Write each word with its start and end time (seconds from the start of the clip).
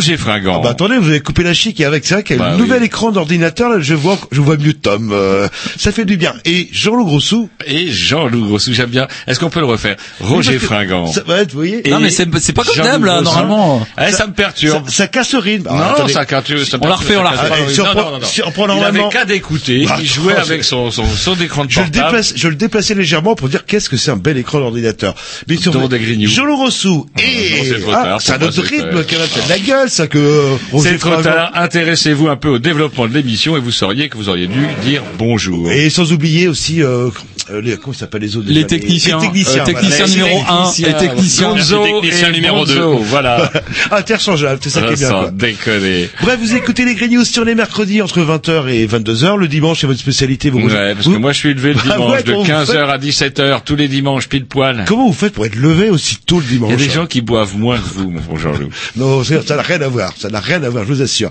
Roger 0.00 0.16
Fringant. 0.16 0.56
Ah 0.60 0.62
bah 0.64 0.70
attendez, 0.70 0.96
vous 0.96 1.10
avez 1.10 1.20
coupé 1.20 1.42
la 1.42 1.52
chic 1.52 1.78
et 1.78 1.84
avec 1.84 2.06
ça, 2.06 2.22
qu'il 2.22 2.36
y 2.36 2.38
a 2.38 2.42
Bah 2.42 2.50
oui. 2.54 2.62
nouvel 2.62 2.82
écran 2.82 3.12
d'ordinateur, 3.12 3.68
là, 3.68 3.80
je 3.80 3.92
vois, 3.94 4.18
je 4.32 4.40
vois 4.40 4.56
mieux 4.56 4.72
Tom. 4.72 5.10
euh, 5.12 5.46
ça 5.76 5.92
fait 5.92 6.06
du 6.06 6.16
bien. 6.16 6.32
Et 6.46 6.68
Jean-Loup 6.72 7.04
Grossou. 7.04 7.50
Et 7.70 7.88
Jean-Loup 7.88 8.46
Grossou, 8.46 8.72
j'aime 8.72 8.90
bien. 8.90 9.06
Est-ce 9.26 9.38
qu'on 9.40 9.50
peut 9.50 9.60
le 9.60 9.66
refaire? 9.66 9.96
Roger 10.20 10.58
Fringant. 10.58 11.06
Ça 11.06 11.22
va 11.26 11.40
être, 11.40 11.52
vous 11.52 11.58
voyez. 11.58 11.82
Non, 11.88 12.00
mais 12.00 12.10
c'est- 12.10 12.28
c'est 12.40 12.52
pas 12.52 12.62
d'hab, 12.76 13.04
là, 13.04 13.20
normalement. 13.20 13.86
Eh, 14.00 14.10
ça, 14.12 14.26
me 14.26 14.32
perturbe. 14.32 14.88
Ça, 14.88 14.94
ça 14.94 15.06
casse 15.08 15.32
le 15.32 15.38
rythme. 15.38 15.68
non, 15.68 15.74
Alors, 15.76 15.90
attendez. 15.92 16.12
ça 16.12 16.24
perturbe. 16.24 16.64
ça 16.64 16.78
On 16.80 16.86
la 16.88 16.94
refait, 16.96 17.16
on 17.16 17.22
la 17.22 17.30
refait. 17.30 17.48
Ah, 17.52 17.56
si 17.70 17.80
on 17.80 17.84
le- 17.86 17.90
prend- 17.92 18.66
non, 18.66 18.74
non, 18.74 18.74
non. 18.74 18.76
Il 18.80 18.84
avait 18.84 19.08
qu'à 19.10 19.24
d'écouter. 19.24 19.84
Bah, 19.86 19.98
Il 20.00 20.06
jouait 20.06 20.34
avec 20.34 20.64
son, 20.64 20.90
son, 20.90 21.04
son 21.06 21.34
écran 21.36 21.64
de 21.64 21.70
Je 21.70 21.80
le 21.80 21.86
portable. 21.86 22.06
déplace, 22.06 22.32
je 22.36 22.48
le 22.48 22.54
déplaçais 22.56 22.94
légèrement 22.94 23.34
pour 23.34 23.48
dire 23.48 23.64
qu'est-ce 23.66 23.88
que 23.88 23.96
c'est 23.96 24.10
un 24.10 24.16
bel 24.16 24.36
écran 24.36 24.58
d'ordinateur. 24.60 25.14
Mais 25.48 25.56
sur 25.56 25.74
Autour 25.74 25.88
des 25.88 25.98
grignoux. 25.98 26.28
Jean-Loup 26.28 26.56
Grossou 26.56 26.90
non, 26.90 27.04
et 27.18 27.64
c'est 27.64 27.80
trop 27.80 27.92
ah, 27.94 28.16
un 28.28 28.42
autre 28.42 28.62
rythme 28.62 29.04
qui 29.04 29.14
a 29.14 29.18
fait 29.20 29.44
de 29.44 29.48
la 29.48 29.58
gueule, 29.58 29.90
ça 29.90 30.06
que 30.06 30.18
euh, 30.18 30.56
Roger 30.72 30.90
C'est 30.92 30.98
trop 30.98 31.10
Fringant- 31.10 31.22
tard. 31.22 31.50
Intéressez-vous 31.54 32.28
un 32.28 32.36
peu 32.36 32.48
au 32.48 32.58
développement 32.58 33.06
de 33.06 33.14
l'émission 33.14 33.56
et 33.56 33.60
vous 33.60 33.70
sauriez 33.70 34.08
que 34.08 34.16
vous 34.16 34.28
auriez 34.28 34.46
dû 34.46 34.66
dire 34.82 35.02
bonjour. 35.18 35.70
Et 35.70 35.90
sans 35.90 36.12
oublier 36.12 36.48
aussi, 36.48 36.82
euh, 36.82 37.10
euh, 37.52 37.60
les, 37.60 37.76
comment 37.76 37.92
ils 37.92 37.96
s'appellent 37.96 38.22
les 38.22 38.36
autres 38.36 38.48
Les 38.48 38.54
déjà, 38.64 38.66
techniciens. 38.66 39.18
Les 39.18 39.26
techniciens. 39.26 39.62
Euh, 39.62 39.66
technicien 39.66 40.06
voilà. 40.06 40.14
numéro 40.14 40.42
1 40.48 40.72
et 40.72 40.92
technicien. 40.94 41.48
Gonzo 41.50 41.84
technicien 41.84 42.28
et 42.28 42.32
numéro 42.32 42.64
deux. 42.64 42.80
Bonzo, 42.80 42.98
Voilà. 43.04 43.50
Interchangeable, 43.90 44.60
c'est 44.62 44.70
ça 44.70 44.82
qui 44.82 44.92
est 44.94 44.96
bien. 44.96 45.08
Sans 45.08 45.20
quoi. 45.22 45.30
déconner. 45.30 46.08
Bref, 46.22 46.38
vous 46.40 46.54
écoutez 46.54 46.84
les 46.84 46.94
Grignoux 46.94 47.24
sur 47.24 47.44
les 47.44 47.54
mercredis 47.54 48.02
entre 48.02 48.20
20h 48.20 48.68
et 48.68 48.86
22h. 48.86 49.36
Le 49.36 49.48
dimanche, 49.48 49.80
c'est 49.80 49.86
votre 49.86 50.00
spécialité. 50.00 50.50
Vous 50.50 50.60
Ouais, 50.60 50.94
parce 50.94 51.06
que 51.06 51.16
moi 51.16 51.32
je 51.32 51.38
suis 51.38 51.54
levé 51.54 51.72
le 51.72 51.80
Ah 51.90 51.94
dimanche 51.94 52.12
ouais, 52.12 52.22
de 52.22 52.32
comment 52.32 52.44
vous 52.44 52.50
15h 52.50 52.86
à 52.88 52.98
17h 52.98 53.60
tous 53.64 53.76
les 53.76 53.88
dimanches 53.88 54.28
pile 54.28 54.46
poil. 54.46 54.84
Comment 54.86 55.06
vous 55.06 55.12
faites 55.12 55.32
pour 55.32 55.46
être 55.46 55.56
levé 55.56 55.90
aussi 55.90 56.18
tôt 56.24 56.38
le 56.38 56.44
Il 56.46 56.50
y 56.50 56.54
dimanche 56.54 56.72
a 56.72 56.76
des 56.76 56.90
gens 56.90 57.06
qui 57.06 57.20
boivent 57.20 57.56
moins 57.56 57.78
que 57.78 57.88
vous, 57.94 58.10
mon 58.10 58.36
Jean-Loup. 58.36 58.70
Non, 58.96 59.22
ça 59.24 59.56
n'a 59.56 59.62
rien 59.62 59.80
à 59.80 59.88
voir. 59.88 60.12
Ça 60.16 60.28
n'a 60.28 60.40
rien 60.40 60.62
à 60.62 60.68
voir, 60.68 60.84
je 60.84 60.92
vous 60.92 61.02
assure. 61.02 61.30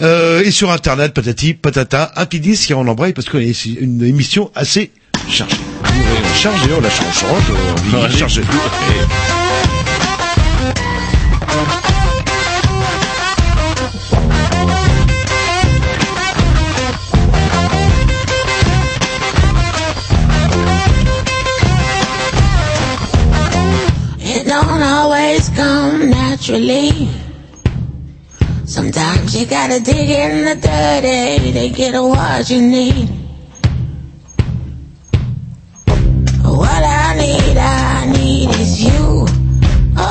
Euh, 0.00 0.42
et 0.42 0.50
sur 0.50 0.70
Internet, 0.70 1.12
patati, 1.14 1.54
patata, 1.54 2.12
un 2.16 2.26
petit 2.26 2.40
disque 2.40 2.70
et 2.70 2.74
on 2.74 2.86
embraye 2.86 3.12
parce 3.12 3.28
qu'on 3.28 3.38
est 3.38 3.64
une 3.66 4.02
émission 4.02 4.50
assez 4.54 4.90
chargée. 5.28 5.56
Chargée, 6.34 6.70
on 6.76 6.80
la 6.80 6.90
change, 6.90 7.14
change, 7.14 7.52
on 7.94 8.00
Ouais. 8.02 8.08
dit 8.08 8.18
chargée. 8.18 8.42
It 24.24 24.46
don't 24.46 24.82
always 24.82 25.48
come 25.50 26.10
naturally. 26.10 27.08
Sometimes 28.64 29.36
you 29.38 29.46
gotta 29.46 29.80
dig 29.80 30.08
in 30.08 30.44
the 30.44 30.54
dirty 30.54 31.08
eh? 31.08 31.52
to 31.52 31.68
get 31.74 32.00
what 32.00 32.48
you 32.48 32.62
need. 32.62 33.21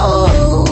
Oh, 0.03 0.70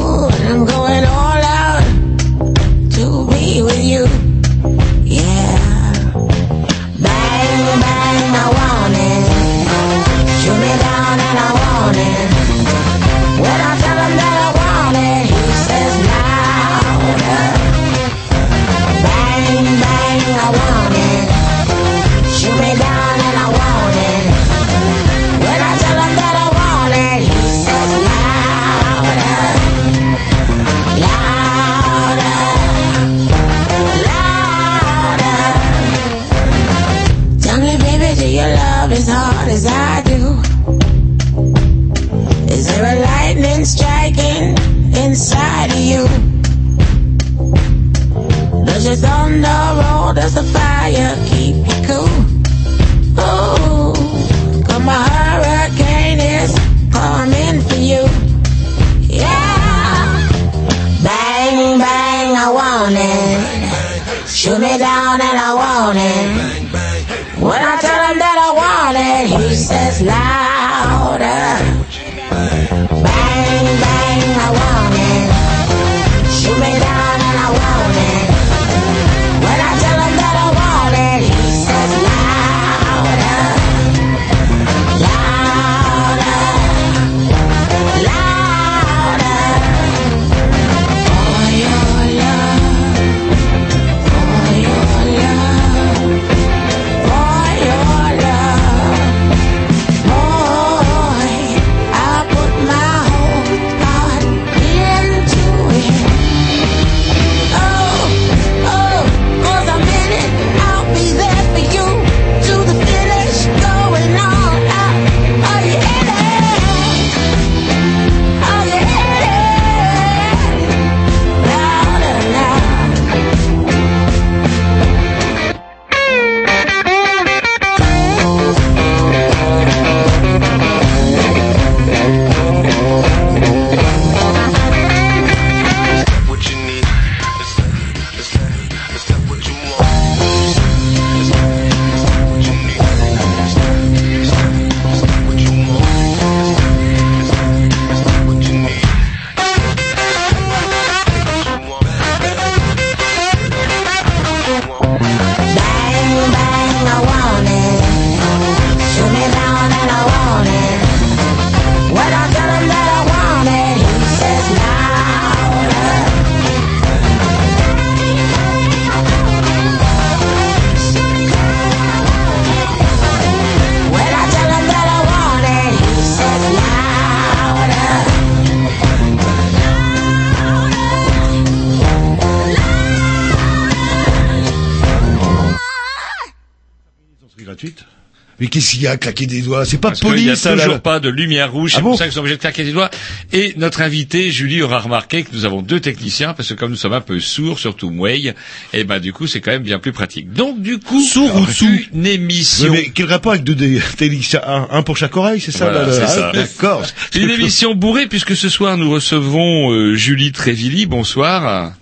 Mais 188.70 188.80
qu'il 188.80 188.82
y 188.84 188.88
a, 188.88 188.98
claquer 188.98 189.26
des 189.26 189.42
doigts 189.42 189.66
C'est 189.66 189.78
pas 189.78 189.90
Parce 189.90 190.00
qu'il 190.00 190.10
n'y 190.10 190.16
poli, 190.16 190.30
a 190.30 190.36
toujours 190.36 190.82
pas 190.82 191.00
de 191.00 191.10
lumière 191.10 191.52
rouge, 191.52 191.72
Ah 191.74 191.78
c'est 191.78 191.84
bon 191.84 191.90
pour 191.90 191.98
ça 191.98 192.06
qu'ils 192.06 192.14
sont 192.14 192.20
obligés 192.20 192.36
de 192.36 192.42
claquer 192.42 192.64
des 192.64 192.72
doigts. 192.72 192.90
Et 193.34 193.54
notre 193.58 193.82
invité, 193.82 194.32
Julie, 194.32 194.62
aura 194.62 194.80
remarqué 194.80 195.24
que 195.24 195.30
nous 195.34 195.46
avons 195.46 195.62
deux 195.62 195.80
techniciens, 195.80 196.34
parce 196.34 196.50
que 196.50 196.54
comme 196.54 196.72
nous 196.72 196.78
sommes 196.78 196.94
un 196.94 197.02
peu 197.02 197.20
sourds, 197.20 197.60
surtout 197.60 197.90
Mouey, 197.90 198.34
et 198.74 198.84
ben 198.84 199.00
du 199.00 199.14
coup 199.14 199.28
c'est 199.28 199.42
quand 199.42 199.52
même 199.52 199.64
bien 199.64 199.80
plus 199.80 199.92
pratique. 199.92 200.34
Donc 200.34 200.62
du 200.62 200.80
coup, 200.80 201.02
Sourd 201.02 201.36
ou 201.36 201.46
sous 201.46 201.68
une 201.94 202.06
émission. 202.06 202.72
Oui, 202.72 202.80
mais 202.86 202.92
quel 202.94 203.06
rapport 203.08 203.34
avec 203.34 203.44
deux 203.44 203.80
techniciens? 203.98 204.42
Un, 204.46 204.68
un 204.72 204.82
pour 204.84 204.98
chaque 204.98 205.16
oreille, 205.16 205.40
c'est 205.40 205.52
ça 205.52 205.70
Voilà, 205.70 205.88
ah, 205.90 206.08
ça. 206.08 206.32
D'accord. 206.32 206.84
Une 207.16 207.30
émission 207.30 207.76
bourrée 207.76 208.08
puisque 208.08 208.36
ce 208.36 208.50
soir 208.50 208.78
nous 208.78 208.90
recevons 208.90 209.72
euh, 209.72 209.96
Julie 209.96 210.32
Trévilly. 210.32 210.86
Bonsoir. 210.86 211.74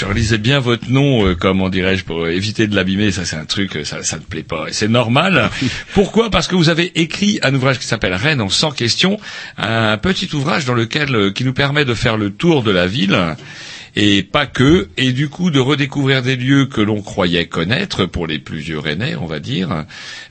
Je 0.00 0.06
relisais 0.06 0.38
bien 0.38 0.60
votre 0.60 0.90
nom, 0.90 1.26
euh, 1.26 1.34
comment 1.34 1.68
dirais-je, 1.68 2.04
pour 2.04 2.26
éviter 2.26 2.66
de 2.66 2.74
l'abîmer. 2.74 3.12
Ça, 3.12 3.26
c'est 3.26 3.36
un 3.36 3.44
truc, 3.44 3.76
euh, 3.76 3.84
ça, 3.84 4.02
ça 4.02 4.16
ne 4.16 4.22
plaît 4.22 4.42
pas. 4.42 4.68
Et 4.68 4.72
c'est 4.72 4.88
normal. 4.88 5.50
Pourquoi? 5.92 6.30
Parce 6.30 6.48
que 6.48 6.54
vous 6.54 6.70
avez 6.70 6.90
écrit 6.98 7.38
un 7.42 7.54
ouvrage 7.54 7.78
qui 7.78 7.84
s'appelle 7.84 8.14
Rennes 8.14 8.40
en 8.40 8.48
100 8.48 8.70
questions, 8.70 9.20
un 9.58 9.98
petit 9.98 10.34
ouvrage 10.34 10.64
dans 10.64 10.72
lequel 10.72 11.14
euh, 11.14 11.30
qui 11.30 11.44
nous 11.44 11.52
permet 11.52 11.84
de 11.84 11.92
faire 11.92 12.16
le 12.16 12.30
tour 12.30 12.62
de 12.62 12.70
la 12.70 12.86
ville 12.86 13.14
et 13.94 14.22
pas 14.30 14.46
que, 14.46 14.88
et 14.96 15.12
du 15.12 15.28
coup 15.28 15.50
de 15.50 15.58
redécouvrir 15.60 16.22
des 16.22 16.36
lieux 16.36 16.66
que 16.66 16.80
l'on 16.80 17.02
croyait 17.02 17.46
connaître 17.46 18.06
pour 18.06 18.26
les 18.26 18.38
plus 18.38 18.58
vieux 18.58 18.78
Rennais, 18.78 19.14
on 19.20 19.26
va 19.26 19.40
dire, 19.40 19.84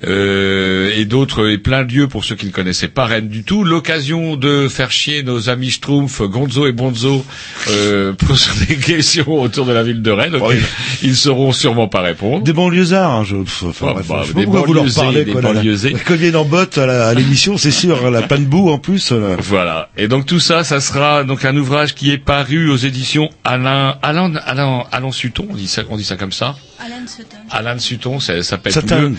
euh, 0.06 0.92
et 0.96 1.06
d'autres 1.06 1.50
et 1.50 1.58
plein 1.58 1.84
de 1.84 1.94
lieux 1.94 2.08
pour 2.08 2.24
ceux 2.26 2.36
qui 2.36 2.46
ne 2.46 2.52
connaissaient 2.52 2.88
pas 2.88 3.06
Rennes 3.06 3.28
du 3.28 3.44
tout. 3.44 3.64
L'occasion 3.64 4.36
de 4.36 4.68
faire 4.68 4.92
chier 4.92 5.24
nos 5.24 5.50
amis 5.50 5.70
Schtroumpf, 5.72 6.22
Gonzo 6.22 6.68
et 6.68 6.72
Bonzo 6.72 7.26
euh, 7.70 8.14
pour 8.18 8.36
des 8.68 8.76
questions 8.78 9.42
autour 9.42 9.66
de 9.66 9.74
la 9.74 9.84
ville 9.84 10.02
de 10.02 10.12
Rennes. 10.12 10.36
auxquelles 10.36 10.64
Ils 11.04 11.16
sauront 11.16 11.52
sûrement 11.52 11.88
pas 11.88 12.02
répondre. 12.02 12.44
Des 12.44 12.54
banlieusards, 12.54 13.12
hein, 13.12 13.24
je, 13.26 13.36
enfin, 13.68 13.94
bref, 13.94 14.08
bah, 14.08 14.24
je 14.28 14.34
des 14.34 14.46
banlieusés, 14.46 15.02
parlez, 15.02 15.26
des 15.26 15.32
quoi, 15.32 15.42
banlieusés. 15.42 15.96
Viennent 16.10 16.36
en 16.36 16.46
botte 16.46 16.78
à 16.78 16.86
la- 16.86 17.14
l'émission, 17.14 17.58
c'est 17.58 17.72
sûr, 17.72 18.10
la 18.12 18.22
plein 18.22 18.40
de 18.40 18.46
boue, 18.46 18.70
en 18.70 18.78
plus, 18.78 19.12
là. 19.12 19.36
Voilà. 19.40 19.90
Et 19.98 20.08
donc 20.08 20.26
tout 20.26 20.40
ça, 20.40 20.64
ça 20.64 20.80
sera 20.80 21.24
donc 21.24 21.46
un 21.46 21.56
ouvrage 21.56 21.96
qui 21.96 22.12
est 22.12 22.18
paru 22.18 22.70
aux 22.70 22.76
éditions 22.78 23.30
Alain 23.44 23.89
Alain 24.02 24.36
Alain 24.36 24.84
Alain 24.92 25.12
Sutton, 25.12 25.48
on 25.50 25.56
dit 25.56 25.68
ça, 25.68 25.84
on 25.90 25.98
dit 25.98 26.04
ça 26.04 26.16
comme 26.18 26.32
ça. 26.32 26.56
Alan 26.80 27.06
Sutton. 27.08 27.38
Alain 27.50 27.80
Sutton, 27.80 28.20
ça, 28.20 28.42
ça 28.44 28.58
pète 28.58 28.76
mieux. 28.92 29.16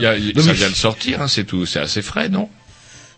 Y 0.00 0.06
a- 0.06 0.32
Non, 0.34 0.42
ça 0.42 0.52
vient 0.52 0.70
de 0.70 0.74
sortir, 0.74 1.22
hein, 1.22 1.28
c'est 1.28 1.44
tout, 1.44 1.66
c'est 1.66 1.80
assez 1.80 2.02
frais, 2.02 2.28
non? 2.28 2.48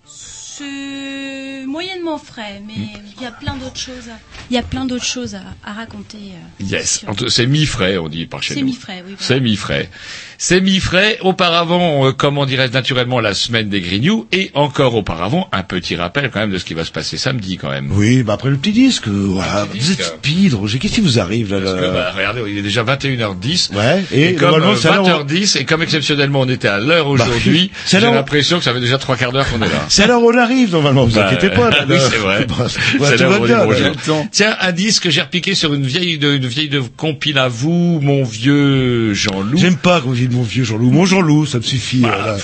C'est 0.06 1.64
moyennement 1.66 2.18
frais, 2.18 2.60
mais 2.66 2.74
il 3.16 3.22
y 3.22 3.26
a 3.26 3.30
plein 3.30 3.54
d'autres 3.56 3.78
choses. 3.78 4.08
à- 4.08 4.18
Il 4.50 4.54
y 4.54 4.58
a 4.58 4.62
plein 4.62 4.86
d'autres 4.86 5.04
choses 5.04 5.34
à, 5.34 5.42
à 5.64 5.72
raconter. 5.74 6.16
euh, 6.60 6.64
Yes. 6.64 7.04
C'est 7.28 7.46
mi-frais, 7.46 7.98
on 7.98 8.08
dit 8.08 8.26
par 8.26 8.42
chez 8.42 8.54
C'est 8.54 8.60
nous. 8.60 8.66
mi-frais, 8.68 8.96
oui. 9.06 9.14
voilà. 9.14 9.16
C'est 9.20 9.40
mi-frais. 9.40 9.90
C'est 10.40 10.60
mi-frais. 10.60 11.18
Auparavant, 11.22 12.06
euh, 12.06 12.12
comment 12.12 12.46
dirais-je 12.46 12.72
naturellement, 12.72 13.18
la 13.18 13.34
semaine 13.34 13.68
des 13.68 13.80
Grignoux. 13.80 14.28
Et 14.30 14.52
encore 14.54 14.94
auparavant, 14.94 15.48
un 15.50 15.64
petit 15.64 15.96
rappel 15.96 16.30
quand 16.32 16.38
même 16.38 16.52
de 16.52 16.58
ce 16.58 16.64
qui 16.64 16.74
va 16.74 16.84
se 16.84 16.92
passer 16.92 17.16
samedi 17.16 17.56
quand 17.56 17.68
même. 17.70 17.88
Oui, 17.90 18.22
bah 18.22 18.34
après 18.34 18.48
le 18.50 18.56
petit 18.56 18.70
disque, 18.70 19.08
euh, 19.08 19.26
voilà. 19.30 19.66
petit 19.66 19.80
Vous 19.80 19.90
êtes 19.90 19.98
disque. 19.98 20.12
speed, 20.22 20.54
Roger. 20.54 20.78
Qu'est-ce 20.78 20.94
qui 20.94 21.00
vous 21.00 21.18
arrive, 21.18 21.52
là, 21.52 21.60
Parce 21.60 21.74
que, 21.74 21.92
bah, 21.92 22.12
regardez, 22.16 22.42
il 22.52 22.56
est 22.58 22.62
déjà 22.62 22.84
21h10. 22.84 23.74
Ouais, 23.74 24.04
et, 24.12 24.28
Et, 24.28 24.34
comme 24.36 24.50
normalement, 24.50 24.74
euh, 24.74 25.24
20h10, 25.24 25.58
et 25.58 25.64
comme 25.64 25.82
exceptionnellement 25.82 26.42
on 26.42 26.48
était 26.48 26.68
à 26.68 26.78
l'heure 26.78 27.08
aujourd'hui, 27.08 27.72
c'est 27.84 27.96
à 27.96 28.00
j'ai 28.00 28.06
l'impression 28.06 28.58
que 28.58 28.64
ça 28.64 28.72
fait 28.72 28.78
déjà 28.80 28.98
trois 28.98 29.16
quarts 29.16 29.32
d'heure 29.32 29.50
qu'on 29.50 29.56
est 29.60 29.68
là. 29.68 29.72
C'est 29.88 30.04
à 30.04 30.06
l'heure 30.06 30.22
où 30.22 30.30
on 30.32 30.38
arrive, 30.38 30.70
normalement, 30.70 31.04
vous 31.04 31.16
Bah, 31.16 31.26
inquiétez 31.26 31.50
pas. 31.50 31.70
là, 31.70 31.84
oui, 31.88 31.96
c'est 31.98 32.16
vrai. 32.18 32.46
Bah, 32.46 32.66
ouais, 33.00 33.16
tout 33.16 33.24
va 33.24 33.38
bien, 33.40 33.66
là. 33.66 34.24
Tiens, 34.30 34.56
un 34.60 34.70
disque 34.70 35.02
que 35.02 35.10
j'ai 35.10 35.22
repiqué 35.22 35.56
sur 35.56 35.74
une 35.74 35.84
vieille 35.84 36.16
de, 36.18 36.36
une 36.36 36.46
vieille 36.46 36.68
de 36.68 36.80
compile 36.96 37.38
à 37.38 37.48
vous, 37.48 37.98
mon 38.00 38.22
vieux 38.22 39.14
Jean-Loup. 39.14 39.58
J'aime 39.58 39.76
pas 39.76 40.00
quand 40.00 40.10
vous 40.10 40.27
mon 40.32 40.42
vieux 40.42 40.64
Jean-Loup. 40.64 40.90
Mon 40.90 41.04
Jean-Loup, 41.04 41.46
ça 41.46 41.58
me 41.58 41.62
suffit. 41.62 42.00
Bah. 42.00 42.36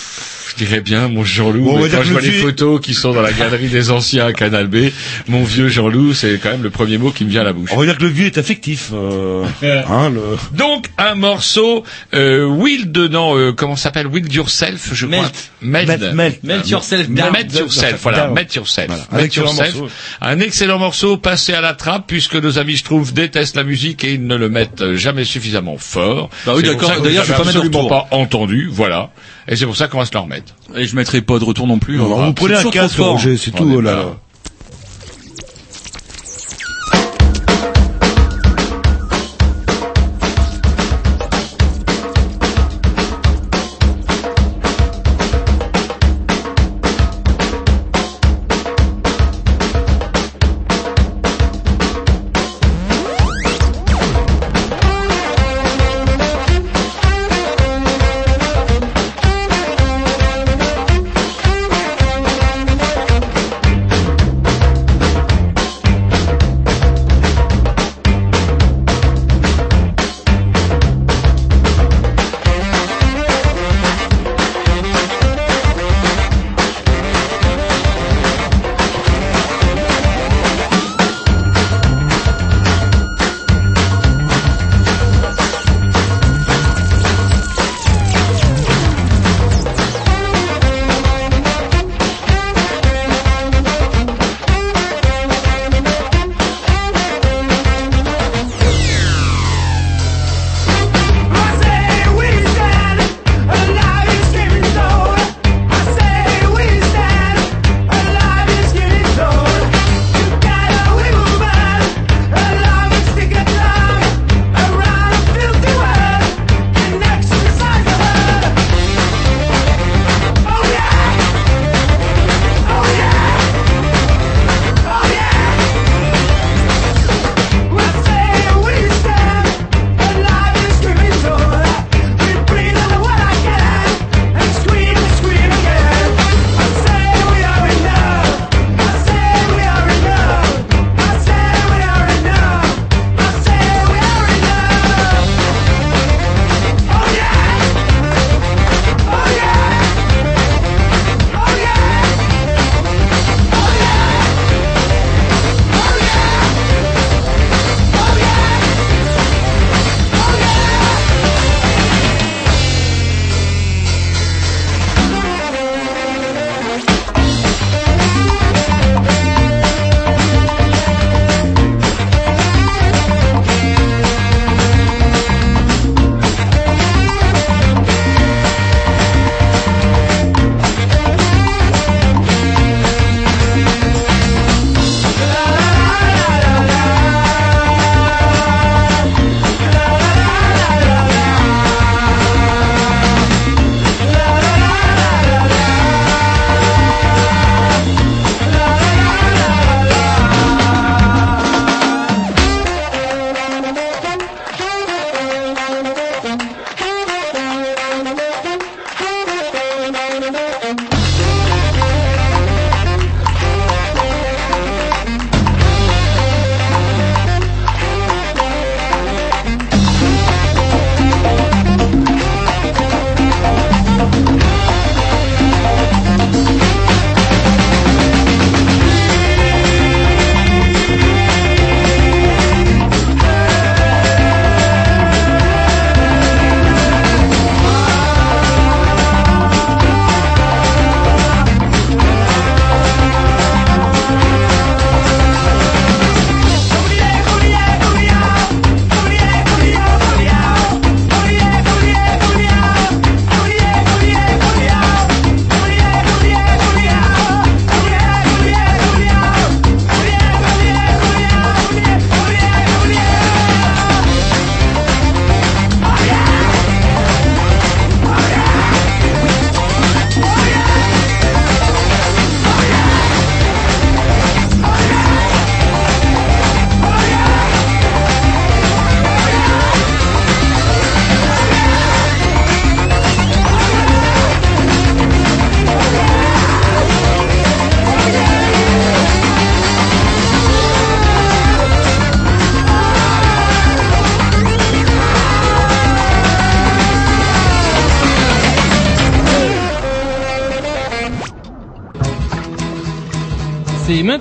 Je 0.51 0.57
dirais 0.57 0.81
bien 0.81 1.09
mon 1.09 1.25
Jean-Loup, 1.25 1.65
Bon, 1.65 1.73
on 1.73 1.77
va 1.77 1.83
mais 1.85 1.89
dire 1.89 1.99
quand 1.99 2.05
je 2.05 2.13
vois 2.13 2.21
le 2.21 2.27
les 2.27 2.33
photos 2.33 2.81
qui 2.81 2.95
sont 2.95 3.13
dans 3.13 3.23
la 3.23 3.33
galerie 3.33 3.69
des 3.69 3.91
anciens 3.91 4.27
à 4.27 4.33
Canal 4.33 4.67
B, 4.67 4.91
mon 5.29 5.43
vieux 5.43 5.69
Jean-Loup, 5.69 6.13
c'est 6.15 6.39
quand 6.43 6.51
même 6.51 6.63
le 6.63 6.71
premier 6.71 6.99
mot 6.99 7.11
qui 7.11 7.25
me 7.25 7.31
vient 7.31 7.41
à 7.41 7.45
la 7.45 7.53
bouche. 7.53 7.71
On 7.73 7.79
va 7.79 7.87
dire 7.87 7.97
que 7.97 8.03
le 8.03 8.09
vieux 8.09 8.27
est 8.27 8.39
affectif. 8.39 8.91
Euh, 8.93 9.45
hein, 9.63 10.11
le... 10.11 10.21
Donc 10.53 10.87
un 10.99 11.15
morceau 11.15 11.85
euh, 12.15 12.45
Will 12.47 12.93
dedans 12.93 13.37
euh, 13.37 13.53
comment 13.53 13.77
ça 13.77 13.85
s'appelle? 13.85 14.07
Will 14.07 14.31
yourself 14.33 14.91
je 14.93 15.07
crois 15.07 15.23
Melt. 15.23 15.51
Melt 15.63 15.89
Melt, 15.89 16.15
melt. 16.15 16.45
Melt 16.45 16.69
yourself 16.71 17.09
Melt 17.09 17.53
down. 17.53 17.63
yourself 17.63 18.01
voilà 18.03 18.19
Down. 18.27 18.35
Melt 18.35 18.55
yourself 18.55 18.87
Voilà. 18.89 19.05
Melt 19.13 19.25
excellent 19.27 19.47
yourself. 19.47 19.75
morceau. 19.77 19.95
un 20.21 20.41
excellent 20.41 20.79
morceau 20.79 21.17
passé 21.17 21.53
à 21.55 21.61
la 21.61 21.75
trappe 21.75 22.05
puisque 22.07 22.37
nos 22.37 22.59
amis 22.59 22.77
je 22.77 22.85
trouve 22.85 23.13
détestent 23.13 23.57
la 23.57 23.65
musique 23.65 24.05
et 24.05 24.15
ils 24.15 24.27
ne 24.27 24.37
le 24.37 24.49
mettent 24.49 24.95
jamais 24.95 25.25
suffisamment 25.25 25.77
fort 25.79 26.29
Bah 26.47 26.53
oui, 26.57 26.63
d'accord. 26.63 27.01
D'ailleurs, 27.03 27.25
je 27.25 27.33
pas 27.33 27.41
absolument 27.41 27.87
pas 27.87 28.09
entendu 28.11 28.69
voilà 28.71 29.11
et 29.47 29.57
c'est 29.57 29.67
pour 29.67 29.77
ça 29.77 29.89
qu'on 29.89 29.99
va 29.99 30.07
se 30.07 30.13
le 30.13 30.19
remettre 30.19 30.55
Et 30.75 30.87
je 30.87 30.97
mettrai 30.97 31.21
pas 31.21 31.39
de 31.39 31.45
retour 31.45 31.67
non 31.67 31.79
plus. 31.79 31.99
Vous 31.99 32.33
prenez 32.35 32.55
un 32.55 32.71
casque, 32.71 33.01
c'est 33.39 33.51
tout. 33.51 33.81
là, 33.81 34.17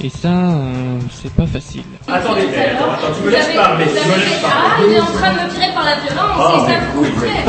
Et 0.00 0.10
ça, 0.10 0.28
euh, 0.28 0.98
c'est 1.10 1.32
pas 1.32 1.46
facile. 1.46 1.82
Attendez, 2.06 2.42
attends, 2.42 2.92
attends, 2.92 3.12
tu 3.18 3.24
me 3.26 3.30
laisses 3.30 3.52
parler, 3.56 3.84
tu 3.86 3.90
me 4.08 4.14
laisses 4.14 4.44
Ah, 4.44 4.76
il 4.86 4.92
est 4.92 5.00
en 5.00 5.06
train 5.06 5.32
de 5.32 5.40
me 5.40 5.48
tirer 5.52 5.72
par 5.74 5.82
la 5.84 5.96
violence, 5.96 6.66
c'est 6.66 6.72
ça 6.72 6.78
que 6.78 6.86
vous 6.94 7.04
faites. 7.20 7.48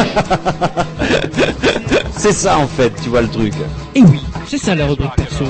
C'est 2.18 2.34
ça 2.34 2.58
en 2.58 2.68
fait, 2.68 2.91
tu 3.03 3.10
vois 3.10 3.22
le 3.22 3.27
truc. 3.29 3.53
Et 3.96 4.01
oui, 4.01 4.20
c'est 4.48 4.58
ça 4.58 4.74
la 4.74 4.88
rubrique 4.88 5.13
perso. 5.15 5.46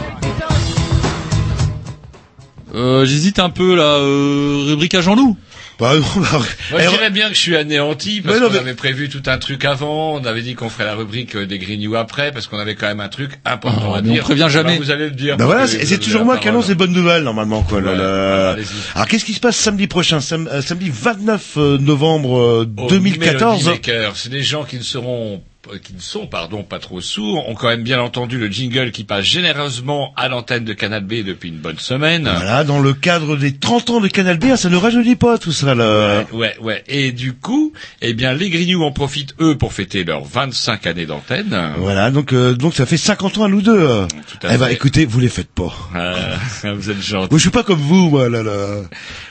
Euh, 2.76 3.06
J'hésite 3.06 3.40
un 3.40 3.50
peu 3.50 3.76
là, 3.76 3.84
euh, 3.84 4.66
rubrique 4.68 4.94
à 4.94 5.00
Jean-Loup. 5.02 5.36
Bah, 5.80 5.96
non, 5.96 6.02
bah, 6.02 6.28
Moi, 6.72 6.80
eh, 6.80 6.84
je 6.84 6.90
dirais 6.90 7.10
bien 7.10 7.30
que 7.30 7.36
je 7.36 7.40
suis 7.40 7.56
anéanti 7.56 8.22
parce 8.22 8.38
qu'on 8.40 8.50
mais- 8.50 8.58
avait 8.60 8.74
prévu 8.74 9.08
tout 9.08 9.24
un 9.28 9.38
truc 9.38 9.64
avant. 9.64 10.14
On 10.16 10.26
avait 10.26 10.42
dit 10.42 10.54
qu'on 10.56 10.70
ferait 10.70 10.84
la 10.86 10.96
rubrique 10.96 11.36
euh, 11.36 11.46
des 11.46 11.58
Grignoux 11.58 11.96
après 11.96 12.32
parce 12.34 12.48
qu'on 12.48 12.60
avait 12.60 12.76
quand 12.76 12.88
même 12.88 13.00
un 13.00 13.08
truc 13.08 13.40
important 13.46 13.92
Oh, 13.92 13.96
à 13.96 14.02
mais 14.02 14.10
on 14.10 14.14
dire. 14.14 14.24
prévient 14.24 14.48
jamais. 14.50 14.74
Bah, 14.78 14.84
vous 14.84 14.92
allez 14.92 15.06
le 15.06 15.12
dire. 15.16 15.38
Bah 15.38 15.46
voilà, 15.46 15.68
c'est 15.68 15.98
toujours 16.00 16.26
moi 16.26 16.38
qui 16.38 16.48
annonce 16.50 16.68
les 16.68 16.76
bonnes 16.76 16.92
nouvelles 16.94 17.24
normalement 17.24 17.64
quoi. 17.64 17.80
Ouais, 17.80 17.96
là. 17.96 18.56
Alors 18.96 19.08
qu'est-ce 19.08 19.24
qui 19.26 19.34
se 19.34 19.40
passe 19.40 19.56
samedi 19.56 19.88
prochain, 19.88 20.20
sam- 20.20 20.50
euh, 20.52 20.62
samedi 20.62 20.90
29 20.94 21.54
euh, 21.58 21.78
novembre 21.78 22.38
euh, 22.40 22.70
Au 22.78 22.88
2014 22.90 23.64
Melody 23.66 23.70
Maker. 23.70 24.12
C'est 24.18 24.30
des 24.30 24.44
gens 24.44 24.64
qui 24.66 24.76
ne 24.78 24.84
seront 24.84 25.42
qui 25.84 25.94
ne 25.94 26.00
sont 26.02 26.28
pardon 26.28 26.64
pas 26.64 26.80
trop 26.80 27.02
sourds 27.02 27.48
ont 27.50 27.56
quand 27.56 27.68
même 27.68 27.84
bien 27.84 28.02
entendu 28.02 28.38
le 28.38 28.48
jingle 28.48 28.92
qui 28.92 29.04
passe 29.04 29.26
généreusement 29.26 30.14
à 30.16 30.28
l'antenne 30.30 30.66
de 30.66 30.74
Canal 30.74 31.04
B 31.04 31.24
depuis 31.26 31.50
une 31.50 31.58
bonne 31.58 31.78
semaine. 31.80 32.24
Voilà, 32.24 32.64
dans 32.64 32.80
le 32.80 32.94
cadre 32.94 33.36
des 33.38 33.56
30 33.58 33.90
ans 33.92 34.00
de 34.02 34.08
Canal 34.08 34.38
B, 34.38 34.56
ça 34.56 34.70
ne 34.70 34.76
rajeunit 34.78 35.16
pas 35.16 35.38
tout 35.38 35.52
ça 35.52 35.76
là. 35.76 36.26
Ouais, 36.32 36.56
ouais. 36.62 36.84
Et 36.88 37.12
du 37.12 37.34
coup, 37.34 37.74
eh 38.02 38.14
bien, 38.14 38.34
les 38.34 38.50
Grignoux 38.50 38.84
en 38.84 38.92
profitent 38.92 39.36
eux 39.42 39.58
pour 39.58 39.74
fêter 39.74 40.04
leurs 40.04 40.24
25 40.24 40.88
années 40.88 41.06
d'antenne. 41.06 41.74
Voilà, 41.78 42.12
donc 42.12 42.34
euh, 42.34 42.54
donc 42.56 42.74
ça 42.76 42.86
fait 42.86 42.98
50 42.98 43.38
ans 43.40 43.44
à 43.46 43.48
nous 43.50 43.62
deux. 43.62 43.78
euh. 43.80 44.06
Tout 44.08 44.48
à 44.48 44.54
Eh 44.56 44.58
ben 44.58 44.68
écoutez, 44.70 45.06
vous 45.06 45.20
les 45.20 45.30
faites 45.30 45.50
pas. 45.50 45.74
Euh, 45.96 46.36
vous 46.76 46.90
êtes 46.90 47.02
gentils. 47.02 47.28
Moi, 47.30 47.38
je 47.38 47.42
suis 47.42 47.50
pas 47.50 47.64
comme 47.64 47.80
vous, 47.80 48.10
moi 48.10 48.30
là 48.30 48.44
là. 48.44 48.82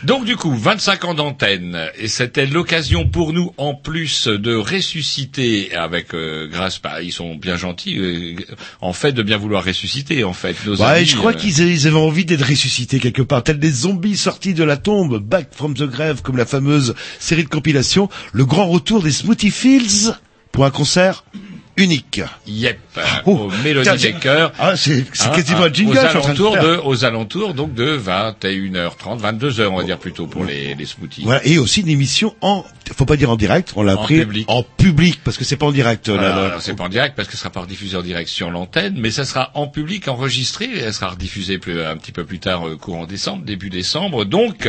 Donc 0.04 0.24
du 0.24 0.36
coup, 0.36 0.54
25 0.54 1.04
ans 1.06 1.14
d'antenne, 1.14 1.78
et 1.98 2.08
c'était 2.08 2.46
l'occasion 2.46 3.06
pour 3.08 3.32
nous, 3.32 3.52
en 3.56 3.74
plus 3.74 4.28
de 4.28 4.54
ressusciter 4.54 5.74
avec 5.74 6.14
euh, 6.14 6.27
grâce, 6.50 6.80
bah, 6.80 7.02
ils 7.02 7.12
sont 7.12 7.34
bien 7.36 7.56
gentils, 7.56 7.96
euh, 7.98 8.34
en 8.80 8.92
fait, 8.92 9.12
de 9.12 9.22
bien 9.22 9.36
vouloir 9.36 9.64
ressusciter, 9.64 10.24
en 10.24 10.32
fait, 10.32 10.56
nos 10.66 10.76
Ouais, 10.76 10.84
amis. 10.86 11.06
je 11.06 11.16
crois 11.16 11.32
euh, 11.32 11.34
qu'ils 11.34 11.58
ils 11.58 11.86
avaient 11.86 11.96
envie 11.96 12.24
d'être 12.24 12.46
ressuscités 12.46 13.00
quelque 13.00 13.22
part, 13.22 13.42
tels 13.42 13.58
des 13.58 13.70
zombies 13.70 14.16
sortis 14.16 14.54
de 14.54 14.64
la 14.64 14.76
tombe, 14.76 15.18
back 15.18 15.48
from 15.52 15.74
the 15.74 15.84
grave, 15.84 16.22
comme 16.22 16.36
la 16.36 16.46
fameuse 16.46 16.94
série 17.18 17.44
de 17.44 17.48
compilation, 17.48 18.08
le 18.32 18.44
grand 18.44 18.66
retour 18.68 19.02
des 19.02 19.12
Smoothie 19.12 19.50
Fields 19.50 20.12
pour 20.52 20.64
un 20.64 20.70
concert 20.70 21.24
unique. 21.78 22.20
Yep, 22.46 22.78
Oh, 23.26 23.30
au 23.32 23.50
Melody 23.64 23.88
tiens, 23.96 24.12
Maker. 24.12 24.52
Ah, 24.58 24.76
c'est 24.76 25.04
c'est 25.12 25.28
Hein, 25.28 25.32
quasiment 25.34 25.62
hein, 25.62 25.68
un 25.68 25.72
jingle. 25.72 25.90
aux 25.92 25.94
de 25.94 25.98
alentours 26.06 26.56
de, 26.58 26.76
aux 26.84 27.04
alentours 27.04 27.54
donc 27.54 27.74
de 27.74 27.98
21h30, 27.98 29.20
22h 29.20 29.66
on 29.68 29.76
va 29.78 29.84
dire 29.84 29.98
plutôt 29.98 30.26
pour 30.26 30.44
les, 30.44 30.74
les 30.74 30.86
smoothies. 30.86 31.22
Voilà, 31.24 31.44
et 31.46 31.58
aussi 31.58 31.80
une 31.82 31.88
émission 31.88 32.34
en, 32.40 32.64
faut 32.96 33.04
pas 33.04 33.16
dire 33.16 33.30
en 33.30 33.36
direct, 33.36 33.72
on 33.76 33.82
l'a 33.82 33.92
appris 33.92 34.20
public. 34.20 34.46
en 34.50 34.62
public, 34.62 35.20
parce 35.24 35.36
que 35.36 35.44
c'est 35.44 35.56
pas 35.56 35.66
en 35.66 35.72
direct. 35.72 36.08
là, 36.08 36.16
là. 36.16 36.56
c'est 36.60 36.74
pas 36.74 36.84
en 36.84 36.88
direct 36.88 37.14
parce 37.16 37.28
que 37.28 37.34
ce 37.34 37.40
sera 37.40 37.50
pas 37.50 37.64
diffusé 37.66 37.96
en 37.96 38.02
direct 38.02 38.28
sur 38.28 38.50
l'antenne, 38.50 38.96
mais 38.98 39.10
ça 39.10 39.24
sera 39.24 39.50
en 39.54 39.66
public 39.68 40.08
enregistré 40.08 40.64
et 40.66 40.78
elle 40.80 40.94
sera 40.94 41.10
rediffusée 41.10 41.58
plus, 41.58 41.82
un 41.82 41.96
petit 41.96 42.12
peu 42.12 42.24
plus 42.24 42.38
tard, 42.40 42.66
euh, 42.66 42.76
courant 42.76 43.06
décembre, 43.06 43.44
début 43.44 43.70
décembre. 43.70 44.24
Donc, 44.24 44.68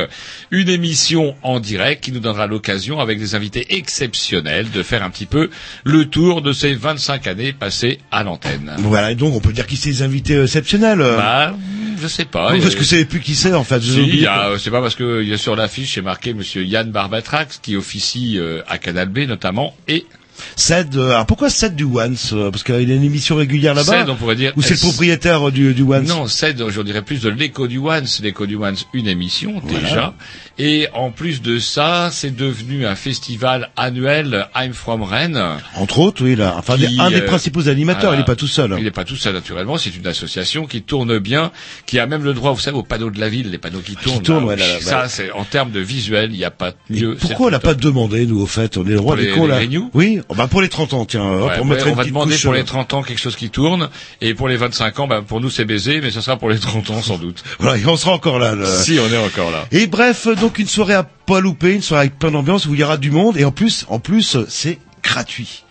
une 0.52 0.70
émission 0.70 1.36
en 1.44 1.60
direct 1.60 2.04
qui 2.04 2.12
nous 2.12 2.20
donnera 2.20 2.46
l'occasion, 2.48 3.00
avec 3.00 3.20
des 3.20 3.36
invités 3.36 3.76
exceptionnels, 3.76 4.70
de 4.72 4.84
faire 4.84 5.04
un 5.04 5.10
petit 5.10 5.26
peu 5.26 5.50
le 5.84 6.06
tour 6.06 6.42
de 6.42 6.54
ces 6.54 6.74
25 6.74 6.99
années 7.28 7.54
passées 7.54 8.00
à 8.12 8.24
l'antenne. 8.24 8.74
Voilà, 8.80 9.12
et 9.12 9.16
donc 9.16 9.34
on 9.36 9.40
peut 9.40 9.54
dire 9.54 9.66
qui 9.68 9.78
c'est 9.78 9.90
les 9.90 10.02
invités 10.04 10.42
exceptionnels. 10.42 11.02
euh. 11.02 11.18
Bah, 11.18 11.56
je 12.02 12.08
sais 12.08 12.26
pas. 12.26 12.54
Oui, 12.54 12.62
parce 12.62 12.76
Euh, 12.76 12.78
que 12.78 12.84
c'est 12.86 13.06
plus 13.06 13.20
qui 13.20 13.36
c'est 13.36 13.54
en 13.54 13.64
fait. 13.64 13.82
Si, 13.82 14.26
euh, 14.28 14.58
c'est 14.58 14.72
pas 14.72 14.82
parce 14.82 14.96
que 14.96 15.22
il 15.22 15.28
y 15.30 15.34
a 15.34 15.38
sur 15.38 15.56
l'affiche, 15.56 15.96
c'est 15.96 16.02
marqué 16.02 16.34
Monsieur 16.34 16.64
Yann 16.64 16.90
Barbatrax 16.92 17.60
qui 17.62 17.76
officie 17.76 18.38
euh, 18.38 18.62
à 18.68 18.78
Canal 18.78 19.10
B 19.10 19.20
notamment 19.28 19.76
et 19.88 20.06
Ced, 20.56 20.96
euh, 20.96 21.12
alors 21.12 21.26
pourquoi 21.26 21.50
Ced 21.50 21.76
du 21.76 21.86
Once 21.86 22.32
euh, 22.34 22.52
Parce 22.52 22.64
qu'il 22.64 22.76
a 22.76 22.80
une 22.80 23.04
émission 23.04 23.36
régulière 23.36 23.74
là-bas. 23.74 24.02
Ced, 24.02 24.10
on 24.10 24.16
pourrait 24.16 24.36
dire. 24.36 24.54
Ou 24.56 24.62
c'est 24.62 24.76
le 24.76 24.80
propriétaire 24.80 25.52
du, 25.52 25.74
du 25.74 25.84
Once 25.84 26.08
Non, 26.08 26.28
c'est, 26.28 26.58
je 26.58 26.82
dirais 26.82 27.02
plus 27.02 27.22
de 27.22 27.30
l'écho 27.30 27.68
du 27.68 27.78
Once. 27.78 28.22
L'écho 28.22 28.46
du 28.46 28.56
Once, 28.56 28.86
une 28.94 29.08
émission 29.08 29.62
déjà. 29.68 30.14
Et 30.62 30.88
en 30.94 31.12
plus 31.12 31.42
de 31.42 31.58
ça, 31.58 32.10
c'est 32.12 32.36
devenu 32.36 32.86
un 32.86 32.96
festival 32.96 33.70
annuel 33.78 34.48
I'm 34.54 34.74
from 34.74 35.04
Rennes. 35.04 35.42
Entre 35.76 36.00
autres, 36.00 36.24
oui, 36.24 36.36
là. 36.36 36.56
Enfin, 36.58 36.76
Qui, 36.76 37.00
un 37.00 37.10
des 37.10 37.22
euh, 37.22 37.26
principaux 37.26 37.70
animateurs, 37.70 38.14
il 38.14 38.18
n'est 38.18 38.26
pas 38.26 38.36
tout 38.36 38.48
seul. 38.48 38.76
Il 38.78 38.84
n'est 38.84 38.92
pas 38.92 39.06
tout 39.06 39.16
seul 39.16 39.34
naturellement, 39.34 39.78
c'est 39.78 39.96
une 39.96 40.08
association 40.08 40.66
qui 40.66 40.82
tourne 40.82 41.18
bien, 41.20 41.52
qui 41.86 41.98
a 41.98 42.06
même 42.08 42.26
le 42.26 42.34
droit, 42.34 42.52
vous 42.52 42.60
savez, 42.60 42.78
aux 42.78 42.84
panneaux 42.84 43.10
de 43.10 43.22
la 43.22 43.30
ville, 43.30 43.52
les 43.52 43.58
panneaux 43.58 43.80
qui 43.80 43.96
tournent. 43.96 44.22
tournent, 44.22 44.42
là. 44.42 44.48
ouais, 44.48 44.56
là, 44.58 44.68
là, 44.68 44.82
ça, 44.82 45.02
ouais. 45.04 45.08
c'est 45.08 45.32
en 45.32 45.46
termes 45.46 45.72
de 45.72 45.80
visuel, 45.80 46.32
il 46.34 46.38
n'y 46.38 46.44
a 46.44 46.52
pas 46.52 46.74
mieux. 46.90 47.16
pourquoi 47.16 47.48
on 47.48 47.50
l'a 47.50 47.60
pas 47.60 47.74
demandé, 47.74 48.26
nous, 48.26 48.42
au 48.42 48.46
fait? 48.46 48.76
On 48.76 48.86
est 48.86 48.90
le 48.90 49.00
roi 49.00 49.16
des 49.16 49.30
cons, 49.30 49.48
là. 49.48 49.60
Oui, 49.94 50.20
oh, 50.30 50.36
bah, 50.36 50.48
pour 50.48 50.62
les 50.62 50.70
30 50.70 50.94
ans, 50.94 51.06
tiens. 51.06 51.22
hop, 51.24 51.50
Ouais, 51.50 51.58
pour 51.58 51.66
ouais, 51.66 51.72
mettre 51.76 51.88
on 51.88 51.90
une 51.90 51.96
va 51.96 52.06
demander 52.06 52.32
couche, 52.34 52.44
pour 52.44 52.54
euh, 52.54 52.58
les 52.58 52.64
30 52.64 52.94
ans 52.94 53.04
quelque 53.04 53.20
chose 53.20 53.36
qui 53.36 53.50
tourne, 53.50 53.90
et 54.22 54.34
pour 54.34 54.48
les 54.48 54.56
25 54.58 55.00
ans, 55.00 55.08
bah, 55.08 55.22
pour 55.26 55.42
nous 55.42 55.50
c'est 55.50 55.66
baiser, 55.66 56.00
mais 56.02 56.12
ce 56.12 56.22
sera 56.22 56.38
pour 56.38 56.50
les 56.50 56.60
30 56.60 56.90
ans 56.92 57.02
sans 57.02 57.18
doute. 57.18 57.44
Voilà, 57.60 57.78
et 57.78 57.86
on 57.86 57.98
sera 57.98 58.14
encore 58.14 58.40
là. 58.40 58.56
là. 58.56 58.66
Si, 58.66 58.98
on 59.00 59.12
est 59.14 59.18
encore 59.18 59.52
là. 59.52 59.66
Et 59.72 59.88
bref, 59.88 60.28
euh, 60.28 60.36
donc 60.36 60.60
une 60.60 60.68
soirée 60.68 60.94
à 60.94 61.04
pas 61.04 61.40
louper, 61.40 61.74
une 61.74 61.82
soirée 61.82 62.02
avec 62.08 62.20
plein 62.20 62.32
d'ambiance 62.32 62.66
où 62.66 62.74
il 62.74 62.80
y 62.80 62.84
aura 62.84 62.98
du 62.98 63.12
monde, 63.12 63.38
et 63.38 63.46
en 63.46 63.52
plus, 63.52 63.86
en 63.90 64.00
plus, 64.00 64.36
euh, 64.36 64.46
c'est 64.48 64.80
gratuit. 65.04 65.64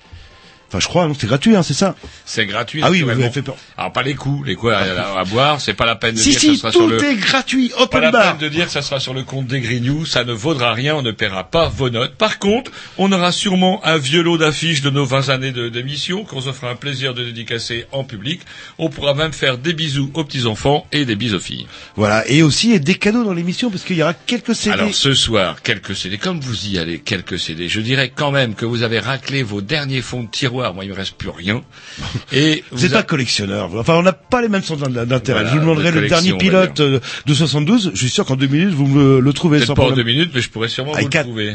Enfin, 0.69 0.81
je 0.81 0.87
crois, 0.87 1.07
non, 1.09 1.15
c'est 1.19 1.27
gratuit, 1.27 1.57
hein, 1.57 1.63
c'est 1.63 1.73
ça 1.75 1.95
C'est 2.27 2.45
gratuit. 2.45 2.83
Ah 2.85 2.91
oui, 2.91 3.01
vous 3.01 3.07
m'avez 3.07 3.31
fait 3.31 3.41
peur. 3.43 3.57
Alors 3.79 3.91
pas 3.93 4.03
les 4.03 4.15
coups, 4.15 4.47
les 4.47 4.55
coups 4.55 4.75
à, 4.75 4.79
à- 4.81 5.21
à 5.21 5.25
boire, 5.25 5.61
c'est 5.63 5.73
pas 5.73 5.87
la 5.87 5.97
peine 5.97 6.15
de 6.15 6.21
Si, 6.21 6.31
dire 6.31 6.41
que 6.41 6.47
si, 6.47 6.57
ça 6.57 6.61
sera 6.61 6.73
sur 6.73 6.81
tout 6.83 6.89
le. 6.89 7.03
est 7.05 7.17
gratuit, 7.17 7.69
Pas 7.71 7.83
open 7.85 8.01
la 8.03 8.11
bar. 8.11 8.37
peine 8.37 8.49
de 8.49 8.55
dire 8.55 8.67
que 8.67 8.73
ça 8.73 8.83
sera 8.83 9.01
sur 9.01 9.15
le 9.15 9.23
compte 9.23 9.47
des 9.47 9.61
Grignoux, 9.61 10.05
ça 10.05 10.25
ne 10.25 10.33
vaudra 10.35 10.75
rien, 10.75 10.95
on 10.95 11.01
ne 11.03 11.11
paiera 11.11 11.45
pas 11.45 11.69
vos 11.69 11.89
notes. 11.89 12.17
Par 12.17 12.39
contre, 12.39 12.71
on 12.99 13.11
aura 13.13 13.33
sûrement 13.33 13.81
un 13.87 13.97
vieux 13.97 14.23
lot 14.23 14.37
d'affiches 14.37 14.83
de 14.83 14.91
nos 14.91 15.07
20 15.07 15.31
années 15.31 15.53
d'émission 15.53 16.25
qu'on 16.25 16.43
se 16.43 16.53
fera 16.53 16.71
un 16.71 16.77
plaisir 16.77 17.15
de 17.15 17.25
dédicacer 17.25 17.87
en 17.93 18.05
public. 18.05 18.43
On 18.77 18.91
pourra 18.91 19.15
même 19.15 19.33
faire 19.33 19.57
des 19.57 19.73
bisous 19.73 20.11
aux 20.13 20.25
petits-enfants 20.25 20.87
et 20.93 21.07
des 21.07 21.17
bisous 21.17 21.37
aux 21.37 21.41
filles. 21.41 21.67
Voilà, 21.97 22.29
et 22.29 22.43
aussi 22.43 22.79
des 22.79 22.95
cadeaux 22.97 23.25
dans 23.25 23.33
l'émission 23.33 23.71
parce 23.71 23.85
qu'il 23.85 23.97
y 23.97 24.03
aura 24.03 24.13
quelques 24.13 24.55
CD. 24.55 24.75
Alors 24.75 24.93
ce 24.95 25.15
soir, 25.15 25.63
quelques 25.63 25.97
CD, 25.97 26.19
comme 26.19 26.41
vous 26.41 26.67
y 26.67 26.79
allez, 26.79 26.99
quelques 26.99 27.39
CD. 27.39 27.69
Je 27.71 27.81
dirais 27.81 28.13
quand 28.15 28.31
même 28.33 28.55
que 28.55 28.67
vous 28.67 28.83
avez 28.83 28.99
raclé 28.99 29.43
vos 29.43 29.63
derniers 29.63 30.03
fonds 30.03 30.25
de 30.25 30.29
tiroir. 30.29 30.58
Moi, 30.75 30.85
il 30.85 30.91
me 30.91 30.95
reste 30.95 31.15
plus 31.15 31.29
rien. 31.31 31.63
Et 32.33 32.65
Vous 32.71 32.83
n'êtes 32.83 32.93
a- 32.93 32.97
pas 32.99 33.03
collectionneur. 33.03 33.71
Enfin, 33.75 33.95
on 33.95 34.03
n'a 34.03 34.13
pas 34.13 34.43
les 34.43 34.49
mêmes 34.49 34.63
centres 34.63 34.89
d'intérêt. 34.89 35.41
Voilà, 35.41 35.49
je 35.49 35.55
vous 35.55 35.61
demanderai 35.61 35.93
de 35.93 36.01
le 36.01 36.09
dernier 36.09 36.35
pilote 36.35 36.81
euh, 36.81 37.01
de 37.27 37.35
72. 37.35 37.93
Je 37.95 37.99
suis 37.99 38.11
sûr 38.11 38.25
qu'en 38.27 38.37
deux 38.37 38.47
minutes, 38.47 38.75
vous 38.75 38.87
me 38.87 39.21
le, 39.21 39.33
trouvez 39.33 39.65
sans 39.65 39.75
pas 39.75 39.85
en 39.85 39.93
deux 39.93 40.03
minutes, 40.03 40.33
mais 40.35 40.41
je 40.41 40.51
pourrais 40.51 40.69
sûrement 40.69 40.93
Ah, 40.95 41.01
vous 41.01 41.09
le 41.13 41.23
trouver. 41.23 41.53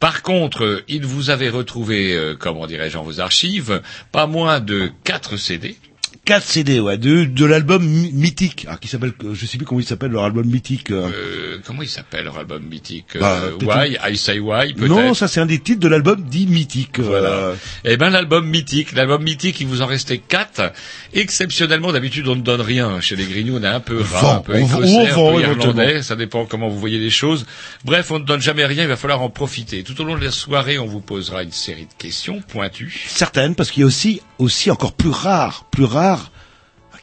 Par 0.00 0.22
contre, 0.22 0.64
euh, 0.64 0.84
il 0.88 1.04
vous 1.04 1.30
avait 1.30 1.48
retrouvé, 1.50 2.14
euh, 2.14 2.34
comment 2.38 2.66
dirais-je, 2.66 2.96
en 2.96 3.02
vos 3.02 3.20
archives, 3.20 3.82
pas 4.12 4.26
moins 4.26 4.60
de 4.60 4.90
quatre 5.04 5.36
CD. 5.36 5.76
4 6.24 6.42
CD, 6.42 6.80
ouais, 6.80 6.96
de, 6.96 7.24
de 7.24 7.44
l'album 7.44 7.84
My- 7.84 8.12
mythique, 8.12 8.66
ah, 8.68 8.76
qui 8.80 8.88
s'appelle, 8.88 9.12
euh, 9.24 9.34
je 9.34 9.44
sais 9.46 9.58
plus 9.58 9.66
comment 9.66 9.80
il 9.80 9.86
s'appelle 9.86 10.10
leur 10.10 10.24
album 10.24 10.46
mythique. 10.46 10.90
euh. 10.90 11.08
Euh, 11.12 11.58
comment 11.66 11.82
il 11.82 11.88
s'appelle 11.88 12.24
leur 12.24 12.38
album 12.38 12.62
mythique 12.62 13.18
Bah, 13.20 13.40
euh, 13.44 13.58
Why 13.62 13.98
I 14.10 14.16
Say 14.16 14.38
Why 14.38 14.72
peut-être. 14.72 14.88
non, 14.88 15.12
ça 15.14 15.28
c'est 15.28 15.40
un 15.40 15.46
des 15.46 15.58
titres 15.58 15.80
de 15.80 15.88
l'album 15.88 16.22
dit 16.22 16.46
mythique. 16.46 16.98
euh, 16.98 17.02
Voilà. 17.02 17.52
Eh 17.84 17.96
ben 17.98 18.08
l'album 18.10 18.48
mythique, 18.48 18.92
l'album 18.92 19.22
mythique, 19.22 19.60
il 19.60 19.66
vous 19.66 19.82
en 19.82 19.86
restait 19.86 20.18
quatre. 20.18 20.72
Exceptionnellement, 21.12 21.92
d'habitude 21.92 22.26
on 22.28 22.36
ne 22.36 22.40
donne 22.42 22.60
rien. 22.60 23.00
Chez 23.00 23.16
les 23.16 23.24
Grignoux, 23.24 23.58
on 23.58 23.62
est 23.62 23.66
un 23.66 23.80
peu 23.80 24.00
rare, 24.00 24.36
un 24.36 24.40
peu 24.40 24.56
écossais, 24.56 25.12
on 25.16 25.38
un 25.38 25.42
peu 25.42 25.42
irlandais. 25.42 26.02
Ça 26.02 26.16
dépend 26.16 26.46
comment 26.46 26.68
vous 26.68 26.78
voyez 26.80 26.98
les 26.98 27.10
choses. 27.10 27.46
Bref, 27.84 28.10
on 28.10 28.18
ne 28.18 28.24
donne 28.24 28.40
jamais 28.40 28.64
rien. 28.64 28.82
Il 28.84 28.88
va 28.88 28.96
falloir 28.96 29.22
en 29.22 29.30
profiter. 29.30 29.82
Tout 29.82 30.00
au 30.00 30.04
long 30.04 30.16
de 30.18 30.24
la 30.24 30.30
soirée, 30.30 30.78
on 30.78 30.86
vous 30.86 31.00
posera 31.00 31.42
une 31.42 31.52
série 31.52 31.82
de 31.84 31.94
questions 31.98 32.40
pointues. 32.48 33.04
certaines, 33.08 33.54
parce 33.54 33.70
qu'il 33.70 33.80
y 33.80 33.84
a 33.84 33.86
aussi, 33.86 34.20
aussi 34.38 34.70
encore 34.70 34.92
plus 34.94 35.10
rare, 35.10 35.66
plus 35.70 35.84
rare, 35.84 36.13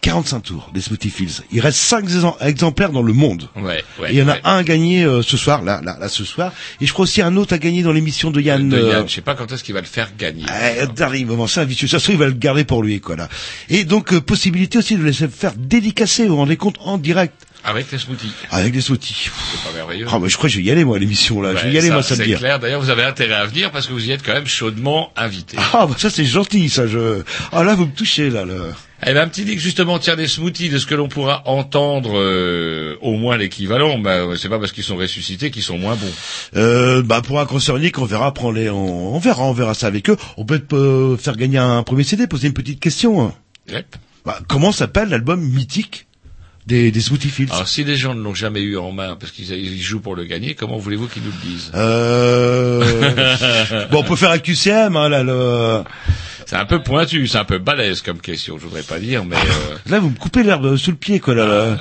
45 0.02 0.40
tours 0.42 0.70
des 0.74 0.82
Smoothie 0.82 1.10
Fields. 1.12 1.44
Il 1.52 1.62
reste 1.62 1.78
5 1.78 2.06
exemplaires 2.42 2.92
dans 2.92 3.04
le 3.04 3.14
monde. 3.14 3.50
Ouais, 3.56 3.84
ouais. 4.00 4.10
Et 4.10 4.14
il 4.14 4.16
y 4.18 4.22
en 4.24 4.28
a 4.28 4.34
ouais. 4.34 4.42
un 4.44 4.58
à 4.58 4.64
gagner 4.64 5.04
euh, 5.04 5.22
ce 5.22 5.38
soir, 5.38 5.62
là, 5.62 5.80
là, 5.84 5.96
là, 6.00 6.10
ce 6.10 6.26
soir. 6.26 6.52
Et 6.82 6.88
je 6.88 6.94
crois 6.94 7.04
aussi 7.04 7.22
un 7.22 7.36
autre 7.38 7.54
à 7.54 7.60
gagner 7.60 7.84
dans 7.84 7.92
l'émission 7.92 8.32
de 8.32 8.42
Yann. 8.42 8.68
de 8.68 8.78
euh, 8.78 8.92
Yann. 8.92 9.08
Je 9.08 9.14
sais 9.14 9.22
pas 9.22 9.36
quand 9.36 9.52
est-ce 9.52 9.64
qu'il 9.64 9.76
va 9.76 9.82
le 9.82 9.88
faire 9.88 10.10
gagner. 10.18 10.46
Eh, 10.80 10.88
dernier 10.88 11.24
moment, 11.26 11.46
c'est 11.46 11.62
un 11.62 11.66
vicieux. 11.66 11.88
Ça 11.88 12.00
se 12.00 12.06
trouve, 12.06 12.16
il 12.16 12.20
va 12.20 12.26
le 12.26 12.34
garder 12.34 12.64
pour 12.64 12.82
lui, 12.82 13.00
quoi, 13.00 13.16
là. 13.16 13.30
Et 13.70 13.84
donc, 13.84 14.14
euh, 14.14 14.22
possibilité 14.22 14.80
aussi 14.80 14.96
de 14.96 15.04
laisser 15.04 15.28
faire 15.28 15.54
dédicacer, 15.56 16.24
vous 16.24 16.32
vous 16.32 16.38
rendez 16.38 16.58
compte, 16.58 16.78
en 16.80 16.98
direct. 16.98 17.36
Avec 17.64 17.92
les 17.92 17.98
smoothies. 18.00 18.32
avec 18.50 18.74
des 18.74 18.82
smoothies. 18.82 19.30
C'est 19.52 19.70
pas 19.70 19.76
merveilleux. 19.76 20.08
Ah, 20.10 20.18
bah, 20.18 20.28
je 20.28 20.36
crois 20.36 20.50
que 20.50 20.54
je 20.54 20.60
vais 20.60 20.66
y 20.66 20.72
aller, 20.72 20.84
moi, 20.84 20.96
à 20.96 21.00
l'émission, 21.00 21.42
là. 21.42 21.56
je 21.56 21.64
vais 21.68 21.72
y 21.74 21.78
aller, 21.78 21.88
ça, 21.90 21.94
moi, 21.94 22.04
samedi. 22.04 22.32
C'est 22.32 22.38
clair. 22.38 22.60
D'ailleurs, 22.60 22.82
vous 22.82 22.90
avez 22.90 23.04
intérêt 23.04 23.36
à 23.36 23.46
venir 23.46 23.72
parce 23.72 23.86
que 23.88 23.94
vous 23.94 24.06
y 24.08 24.12
êtes 24.12 24.24
quand 24.26 24.34
même 24.34 24.48
chaudement 24.48 25.12
invité. 25.16 25.58
Ah, 25.74 25.86
bah, 25.86 25.96
ça, 25.98 26.10
c'est 26.10 26.26
gentil, 26.26 26.70
ça, 26.70 26.88
je... 26.88 27.22
Ah, 27.52 27.64
là, 27.64 27.76
vous 27.76 27.86
me 27.86 27.92
touchez, 27.92 28.30
là, 28.32 28.46
là. 28.46 28.56
Eh 29.06 29.14
ben, 29.14 29.22
un 29.24 29.28
petit 29.28 29.58
justement, 29.58 29.98
tiens, 30.00 30.16
des 30.16 30.28
smoothies, 30.28 30.70
de 30.70 30.78
ce 30.78 30.86
que 30.86 30.94
l'on 30.96 31.08
pourra 31.08 31.42
entendre, 31.48 32.20
euh, 32.20 32.96
au 33.02 33.16
moins 33.18 33.36
l'équivalent, 33.38 33.98
bah, 33.98 34.26
c'est 34.38 34.50
pas 34.50 34.60
parce 34.60 34.72
qu'ils 34.72 34.84
sont 34.84 34.96
ressuscités 34.96 35.50
qu'ils 35.50 35.64
sont 35.64 35.78
moins 35.80 35.96
bons. 35.96 36.12
Euh, 36.56 37.02
bah, 37.02 37.22
pour 37.22 37.40
un 37.40 37.46
concernique, 37.46 37.98
on 38.00 38.06
verra, 38.06 38.32
prendre 38.34 38.54
les, 38.56 38.70
on, 38.70 39.16
on 39.16 39.20
verra, 39.20 39.44
on 39.44 39.54
verra 39.54 39.74
ça 39.74 39.88
avec 39.88 40.10
eux. 40.10 40.18
On 40.38 40.46
peut 40.46 40.62
euh, 40.74 41.18
faire 41.18 41.36
gagner 41.36 41.58
un 41.58 41.82
premier 41.84 42.04
CD, 42.04 42.28
poser 42.28 42.48
une 42.48 42.54
petite 42.54 42.80
question. 42.80 43.22
hein. 43.24 43.34
Yep. 43.72 43.96
Bah, 44.26 44.40
comment 44.48 44.72
s'appelle 44.72 45.10
l'album 45.10 45.42
mythique? 45.42 46.06
Des, 46.68 46.92
des 46.92 47.02
Smoothie 47.02 47.30
Fields 47.30 47.52
Alors, 47.52 47.68
si 47.68 47.84
les 47.84 47.96
gens 47.98 48.14
ne 48.14 48.22
l'ont 48.22 48.36
jamais 48.36 48.62
eu 48.62 48.78
en 48.78 48.92
main 48.92 49.16
parce 49.20 49.32
qu'ils 49.32 49.52
ils 49.52 49.82
jouent 49.82 50.02
pour 50.02 50.16
le 50.16 50.26
gagner, 50.26 50.54
comment 50.56 50.78
voulez-vous 50.78 51.08
qu'ils 51.08 51.24
nous 51.24 51.32
le 51.32 51.50
disent? 51.50 51.72
Euh... 51.74 53.88
bon, 53.92 54.00
on 54.00 54.04
peut 54.04 54.16
faire 54.16 54.32
un 54.32 54.40
QCM, 54.40 54.96
hein, 54.96 55.10
là, 55.10 55.24
le... 55.24 55.84
C'est 56.48 56.58
un 56.58 56.66
peu 56.66 56.84
pointu, 56.84 57.28
c'est 57.28 57.38
un 57.38 57.46
peu 57.46 57.60
balèze 57.60 58.02
comme 58.02 58.20
question, 58.20 58.58
je 58.58 58.64
voudrais 58.66 58.82
pas 58.84 59.00
dire, 59.00 59.24
mais 59.24 59.38
euh, 59.38 59.76
Là, 59.90 60.00
vous 60.00 60.10
me 60.10 60.16
coupez 60.16 60.44
l'herbe 60.44 60.76
sous 60.76 60.92
le 60.92 60.98
pied, 60.98 61.22
quoi, 61.22 61.34
là. 61.34 61.46
là. 61.48 61.78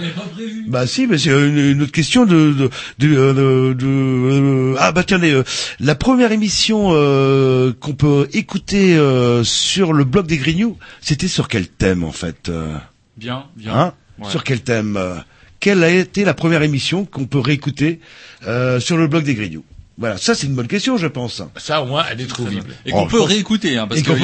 Bah 0.69 0.87
si, 0.87 1.09
mais 1.09 1.19
c'est 1.19 1.31
une, 1.31 1.59
une 1.59 1.83
autre 1.83 1.91
question 1.93 2.25
de... 2.25 2.53
de, 2.53 2.71
de, 3.01 3.09
de- 3.09 3.73
de- 3.75 3.87
euh, 3.87 4.77
ah, 4.79 4.93
bah 4.93 5.01
attendez, 5.01 5.33
euh, 5.33 5.43
la 5.81 5.97
première 5.97 6.31
émission 6.31 6.91
euh, 6.93 7.73
qu'on 7.81 7.95
peut 7.95 8.29
écouter 8.33 8.97
euh, 8.97 9.43
sur 9.43 9.93
le 9.93 10.05
blog 10.05 10.27
des 10.27 10.37
Grignoux, 10.37 10.77
c'était 11.01 11.27
sur 11.29 11.49
quel 11.49 11.67
thème, 11.67 12.05
en 12.05 12.13
fait 12.13 12.49
euh, 12.49 12.77
Bien, 13.17 13.47
bien. 13.57 13.75
hein? 13.75 13.93
Ouais. 14.21 14.31
Sur 14.31 14.45
quel 14.45 14.61
thème 14.61 14.97
euh, 14.97 15.15
Quelle 15.61 15.83
a 15.85 15.91
été 15.91 16.25
la 16.25 16.35
première 16.35 16.63
émission 16.63 17.05
qu'on 17.05 17.27
peut 17.27 17.39
réécouter 17.41 18.01
euh, 18.47 18.81
sur 18.81 18.97
le 18.97 19.07
blog 19.09 19.25
des 19.25 19.35
Grignoux? 19.35 19.65
Voilà, 19.99 20.17
ça 20.17 20.35
c'est 20.35 20.47
une 20.47 20.55
bonne 20.55 20.67
question, 20.67 20.97
je 20.97 21.07
pense. 21.07 21.43
ça 21.59 21.83
au 21.83 21.87
moins 21.87 22.05
elle 22.11 22.23
est 22.23 22.27
trouvible. 22.27 22.75
Et 22.87 22.91
qu'on 22.91 23.03
Oh, 23.03 23.07
peut 23.07 23.19
pense- 23.19 23.29
réécouter, 23.29 23.77
hein, 23.77 23.87
parce 23.87 24.01
Et 24.01 24.03
qu'on 24.03 24.17
y 24.17 24.21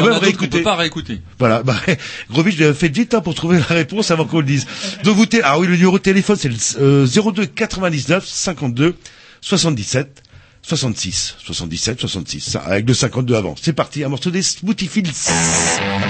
peut 0.48 0.62
pas 0.62 0.74
réécouter. 0.74 1.20
Voilà, 1.38 1.62
bah, 1.62 1.76
Grovitch, 2.30 2.56
faites 2.72 2.96
vite 2.96 3.12
hein, 3.12 3.20
pour 3.20 3.34
trouver 3.34 3.58
la 3.58 3.74
réponse 3.74 4.10
avant 4.10 4.24
qu'on 4.24 4.38
le 4.38 4.46
dise. 4.46 4.66
Donc 5.04 5.16
vous 5.16 5.26
ah 5.44 5.58
oui, 5.58 5.66
le 5.66 5.74
numéro 5.76 5.98
de 5.98 6.02
téléphone 6.02 6.36
c'est 6.38 6.48
le 6.48 6.56
euh, 6.80 7.06
02 7.06 7.44
99 7.44 8.24
52 8.26 8.96
77 9.42 10.22
66 10.62 11.36
77 11.44 12.00
66 12.00 12.40
ça, 12.40 12.60
avec 12.60 12.88
le 12.88 12.94
52 12.94 13.34
avant. 13.34 13.54
C'est 13.60 13.74
parti, 13.74 14.02
un 14.02 14.08
morceau 14.08 14.30
des 14.30 14.40
Smoothie 14.40 14.88
Fields. 14.88 15.10
Ah, 15.28 15.32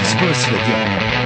C'est 0.04 0.18
pas 0.18 0.32
facile 0.32 0.54
à 0.54 0.64
dire. 0.64 1.25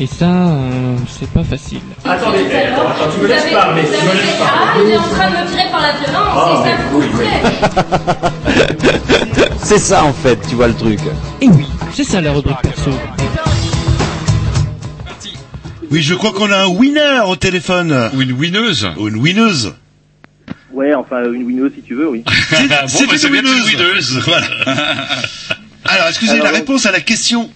Et 0.00 0.06
ça, 0.06 0.26
euh, 0.26 0.96
c'est 1.08 1.28
pas 1.30 1.42
facile. 1.42 1.80
Attendez, 2.04 2.38
eh, 2.50 2.56
attends, 2.68 2.88
attends, 2.88 3.10
tu 3.12 3.20
me 3.20 3.26
laisses 3.26 3.50
parler, 3.52 3.82
tu 3.82 3.88
me 3.90 4.12
laisses 4.14 4.36
Ah, 4.40 4.66
parler. 4.72 4.84
il 4.86 4.90
est 4.92 4.96
en 4.96 5.02
train 5.02 5.28
de 5.30 5.36
me 5.36 5.50
tirer 5.50 5.70
par 5.72 5.80
la 5.82 5.92
violence, 5.92 6.34
Oh, 6.36 6.62
c'est 6.64 6.70
ça 6.70 6.78
oui. 6.94 7.06
C'est 9.60 9.78
ça 9.78 10.04
en 10.04 10.12
fait, 10.12 10.38
tu 10.48 10.54
vois 10.54 10.68
le 10.68 10.74
truc. 10.74 11.00
Et 11.40 11.48
oui, 11.48 11.66
c'est 11.92 12.04
ça 12.04 12.20
la 12.20 12.30
rubrique 12.32 12.60
perso. 12.62 12.90
Oui, 15.90 16.02
je 16.02 16.14
crois 16.14 16.32
qu'on 16.32 16.50
a 16.52 16.58
un 16.58 16.68
winner 16.68 17.20
au 17.26 17.34
téléphone. 17.34 18.10
Ou 18.14 18.20
une 18.22 18.32
winneuse. 18.32 18.88
Ou 18.98 19.08
une 19.08 19.16
winneuse. 19.16 19.74
Ouais, 20.72 20.94
enfin, 20.94 21.24
une 21.32 21.42
winneuse 21.44 21.72
si 21.74 21.82
tu 21.82 21.94
veux, 21.94 22.08
oui. 22.08 22.22
bon, 22.50 22.56
bah, 22.68 22.82
c'est 22.86 23.04
une 23.26 23.34
winneuse. 23.34 24.20
Voilà. 24.26 24.46
Alors, 25.86 26.06
est-ce 26.08 26.18
que 26.20 26.24
vous 26.26 26.30
avez 26.32 26.40
Alors, 26.40 26.52
la 26.52 26.58
réponse 26.58 26.84
à 26.86 26.92
la 26.92 27.00
question 27.00 27.50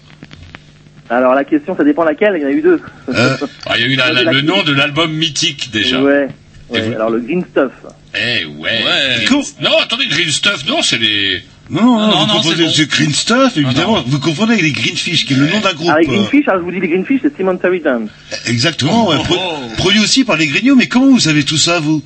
Alors 1.13 1.33
la 1.35 1.43
question, 1.43 1.75
ça 1.75 1.83
dépend 1.83 2.03
laquelle. 2.03 2.33
Il 2.37 2.41
y 2.41 2.45
en 2.45 2.49
a 2.49 2.51
eu 2.51 2.61
deux. 2.61 2.81
Euh, 3.09 3.37
Ah, 3.65 3.77
il 3.77 3.81
y 3.81 3.83
a 3.83 3.87
eu 3.87 3.95
la- 3.95 4.11
la- 4.23 4.31
le 4.31 4.41
nom 4.41 4.63
de 4.63 4.73
l'album 4.73 5.11
mythique 5.13 5.69
déjà. 5.71 6.01
Ouais. 6.01 6.27
Et 6.69 6.73
ouais. 6.73 6.81
vous- 6.81 6.93
Alors 6.95 7.09
le 7.09 7.19
Green 7.19 7.43
Stuff. 7.51 7.71
Eh 8.15 8.45
ouais. 8.45 8.61
Ouais. 8.61 9.25
Cool. 9.27 9.43
Non, 9.61 9.71
attendez, 9.81 10.07
Green 10.07 10.29
Stuff, 10.29 10.65
non, 10.67 10.81
c'est 10.81 10.97
les. 10.97 11.41
Non, 11.69 11.81
non, 11.81 11.99
non, 11.99 12.07
vous 12.07 12.27
non, 12.27 12.33
confondez 12.35 12.55
c'est 12.69 12.83
bon. 12.83 12.87
The 12.87 12.89
Green 12.89 13.13
Stuff, 13.13 13.57
évidemment. 13.57 14.03
Vous 14.05 14.19
confondez 14.19 14.53
avec 14.53 14.63
les 14.65 14.71
Greenfish, 14.71 15.25
qui 15.25 15.33
est 15.33 15.37
le 15.37 15.47
nom 15.47 15.59
d'un 15.61 15.73
groupe. 15.73 15.89
Ah, 15.93 15.99
les 15.99 16.05
Greenfish, 16.07 16.47
alors 16.47 16.59
je 16.59 16.65
vous 16.65 16.71
dis 16.71 16.79
les 16.81 16.89
Greenfish, 16.89 17.21
c'est 17.21 17.35
Cemetery 17.37 17.79
Dance. 17.79 18.09
Exactement, 18.47 19.07
ouais, 19.09 19.15
Oh, 19.19 19.23
pro- 19.23 19.35
oh. 19.39 19.75
produit 19.77 19.99
aussi 20.01 20.23
par 20.25 20.35
les 20.37 20.47
Grignoux. 20.47 20.75
Mais 20.75 20.87
comment 20.87 21.07
vous 21.07 21.19
savez 21.19 21.43
tout 21.43 21.57
ça, 21.57 21.79
vous? 21.79 22.03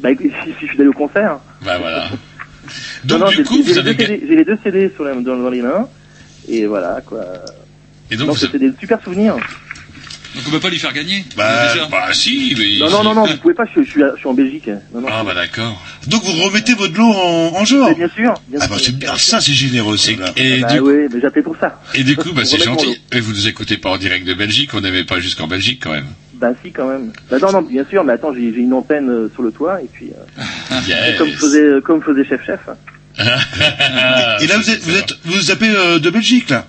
Bah 0.00 0.10
écoute, 0.12 0.26
il 0.46 0.54
suffit 0.60 0.76
d'aller 0.76 0.88
au 0.90 0.92
concert. 0.94 1.38
Bah 1.64 1.78
voilà. 1.78 2.08
Donc 3.04 3.20
non, 3.20 3.28
du 3.28 3.42
coup, 3.42 3.56
j'ai 3.56 3.62
vous 3.62 3.68
les 3.72 3.78
avez. 3.78 3.94
deux 3.94 4.04
CD 4.06 4.22
J'ai 4.28 4.36
les 4.36 4.44
deux 4.44 4.58
CD 4.62 4.90
sur 4.94 5.04
la, 5.04 5.14
dans, 5.14 5.36
dans 5.36 5.50
les 5.50 5.62
mains. 5.62 5.88
Et 6.48 6.66
voilà, 6.66 7.00
quoi. 7.04 7.24
Et 8.10 8.16
donc, 8.16 8.28
Donc 8.28 8.36
vous 8.36 8.44
avez- 8.44 8.52
c'était 8.52 8.70
des 8.70 8.76
super 8.78 8.98
souvenirs. 9.02 9.36
Donc 10.32 10.44
on 10.46 10.50
peut 10.52 10.60
pas 10.60 10.70
lui 10.70 10.78
faire 10.78 10.92
gagner. 10.92 11.24
Bah, 11.36 11.72
déjà. 11.74 11.86
Bah 11.86 12.12
si, 12.12 12.54
mais. 12.56 12.78
Non, 12.78 12.88
non, 12.90 13.02
non, 13.02 13.14
non, 13.14 13.26
vous 13.26 13.36
pouvez 13.38 13.54
pas, 13.54 13.64
je, 13.74 13.82
je 13.82 13.90
suis, 13.90 14.02
à- 14.02 14.12
je 14.14 14.20
suis 14.20 14.28
en 14.28 14.32
Belgique. 14.34 14.68
Non, 14.94 15.00
non. 15.00 15.08
Ah 15.10 15.24
bah 15.24 15.34
d'accord. 15.34 15.82
Donc 16.06 16.22
vous 16.22 16.32
remettez 16.44 16.74
votre 16.74 16.96
lot 16.96 17.10
en, 17.12 17.52
en 17.56 17.64
jeu 17.64 17.82
bien 17.94 18.08
sûr. 18.14 18.34
Bien 18.48 18.60
Ah 18.62 18.68
bah 18.68 18.76
c'est 18.80 18.96
bien, 18.96 19.16
ça 19.16 19.40
c'est 19.40 19.52
généreux, 19.52 19.96
là. 20.20 20.26
Et, 20.36 20.60
Bah 20.60 20.72
du, 20.74 20.78
ouais, 20.80 21.08
mais 21.12 21.20
j'appelais 21.20 21.42
pour 21.42 21.56
ça. 21.56 21.80
et 21.94 22.04
du 22.04 22.16
coup, 22.16 22.32
bah 22.34 22.44
c'est 22.44 22.62
gentil. 22.62 23.00
Et 23.12 23.18
vous 23.18 23.32
nous 23.32 23.48
écoutez 23.48 23.76
pas 23.76 23.90
en 23.90 23.98
direct 23.98 24.24
de 24.24 24.34
Belgique, 24.34 24.70
on 24.74 24.80
n'aimait 24.80 25.02
pas 25.04 25.18
jusqu'en 25.18 25.48
Belgique 25.48 25.80
quand 25.82 25.90
même. 25.92 26.06
Bah 26.34 26.52
si, 26.64 26.70
quand 26.70 26.86
même. 26.88 27.12
Bah 27.28 27.38
non, 27.42 27.50
non, 27.50 27.62
bien 27.62 27.84
sûr, 27.90 28.04
mais 28.04 28.12
attends, 28.12 28.32
j'ai 28.32 28.40
une 28.40 28.72
antenne 28.72 29.10
euh, 29.10 29.28
sur 29.34 29.42
le 29.42 29.50
toit, 29.50 29.82
et 29.82 29.88
puis, 29.92 30.10
euh, 30.12 30.74
Yes. 30.88 31.18
comme 31.18 31.28
faisait, 31.32 31.60
euh, 31.60 31.80
comme 31.80 32.02
faisait 32.02 32.24
Chef 32.24 32.46
Chef. 32.46 32.60
Et 33.18 34.46
là 34.46 34.56
vous 34.56 34.70
êtes, 34.70 34.80
vous 34.82 34.96
êtes, 34.96 35.12
vous 35.24 35.32
vous 35.34 35.50
appelez 35.50 35.70
euh, 35.70 35.98
de 35.98 36.08
Belgique 36.10 36.48
là? 36.50 36.66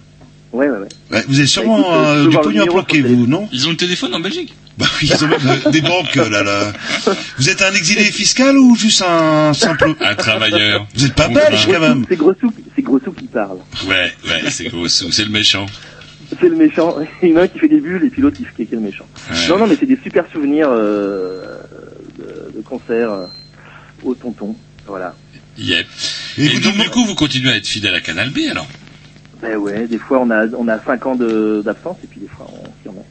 Ouais, 0.53 0.67
ouais, 0.67 0.77
ouais. 0.79 0.87
Ouais, 1.11 1.23
Vous 1.27 1.39
avez 1.39 1.47
sûrement 1.47 1.77
Bah, 1.77 1.85
écoute, 1.85 1.95
euh, 1.95 2.25
euh, 2.25 2.27
du 2.27 2.37
pognon 2.37 2.61
à 2.79 2.93
le 2.93 3.15
vous, 3.15 3.27
non? 3.27 3.49
Ils 3.53 3.67
ont 3.67 3.71
le 3.71 3.77
téléphone 3.77 4.13
en 4.13 4.19
Belgique. 4.19 4.53
Bah 4.77 4.85
oui, 5.01 5.09
ils 5.13 5.23
ont 5.23 5.27
même 5.27 5.39
euh, 5.65 5.69
des 5.71 5.81
banques 5.81 6.15
là, 6.15 6.29
là. 6.43 6.73
Vous 7.37 7.49
êtes 7.49 7.61
un 7.61 7.73
exilé 7.73 8.03
fiscal 8.05 8.57
ou 8.57 8.75
juste 8.75 9.01
un 9.07 9.53
simple 9.53 9.95
Un 10.01 10.15
travailleur. 10.15 10.87
Vous 10.93 11.05
êtes 11.05 11.13
pas 11.13 11.27
belge 11.29 11.67
quand 11.71 11.79
même 11.79 12.05
C'est 12.09 12.17
Grossou, 12.17 12.53
c'est 12.75 12.81
Grossou 12.81 13.11
qui 13.11 13.27
parle. 13.27 13.59
Ouais, 13.87 14.11
ouais, 14.25 14.49
c'est 14.49 14.65
gros 14.69 14.87
sous, 14.87 15.11
c'est 15.11 15.23
le 15.23 15.29
méchant. 15.29 15.65
C'est 16.39 16.49
le 16.49 16.55
méchant. 16.55 16.95
Il 17.23 17.29
y 17.29 17.33
en 17.33 17.37
a 17.37 17.41
un 17.43 17.47
qui 17.47 17.59
fait 17.59 17.67
des 17.67 17.79
bulles, 17.79 18.03
et 18.05 18.09
puis 18.09 18.21
l'autre 18.21 18.37
qui 18.37 18.45
fait 18.45 18.65
qui 18.65 18.73
est 18.73 18.77
le 18.77 18.81
méchant. 18.81 19.05
Ouais. 19.29 19.47
Non, 19.49 19.57
non, 19.57 19.67
mais 19.67 19.75
c'est 19.79 19.85
des 19.85 19.99
super 20.03 20.25
souvenirs 20.31 20.69
euh, 20.71 21.57
de, 22.17 22.57
de 22.57 22.61
concerts 22.61 23.11
euh, 23.11 23.25
au 24.03 24.15
tonton. 24.15 24.55
Voilà. 24.87 25.15
Yep. 25.57 25.85
Et 26.37 26.45
Et, 26.45 26.47
vous 26.49 26.59
donc 26.61 26.77
du 26.77 26.89
coup, 26.89 27.05
vous 27.05 27.15
continuez 27.15 27.51
à 27.51 27.57
être 27.57 27.67
fidèle 27.67 27.93
à 27.95 28.01
Canal 28.01 28.29
B 28.29 28.39
alors? 28.49 28.67
Ben 29.41 29.57
ouais, 29.57 29.87
des 29.87 29.97
fois 29.97 30.19
on 30.21 30.29
a 30.29 30.47
on 30.57 30.67
a 30.67 30.79
cinq 30.79 31.05
ans 31.05 31.15
d'absence 31.15 31.97
et 32.03 32.07
puis 32.07 32.19
des 32.19 32.27
fois 32.27 32.47
on 32.51 32.63
s'y 32.81 32.89
remet. 32.89 33.05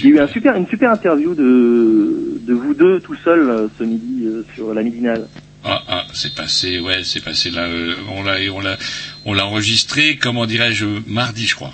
Il 0.00 0.06
y 0.06 0.12
a 0.12 0.16
eu 0.16 0.20
un 0.20 0.28
super, 0.28 0.54
une 0.56 0.66
super 0.68 0.90
interview 0.92 1.34
de, 1.34 2.40
de 2.40 2.54
vous 2.54 2.74
deux 2.74 3.00
tout 3.00 3.16
seuls 3.16 3.48
euh, 3.50 3.68
ce 3.78 3.84
midi 3.84 4.24
euh, 4.26 4.44
sur 4.54 4.72
la 4.74 4.82
midinale. 4.82 5.26
Ah, 5.64 5.82
ah, 5.88 6.04
c'est 6.14 6.34
passé, 6.34 6.80
ouais, 6.80 7.02
c'est 7.04 7.22
passé 7.22 7.50
là. 7.50 7.62
euh, 7.62 7.94
on 8.16 8.22
l'a, 8.22 8.36
on 8.52 8.60
l'a, 8.60 8.76
on 9.24 9.32
l'a 9.34 9.46
enregistré. 9.46 10.18
Comment 10.20 10.46
dirais-je 10.46 10.86
mardi, 11.06 11.46
je 11.46 11.54
crois. 11.54 11.72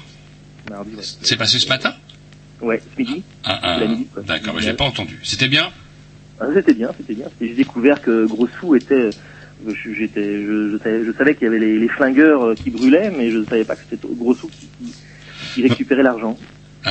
Mardi, 0.70 0.94
ouais. 0.94 1.02
C'est 1.22 1.36
passé 1.36 1.58
ce 1.58 1.68
matin 1.68 1.94
Ouais, 2.60 2.80
ce 2.94 3.00
midi. 3.02 3.22
Ah, 3.44 3.60
ah. 3.62 3.80
D'accord, 4.26 4.54
mais 4.54 4.62
j'ai 4.62 4.74
pas 4.74 4.84
entendu. 4.84 5.18
C'était 5.22 5.48
bien. 5.48 5.70
Ah, 6.40 6.46
c'était 6.54 6.74
bien, 6.74 6.90
c'était 6.98 7.14
bien. 7.14 7.26
J'ai 7.40 7.54
découvert 7.54 8.00
que 8.02 8.26
Grossou 8.26 8.74
était. 8.74 9.10
Je- 9.66 9.92
J'étais, 9.94 10.42
je, 10.42 10.70
je 10.72 10.78
savais, 10.82 11.04
je 11.04 11.12
savais 11.12 11.34
qu'il 11.34 11.44
y 11.44 11.48
avait 11.48 11.58
les, 11.58 11.78
les 11.78 11.88
flingueurs 11.88 12.42
euh, 12.48 12.54
qui 12.54 12.70
brûlaient, 12.70 13.10
mais 13.16 13.30
je 13.30 13.38
ne 13.38 13.44
savais 13.44 13.64
pas 13.64 13.74
que 13.76 13.82
c'était 13.88 14.06
Grossou 14.14 14.48
qui, 14.48 14.68
qui, 14.84 14.92
qui 15.54 15.62
récupérait 15.68 16.02
l'argent. 16.02 16.36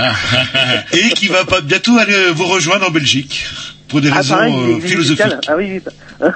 Et 0.93 1.09
qui 1.15 1.27
va 1.27 1.45
pas 1.45 1.61
bientôt 1.61 1.97
aller 1.97 2.13
vous 2.33 2.45
rejoindre 2.45 2.87
en 2.87 2.91
Belgique 2.91 3.45
pour 3.87 4.01
des 4.01 4.09
Ah, 4.11 4.17
raisons 4.17 4.35
pareil, 4.35 4.53
euh, 4.53 4.79
philosophiques. 4.81 5.25
Ah 5.47 5.55
oui, 5.57 5.79
oui. 5.81 5.81
ah, 6.21 6.31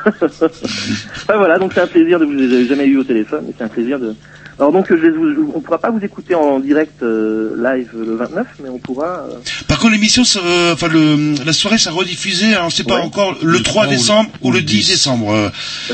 voilà, 1.38 1.60
donc 1.60 1.72
c'est 1.74 1.82
un 1.82 1.88
plaisir 1.88 2.20
de 2.20 2.26
vous. 2.26 2.32
Je 2.38 2.66
jamais 2.68 2.86
eu 2.86 2.98
au 2.98 3.04
téléphone, 3.04 3.44
mais 3.48 3.54
c'est 3.58 3.64
un 3.64 3.68
plaisir 3.68 4.00
de. 4.00 4.16
Alors 4.60 4.72
donc, 4.72 4.88
je 4.90 5.08
vous- 5.08 5.52
on 5.56 5.60
pourra 5.62 5.80
pas 5.80 5.90
vous 5.90 6.04
écouter 6.04 6.36
en 6.36 6.60
direct 6.60 7.02
euh, 7.02 7.56
live 7.58 7.90
le 7.96 8.16
29, 8.16 8.48
mais 8.64 8.70
on 8.70 8.78
pourra. 8.78 9.26
euh, 9.30 9.36
Par 9.68 9.80
contre, 9.80 9.94
l'émission, 9.94 10.24
euh, 10.44 10.74
enfin 10.74 10.88
le, 10.88 11.36
la 11.44 11.54
soirée 11.54 11.78
sera 11.80 11.96
rediffusée. 11.96 12.56
On 12.62 12.66
ne 12.66 12.70
sait 12.70 12.84
pas 12.84 12.96
Ouais. 12.96 13.02
encore 13.02 13.36
le, 13.42 13.62
3 13.64 13.84
3 13.84 13.88
ou 13.88 13.90
le- 13.90 13.96
décembre 13.98 14.30
ou, 14.42 14.50
ou 14.50 14.52
le 14.52 14.60
le 14.60 14.64
10 14.64 14.76
10. 14.78 14.90
décembre. 14.92 15.32
euh, 15.34 15.50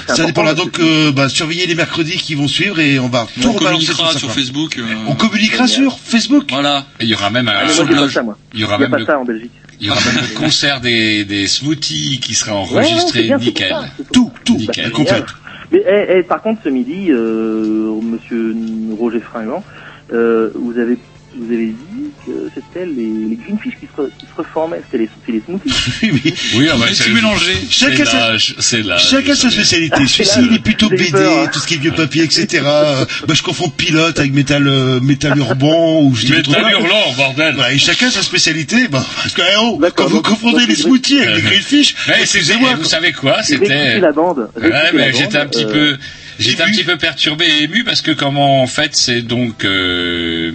ça, 0.08 0.16
ça 0.16 0.26
dépendra 0.26 0.54
donc. 0.54 0.80
Euh, 0.80 1.12
bah, 1.12 1.30
surveiller 1.30 1.66
les 1.68 1.76
mercredis 1.76 2.18
qui 2.18 2.36
vont 2.36 2.48
suivre 2.48 2.80
et 2.80 3.00
on 3.00 3.08
va 3.08 3.26
tout 3.42 3.48
On 3.48 3.54
rebalancer 3.54 3.86
communiquera 3.88 4.08
tout 4.08 4.14
ça, 4.14 4.20
sur. 4.20 4.32
Facebook. 4.32 4.78
euh, 4.78 4.84
On 5.08 5.16
communiquera 5.16 5.68
sur 5.68 5.98
Facebook. 6.00 6.46
Voilà. 6.50 6.86
Et 7.00 7.04
il 7.06 7.10
y 7.10 7.14
aura 7.14 7.30
même 7.30 7.48
un, 7.48 7.54
Ah, 7.66 7.70
sur 7.70 7.84
le 7.86 7.94
blog. 7.94 8.10
ça, 8.10 8.24
il 8.54 8.60
y 8.60 8.64
aura 8.64 8.76
Il 8.76 8.76
a 8.76 8.80
même 8.80 8.92
pas 8.92 8.98
le, 9.00 9.06
ça 9.06 9.20
en 9.20 9.24
Belgique. 9.26 9.52
il 9.80 9.88
y 9.88 9.90
aura 9.90 10.00
même 10.02 10.24
le 10.30 10.36
concert 10.40 10.82
des, 10.82 11.24
des 11.24 11.48
smoothies 11.48 12.20
qui 12.20 12.34
sera 12.34 12.62
Ouais, 12.64 12.70
ouais, 12.72 12.78
enregistré, 12.80 13.20
c'est 13.22 13.28
bien, 13.28 13.38
nickel. 13.38 13.76
Tout, 14.12 14.32
tout, 14.44 14.58
Nickel. 14.58 14.86
la 14.86 14.90
complète. 14.92 15.26
Mais 15.72 15.84
eh, 15.86 16.18
eh, 16.20 16.24
par 16.24 16.42
contre, 16.42 16.62
ce 16.64 16.70
midi, 16.70 17.12
euh, 17.12 18.02
Monsieur 18.02 18.54
Roger 18.96 19.22
Fringant, 19.22 19.66
euh, 20.12 20.52
vous 20.56 20.78
avez 20.80 21.00
vous 21.36 21.46
avez 21.46 21.74
dit 21.74 21.87
que 22.28 22.52
c'était 22.54 22.86
les, 22.86 23.30
les 23.30 23.36
greenfish 23.38 23.74
qui 23.80 23.88
se, 23.88 24.02
re- 24.02 24.10
qui 24.20 24.26
se 24.26 24.38
reformaient, 24.38 24.82
c'était 24.86 25.04
les, 25.04 25.10
c'est 25.26 25.32
les 25.32 25.42
smoothies. 25.42 25.74
Oui, 26.04 26.12
oui. 26.26 26.34
Oui, 26.56 26.68
ah 26.72 26.76
bah, 26.78 26.86
c'est 26.94 27.10
mélangé. 27.10 27.54
C'est 27.72 27.96
Chacun 27.96 28.06
sa- 28.06 28.38
c'est. 28.60 28.84
Chacun 29.00 29.34
sa 29.36 29.50
spécialité. 29.50 29.96
Celui-ci, 29.96 30.26
c'est 30.26 30.42
il 30.42 30.54
est 30.54 30.60
plutôt 30.60 30.90
BD, 30.90 31.10
peur, 31.12 31.40
hein. 31.46 31.50
tout 31.52 31.60
ce 31.60 31.68
qui 31.68 31.74
est 31.76 31.78
vieux 31.78 31.92
papier, 31.94 32.24
etc. 32.24 32.62
Bah, 32.64 33.34
je 33.34 33.42
confonds 33.42 33.70
pilote 33.70 34.20
avec 34.20 34.34
métal, 34.34 34.68
euh, 34.68 35.00
métal 35.00 35.38
urban 35.38 36.02
ou 36.02 36.14
je 36.16 36.26
dis 36.28 36.34
Métal 36.34 36.54
trop- 36.62 36.70
hurlant, 36.70 37.14
bordel. 37.16 37.56
Voilà, 37.56 37.74
et 37.74 37.78
chacun 37.80 38.10
sa 38.12 38.22
spécialité. 38.22 38.88
Bah, 38.90 39.06
parce 39.24 39.34
que, 39.34 39.42
eh 39.42 39.56
oh, 39.62 39.80
quand 39.96 40.08
vous 40.08 40.22
confondez 40.22 40.66
les 40.68 40.76
c'est- 40.76 40.84
smoothies 40.84 41.20
avec 41.22 41.36
les 41.38 41.42
Euh, 41.48 41.50
greenfish, 41.50 41.96
Mais 42.08 42.14
c'est- 42.18 42.22
excusez-moi. 42.40 42.72
et 42.72 42.76
vous 42.76 42.84
savez 42.86 43.14
quoi? 43.14 43.42
C'était. 43.44 44.00
la 44.00 44.12
bande. 44.12 44.50
Ouais, 44.56 44.62
réécoutez 44.70 44.98
mais 44.98 45.12
la 45.12 45.18
j'étais 45.18 45.38
un 45.38 45.48
petit 45.48 45.66
euh, 45.66 45.72
peu, 45.94 45.98
j'étais 46.40 46.64
un 46.64 46.68
petit 46.70 46.84
peu 46.84 46.98
perturbé 46.98 47.46
et 47.46 47.64
ému 47.64 47.84
parce 47.84 48.02
que 48.02 48.12
comment 48.12 48.62
en 48.62 48.68
fait 48.68 48.92
c'est 48.96 49.22
donc 49.22 49.64
euh, 49.66 50.52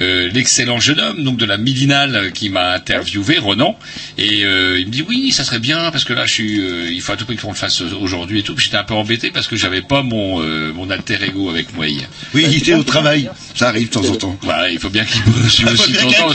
euh, 0.00 0.28
l'excellent 0.32 0.78
jeune 0.80 1.00
homme 1.00 1.22
donc 1.24 1.36
de 1.38 1.44
la 1.46 1.56
Midinale 1.56 2.32
qui 2.32 2.48
m'a 2.50 2.72
interviewé 2.72 3.38
Ronan. 3.38 3.78
Et 4.18 4.44
euh, 4.44 4.78
il 4.78 4.86
me 4.86 4.90
dit 4.92 5.04
oui 5.08 5.32
ça 5.32 5.44
serait 5.44 5.58
bien 5.58 5.90
parce 5.90 6.04
que 6.04 6.12
là 6.12 6.26
je 6.26 6.32
suis 6.32 6.60
euh, 6.60 6.90
il 6.90 7.00
faut 7.00 7.12
à 7.12 7.16
tout 7.16 7.24
prix 7.24 7.36
qu'on 7.36 7.50
le 7.50 7.56
fasse 7.56 7.80
aujourd'hui 7.80 8.40
et 8.40 8.42
tout. 8.42 8.54
J'étais 8.58 8.76
un 8.76 8.84
peu 8.84 8.94
embêté 8.94 9.30
parce 9.30 9.46
que 9.48 9.56
j'avais 9.56 9.82
pas 9.82 10.02
mon 10.02 10.40
euh, 10.42 10.72
mon 10.74 10.90
alter 10.90 11.18
ego 11.26 11.48
avec 11.50 11.74
moi. 11.74 11.86
Hier 11.88 12.08
Oui, 12.34 12.44
il 12.48 12.56
était 12.58 12.74
au 12.74 12.82
travail. 12.82 13.30
Ça 13.54 13.68
arrive 13.68 13.88
de 13.88 13.92
temps 13.94 14.08
en 14.08 14.14
temps. 14.16 14.38
voilà 14.42 14.70
il 14.70 14.78
faut 14.78 14.90
bien 14.90 15.04
qu'il 15.04 15.22
aussi 15.42 15.92
de 15.92 15.98
temps 15.98 16.08
en 16.08 16.12
temps, 16.12 16.28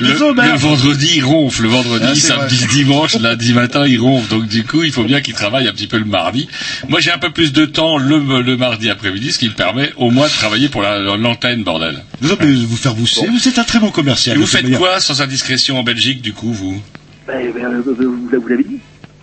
le, 0.00 0.34
la 0.48 0.56
vendredi 0.56 1.12
il 1.16 1.24
ronfle. 1.24 1.62
Le 1.62 1.68
vendredi 1.68 2.04
Ah, 2.08 2.14
samedi 2.14 2.56
vrai. 2.56 2.68
dimanche 2.74 3.14
lundi 3.20 3.52
matin 3.52 3.86
il 3.86 4.00
ronfle. 4.00 4.28
Donc 4.28 4.48
du 4.48 4.64
coup 4.64 4.82
il 4.82 4.92
faut 4.92 5.04
bien 5.04 5.20
qu'il 5.20 5.34
travaille 5.34 5.68
un 5.68 5.72
petit 5.72 5.86
peu 5.86 5.98
le 5.98 6.04
mardi. 6.04 6.48
Moi 6.88 7.00
j'ai 7.00 7.12
un 7.12 7.18
peu 7.18 7.30
plus 7.30 7.52
de 7.52 7.64
temps 7.64 7.98
le, 7.98 8.42
le 8.42 8.56
mardi 8.56 8.90
après-midi 8.90 9.32
ce 9.32 9.38
qui 9.38 9.48
me 9.48 9.54
permet 9.54 9.92
au 9.96 10.10
moins 10.10 10.26
de 10.26 10.32
travailler 10.32 10.68
pour 10.68 10.82
la- 10.82 10.98
l'antenne 11.16 11.62
bordel. 11.62 12.02
Vous 12.20 12.32
allez 12.32 12.54
vous 12.94 13.06
faire. 13.06 13.24
Vous 13.30 13.48
êtes 13.48 13.58
un 13.58 13.64
très 13.64 13.78
bon 13.78 13.90
commercial. 13.90 14.36
et 14.36 14.40
vous 14.40 14.46
faites 14.46 14.62
manière. 14.64 14.78
quoi 14.78 15.00
sans 15.00 15.20
indiscrétion 15.22 15.78
en 15.78 15.82
Belgique 15.82 16.20
du 16.22 16.32
coup 16.32 16.52
vous? 16.52 16.80
Bah, 17.26 17.34
eh 17.40 17.52
ben, 17.52 17.64
euh, 17.66 17.82
vous, 17.86 18.28
vous 18.40 18.48
l'avez 18.48 18.64
dit. 18.64 18.78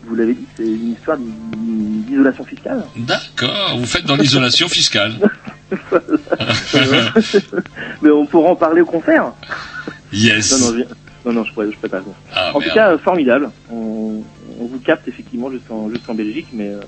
Vous 0.06 0.16
l'avez 0.16 0.34
dit, 0.34 0.46
c'est 0.58 0.64
une 0.66 0.94
histoire 0.94 1.18
d'i- 1.18 2.04
d'isolation 2.08 2.44
fiscale. 2.44 2.84
D'accord, 2.96 3.78
vous 3.78 3.86
faites 3.86 4.06
dans 4.06 4.16
l'isolation 4.16 4.68
fiscale. 4.68 5.20
Mais 8.02 8.10
on 8.10 8.26
pourra 8.26 8.50
en 8.52 8.56
parler 8.56 8.82
au 8.82 8.86
concert. 8.86 9.34
Yes. 10.12 10.52
Non, 10.60 10.72
non, 10.72 10.78
je, 10.78 10.84
non, 11.30 11.34
non, 11.34 11.44
je 11.46 11.54
pourrais, 11.54 11.68
je 11.72 11.76
pourrais 11.76 11.90
pas. 11.90 12.02
Ah, 12.34 12.52
en 12.56 12.62
tout 12.62 12.70
cas, 12.74 12.98
formidable. 12.98 13.52
On, 13.72 14.24
on 14.60 14.66
vous 14.66 14.80
capte 14.80 15.08
effectivement 15.08 15.52
jusqu'en 15.52 15.90
jusqu'en 15.90 16.16
Belgique, 16.16 16.48
mais 16.54 16.70
euh, 16.70 16.80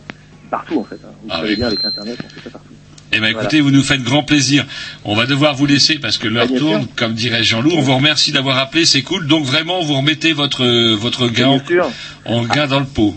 partout 0.49 0.79
en 0.79 0.83
fait. 0.83 0.95
hein. 1.05 1.11
Vous 1.21 1.27
Ah 1.29 1.37
savez 1.37 1.49
oui. 1.49 1.55
bien 1.57 1.67
avec 1.67 1.85
Internet, 1.85 2.17
on 2.25 2.29
fait 2.29 2.41
ça 2.43 2.49
partout. 2.49 2.73
Eh 3.13 3.19
ben 3.19 3.27
écoutez, 3.27 3.59
vous 3.61 3.71
nous 3.71 3.83
faites 3.83 4.03
grand 4.03 4.23
plaisir. 4.23 4.65
On 5.03 5.15
va 5.15 5.25
devoir 5.25 5.53
vous 5.55 5.65
laisser 5.65 5.95
parce 5.99 6.17
que 6.17 6.27
l'heure 6.27 6.45
Ah, 6.45 6.51
bien 6.51 6.59
tourne, 6.59 6.81
sûr. 6.83 6.95
comme 6.95 7.13
dirait 7.13 7.43
Jean-Loup. 7.43 7.71
On 7.75 7.81
vous 7.81 7.95
remercie 7.95 8.31
d'avoir 8.31 8.57
appelé, 8.57 8.85
c'est 8.85 9.01
cool. 9.01 9.27
Donc 9.27 9.43
vraiment, 9.45 9.81
vous 9.81 9.95
remettez 9.95 10.31
votre 10.33 10.65
votre 10.95 11.27
gain 11.27 11.61
Bien 11.67 11.83
en, 12.25 12.33
en 12.37 12.43
gain 12.45 12.67
dans 12.67 12.79
le 12.79 12.85
pot. 12.85 13.15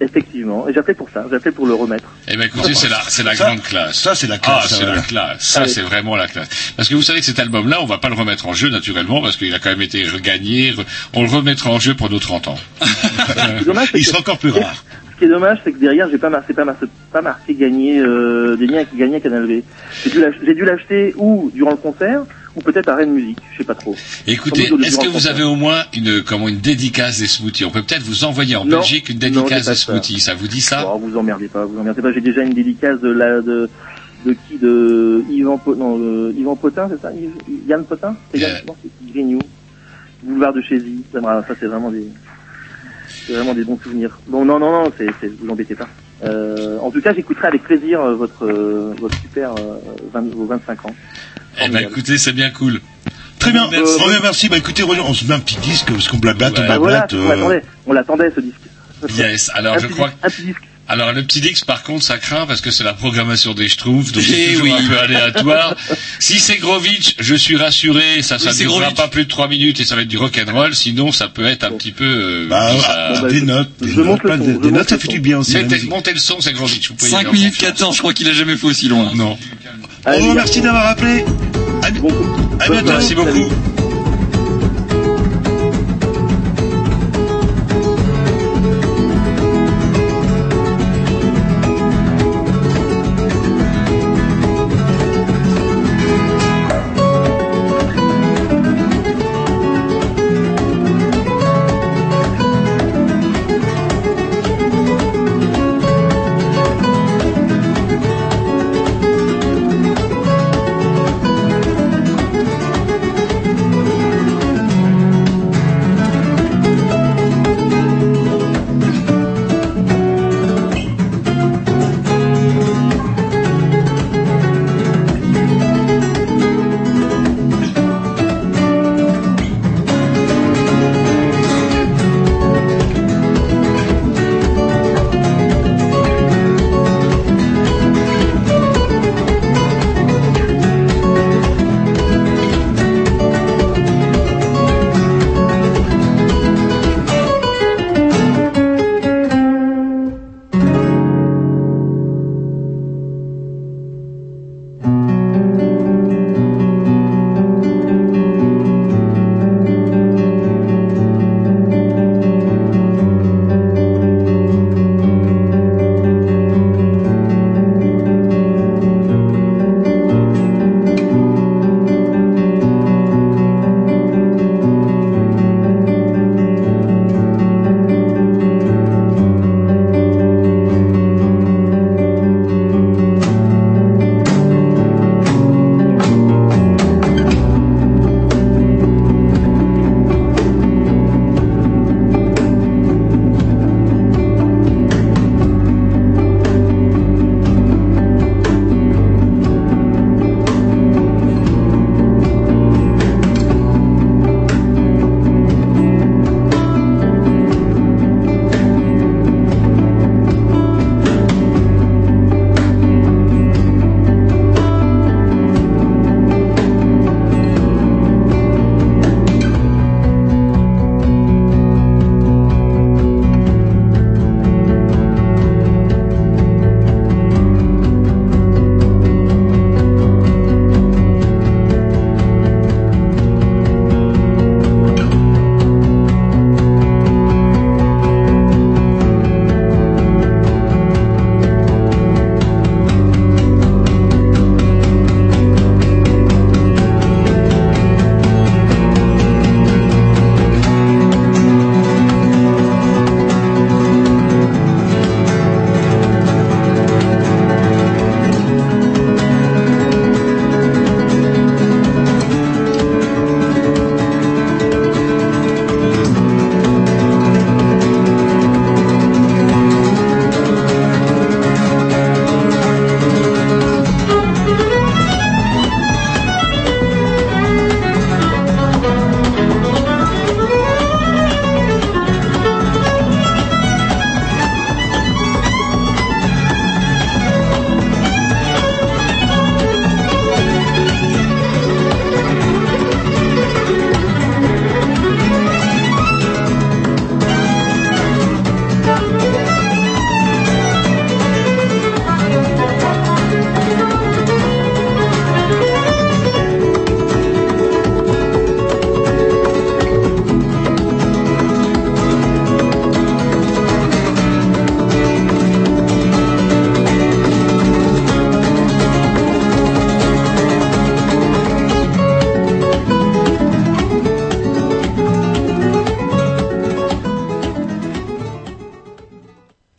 effectivement. 0.00 0.68
Et 0.68 0.72
j'appelais 0.74 0.94
pour 0.94 1.08
ça, 1.14 1.24
j'appelais 1.30 1.52
pour 1.52 1.66
le 1.66 1.74
remettre. 1.74 2.04
Eh 2.28 2.36
ben 2.36 2.46
écoutez, 2.46 2.74
c'est 2.74 2.88
la 2.88 3.00
c'est 3.08 3.22
la 3.22 3.34
Ça- 3.36 3.44
grande 3.46 3.62
classe. 3.62 4.00
ça, 4.00 4.14
c'est 4.16 4.26
la 4.26 4.34
Ah, 4.36 4.38
classe, 4.38 4.68
ça, 4.70 4.76
c'est 4.76 4.86
la 4.86 5.02
classe. 5.02 5.42
Ça, 5.42 5.66
c'est 5.68 5.82
vraiment 5.82 6.16
la 6.16 6.26
classe. 6.26 6.48
Parce 6.76 6.88
que 6.88 6.94
vous 6.96 7.02
savez 7.02 7.20
que 7.20 7.26
cet 7.26 7.38
album-là, 7.38 7.78
on 7.80 7.86
va 7.86 7.98
pas 7.98 8.08
le 8.08 8.14
remettre 8.16 8.46
en 8.48 8.52
jeu 8.52 8.68
naturellement 8.68 9.22
parce 9.22 9.36
qu'il 9.36 9.54
a 9.54 9.58
quand 9.60 9.70
même 9.70 9.82
été 9.82 10.04
regagné. 10.08 10.72
Re- 10.72 10.84
On 11.14 11.22
le 11.22 11.28
remettra 11.28 11.70
en 11.70 11.78
jeu 11.78 11.94
pour 11.94 12.10
nos 12.10 12.18
30 12.18 12.48
ans. 12.48 12.58
Dommage, 13.66 13.88
Il 13.94 14.04
sera 14.04 14.18
encore 14.18 14.38
plus 14.38 14.50
rare. 14.50 14.84
Ce 15.18 15.24
qui 15.24 15.24
est 15.24 15.34
dommage, 15.34 15.58
c'est 15.64 15.72
que 15.72 15.78
derrière, 15.78 16.08
j'ai 16.08 16.18
pas 16.18 16.30
marqué, 16.30 16.54
pas 16.54 16.64
marqué, 16.64 16.86
pas 17.10 17.22
marqué 17.22 17.52
gagner 17.54 17.98
euh, 17.98 18.54
des 18.56 18.68
liens 18.68 18.84
qui 18.84 18.96
gagnaient 18.96 19.16
à 19.16 19.20
Canal 19.20 19.46
V. 19.46 19.64
J'ai 20.04 20.54
dû 20.54 20.64
l'acheter 20.64 21.12
ou 21.16 21.50
durant 21.52 21.72
le 21.72 21.76
concert, 21.76 22.22
ou 22.54 22.60
peut-être 22.60 22.88
à 22.88 22.94
Rennes 22.94 23.10
Musique, 23.14 23.38
je 23.52 23.58
sais 23.58 23.64
pas 23.64 23.74
trop. 23.74 23.96
Écoutez, 24.28 24.62
est-ce 24.84 24.96
que 24.96 25.06
vous 25.06 25.14
concert. 25.14 25.32
avez 25.32 25.42
au 25.42 25.56
moins 25.56 25.82
une 25.92 26.22
comment 26.22 26.48
une 26.48 26.58
dédicace 26.60 27.18
des 27.18 27.26
smoothies? 27.26 27.64
On 27.64 27.70
peut 27.70 27.82
peut-être 27.82 28.02
vous 28.04 28.22
envoyer 28.22 28.54
en 28.54 28.64
Non, 28.64 28.76
Belgique 28.78 29.08
une 29.08 29.16
non, 29.16 29.20
dédicace 29.42 29.64
pas 29.64 29.70
des 29.72 29.76
smoothies. 29.76 30.20
Ça 30.20 30.34
vous 30.34 30.46
dit 30.46 30.60
ça? 30.60 30.88
Oh, 30.88 30.98
vous 30.98 31.16
emmerdez 31.16 31.48
pas, 31.48 31.64
vous 31.64 31.80
emmerdez 31.80 32.00
pas. 32.00 32.12
J'ai 32.12 32.20
déjà 32.20 32.42
une 32.42 32.54
dédicace 32.54 33.00
de 33.00 33.10
la 33.10 33.40
de 33.40 33.68
de 34.24 34.32
qui? 34.46 34.56
De 34.58 35.24
Yvan, 35.30 35.60
non, 35.76 35.98
euh, 36.00 36.32
Yvan 36.38 36.54
Potin, 36.54 36.88
c'est 36.92 37.02
ça? 37.02 37.10
Yves- 37.12 37.66
Yann 37.68 37.84
Potin? 37.84 38.14
C'est 38.32 38.38
Yann 38.38 38.52
non, 38.68 38.76
c'est 38.80 39.12
Grignou. 39.12 39.40
Boulevard 40.22 40.52
de 40.52 40.60
Chézy. 40.60 41.02
Ça, 41.12 41.20
ça, 41.20 41.54
c'est 41.58 41.66
vraiment 41.66 41.90
des, 41.90 42.06
c'est 43.28 43.34
vraiment 43.34 43.54
des 43.54 43.64
bons 43.64 43.78
souvenirs. 43.78 44.18
Bon, 44.26 44.44
non, 44.44 44.58
non, 44.58 44.72
non, 44.72 44.92
c'est, 44.96 45.06
c'est, 45.20 45.28
vous 45.28 45.50
embêtez 45.50 45.74
pas. 45.74 45.88
Euh, 46.24 46.78
en 46.80 46.90
tout 46.90 47.02
cas, 47.02 47.12
j'écouterai 47.14 47.48
avec 47.48 47.62
plaisir 47.62 48.00
euh, 48.00 48.14
votre, 48.14 48.44
euh, 48.46 48.94
votre 48.98 49.20
super, 49.20 49.52
euh, 49.58 49.78
20 50.14 50.34
vos 50.34 50.46
25 50.46 50.86
ans. 50.86 50.94
Eh 51.62 51.68
ben, 51.68 51.80
écoutez, 51.80 52.16
c'est 52.16 52.32
bien 52.32 52.50
cool. 52.50 52.80
Très 53.38 53.52
bien. 53.52 53.68
Merci. 53.70 54.02
Merci. 54.22 54.48
Bah 54.48 54.56
écoutez, 54.56 54.82
on 54.82 55.14
se 55.14 55.26
met 55.26 55.34
un 55.34 55.40
petit 55.40 55.58
disque 55.58 55.88
parce 55.92 56.08
qu'on 56.08 56.16
blablate, 56.16 56.58
on 56.58 56.66
Bah 56.66 56.78
voilà, 56.78 57.06
blablate. 57.06 57.12
on 57.86 57.90
euh, 57.90 57.94
l'attendait, 57.94 58.30
on 58.30 58.34
ce 58.34 58.40
disque. 58.40 59.16
Yes. 59.16 59.50
Alors, 59.54 59.74
Un 59.74 59.78
je 59.78 59.86
crois. 59.88 60.10
un 60.22 60.30
petit 60.30 60.42
disque. 60.42 60.67
Alors 60.90 61.12
le 61.12 61.22
petit 61.22 61.40
Dix 61.42 61.64
par 61.64 61.82
contre 61.82 62.02
ça 62.02 62.16
craint 62.16 62.46
parce 62.46 62.62
que 62.62 62.70
c'est 62.70 62.82
la 62.82 62.94
programmation 62.94 63.52
des 63.52 63.68
Schtroumpfs 63.68 64.10
donc 64.12 64.22
c'est 64.22 64.32
Eh 64.38 64.52
toujours 64.54 64.64
oui. 64.64 64.72
un 64.72 64.88
peu 64.88 64.98
aléatoire. 64.98 65.76
si 66.18 66.38
c'est 66.38 66.56
Grovitch, 66.56 67.14
je 67.18 67.34
suis 67.34 67.56
rassuré, 67.56 68.22
ça 68.22 68.38
ça 68.38 68.50
Oui, 68.52 68.56
durera 68.58 68.90
pas 68.92 69.08
plus 69.08 69.24
de 69.24 69.28
trois 69.28 69.48
minutes 69.48 69.80
et 69.80 69.84
ça 69.84 69.96
va 69.96 70.02
être 70.02 70.08
du 70.08 70.16
rock'n'roll, 70.16 70.74
sinon 70.74 71.12
ça 71.12 71.28
peut 71.28 71.44
être 71.46 71.64
un 71.64 71.72
petit 71.72 71.92
peu 71.92 72.04
euh, 72.06 72.46
Bah, 72.48 72.70
ah, 72.88 73.20
des 73.28 73.42
notes, 73.42 73.68
des 73.82 73.90
je 73.92 74.00
notes, 74.00 74.20
plein 74.20 74.38
des 74.38 74.54
monte 74.54 74.64
notes, 74.64 74.88
ça 74.88 74.98
fait 74.98 75.08
du 75.08 75.20
bien 75.20 75.38
aussi. 75.38 75.56
montez 75.90 76.12
le 76.14 76.18
son, 76.18 76.40
c'est 76.40 76.52
Grovitch. 76.54 76.88
Vous 76.88 76.94
pouvez 76.94 77.10
y 77.10 77.12
5 77.12 77.18
aller 77.20 77.28
en 77.28 77.32
minutes 77.32 77.54
confiance. 77.54 77.72
14, 77.72 77.94
je 77.94 78.00
crois 78.00 78.14
qu'il 78.14 78.28
a 78.28 78.32
jamais 78.32 78.56
fait 78.56 78.66
aussi 78.66 78.88
loin. 78.88 79.12
Non. 79.14 79.36
Allez, 80.06 80.20
Oh, 80.22 80.28
les 80.28 80.32
merci 80.34 80.60
d'avoir 80.62 80.86
appelé. 80.86 81.24
À, 81.82 81.86
à 81.86 81.90
bientôt. 81.90 82.86
Merci 82.86 83.14
beaucoup. 83.14 83.48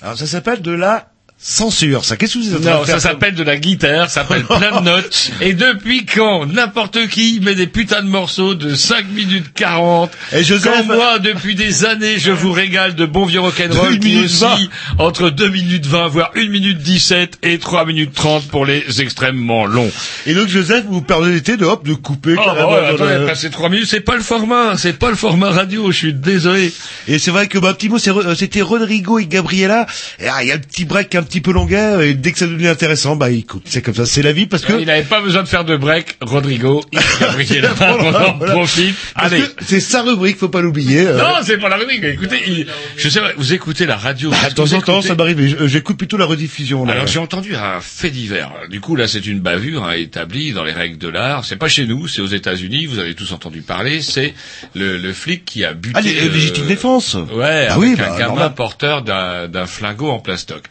Alors 0.10 0.17
ça 0.17 0.26
s'appelle 0.26 0.63
de 0.63 0.72
la 0.72 1.12
censure, 1.41 2.04
ça. 2.04 2.17
Qu'est-ce 2.17 2.34
que 2.34 2.39
vous 2.39 2.49
êtes 2.54 2.60
en 2.60 2.62
train 2.62 2.71
Non, 2.73 2.80
de 2.82 2.86
faire 2.86 2.99
ça 3.02 3.10
s'appelle 3.10 3.34
de 3.34 3.43
la 3.43 3.56
guitare, 3.58 4.10
ça 4.10 4.21
s'appelle 4.23 4.43
plein 4.45 4.82
de 4.82 4.86
notes. 4.86 5.32
Et 5.39 5.54
depuis 5.54 6.06
quand 6.06 6.45
n'importe 6.45 7.08
qui 7.08 7.39
met 7.41 7.56
des 7.56 7.65
putains 7.67 8.02
de 8.02 8.10
morceaux 8.10 8.56
de 8.56 8.75
5 8.75 9.08
minutes 9.10 9.45
40 9.56 10.12
Et 10.34 10.43
Joseph- 10.43 10.73
Quand 10.88 10.93
moi, 10.95 11.17
depuis 11.19 11.56
des 11.56 11.86
années, 11.86 12.19
je 12.19 12.32
vous 12.32 12.52
régale 12.52 12.93
de 12.95 13.06
bon 13.06 13.25
vieux 13.25 13.39
rock'n'roll 13.39 13.93
une 13.93 13.99
qui 14.02 14.08
minute 14.10 14.25
aussi 14.25 14.69
entre 14.97 15.30
2 15.30 15.47
minutes 15.49 15.86
20, 15.86 16.08
voire 16.10 16.32
1 16.36 16.49
minute 16.49 16.78
17 16.80 17.38
et 17.43 17.58
3 17.58 17.86
minutes 17.86 18.13
30 18.13 18.47
pour 18.49 18.65
les 18.65 19.02
extrêmement 19.02 19.65
longs. 19.65 19.91
Et 20.25 20.34
donc 20.34 20.49
Joseph, 20.49 20.84
vous 20.89 21.02
permettez 21.02 21.56
de 21.56 21.65
hop 21.65 21.88
de 21.88 21.93
couper. 21.93 22.36
Oh, 22.38 22.41
carrément 22.43 22.71
ouais, 22.73 22.82
dans 22.82 22.95
attendez, 22.95 23.17
le- 23.19 23.25
passer 23.25 23.49
3 23.49 23.69
minutes, 23.69 23.88
c'est 23.89 24.02
pas 24.02 24.15
le 24.17 24.23
format, 24.23 24.75
c'est 24.78 24.99
pas 24.99 25.10
le 25.10 25.15
format 25.15 25.52
radio, 25.52 25.89
je 25.91 25.97
suis 25.97 26.13
désolé. 26.13 26.73
Et 27.08 27.17
c'est 27.17 27.32
vrai 27.32 27.47
que 27.47 27.58
bah, 27.58 27.69
un 27.69 27.73
petit 27.73 27.88
mot, 27.88 27.97
c'est 27.97 28.12
euh, 28.12 28.36
c'était 28.36 28.62
Rodrigo 28.62 29.19
et 29.19 29.25
Gabriela. 29.25 29.88
Et 30.19 30.28
ah, 30.28 30.43
il 30.43 30.49
y 30.49 30.52
a 30.52 30.56
un 30.56 30.60
petit 30.60 30.84
break 30.86 31.15
un 31.15 31.23
petit 31.30 31.42
peu 31.42 31.52
longueur 31.52 32.02
et 32.02 32.13
dès 32.13 32.32
que 32.32 32.39
ça 32.39 32.48
devient 32.48 32.68
intéressant, 32.68 33.15
bah 33.15 33.30
écoute, 33.30 33.63
c'est 33.65 33.82
comme 33.82 33.94
ça, 33.94 34.06
c'est 34.06 34.21
la 34.21 34.32
vie 34.34 34.48
parce 34.48 34.65
que 34.65 34.73
Il 34.80 34.86
n'avait 34.88 35.04
pas 35.04 35.21
besoin 35.21 35.44
de 35.44 35.48
faire 35.48 35.63
de 35.63 35.77
break, 35.77 36.17
Rodrigo, 36.21 36.84
Gabriel, 37.21 37.69
on 37.80 37.84
en 37.84 38.12
Voilà. 38.38 38.54
profite. 38.54 38.96
parce 39.15 39.32
Allez. 39.34 39.44
c'est 39.62 39.80
sa 39.80 40.02
rubrique, 40.02 40.38
faut 40.38 40.50
pas 40.50 40.62
l'oublier. 40.62 41.06
euh. 41.08 41.17
Non, 41.17 41.36
c'est 41.44 41.58
pas 41.58 41.69
la 41.69 41.77
rubrique. 41.77 42.04
Écoutez, 42.04 42.42
il- 42.48 42.67
je 42.98 43.08
sais, 43.10 43.19
pas, 43.21 43.32
vous 43.38 43.54
écoutez 43.54 43.86
la 43.86 43.96
radio. 43.96 44.32
Ah, 44.44 44.50
de 44.50 44.56
temps 44.56 44.73
en 44.73 44.82
temps, 44.82 45.02
ça 45.02 45.15
m'arrive. 45.15 45.40
je- 45.60 45.67
J'écoute 45.67 45.98
plutôt 45.98 46.17
la 46.17 46.25
rediffusion. 46.25 46.84
Là. 46.86 46.94
Alors 46.94 47.08
j'ai 47.08 47.19
entendu 47.19 47.56
un 47.56 47.80
fait 47.80 48.10
divers. 48.10 48.52
Du 48.69 48.80
coup 48.82 48.96
là 48.96 49.08
c'est 49.08 49.25
une 49.25 49.40
bavure 49.40 49.84
hein, 49.86 49.94
établie 49.94 50.52
dans 50.52 50.63
les 50.63 50.71
règles 50.73 50.98
de 50.98 51.08
l'art. 51.08 51.46
C'est 51.46 51.56
pas 51.58 51.67
chez 51.67 51.86
nous, 51.86 52.08
c'est 52.08 52.21
aux 52.21 52.27
États-Unis. 52.27 52.86
Vous 52.88 53.00
avez 53.00 53.13
tous 53.13 53.32
entendu 53.34 53.62
parler. 53.62 54.02
C'est 54.02 54.34
le, 54.75 54.98
le 54.98 55.13
flic 55.13 55.46
qui 55.46 55.63
a 55.63 55.73
buté. 55.73 55.94
Ah, 55.98 56.02
les- 56.02 56.17
euh, 56.27 56.30
légitime 56.32 56.65
défense. 56.65 57.15
Ouais, 57.34 57.67
Ah 57.69 57.73
avec 57.75 57.77
oui, 57.77 57.94
un 57.94 57.96
bah, 57.98 58.10
gamin 58.17 58.25
normal. 58.27 58.54
porteur 58.56 59.02
d'un 59.04 59.48
d'un 59.48 59.65
flingot 59.67 60.10
en 60.10 60.19
plastoc. 60.19 60.63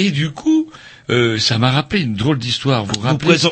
Et 0.00 0.10
du 0.10 0.30
coup, 0.30 0.70
euh, 1.10 1.38
ça 1.38 1.58
m'a 1.58 1.70
rappelé 1.70 2.02
une 2.02 2.14
drôle 2.14 2.38
d'histoire. 2.38 2.84
Vous 2.84 2.92
vous 2.94 3.00
vous, 3.00 3.06
rappelez 3.06 3.28
présent- 3.28 3.50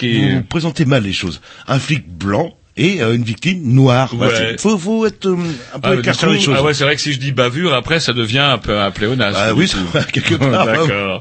présentez 0.49 0.85
mal 0.87 1.03
les 1.03 1.13
choses. 1.13 1.41
Un 1.67 1.79
flic 1.79 2.09
blanc 2.09 2.57
et 2.79 3.03
euh, 3.03 3.14
une 3.14 3.22
victime 3.24 3.61
noire. 3.64 4.11
Voilà, 4.14 4.39
Ouais. 4.39 4.57
faut, 4.59 4.79
faut 4.79 5.05
être 5.07 5.26
euh, 5.26 5.37
un 5.74 5.79
peu 5.81 6.03
Ah, 6.07 6.12
coup, 6.12 6.26
les 6.33 6.41
choses. 6.41 6.55
ah 6.59 6.62
ouais, 6.62 6.72
c'est 6.74 6.85
vrai 6.85 6.95
que 6.97 7.01
si 7.03 7.12
je 7.12 7.18
dis 7.18 7.33
bavure, 7.33 7.74
après 7.74 8.01
ça 8.01 8.12
devient 8.12 8.39
un 8.39 8.59
peu 8.59 8.79
un 8.79 8.91
pléonasme. 8.91 9.37
Ah 9.39 9.55
oui, 9.55 9.70
quelque 10.12 10.35
part, 10.35 10.64
D'accord. 10.66 11.18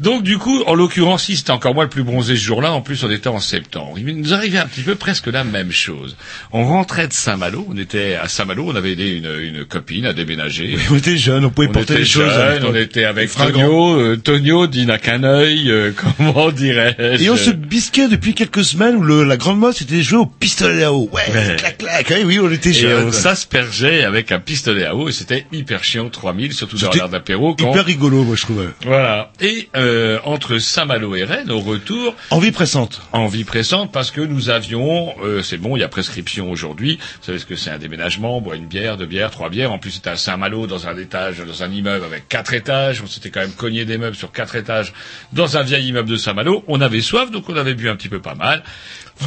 Donc 0.00 0.22
du 0.22 0.38
coup, 0.38 0.62
en 0.66 0.74
l'occurrence, 0.74 1.24
si 1.24 1.36
c'était 1.36 1.50
encore 1.52 1.74
moi 1.74 1.84
le 1.84 1.90
plus 1.90 2.02
bronzé 2.02 2.34
ce 2.36 2.42
jour-là, 2.42 2.72
en 2.72 2.80
plus 2.80 3.04
on 3.04 3.10
était 3.10 3.28
en 3.28 3.38
septembre. 3.40 3.94
Il 3.98 4.06
nous 4.16 4.34
arrivait 4.34 4.58
un 4.58 4.66
petit 4.66 4.82
peu 4.82 4.94
presque 4.94 5.26
la 5.26 5.44
même 5.44 5.70
chose. 5.72 6.16
On 6.52 6.64
rentrait 6.64 7.06
de 7.08 7.12
Saint-Malo, 7.12 7.66
on 7.70 7.76
était 7.76 8.14
à 8.14 8.28
Saint-Malo, 8.28 8.64
on 8.68 8.74
avait 8.76 8.92
aidé 8.92 9.08
une, 9.10 9.30
une 9.40 9.64
copine 9.64 10.06
à 10.06 10.12
déménager. 10.12 10.76
On 10.90 10.96
était 10.96 11.16
jeunes, 11.16 11.44
on 11.44 11.50
pouvait 11.50 11.68
On 11.68 11.72
porter 11.72 11.98
les 11.98 12.04
choses. 12.04 12.32
jeunes, 12.32 12.64
on 12.64 12.74
était 12.74 13.04
avec. 13.04 13.30
Tonio, 13.34 13.98
euh, 13.98 14.16
Tonio 14.16 14.66
dit 14.66 14.86
n'a 14.86 14.98
qu'un 14.98 15.24
œil, 15.24 15.70
euh, 15.70 15.92
comment 16.16 16.50
dirais-je? 16.50 17.22
Et 17.24 17.30
on 17.30 17.36
se 17.36 17.50
bisquait 17.50 18.08
depuis 18.08 18.34
quelques 18.34 18.64
semaines 18.64 18.96
où 18.96 19.02
le, 19.02 19.24
la 19.24 19.36
grande 19.36 19.58
mode 19.58 19.74
c'était 19.74 19.96
de 19.96 20.02
jouer 20.02 20.18
au 20.18 20.26
pistolet 20.26 20.84
à 20.84 20.92
eau. 20.94 21.08
Ouais, 21.12 21.22
Ouais. 21.32 21.56
clac 21.56 21.78
clac. 21.78 22.06
Oui, 22.10 22.22
oui, 22.24 22.38
on 22.40 22.50
était 22.50 22.70
Et 22.70 22.72
jeunes. 22.74 23.08
on 23.08 23.12
s'aspergeait 23.12 24.04
avec 24.04 24.32
un 24.32 24.38
pistolet 24.40 24.84
à 24.84 24.94
eau 24.94 25.08
et 25.08 25.12
c'était 25.12 25.46
hyper 25.52 25.84
chiant 25.84 26.08
3000, 26.08 26.52
surtout 26.52 26.78
dans 26.78 26.90
l'heure 26.92 27.08
d'apéro. 27.08 27.54
quand- 27.54 27.70
Hyper 27.72 27.84
rigolo, 27.84 28.22
moi 28.24 28.36
je 28.36 28.42
trouvais. 28.42 28.68
Voilà. 28.84 29.32
Et 29.40 29.68
euh, 29.76 30.18
entre 30.24 30.58
Saint-Malo 30.58 31.14
et 31.16 31.24
Rennes, 31.24 31.50
au 31.50 31.60
retour, 31.60 32.14
Envie 32.30 32.52
pressante. 32.52 33.02
envie 33.12 33.44
pressante, 33.44 33.92
parce 33.92 34.10
que 34.10 34.20
nous 34.20 34.50
avions, 34.50 35.14
euh, 35.22 35.42
c'est 35.42 35.58
bon, 35.58 35.76
il 35.76 35.80
y 35.80 35.82
a 35.82 35.88
prescription 35.88 36.50
aujourd'hui. 36.50 36.98
Vous 37.20 37.26
savez 37.26 37.38
ce 37.38 37.46
que 37.46 37.56
c'est 37.56 37.70
un 37.70 37.78
déménagement, 37.78 38.40
boit 38.40 38.56
une 38.56 38.66
bière, 38.66 38.96
deux 38.96 39.06
bières, 39.06 39.30
trois 39.30 39.50
bières. 39.50 39.72
En 39.72 39.78
plus, 39.78 39.90
c'était 39.92 40.10
à 40.10 40.16
Saint-Malo, 40.16 40.66
dans 40.66 40.86
un 40.88 40.96
étage, 40.96 41.38
dans 41.38 41.62
un 41.62 41.70
immeuble 41.70 42.04
avec 42.04 42.28
quatre 42.28 42.54
étages. 42.54 43.02
On 43.02 43.06
s'était 43.06 43.30
quand 43.30 43.40
même 43.40 43.52
cogné 43.52 43.84
des 43.84 43.98
meubles 43.98 44.16
sur 44.16 44.32
quatre 44.32 44.54
étages 44.56 44.92
dans 45.32 45.56
un 45.56 45.62
vieil 45.62 45.86
immeuble 45.88 46.08
de 46.08 46.16
Saint-Malo. 46.16 46.64
On 46.68 46.80
avait 46.80 47.00
soif, 47.00 47.30
donc 47.30 47.48
on 47.48 47.56
avait 47.56 47.74
bu 47.74 47.88
un 47.88 47.96
petit 47.96 48.08
peu 48.08 48.20
pas 48.20 48.34
mal. 48.34 48.62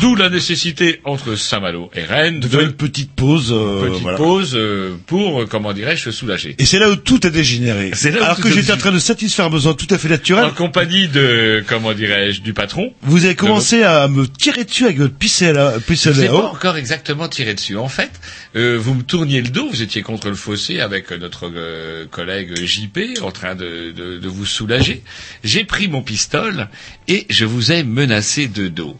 D'où 0.01 0.15
la 0.15 0.29
nécessité 0.29 0.99
entre 1.05 1.35
Saint-Malo 1.35 1.89
et 1.95 2.03
Rennes 2.03 2.39
De 2.39 2.47
de 2.47 2.51
faire 2.51 2.59
une 2.61 2.73
petite 2.73 3.11
pause. 3.13 3.51
euh, 3.51 3.87
petite 3.89 4.01
voilà. 4.01 4.17
pause 4.17 4.51
euh, 4.55 4.95
pour, 5.07 5.41
euh, 5.41 5.45
comment 5.45 5.73
dirais-je, 5.73 6.03
se 6.03 6.11
soulager. 6.11 6.55
Et 6.59 6.65
c'est 6.65 6.77
là 6.77 6.89
où 6.89 6.95
tout 6.97 7.19
a 7.23 7.29
dégénéré. 7.29 7.91
C'est 7.93 8.11
là 8.11 8.19
où 8.19 8.23
Alors 8.25 8.39
que 8.39 8.51
j'étais 8.51 8.73
en 8.73 8.77
train 8.77 8.91
de 8.91 8.99
satisfaire 8.99 9.45
un 9.45 9.49
besoin 9.49 9.73
tout 9.73 9.87
à 9.89 9.97
fait 9.97 10.09
naturel, 10.09 10.43
En 10.45 10.51
compagnie 10.51 11.07
de, 11.07 11.63
comment 11.67 11.93
dirais-je, 11.93 12.41
du 12.41 12.53
patron. 12.53 12.93
vous 13.01 13.25
avez 13.25 13.35
commencé 13.35 13.83
à 13.83 14.07
me 14.07 14.27
tirer 14.27 14.65
dessus 14.65 14.85
avec 14.85 14.97
votre 14.97 15.15
pistolet 15.15 15.57
à 15.57 15.73
Je 15.75 15.79
pistolet 15.79 16.15
sais 16.15 16.27
à 16.27 16.31
pas 16.31 16.47
encore 16.51 16.77
exactement 16.77 17.27
tiré 17.29 17.53
dessus. 17.53 17.77
En 17.77 17.89
fait, 17.89 18.11
euh, 18.55 18.77
vous 18.79 18.93
me 18.93 19.03
tourniez 19.03 19.41
le 19.41 19.49
dos, 19.49 19.67
vous 19.69 19.81
étiez 19.81 20.01
contre 20.01 20.27
le 20.29 20.35
fossé 20.35 20.79
avec 20.81 21.11
notre 21.11 21.49
euh, 21.55 22.05
collègue 22.11 22.55
JP 22.65 22.99
en 23.23 23.31
train 23.31 23.55
de, 23.55 23.91
de, 23.91 24.19
de 24.19 24.27
vous 24.27 24.45
soulager. 24.45 25.01
J'ai 25.43 25.63
pris 25.63 25.87
mon 25.87 26.01
pistolet 26.01 26.65
et 27.07 27.25
je 27.29 27.45
vous 27.45 27.71
ai 27.71 27.83
menacé 27.83 28.47
de 28.47 28.67
dos. 28.67 28.97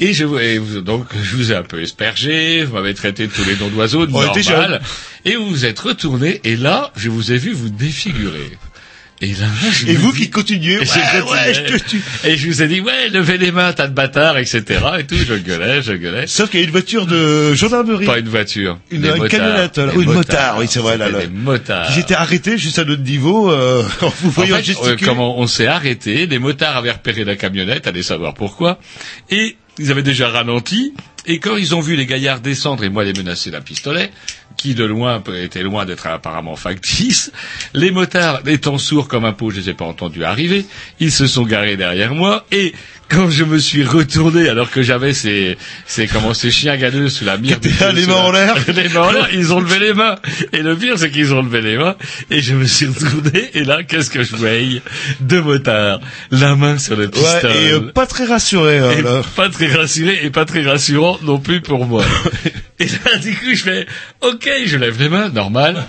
Et 0.00 0.14
je 0.14 0.24
vous, 0.24 0.38
et 0.38 0.58
vous- 0.58 0.80
donc 0.80 1.06
je 1.22 1.36
vous 1.36 1.52
ai 1.52 1.54
un 1.56 1.62
peu 1.62 1.80
aspergé, 1.82 2.64
vous 2.64 2.74
m'avez 2.74 2.94
traité 2.94 3.26
de 3.26 3.32
tous 3.32 3.44
les 3.44 3.56
noms 3.56 3.68
d'oiseaux, 3.68 4.06
était 4.06 4.42
normal. 4.52 4.80
Et 5.26 5.36
vous 5.36 5.46
vous 5.48 5.64
êtes 5.66 5.78
retourné 5.78 6.40
et 6.44 6.56
là, 6.56 6.90
je 6.96 7.10
vous 7.10 7.32
ai 7.32 7.36
vu 7.36 7.52
vous 7.52 7.68
défigurer. 7.68 8.50
Et 9.22 9.34
là, 9.34 9.48
je 9.70 9.86
Et 9.88 9.94
vous 9.96 10.14
qui 10.14 10.30
continuez, 10.30 10.76
et 10.76 10.78
ouais, 10.78 11.30
ouais, 11.30 11.52
je 11.52 11.60
te 11.76 11.84
tue. 11.90 12.00
Et 12.24 12.38
je 12.38 12.46
vous 12.46 12.62
ai 12.62 12.68
dit, 12.68 12.80
ouais, 12.80 13.10
levez 13.10 13.36
les 13.36 13.52
mains, 13.52 13.70
tas 13.74 13.86
de 13.86 13.92
bâtards, 13.92 14.38
etc. 14.38 14.64
Et 14.98 15.04
tout, 15.04 15.14
je 15.14 15.34
gueulais, 15.34 15.82
je 15.82 15.92
gueulais. 15.92 16.26
Sauf 16.26 16.48
qu'il 16.48 16.60
y 16.60 16.62
a 16.62 16.64
une 16.64 16.72
voiture 16.72 17.04
de 17.04 17.52
gendarmerie. 17.52 18.06
Pas 18.06 18.18
une 18.18 18.30
voiture. 18.30 18.78
Une- 18.90 19.04
une 19.04 19.28
camionnette, 19.28 19.78
Oui, 19.94 20.04
une 20.04 20.12
motard, 20.14 20.56
oui, 20.58 20.64
c'est 20.70 20.80
vrai, 20.80 20.96
là, 20.96 21.10
là. 21.10 21.18
Des 21.20 21.26
motards. 21.28 21.92
J'étais 21.92 22.14
arrêté 22.14 22.56
juste 22.56 22.78
à 22.78 22.84
notre 22.86 23.02
niveau, 23.02 23.50
euh, 23.52 23.82
en 24.00 24.08
vous 24.08 24.28
En 24.28 24.30
voyant 24.30 24.56
fait, 24.56 24.72
euh, 24.84 24.96
comment 25.04 25.38
on 25.38 25.46
s'est 25.46 25.66
arrêté, 25.66 26.24
les 26.26 26.38
motards 26.38 26.78
avaient 26.78 26.92
repéré 26.92 27.24
la 27.24 27.36
camionnette, 27.36 27.86
allez 27.86 28.02
savoir 28.02 28.32
pourquoi, 28.32 28.78
et 29.30 29.54
ils 29.80 29.90
avaient 29.90 30.02
déjà 30.02 30.28
ralenti, 30.28 30.94
et 31.26 31.38
quand 31.38 31.56
ils 31.56 31.74
ont 31.74 31.80
vu 31.80 31.96
les 31.96 32.06
gaillards 32.06 32.40
descendre 32.40 32.84
et 32.84 32.90
moi 32.90 33.02
les 33.02 33.14
menacer 33.14 33.50
d'un 33.50 33.62
pistolet, 33.62 34.10
qui 34.56 34.74
de 34.74 34.84
loin 34.84 35.22
était 35.34 35.62
loin 35.62 35.86
d'être 35.86 36.06
apparemment 36.06 36.54
factice, 36.54 37.32
les 37.74 37.90
motards 37.90 38.46
étant 38.46 38.76
sourds 38.76 39.08
comme 39.08 39.24
un 39.24 39.32
pot, 39.32 39.50
je 39.50 39.60
les 39.60 39.70
ai 39.70 39.74
pas 39.74 39.86
entendus 39.86 40.22
arriver, 40.22 40.66
ils 41.00 41.12
se 41.12 41.26
sont 41.26 41.44
garés 41.44 41.78
derrière 41.78 42.14
moi, 42.14 42.44
et 42.52 42.74
quand 43.10 43.28
je 43.30 43.44
me 43.44 43.58
suis 43.58 43.84
retourné, 43.84 44.48
alors 44.48 44.70
que 44.70 44.82
j'avais 44.82 45.12
ces, 45.12 45.58
ces, 45.86 46.06
comment, 46.06 46.32
ces 46.32 46.50
chiens 46.50 46.76
galeux 46.76 47.08
sous 47.08 47.24
la 47.24 47.36
mire 47.36 47.58
les 47.94 48.06
mains 48.06 48.14
en 48.14 48.32
l'air. 48.32 48.54
les 48.74 48.88
mains 48.88 49.00
en 49.02 49.12
l'air, 49.12 49.28
ils 49.32 49.52
ont 49.52 49.60
levé 49.60 49.78
les 49.80 49.92
mains. 49.94 50.16
Et 50.52 50.62
le 50.62 50.76
pire, 50.76 50.94
c'est 50.98 51.10
qu'ils 51.10 51.34
ont 51.34 51.42
levé 51.42 51.60
les 51.60 51.76
mains. 51.76 51.96
Et 52.30 52.40
je 52.40 52.54
me 52.54 52.64
suis 52.64 52.86
retourné. 52.86 53.50
Et 53.54 53.64
là, 53.64 53.82
qu'est-ce 53.82 54.10
que 54.10 54.22
je 54.22 54.36
voyais 54.36 54.80
Deux 55.20 55.42
motards. 55.42 56.00
La 56.30 56.54
main 56.56 56.78
sur 56.78 56.96
le 56.96 57.04
Ouais, 57.06 57.10
pistolet. 57.10 57.64
et 57.64 57.72
euh, 57.72 57.80
pas 57.92 58.06
très 58.06 58.24
rassuré, 58.26 58.78
euh, 58.78 58.92
Et 58.92 59.02
là. 59.02 59.22
pas 59.36 59.48
très 59.48 59.66
rassuré 59.66 60.20
et 60.22 60.30
pas 60.30 60.44
très 60.44 60.62
rassurant 60.62 61.18
non 61.22 61.38
plus 61.38 61.60
pour 61.60 61.86
moi. 61.86 62.04
et 62.80 62.86
là, 62.86 63.16
du 63.22 63.34
coup, 63.36 63.54
je 63.54 63.62
fais, 63.62 63.86
ok, 64.22 64.48
je 64.64 64.76
lève 64.78 64.98
les 64.98 65.08
mains, 65.08 65.28
normal. 65.28 65.84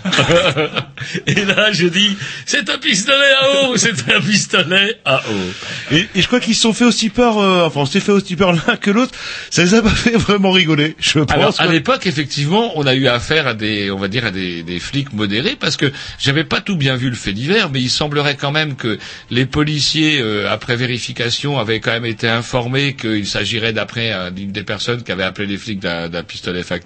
et 1.27 1.45
là, 1.45 1.71
je 1.71 1.87
dis, 1.87 2.17
c'est 2.45 2.69
un 2.69 2.77
pistolet 2.77 3.31
à 3.41 3.69
eau, 3.69 3.77
c'est 3.77 4.13
un 4.13 4.19
pistolet 4.19 4.99
à 5.05 5.21
eau. 5.29 5.93
Et, 5.95 6.07
et 6.13 6.21
je 6.21 6.27
crois 6.27 6.41
qu'ils 6.41 6.55
se 6.55 6.61
sont 6.61 6.73
fait 6.73 6.83
aussi 6.83 7.09
peur, 7.09 7.39
euh, 7.39 7.65
enfin 7.65 7.81
on 7.81 7.85
s'est 7.85 8.01
fait 8.01 8.11
aussi 8.11 8.35
peur 8.35 8.51
l'un 8.51 8.75
que 8.75 8.91
l'autre, 8.91 9.13
ça 9.49 9.63
les 9.63 9.73
a 9.73 9.81
pas 9.81 9.89
fait 9.89 10.17
vraiment 10.17 10.51
rigoler, 10.51 10.95
je 10.99 11.19
pense. 11.19 11.31
Alors, 11.31 11.55
à 11.59 11.67
l'époque, 11.67 12.05
effectivement, 12.05 12.73
on 12.75 12.85
a 12.85 12.93
eu 12.93 13.07
affaire 13.07 13.47
à 13.47 13.53
des, 13.53 13.89
on 13.89 13.97
va 13.97 14.09
dire, 14.09 14.25
à 14.25 14.31
des, 14.31 14.63
des 14.63 14.79
flics 14.79 15.13
modérés, 15.13 15.55
parce 15.57 15.77
que 15.77 15.91
j'avais 16.19 16.43
pas 16.43 16.59
tout 16.59 16.75
bien 16.75 16.97
vu 16.97 17.09
le 17.09 17.15
fait 17.15 17.33
divers, 17.33 17.69
mais 17.69 17.79
il 17.81 17.89
semblerait 17.89 18.35
quand 18.35 18.51
même 18.51 18.75
que 18.75 18.99
les 19.29 19.45
policiers, 19.45 20.19
euh, 20.19 20.51
après 20.51 20.75
vérification, 20.75 21.57
avaient 21.57 21.79
quand 21.79 21.91
même 21.91 22.05
été 22.05 22.27
informés 22.27 22.95
qu'il 22.95 23.25
s'agirait 23.25 23.71
d'après 23.71 24.11
euh, 24.11 24.29
des 24.29 24.63
personnes 24.63 25.03
qui 25.03 25.11
avaient 25.13 25.23
appelé 25.23 25.47
les 25.47 25.57
flics 25.57 25.79
d'un 25.79 26.09
d'un 26.09 26.23
pistolet 26.23 26.63
factice. 26.63 26.80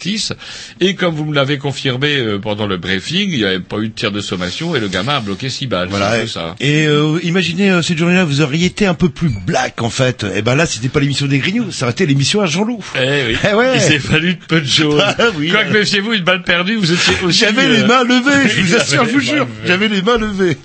Et 0.82 0.96
comme 0.96 1.16
vous 1.16 1.26
me 1.26 1.34
l'avez 1.36 1.58
confirmé 1.58 2.18
euh, 2.18 2.40
pendant 2.40 2.68
le 2.68 2.78
briefing, 2.78 3.30
il 3.32 3.38
n'y 3.38 3.46
avait 3.46 3.60
pas 3.60 3.78
eu 3.78 3.90
de 3.90 3.94
tir 3.94 4.12
de 4.12 4.22
sommation 4.22 4.76
et 4.76 4.80
le 4.80 4.88
gamin 4.88 5.16
a 5.16 5.20
bloqué 5.20 5.50
six 5.50 5.68
balles. 5.68 5.88
Voilà. 5.90 6.26
ça. 6.28 6.56
Et 6.60 6.86
euh, 6.88 7.20
imaginez 7.24 7.70
euh, 7.72 7.82
cette 7.82 7.98
journée-là, 7.98 8.24
vous 8.26 8.42
auriez 8.42 8.66
été 8.68 8.86
un 8.86 8.94
peu 8.94 9.10
plus 9.10 9.30
black 9.46 9.82
en 9.82 9.90
fait. 9.90 10.26
Et 10.36 10.42
ben 10.42 10.56
là, 10.56 10.66
c'était 10.66 10.90
pas 10.90 11.00
l'émission 11.00 11.28
des 11.28 11.40
Grignoux, 11.40 11.72
ça 11.72 11.86
aurait 11.86 11.92
été 11.94 12.06
l'émission 12.06 12.42
à 12.42 12.46
Jean-Loup. 12.46 12.84
Eh 12.96 13.24
oui. 13.28 13.38
Eh 13.50 13.54
ouais. 13.54 13.72
Il 13.76 13.82
s'est 13.82 14.00
fallu 14.00 14.36
de 14.36 14.44
peu 14.48 14.62
de 14.62 14.68
choses. 14.68 15.02
Ah 15.06 15.16
oui. 15.38 15.50
Quoique, 15.50 15.72
méfiez-vous, 15.72 16.14
une 16.14 16.24
balle 16.24 16.44
perdue, 16.44 16.76
vous 16.76 16.92
étiez 16.92 17.14
aussi... 17.24 17.40
J'avais 17.40 17.66
euh, 17.66 17.78
les 17.78 17.84
mains 17.84 18.04
levées, 18.04 18.50
je 18.50 18.62
vous 18.62 18.76
assure, 18.80 19.06
je 19.06 19.12
vous 19.12 19.20
jure, 19.20 19.48
j'avais 19.66 19.88
les 19.88 20.02
mains 20.02 20.18
levées. 20.18 20.58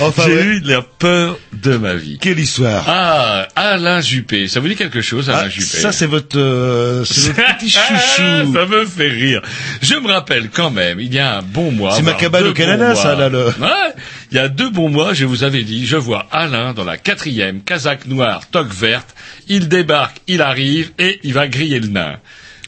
Enfin, 0.00 0.24
J'ai 0.26 0.34
ouais. 0.34 0.44
eu 0.44 0.60
la 0.64 0.82
peur 0.82 1.38
de 1.52 1.76
ma 1.76 1.94
vie. 1.94 2.18
Quelle 2.20 2.38
histoire. 2.38 2.84
Ah, 2.86 3.48
Alain 3.56 4.00
Juppé. 4.00 4.48
Ça 4.48 4.60
vous 4.60 4.68
dit 4.68 4.76
quelque 4.76 5.00
chose, 5.02 5.28
Alain 5.30 5.42
Ah, 5.44 5.48
Juppé 5.48 5.64
ça 5.80 5.92
c'est 5.92 6.06
votre, 6.06 6.38
euh, 6.38 7.04
c'est 7.04 7.32
votre 7.32 7.58
petit 7.58 7.70
chouchou. 7.70 8.52
Me 8.70 8.86
fait 8.86 9.08
rire. 9.08 9.42
Je 9.82 9.94
me 9.96 10.08
rappelle 10.08 10.48
quand 10.50 10.70
même, 10.70 11.00
il 11.00 11.12
y 11.12 11.18
a 11.18 11.38
un 11.38 11.42
bon 11.42 11.70
mois. 11.72 11.92
C'est 11.92 12.02
ma 12.02 12.12
voire 12.12 12.20
cabane 12.20 12.42
deux 12.44 12.50
au 12.50 12.54
Canada, 12.54 12.94
ça, 12.94 13.14
là, 13.16 13.28
le- 13.28 13.46
Ouais, 13.46 13.92
il 14.30 14.36
y 14.36 14.40
a 14.40 14.48
deux 14.48 14.70
bons 14.70 14.88
mois, 14.88 15.12
je 15.12 15.24
vous 15.26 15.44
avais 15.44 15.62
dit, 15.62 15.86
je 15.86 15.96
vois 15.96 16.26
Alain 16.30 16.72
dans 16.72 16.84
la 16.84 16.96
quatrième, 16.96 17.60
casaque 17.62 18.06
noire, 18.06 18.48
toque 18.50 18.72
verte. 18.72 19.14
Il 19.48 19.68
débarque, 19.68 20.20
il 20.28 20.40
arrive 20.42 20.90
et 20.98 21.20
il 21.24 21.34
va 21.34 21.48
griller 21.48 21.80
le 21.80 21.88
nain. 21.88 22.16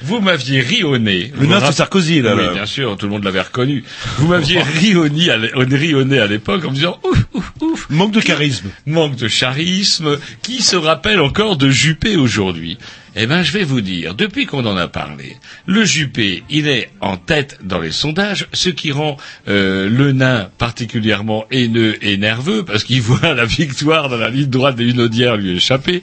vous 0.05 0.21
m'aviez 0.21 0.61
ri 0.61 0.83
au 0.83 0.99
nez. 0.99 1.33
Le 1.39 1.47
nain, 1.47 1.61
c'est 1.65 1.71
Sarkozy, 1.75 2.23
là, 2.23 2.35
Oui, 2.35 2.43
là. 2.45 2.53
bien 2.53 2.67
sûr, 2.67 2.97
tout 2.97 3.07
le 3.07 3.13
monde 3.13 3.23
l'avait 3.23 3.41
reconnu. 3.41 3.85
Vous 4.19 4.27
m'aviez 4.33 4.61
ri 4.61 4.97
au 4.97 5.09
nez 5.09 5.31
à 5.31 5.37
l'é- 5.37 5.53
ri 5.55 5.95
au 5.95 6.03
nez 6.03 6.19
à 6.19 6.27
l'époque 6.27 6.65
en 6.65 6.71
me 6.71 6.75
disant 6.75 6.99
ouf, 7.05 7.19
ouf, 7.35 7.53
ouf. 7.61 7.87
Manque 7.89 8.11
de 8.11 8.21
charisme. 8.21 8.69
Manque 8.85 9.15
de 9.15 9.29
charisme. 9.29 10.19
Qui 10.43 10.61
se 10.61 10.75
rappelle 10.75 11.21
encore 11.21 11.57
de 11.57 11.71
Juppé 11.71 12.17
aujourd'hui? 12.17 12.79
Eh 13.15 13.27
ben, 13.27 13.43
je 13.43 13.53
vais 13.53 13.65
vous 13.65 13.83
dire, 13.83 14.15
depuis 14.15 14.47
qu'on 14.47 14.65
en 14.65 14.77
a 14.77 14.89
parlé, 14.89 15.37
le 15.67 15.85
Juppé, 15.85 16.45
il 16.49 16.67
est 16.67 16.89
en 17.03 17.19
tête 17.19 17.59
dans 17.63 17.79
les 17.79 17.91
sondages, 17.93 18.47
ce 18.55 18.71
qui 18.71 18.91
rend 18.91 19.19
euh, 19.49 19.87
le 19.91 20.13
nain 20.13 20.49
particulièrement 20.57 21.45
haineux 21.51 21.97
et 22.01 22.17
nerveux, 22.17 22.65
parce 22.65 22.85
qu'il 22.85 23.03
voit 23.03 23.35
la 23.35 23.45
victoire 23.45 24.09
dans 24.09 24.17
la 24.17 24.31
ligne 24.31 24.47
droite 24.49 24.77
des 24.77 24.85
Hunaudières 24.89 25.37
lui 25.37 25.57
échapper, 25.57 26.03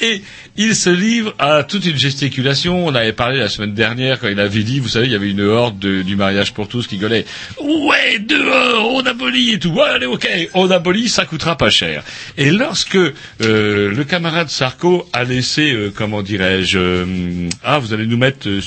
et 0.00 0.22
il 0.56 0.76
se 0.76 0.90
livre 0.90 1.34
à 1.40 1.64
toute 1.64 1.84
une 1.86 1.96
gesticulation. 1.96 2.86
On 2.86 2.94
avait 2.94 3.12
parlé 3.12 3.38
la 3.40 3.48
semaine 3.48 3.74
dernière 3.74 4.20
quand 4.20 4.28
il 4.28 4.38
avait 4.38 4.62
dit, 4.62 4.78
vous 4.78 4.88
savez, 4.88 5.06
il 5.06 5.12
y 5.12 5.16
avait 5.16 5.30
une 5.30 5.40
horde 5.40 5.80
de- 5.80 6.02
du 6.02 6.14
mariage 6.14 6.52
pour 6.54 6.68
tous 6.68 6.86
qui 6.86 6.98
gueulait 6.98 7.24
ouais 7.60 8.20
dehors, 8.20 8.94
on 8.94 9.00
abolit 9.04 9.54
et 9.54 9.58
tout. 9.58 9.70
Ouais, 9.70 9.82
allez, 9.88 10.06
ok, 10.06 10.28
on 10.54 10.70
abolit, 10.70 11.08
ça 11.08 11.24
coûtera 11.26 11.56
pas 11.56 11.70
cher. 11.70 12.04
Et 12.38 12.52
lorsque 12.52 12.94
euh, 12.94 13.12
le 13.40 14.04
camarade 14.04 14.48
Sarko 14.50 15.08
a 15.12 15.24
laissé, 15.24 15.72
euh, 15.72 15.92
comment 15.92 16.22
dirais-je, 16.44 16.78
euh, 16.78 17.48
ah, 17.62 17.78
vous 17.78 17.92
allez 17.92 18.06
nous 18.06 18.16
mettre 18.16 18.48
euh, 18.48 18.60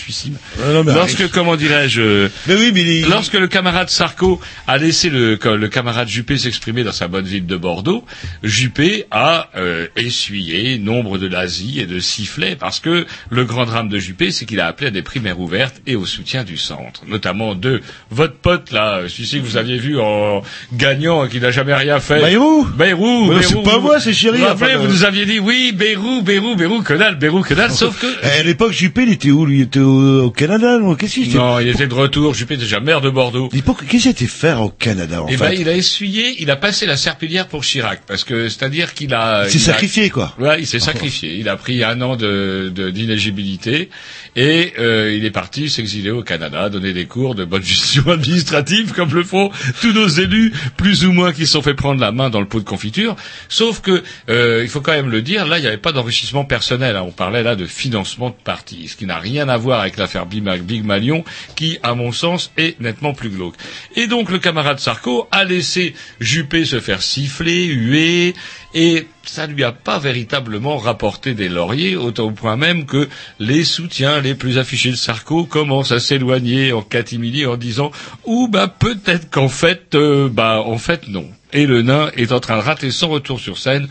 non, 0.74 0.84
mais 0.84 0.94
lorsque, 0.94 1.30
comment 1.32 1.56
dirais-je, 1.56 2.02
euh, 2.02 2.30
Mais 2.48 2.56
oui, 2.56 2.72
mais 2.74 2.82
il- 2.82 3.10
lorsque 3.10 3.34
le 3.34 3.48
camarade 3.48 3.90
Sarko 3.90 4.40
a 4.68 4.78
laissé 4.78 5.10
le, 5.10 5.38
le 5.56 5.68
camarade 5.68 6.08
Juppé 6.08 6.38
s'exprimer 6.38 6.84
dans 6.84 6.92
sa 6.92 7.08
bonne 7.08 7.26
ville 7.26 7.46
de 7.46 7.58
Bordeaux, 7.58 8.04
Juppé 8.44 9.06
a 9.12 9.50
euh, 9.56 9.88
essuyé 9.96 10.78
nombre 10.80 11.18
de 11.18 11.28
lazis 11.28 11.80
et 11.80 11.86
de 11.86 12.00
sifflets 12.00 12.56
parce 12.56 12.80
que 12.80 13.06
le 13.30 13.46
grand 13.46 13.66
drame 13.66 13.90
de 13.90 14.00
Juppé, 14.00 14.32
c'est 14.32 14.46
qu'il 14.46 14.60
a 14.60 14.68
appelé 14.68 14.88
à 14.88 14.92
des 14.92 15.02
primaires 15.02 15.40
ouvertes 15.40 15.82
et 15.86 15.96
au 15.96 16.06
soutien 16.06 16.44
du 16.44 16.58
centre, 16.58 17.02
notamment 17.08 17.56
de 17.56 17.82
votre 18.10 18.36
pote 18.36 18.72
là, 18.72 19.02
celui-ci 19.08 19.40
que 19.40 19.46
vous 19.46 19.58
aviez 19.58 19.78
vu 19.78 20.00
en 20.00 20.42
gagnant 20.74 21.26
et 21.26 21.30
qui 21.30 21.40
n'a 21.40 21.52
jamais 21.52 21.74
rien 21.74 22.00
fait. 22.00 22.20
Bayrou 22.22 22.66
Bayrou, 22.66 23.26
Mais 23.28 23.40
Bayrou. 23.40 23.48
c'est 23.64 23.64
pas 23.64 23.80
moi, 23.80 24.00
c'est 24.00 24.14
Chéri, 24.14 24.38
Vous 24.38 24.44
vous 24.44 24.50
rappelez, 24.50 24.76
enfin, 24.76 24.80
vous 24.80 24.86
euh. 24.86 24.90
nous 24.94 25.04
aviez 25.04 25.26
dit 25.26 25.40
oui, 25.40 25.72
Bayrou, 25.74 26.22
Bayrou, 26.22 26.56
Bayrou, 26.56 26.82
que 26.82 26.94
dalle, 26.94 27.16
Bayrou, 27.16 27.42
que 27.42 27.54
dalle, 27.54 27.67
sauf 27.70 28.00
que 28.00 28.08
Eh, 28.24 28.40
À 28.40 28.44
l'époque, 28.44 28.72
Juppé, 28.72 29.04
il 29.04 29.12
était 29.14 29.32
où 29.32 29.46
lui? 29.46 29.58
Il 29.60 29.62
était 29.64 29.80
au, 29.80 30.26
au 30.26 30.32
Canada, 30.32 30.78
non? 30.80 30.96
Qu'est-ce 30.96 31.16
qu'il 31.16 31.30
était? 31.30 31.38
Non, 31.38 31.60
il 31.60 31.68
était 31.70 31.88
de 31.88 31.94
retour. 31.94 32.34
Juppé 32.34 32.56
était 32.56 32.64
déjà 32.64 32.80
maire 32.80 33.02
de 33.02 33.10
Bordeaux. 33.10 33.50
Qu'est-ce 33.50 34.04
qu'il 34.04 34.08
était 34.12 34.26
faire 34.28 34.62
au 34.62 34.70
Canada, 34.70 35.24
en 35.24 35.28
Eh 35.30 35.38
fait? 35.38 35.50
ben, 35.50 35.56
il 35.60 35.70
a 35.70 35.74
essuyé, 35.76 36.36
il 36.40 36.50
a 36.52 36.56
passé 36.56 36.86
la 36.86 36.98
serpillière 36.98 37.48
pour 37.48 37.64
Chirac, 37.64 38.02
parce 38.08 38.24
que 38.24 38.50
c'est-à-dire 38.50 38.94
qu'il 38.94 39.14
a. 39.14 39.46
Il 39.46 39.52
s'est 39.52 39.70
a- 39.70 39.74
sacrifié, 39.74 40.10
quoi. 40.10 40.34
Ouais, 40.40 40.58
il 40.60 40.68
s'est 40.68 40.80
sacrifié. 40.80 41.36
Il 41.38 41.50
a 41.50 41.56
pris 41.58 41.84
un 41.84 42.00
an 42.02 42.16
de 42.16 42.72
de- 42.74 42.90
d'inéligibilité 42.90 43.90
et 44.36 44.74
euh, 44.80 45.14
il 45.16 45.26
est 45.26 45.32
parti 45.32 45.70
s'exiler 45.70 46.12
au 46.12 46.24
Canada, 46.24 46.70
donner 46.70 46.94
des 46.94 47.06
cours 47.06 47.36
de 47.36 47.46
bonne 47.46 47.64
gestion 47.64 48.04
administrative, 48.12 48.94
comme 48.94 49.14
le 49.14 49.24
font 49.24 49.50
tous 49.82 49.94
nos 49.94 50.08
élus, 50.08 50.54
plus 50.78 51.06
ou 51.06 51.12
moins 51.12 51.34
qui 51.34 51.46
se 51.46 51.54
sont 51.54 51.62
fait 51.62 51.74
prendre 51.74 52.00
la 52.00 52.12
main 52.12 52.30
dans 52.30 52.40
le 52.40 52.48
pot 52.48 52.60
de 52.60 52.66
confiture. 52.66 53.16
Sauf 53.50 53.82
que 53.82 54.04
euh, 54.30 54.62
il 54.64 54.70
faut 54.70 54.82
quand 54.82 54.92
même 54.94 55.10
le 55.10 55.22
dire, 55.22 55.46
là, 55.48 55.58
il 55.58 55.62
n'y 55.62 55.68
avait 55.68 55.78
pas 55.78 55.92
d'enrichissement 55.92 56.46
personnel. 56.46 56.96
hein. 56.96 57.04
On 57.08 57.12
parlait 57.12 57.44
là 57.44 57.56
de 57.58 57.66
financement 57.66 58.30
de 58.30 58.36
parti, 58.44 58.88
ce 58.88 58.96
qui 58.96 59.06
n'a 59.06 59.20
rien 59.20 59.50
à 59.50 59.58
voir 59.58 59.82
avec 59.82 59.98
l'affaire 59.98 60.26
Big 60.26 60.44
Ma- 60.44 60.58
Big 60.58 60.86
Malion, 60.86 61.26
qui, 61.56 61.78
à 61.84 61.94
mon 61.96 62.12
sens, 62.14 62.52
est 62.58 62.80
nettement 62.80 63.14
plus 63.14 63.30
glauque. 63.30 63.56
Et 63.96 64.08
donc, 64.08 64.30
le 64.32 64.40
camarade 64.40 64.80
Sarko 64.80 65.28
a 65.32 65.44
laissé 65.44 65.94
Juppé 66.22 66.64
se 66.64 66.80
faire 66.80 67.02
siffler, 67.02 67.66
huer, 67.66 68.34
et 68.74 69.08
ça 69.24 69.48
lui 69.48 69.64
a 69.64 69.72
pas 69.74 70.00
véritablement 70.00 70.78
rapporté 70.78 71.34
des 71.34 71.50
lauriers, 71.50 71.96
autant 71.98 72.26
au 72.26 72.32
point 72.32 72.56
même 72.56 72.86
que 72.86 73.10
les 73.40 73.66
soutiens 73.66 74.22
les 74.22 74.36
plus 74.36 74.58
affichés 74.58 74.92
de 74.92 74.96
Sarko 74.96 75.46
commencent 75.46 75.92
à 75.92 76.00
s'éloigner 76.00 76.72
en 76.72 76.82
catimini 76.82 77.46
en 77.46 77.58
disant 77.58 77.92
ou 78.24 78.48
bah 78.48 78.68
peut-être 78.68 79.30
qu'en 79.30 79.50
fait 79.50 79.96
euh, 79.96 80.30
bah 80.30 80.62
en 80.66 80.78
fait 80.78 81.08
non. 81.10 81.28
Et 81.54 81.66
le 81.66 81.82
nain 81.82 82.10
est 82.16 82.32
en 82.32 82.40
train 82.40 82.58
de 82.58 82.62
rater 82.62 82.92
son 82.92 83.10
retour 83.10 83.40
sur 83.40 83.58
scène 83.58 83.88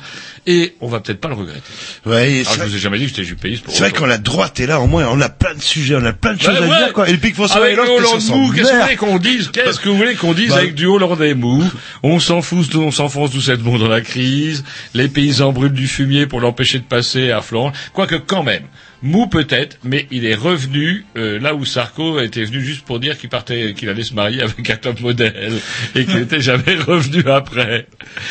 et 0.46 0.74
on 0.80 0.88
va 0.88 1.00
peut-être 1.00 1.20
pas 1.20 1.28
le 1.28 1.34
regretter. 1.34 1.60
Ouais, 2.04 2.42
c'est 2.44 2.58
je 2.58 2.62
vous 2.64 2.76
ai 2.76 2.78
jamais 2.78 2.98
dit 2.98 3.04
que 3.04 3.10
j'étais 3.10 3.24
juppéiste 3.24 3.64
pour 3.64 3.72
C'est 3.74 3.80
vrai 3.80 3.92
quand 3.92 4.06
la 4.06 4.18
droite 4.18 4.60
est 4.60 4.66
là, 4.66 4.80
au 4.80 4.86
moins, 4.86 5.06
on 5.10 5.20
a 5.20 5.28
plein 5.28 5.54
de 5.54 5.62
sujets, 5.62 5.96
on 5.96 6.04
a 6.04 6.12
plein 6.12 6.34
de 6.34 6.40
choses 6.40 6.56
à 6.56 6.60
ouais. 6.60 6.66
dire, 6.68 6.92
quoi. 6.92 7.08
Et 7.08 7.12
le 7.12 7.18
Pic 7.18 7.34
François 7.34 7.62
Avec 7.62 7.76
le 7.76 7.82
Hollande, 7.82 7.98
Hollande 7.98 8.14
qu'est-ce 8.14 8.30
mou, 8.32 8.52
que 8.52 8.60
vous 8.62 8.82
voulez 8.82 8.96
qu'on 8.96 9.18
dise 9.18 9.50
Qu'est-ce 9.52 9.80
que 9.80 9.88
vous 9.88 9.96
voulez 9.96 10.14
qu'on 10.14 10.34
dise 10.34 10.50
Bah- 10.50 10.58
avec 10.58 10.74
du 10.74 10.86
Hollandais 10.86 11.34
mou 11.34 11.64
On 12.02 12.20
s'enfonce, 12.20 12.72
on 12.74 12.90
s'enfonce 12.90 13.30
doucement 13.30 13.78
dans 13.78 13.88
la 13.88 14.00
crise. 14.00 14.64
Les 14.94 15.08
paysans 15.08 15.52
brûlent 15.52 15.72
du 15.72 15.88
fumier 15.88 16.26
pour 16.26 16.40
l'empêcher 16.40 16.78
de 16.78 16.84
passer 16.84 17.30
à 17.30 17.40
Flandre. 17.42 17.72
Quoique 17.92 18.14
quand 18.16 18.42
même, 18.42 18.62
mou 19.02 19.26
peut-être, 19.26 19.78
mais 19.84 20.06
il 20.10 20.24
est 20.26 20.34
revenu 20.34 21.04
euh, 21.16 21.38
là 21.38 21.54
où 21.54 21.64
Sarko 21.64 22.20
était 22.20 22.44
venu 22.44 22.60
juste 22.62 22.84
pour 22.84 22.98
dire 23.00 23.18
qu'il 23.18 23.28
partait, 23.28 23.74
qu'il 23.74 23.88
allait 23.88 24.02
se 24.02 24.14
marier 24.14 24.42
avec 24.42 24.68
un 24.70 24.76
top 24.76 25.00
modèle 25.00 25.54
et 25.94 26.04
qu'il 26.04 26.14
n'était 26.20 26.40
jamais 26.40 26.76
revenu 26.86 27.28
après. 27.30 27.86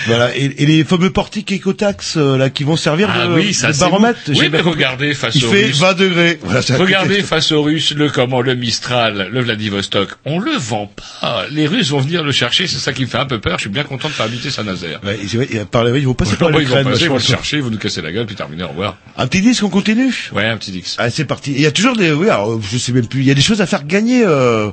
Voilà, 0.07 0.35
et, 0.35 0.45
et 0.57 0.65
les 0.65 0.83
fameux 0.83 1.11
portiques 1.11 1.51
écotax, 1.51 2.04
euh, 2.17 2.37
là, 2.37 2.49
qui 2.49 2.63
vont 2.63 2.75
servir 2.77 3.09
Ah 3.13 3.27
de, 3.27 3.33
oui, 3.33 3.53
ça 3.53 3.71
de 3.71 3.77
baromètre. 3.77 4.19
Oui, 4.29 4.49
mais 4.51 4.61
regardez 4.61 5.13
face 5.13 5.35
Il 5.35 5.45
aux 5.45 5.49
fait 5.49 5.65
Russes. 5.65 5.79
20 5.79 5.93
degrés. 5.93 6.39
Voilà, 6.43 6.61
Regardez 6.77 7.21
face 7.23 7.51
aux 7.51 7.61
Russes, 7.63 7.93
le 7.95 8.09
comment, 8.09 8.41
le 8.41 8.55
Mistral, 8.55 9.29
le 9.31 9.41
Vladivostok. 9.41 10.09
On 10.25 10.39
le 10.39 10.51
vend 10.57 10.91
pas. 11.21 11.45
Les 11.51 11.67
Russes 11.67 11.89
vont 11.89 11.99
venir 11.99 12.23
le 12.23 12.31
chercher. 12.31 12.67
C'est 12.67 12.77
ça 12.77 12.93
qui 12.93 13.01
me 13.03 13.07
fait 13.07 13.17
un 13.17 13.25
peu 13.25 13.39
peur. 13.39 13.57
Je 13.57 13.61
suis 13.63 13.69
bien 13.69 13.83
content 13.83 14.09
de 14.09 14.13
pas 14.13 14.25
habiter 14.25 14.49
Saint-Nazaire. 14.49 14.99
Il 15.21 15.57
va 15.57 15.65
parler, 15.65 15.99
ils 15.99 16.07
vont 16.07 16.13
passer 16.13 16.35
par 16.35 16.49
Ils 16.49 16.53
vont 16.53 16.59
l'Ukraine. 16.59 16.83
passer, 16.85 17.03
ils 17.03 17.09
vont 17.09 17.15
le 17.15 17.19
chercher, 17.21 17.57
ils 17.57 17.63
vont 17.63 17.69
nous 17.71 17.77
casser 17.77 18.01
la 18.01 18.11
gueule, 18.11 18.25
puis 18.25 18.35
terminer, 18.35 18.63
au 18.63 18.69
revoir. 18.69 18.97
Un 19.17 19.27
petit 19.27 19.41
disque, 19.41 19.63
on 19.63 19.69
continue? 19.69 20.13
Ouais, 20.33 20.45
un 20.45 20.57
petit 20.57 20.71
Dix. 20.71 20.95
Ah, 20.99 21.09
c'est 21.09 21.25
parti. 21.25 21.51
Il 21.53 21.61
y 21.61 21.65
a 21.65 21.71
toujours 21.71 21.95
des, 21.95 22.11
oui, 22.11 22.29
alors, 22.29 22.59
je 22.61 22.77
sais 22.77 22.91
même 22.91 23.07
plus, 23.07 23.21
il 23.21 23.25
y 23.27 23.31
a 23.31 23.35
des 23.35 23.41
choses 23.41 23.61
à 23.61 23.65
faire 23.65 23.85
gagner, 23.85 24.23
euh, 24.23 24.67
euh, 24.67 24.71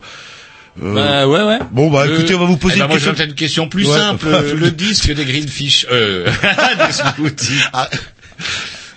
Bah 0.76 1.28
ouais 1.28 1.42
ouais. 1.42 1.58
Bon, 1.70 1.90
bah, 1.90 2.06
Euh, 2.06 2.14
écoutez, 2.14 2.34
on 2.34 2.38
va 2.40 2.46
vous 2.46 2.56
poser 2.56 2.76
eh 2.76 2.78
ben, 2.78 2.84
une 2.84 2.90
moi, 2.90 2.98
question. 2.98 3.24
une 3.26 3.34
question 3.34 3.68
plus 3.68 3.86
Ouais. 3.86 3.96
simple. 3.98 4.28
le 4.56 4.70
disque 4.70 5.12
des 5.12 5.24
Greenfish, 5.24 5.86
euh, 5.90 6.26
des 6.86 6.92
smoothies. 6.92 7.60
Ah. 7.72 7.90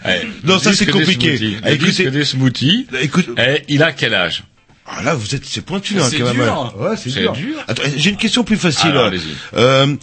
Ouais, 0.05 0.25
Non, 0.43 0.57
ça, 0.59 0.73
c'est 0.73 0.85
des 0.85 0.91
compliqué. 0.91 1.37
Le 1.37 1.71
écoutez- 1.73 1.77
disque 1.77 2.07
des 2.09 2.25
smoothies. 2.25 2.87
Écoute, 3.01 3.27
Eh, 3.37 3.63
il 3.67 3.83
a 3.83 3.91
quel 3.91 4.13
âge? 4.13 4.43
Ah, 4.87 5.01
là, 5.03 5.15
vous 5.15 5.33
êtes, 5.35 5.45
c'est 5.45 5.65
pointu, 5.65 5.99
hein, 5.99 6.07
quand 6.17 6.33
même. 6.33 6.49
Ouais, 6.77 6.95
c'est 6.95 7.09
dur. 7.09 7.33
dur. 7.33 7.57
Attends, 7.67 7.83
j'ai 7.97 8.09
une 8.11 8.17
question 8.17 8.43
plus 8.43 8.55
facile. 8.57 8.91
Alors. 8.91 9.11
Euh, 9.55 9.95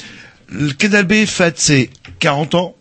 le 0.50 0.72
Canal 0.72 1.04
B 1.06 1.24
fête 1.24 1.58
c'est 1.58 1.88
40 2.18 2.54
ans, 2.56 2.74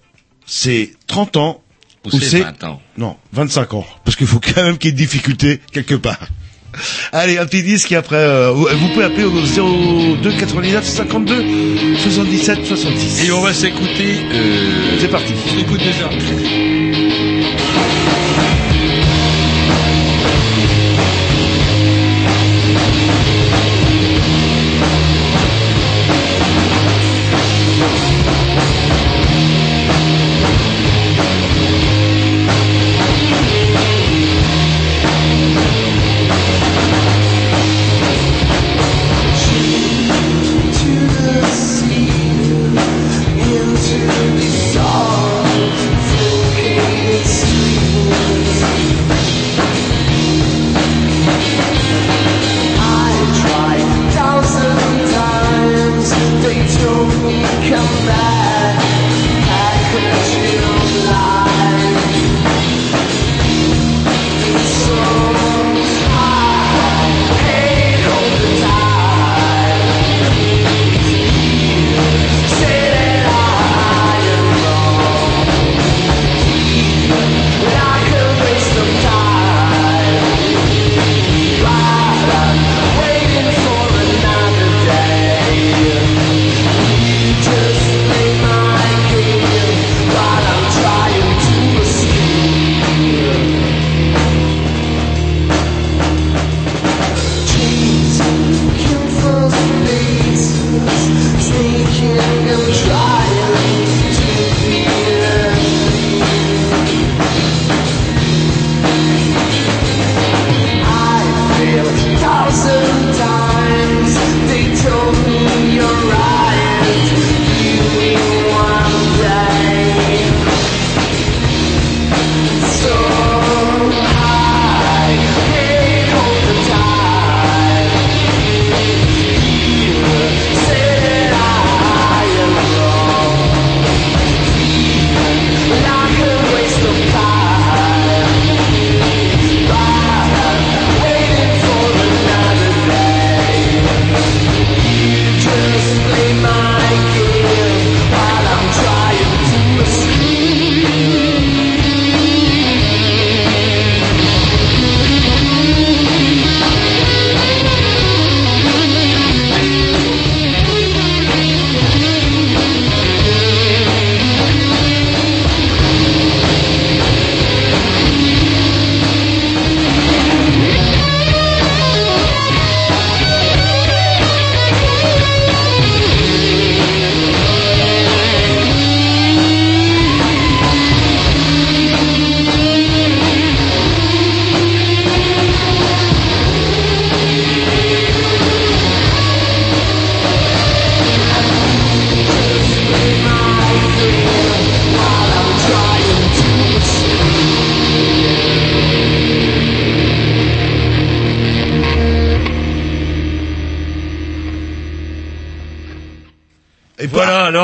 c'est 0.45 0.91
30 1.07 1.37
ans, 1.37 1.61
Ou 2.03 2.09
Ou 2.09 2.19
c'est 2.19 2.25
c'est- 2.25 2.39
20 2.41 2.63
ans? 2.63 2.81
Non, 2.97 3.15
25 3.33 3.75
ans. 3.75 3.85
Parce 4.03 4.17
qu'il 4.17 4.25
faut 4.25 4.39
quand 4.39 4.63
même 4.63 4.77
qu'il 4.79 4.89
y 4.89 4.89
ait 4.89 4.93
de 4.93 4.97
difficultés 4.97 5.61
quelque 5.71 5.93
part. 5.93 6.17
Allez, 7.11 7.37
un 7.37 7.45
petit 7.45 7.63
disque 7.63 7.91
et 7.91 7.95
après, 7.95 8.15
euh, 8.15 8.51
vous 8.51 8.87
pouvez 8.93 9.05
appeler 9.05 9.25
au 9.25 9.31
02 9.31 10.31
99 10.31 10.85
52 10.85 11.45
77 11.97 12.65
66. 12.65 13.27
Et 13.27 13.31
on 13.31 13.41
va 13.41 13.53
s'écouter, 13.53 14.17
euh, 14.33 14.97
C'est 14.99 15.09
parti. 15.09 15.33
Écoute 15.59 15.79
déjà. 15.79 16.09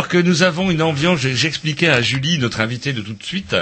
Alors 0.08 0.24
que 0.24 0.28
nous 0.30 0.42
avons 0.44 0.72
une 0.72 0.82
ambiance, 0.82 1.20
j'ai- 1.20 1.36
j'expliquais 1.36 1.90
à 1.90 2.02
Julie, 2.02 2.40
notre 2.40 2.62
invitée 2.62 2.94
de 2.94 3.02
tout 3.02 3.14
de 3.14 3.24
suite, 3.24 3.56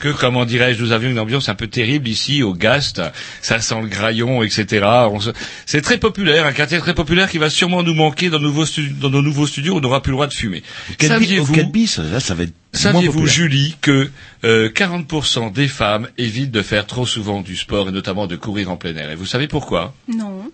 que, 0.00 0.08
comment 0.10 0.44
dirais-je, 0.44 0.82
nous 0.82 0.92
avions 0.92 1.08
une 1.08 1.18
ambiance 1.18 1.48
un 1.48 1.54
peu 1.54 1.68
terrible 1.68 2.06
ici 2.08 2.42
au 2.42 2.52
Gast, 2.52 3.00
ça 3.40 3.60
sent 3.60 3.80
le 3.80 3.88
graillon, 3.88 4.42
etc. 4.42 4.84
Se- 5.20 5.30
C'est 5.64 5.80
très 5.80 5.96
populaire, 5.98 6.44
un 6.44 6.52
quartier 6.52 6.78
très 6.80 6.94
populaire 6.94 7.30
qui 7.30 7.38
va 7.38 7.48
sûrement 7.48 7.82
nous 7.82 7.94
manquer 7.94 8.28
dans, 8.28 8.38
nos 8.38 8.48
nouveaux 8.48 8.66
stu- 8.66 8.90
dans 9.00 9.08
nos 9.08 9.22
nouveaux 9.22 9.46
studios, 9.46 9.72
où 9.74 9.78
on 9.78 9.80
n'aura 9.80 10.02
plus 10.02 10.10
le 10.10 10.16
droit 10.16 10.26
de 10.26 10.34
fumer. 10.34 10.62
Saviez-vous 11.00 11.54
Calbi, 11.54 11.86
ça, 11.86 12.02
là, 12.02 12.20
ça 12.20 12.34
va 12.34 12.42
être 12.42 12.50
moins 12.50 12.80
Saviez-vous, 12.92 13.12
populaire. 13.20 13.34
Julie, 13.34 13.76
que 13.80 14.10
euh, 14.44 14.68
40% 14.70 15.50
des 15.52 15.68
femmes 15.68 16.08
évitent 16.18 16.50
de 16.50 16.60
faire 16.62 16.84
trop 16.86 17.06
souvent 17.06 17.40
du 17.40 17.56
sport 17.56 17.88
et 17.88 17.92
notamment 17.92 18.26
de 18.26 18.36
courir 18.36 18.70
en 18.70 18.76
plein 18.76 18.94
air? 18.96 19.10
Et 19.10 19.14
vous 19.14 19.24
savez 19.26 19.48
pourquoi? 19.48 19.94
Non. 20.14 20.50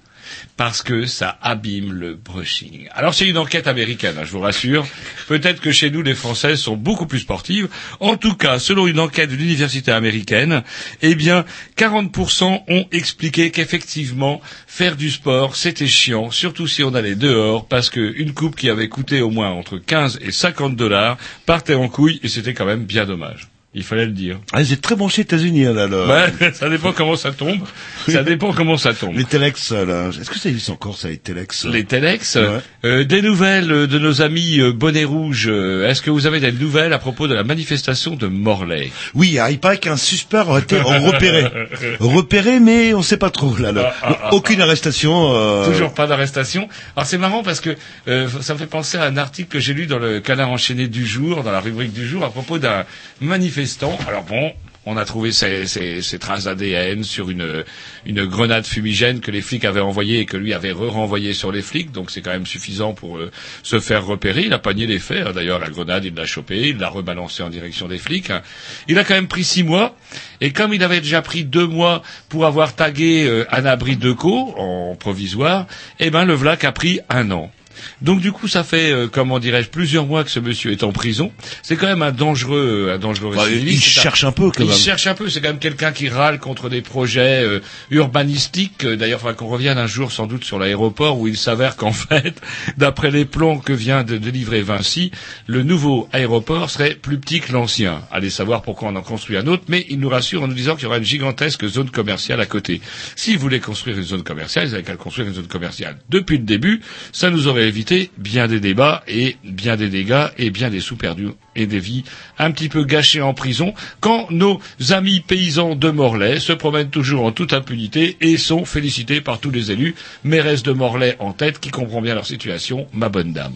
Parce 0.57 0.83
que 0.83 1.07
ça 1.07 1.39
abîme 1.43 1.93
le 1.93 2.15
brushing. 2.15 2.89
Alors 2.93 3.15
c'est 3.15 3.27
une 3.29 3.39
enquête 3.39 3.67
américaine, 3.67 4.17
hein, 4.19 4.25
je 4.25 4.33
vous 4.33 4.41
rassure. 4.41 4.87
Peut-être 5.29 5.61
que 5.61 5.73
chez 5.73 5.91
nous 5.91 6.03
les 6.03 6.15
Françaises 6.15 6.61
sont 6.61 6.77
beaucoup 6.77 7.07
plus 7.07 7.21
sportives. 7.21 7.69
En 8.01 8.17
tout 8.17 8.35
cas, 8.35 8.59
selon 8.59 8.87
une 8.87 9.01
enquête 9.01 9.31
de 9.31 9.37
l'université 9.37 9.93
américaine, 9.93 10.63
eh 11.03 11.15
bien 11.15 11.45
40% 11.77 12.63
ont 12.69 12.87
expliqué 12.93 13.51
qu'effectivement 13.51 14.41
faire 14.67 14.97
du 14.97 15.11
sport 15.11 15.57
c'était 15.57 15.87
chiant, 15.87 16.31
surtout 16.31 16.67
si 16.67 16.83
on 16.83 16.95
allait 16.95 17.15
dehors, 17.15 17.67
parce 17.67 17.91
qu'une 17.91 18.33
coupe 18.33 18.57
qui 18.57 18.71
avait 18.71 18.89
coûté 18.89 19.21
au 19.21 19.31
moins 19.31 19.51
entre 19.51 19.79
15 19.79 20.19
et 20.23 20.33
50 20.33 20.77
dollars 20.77 21.19
partait 21.47 21.75
en 21.75 21.89
couille 21.89 22.21
et 22.23 22.29
c'était 22.29 22.55
quand 22.55 22.67
même 22.67 22.85
bien 22.85 23.05
dommage. 23.05 23.52
Il 23.75 23.85
fallait 23.85 24.05
le 24.05 24.13
dire. 24.13 24.39
Ah, 24.53 24.63
c'est 24.63 24.83
très 24.83 24.97
branché 24.97 25.23
États-Unis, 25.23 25.65
hein, 25.65 25.73
là, 25.73 25.87
Ouais, 25.87 26.53
ça 26.53 26.69
dépend 26.69 26.93
comment 26.93 27.17
ça 27.17 27.33
tombe. 27.33 27.61
Ça 28.07 28.23
dépend 28.23 28.53
comment 28.53 28.77
ça 28.77 28.93
tombe. 28.93 29.17
Les 29.17 29.25
Telex, 29.25 29.73
là. 29.73 30.11
Est-ce 30.11 30.29
que 30.29 30.39
ça 30.39 30.51
existe 30.51 30.69
encore, 30.69 30.99
ça, 30.99 31.09
les 31.09 31.17
Telex? 31.17 31.65
Les 31.65 31.85
Telex? 31.85 32.35
Ouais. 32.35 32.59
Euh, 32.85 33.05
des 33.05 33.23
nouvelles 33.23 33.73
euh, 33.73 33.87
de 33.87 33.99
nos 33.99 34.21
amis 34.21 34.61
euh, 34.61 34.73
Bonnet 34.73 35.05
Rouge. 35.05 35.47
Euh, 35.49 35.89
Est-ce 35.89 36.03
que 36.03 36.11
vous 36.11 36.27
avez 36.27 36.39
des 36.39 36.53
nouvelles 36.53 36.93
à 36.93 36.99
propos 36.99 37.29
de 37.29 37.35
la 37.35 37.45
manifestation 37.45 38.15
de 38.15 38.27
Morlaix? 38.27 38.93
Oui, 39.15 39.39
il 39.51 39.59
paraît 39.59 39.79
qu'un 39.79 39.97
suspect 39.97 40.41
aurait 40.41 40.61
été 40.61 40.79
repéré. 40.79 41.47
repéré, 42.01 42.61
mais 42.61 42.93
on 42.93 43.01
sait 43.01 43.17
pas 43.17 43.31
trop, 43.31 43.57
là, 43.57 43.73
là. 43.73 43.95
Ah, 44.03 44.09
ah, 44.11 44.19
ah, 44.25 44.35
Aucune 44.35 44.61
arrestation, 44.61 45.35
euh... 45.35 45.67
Toujours 45.67 45.95
pas 45.95 46.07
d'arrestation. 46.07 46.69
Alors 46.95 47.07
c'est 47.07 47.17
marrant 47.17 47.43
parce 47.43 47.61
que 47.61 47.75
euh, 48.07 48.29
ça 48.43 48.53
me 48.53 48.59
fait 48.59 48.67
penser 48.67 48.99
à 48.99 49.05
un 49.05 49.17
article 49.17 49.49
que 49.49 49.61
j'ai 49.61 49.73
lu 49.73 49.87
dans 49.87 49.99
le 49.99 50.21
canard 50.21 50.51
enchaîné 50.51 50.89
du 50.89 51.07
jour, 51.07 51.43
dans 51.43 51.53
la 51.53 51.61
rubrique 51.61 51.95
du 51.95 52.07
jour, 52.07 52.23
à 52.23 52.31
propos 52.31 52.59
d'un 52.59 52.85
manifestant. 53.23 53.62
Alors 54.09 54.25
bon. 54.25 54.53
On 54.85 54.97
a 54.97 55.05
trouvé 55.05 55.31
ces, 55.31 55.69
ces- 55.69 56.03
ces 56.03 56.19
traces 56.19 56.49
ADN 56.49 57.05
sur 57.05 57.31
une, 57.31 57.63
grenade 58.09 58.65
fumigène 58.67 59.21
que 59.21 59.31
les 59.31 59.41
flics 59.41 59.65
avaient 59.65 59.79
envoyée 59.79 60.19
et 60.19 60.27
que 60.27 60.37
lui 60.37 60.53
avait 60.55 60.73
re-renvoyée 60.73 61.35
sur 61.35 61.53
les 61.53 61.63
flics, 61.63 61.93
donc 61.93 62.11
c'est 62.11 62.21
quand 62.21 62.33
même 62.33 62.47
suffisant 62.47 62.93
pour 62.93 63.19
euh, 63.19 63.31
se 63.63 63.79
faire 63.79 64.05
repérer. 64.05 64.43
Il 64.47 64.53
a 64.53 64.59
pas 64.59 64.75
nié 64.75 64.89
les 64.89 64.99
faits. 64.99 65.25
hein. 65.25 65.31
D'ailleurs, 65.33 65.61
la 65.61 65.71
grenade, 65.71 66.05
il 66.05 66.15
l'a 66.17 66.27
chopée, 66.27 66.71
il 66.71 66.79
l'a 66.79 66.89
rebalancée 66.89 67.45
en 67.45 67.49
direction 67.49 67.87
des 67.87 67.99
flics. 67.99 68.31
hein. 68.31 68.43
Il 68.89 68.99
a 68.99 69.05
quand 69.05 69.15
même 69.15 69.29
pris 69.29 69.45
six 69.45 69.63
mois, 69.63 69.95
et 70.41 70.51
comme 70.51 70.75
il 70.75 70.83
avait 70.83 71.01
déjà 71.01 71.23
pris 71.23 71.45
deux 71.45 71.69
mois 71.69 72.03
pour 72.29 72.45
avoir 72.45 72.75
tagué 72.75 73.25
euh, 73.25 73.45
un 73.53 73.65
abri 73.67 73.97
de 73.97 74.11
co 74.11 74.53
en 74.59 74.97
provisoire, 74.97 75.69
eh 76.01 76.11
ben 76.11 76.25
le 76.25 76.35
VLAC 76.35 76.65
a 76.65 76.73
pris 76.73 76.99
un 77.09 77.31
an. 77.31 77.53
Donc 78.01 78.21
du 78.21 78.33
coup, 78.33 78.49
ça 78.49 78.65
fait, 78.65 78.91
euh, 78.93 79.09
comment 79.09 79.39
dirais-je, 79.39 79.69
plusieurs 79.69 80.07
mois 80.07 80.25
que 80.25 80.31
ce 80.31 80.41
monsieur 80.41 80.73
est 80.73 80.83
en 80.85 80.93
prison. 80.93 81.33
C'est 81.63 81.77
quand 81.77 81.87
même 81.87 82.03
un 82.03 82.13
dangereux, 82.13 82.91
un 82.95 82.99
dangereux 82.99 83.35
Bah, 83.37 83.45
il 83.51 83.77
un- 83.77 83.81
cherche 83.81 84.25
un 84.25 84.33
peu, 84.33 84.51
quand 84.51 84.63
il 84.65 84.69
même. 84.69 84.77
cherche 84.77 85.07
un 85.07 85.15
peu. 85.15 85.29
C'est 85.29 85.41
quand 85.41 85.49
même 85.49 85.59
quelqu'un 85.59 85.93
qui 85.93 86.09
râle 86.09 86.39
contre 86.39 86.69
des 86.69 86.83
projets 86.83 87.43
euh, 87.43 87.61
urbanistiques. 88.07 88.85
Euh, 88.85 88.97
D'ailleurs, 88.97 89.19
il 89.19 89.23
faudra 89.23 89.35
qu'on 89.35 89.49
revienne 89.49 89.79
un 89.79 89.87
jour 89.87 90.13
sans 90.13 90.27
doute 90.27 90.45
sur 90.45 90.59
l'aéroport 90.59 91.19
où 91.19 91.27
il 91.29 91.37
s'avère 91.37 91.77
qu'en 91.77 91.93
fait, 91.93 92.41
d'après 92.77 93.11
les 93.11 93.25
plans 93.25 93.59
que 93.59 93.73
vient 93.73 94.03
de 94.05 94.17
délivrer 94.17 94.63
Vinci, 94.63 95.11
le 95.47 95.63
nouveau 95.63 96.09
aéroport 96.13 96.71
serait 96.71 96.95
plus 96.95 97.19
petit 97.19 97.41
que 97.41 97.53
l'ancien. 97.53 98.03
Allez 98.11 98.31
savoir 98.31 98.63
pourquoi 98.63 98.89
on 98.89 98.97
en 98.97 99.03
construit 99.03 99.37
un 99.37 99.47
autre, 99.47 99.65
mais 99.69 99.87
il 99.89 99.99
nous 99.99 100.09
rassure 100.09 100.43
en 100.43 100.49
nous 100.49 100.55
disant 100.55 100.75
qu'il 100.75 100.85
y 100.85 100.87
aura 100.87 100.99
une 100.99 101.05
gigantesque 101.05 101.67
zone 101.67 101.91
commerciale 101.91 102.41
à 102.41 102.47
côté. 102.47 102.81
S'il 103.17 103.39
voulait 103.39 103.61
construire 103.61 103.97
une 103.97 104.03
zone 104.05 104.23
commerciale, 104.23 104.69
ils 104.69 104.75
avaient 104.75 104.83
qu'à 104.83 104.97
construire 104.97 105.29
une 105.29 105.35
zone 105.35 105.47
commerciale. 105.47 105.97
Depuis 106.11 106.39
le 106.39 106.45
début, 106.45 106.81
ça 107.13 107.31
nous 107.31 107.49
aurait 107.49 107.62
évité 107.67 108.11
bien 108.19 108.49
des 108.49 108.61
débats 108.61 109.03
et 109.09 109.37
bien 109.45 109.77
des 109.77 109.89
dégâts 109.89 110.27
et 110.39 110.51
bien 110.51 110.71
des 110.71 110.81
sous 110.81 110.97
perdus 110.97 111.31
et 111.55 111.67
des 111.67 111.79
vies 111.79 112.05
un 112.39 112.51
petit 112.51 112.69
peu 112.69 112.85
gâchées 112.85 113.21
en 113.21 113.35
prison 113.35 113.75
quand 114.01 114.31
nos 114.31 114.61
amis 114.91 115.21
paysans 115.21 115.75
de 115.75 115.91
Morlaix 115.91 116.41
se 116.41 116.53
promènent 116.53 116.91
toujours 116.91 117.25
en 117.25 117.33
toute 117.33 117.53
impunité 117.53 118.17
et 118.21 118.37
sont 118.37 118.65
félicités 118.65 119.21
par 119.21 119.39
tous 119.39 119.51
les 119.51 119.71
élus, 119.71 119.95
mairesse 120.25 120.63
de 120.63 120.73
Morlaix 120.73 121.17
en 121.19 121.33
tête 121.33 121.61
qui 121.61 121.71
comprend 121.71 122.01
bien 122.01 122.15
leur 122.15 122.27
situation, 122.27 122.87
ma 122.93 123.09
bonne 123.09 123.33
dame. 123.33 123.55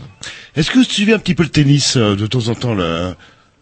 Est-ce 0.54 0.70
que 0.70 0.78
vous 0.78 0.84
suivez 0.84 1.12
un 1.12 1.18
petit 1.18 1.34
peu 1.34 1.42
le 1.42 1.48
tennis, 1.48 1.96
euh, 1.96 2.16
de 2.16 2.26
temps 2.26 2.48
en 2.48 2.54
temps, 2.54 2.74
là? 2.74 3.16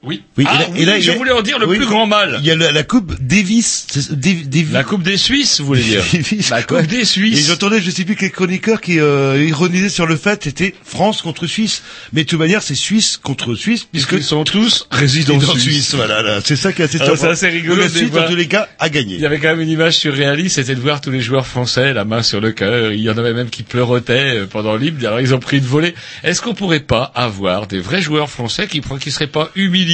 Oui. 0.06 0.22
Oui, 0.36 0.44
Ah 0.46 0.54
et 0.54 0.58
là- 0.58 0.66
oui, 0.72 0.82
et 0.82 0.84
là, 0.84 1.00
je 1.00 1.10
a- 1.10 1.14
voulais 1.16 1.30
en 1.32 1.42
dire 1.42 1.58
le 1.58 1.66
oui, 1.66 1.76
plus 1.76 1.86
grand 1.86 2.06
mal. 2.06 2.38
Il 2.40 2.46
y 2.46 2.50
a 2.50 2.56
la, 2.56 2.72
la 2.72 2.82
coupe 2.82 3.14
Davis. 3.20 3.86
Davis. 4.10 4.72
La 4.72 4.84
Coupe 4.84 5.02
des 5.02 5.16
Suisses, 5.16 5.60
vous 5.60 5.66
voulez 5.66 5.82
dire 5.82 6.02
Davis, 6.12 6.50
La 6.50 6.62
Coupe 6.62 6.78
ouais. 6.78 6.86
des 6.86 6.96
Et 6.98 7.04
Suisses. 7.04 7.46
j'entendais, 7.48 7.80
je 7.80 7.90
sais 7.90 8.04
plus 8.04 8.16
quel 8.16 8.30
chroniqueur 8.30 8.80
qui 8.80 8.98
euh, 9.00 9.42
ironisait 9.46 9.88
sur 9.88 10.06
le 10.06 10.16
fait 10.16 10.44
c'était 10.44 10.74
France 10.84 11.22
contre 11.22 11.46
Suisse. 11.46 11.82
Mais 12.12 12.24
de 12.24 12.28
toute 12.28 12.38
manière, 12.38 12.62
c'est 12.62 12.74
Suisse 12.74 13.16
contre 13.16 13.54
Suisse 13.54 13.86
puisque 13.90 14.08
Puisqu'ils 14.10 14.24
sont 14.28 14.44
tous 14.44 14.86
résidents 14.90 15.40
suisses. 15.40 15.62
Suisse. 15.62 15.94
Voilà, 15.94 16.22
là. 16.22 16.40
c'est 16.44 16.56
ça 16.56 16.72
qui 16.72 16.82
est 16.82 16.86
assez 16.86 16.98
Ah, 17.00 17.12
c'est 17.16 17.28
assez 17.28 17.48
rigolo 17.48 17.76
La 17.82 17.88
Suisse, 17.88 18.10
dans 18.10 18.28
tous 18.28 18.36
les 18.36 18.46
cas, 18.48 18.68
a 18.78 18.88
gagné. 18.90 19.14
Il 19.14 19.20
y 19.20 19.26
avait 19.26 19.38
quand 19.38 19.48
même 19.48 19.60
une 19.60 19.68
image 19.70 19.96
surréaliste, 19.96 20.56
c'était 20.56 20.74
de 20.74 20.80
voir 20.80 21.00
tous 21.00 21.10
les 21.10 21.20
joueurs 21.20 21.46
français, 21.46 21.92
la 21.94 22.04
main 22.04 22.22
sur 22.22 22.40
le 22.40 22.52
cœur. 22.52 22.92
Il 22.92 23.00
y 23.00 23.08
en 23.10 23.16
avait 23.18 23.32
même 23.32 23.48
qui 23.50 23.62
pleurotaient 23.62 24.38
euh, 24.40 24.46
pendant 24.46 24.76
l'hymne. 24.76 25.04
Alors 25.06 25.20
ils 25.20 25.34
ont 25.34 25.38
pris 25.40 25.58
une 25.58 25.64
volée. 25.64 25.94
Est-ce 26.22 26.42
qu'on 26.42 26.54
pourrait 26.54 26.80
pas 26.80 27.10
avoir 27.14 27.66
des 27.66 27.80
vrais 27.80 28.02
joueurs 28.02 28.28
français 28.30 28.66
qui 28.66 28.80
qui 29.00 29.10
seraient 29.10 29.26
pas 29.26 29.50
humiliés 29.56 29.93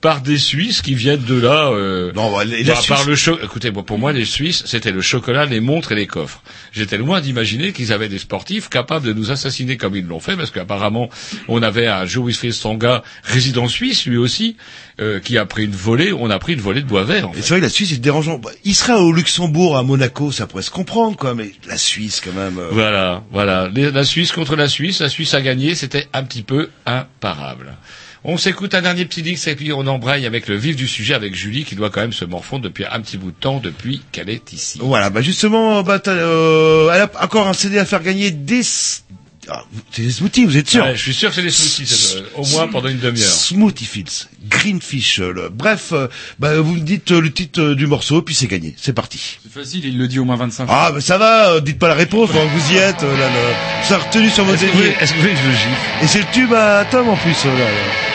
par 0.00 0.20
des 0.20 0.38
Suisses 0.38 0.82
qui 0.82 0.94
viennent 0.94 1.22
de 1.24 1.38
là 1.40 1.68
euh, 1.70 2.12
Non, 2.14 2.30
bah, 2.36 2.44
la 2.44 2.62
bah, 2.74 2.80
par 2.88 3.04
le 3.06 3.16
cho- 3.16 3.38
Écoutez, 3.42 3.70
moi, 3.70 3.82
pour 3.84 3.98
moi, 3.98 4.12
les 4.12 4.24
Suisses, 4.24 4.62
c'était 4.66 4.92
le 4.92 5.00
chocolat, 5.00 5.46
les 5.46 5.60
montres 5.60 5.92
et 5.92 5.94
les 5.94 6.06
coffres. 6.06 6.42
J'étais 6.72 6.98
loin 6.98 7.20
d'imaginer 7.20 7.72
qu'ils 7.72 7.92
avaient 7.92 8.08
des 8.08 8.18
sportifs 8.18 8.68
capables 8.68 9.06
de 9.06 9.12
nous 9.12 9.30
assassiner 9.30 9.76
comme 9.76 9.96
ils 9.96 10.04
l'ont 10.06 10.20
fait, 10.20 10.36
parce 10.36 10.50
qu'apparemment, 10.50 11.08
on 11.48 11.62
avait 11.62 11.86
un 11.86 12.04
Joe 12.06 12.32
Songa, 12.52 13.02
résident 13.22 13.68
suisse, 13.68 14.06
lui 14.06 14.16
aussi, 14.16 14.56
euh, 15.00 15.20
qui 15.20 15.38
a 15.38 15.46
pris 15.46 15.64
une 15.64 15.70
volée. 15.74 16.12
On 16.12 16.30
a 16.30 16.38
pris 16.38 16.52
une 16.54 16.60
volée 16.60 16.82
de 16.82 16.86
bois 16.86 17.04
vert. 17.04 17.28
En 17.28 17.32
Et 17.32 17.36
fait. 17.36 17.42
c'est 17.42 17.48
vrai 17.50 17.58
que 17.60 17.64
la 17.64 17.70
Suisse 17.70 17.92
est 17.92 17.98
dérangeant. 17.98 18.38
Bah, 18.38 18.50
Il 18.64 18.74
sera 18.74 18.98
au 19.00 19.12
Luxembourg, 19.12 19.76
à 19.76 19.82
Monaco, 19.82 20.30
ça 20.32 20.46
pourrait 20.46 20.62
se 20.62 20.70
comprendre, 20.70 21.16
quoi. 21.16 21.34
Mais 21.34 21.52
la 21.68 21.76
Suisse, 21.78 22.20
quand 22.24 22.32
même. 22.32 22.58
euh, 22.58 22.68
Voilà, 22.72 23.22
voilà. 23.32 23.68
Les- 23.74 23.90
La 23.90 24.04
Suisse 24.04 24.32
contre 24.32 24.56
la 24.56 24.68
Suisse, 24.68 25.00
la 25.00 25.08
Suisse 25.08 25.34
a 25.34 25.40
gagné, 25.40 25.74
c'était 25.74 26.06
un 26.12 26.24
petit 26.24 26.42
peu 26.42 26.68
imparable. 26.86 27.74
On 28.26 28.38
s'écoute 28.38 28.74
un 28.74 28.80
dernier 28.80 29.04
petit 29.04 29.20
disque 29.22 29.48
et 29.48 29.54
puis 29.54 29.72
on 29.72 29.86
embraye 29.86 30.24
avec 30.24 30.48
le 30.48 30.56
vif 30.56 30.76
du 30.76 30.88
sujet 30.88 31.12
avec 31.12 31.34
Julie 31.34 31.64
qui 31.64 31.74
doit 31.76 31.90
quand 31.90 32.00
même 32.00 32.12
se 32.14 32.24
morfondre 32.24 32.64
depuis 32.64 32.84
un 32.90 33.00
petit 33.00 33.18
bout 33.18 33.30
de 33.32 33.36
temps 33.36 33.60
depuis 33.62 34.00
qu'elle 34.12 34.30
est 34.30 34.52
ici. 34.54 34.78
Voilà, 34.82 35.10
bah 35.10 35.20
justement, 35.20 35.82
bah, 35.82 35.98
t'as, 35.98 36.12
euh, 36.12 36.90
elle 36.94 37.02
a 37.02 37.10
encore 37.22 37.46
un 37.48 37.52
CD 37.52 37.78
à 37.78 37.84
faire 37.84 38.02
gagner 38.02 38.30
des... 38.30 38.62
Ah, 39.46 39.62
c'est 39.92 40.00
des 40.00 40.10
smoothies, 40.10 40.46
vous 40.46 40.56
êtes 40.56 40.70
sûr? 40.70 40.82
Ouais, 40.82 40.96
je 40.96 41.02
suis 41.02 41.12
sûr 41.12 41.28
que 41.28 41.34
c'est 41.34 41.42
des 41.42 41.50
smoothies, 41.50 41.86
ça 41.86 42.18
doit- 42.18 42.28
au 42.40 42.46
moins 42.46 42.66
pendant 42.66 42.88
une 42.88 42.98
demi-heure. 42.98 43.28
Smoothie 43.28 43.84
Fields, 43.84 44.28
Greenfish, 44.48 45.20
euh, 45.20 45.32
le- 45.34 45.48
bref, 45.50 45.90
euh, 45.92 46.08
bah, 46.38 46.58
vous 46.62 46.76
me 46.76 46.80
dites 46.80 47.12
euh, 47.12 47.20
le 47.20 47.30
titre 47.30 47.60
euh, 47.60 47.74
du 47.74 47.86
morceau, 47.86 48.22
puis 48.22 48.34
c'est 48.34 48.46
gagné, 48.46 48.74
c'est 48.80 48.94
parti. 48.94 49.38
C'est 49.42 49.52
facile, 49.52 49.84
il 49.84 49.98
le 49.98 50.08
dit 50.08 50.18
au 50.18 50.24
moins 50.24 50.36
25 50.36 50.64
Ah, 50.70 50.92
bah 50.92 51.02
ça 51.02 51.18
va, 51.18 51.50
euh, 51.50 51.60
dites 51.60 51.78
pas 51.78 51.88
la 51.88 51.94
réponse, 51.94 52.30
que 52.30 52.36
vous 52.38 52.72
y 52.72 52.78
êtes, 52.78 53.02
euh, 53.02 53.18
là, 53.18 53.26
là. 53.28 53.82
Ça 53.86 53.96
a 53.96 53.98
retenu 53.98 54.30
sur 54.30 54.44
votre 54.46 54.62
Est-ce 54.62 54.72
que 54.72 54.72
vous 54.72 54.78
voulez- 54.78 54.94
que 54.94 55.04
vous 55.14 55.20
voulez 55.20 55.32
que 55.34 55.38
je 55.40 55.46
le 55.46 55.52
gifle? 55.52 56.04
Et 56.04 56.06
c'est 56.06 56.20
le 56.20 56.26
tube 56.32 56.54
à 56.54 56.86
Tom 56.90 57.06
en 57.10 57.16
plus, 57.16 57.36
euh, 57.44 57.52
là. 57.52 57.64
là. 57.64 58.13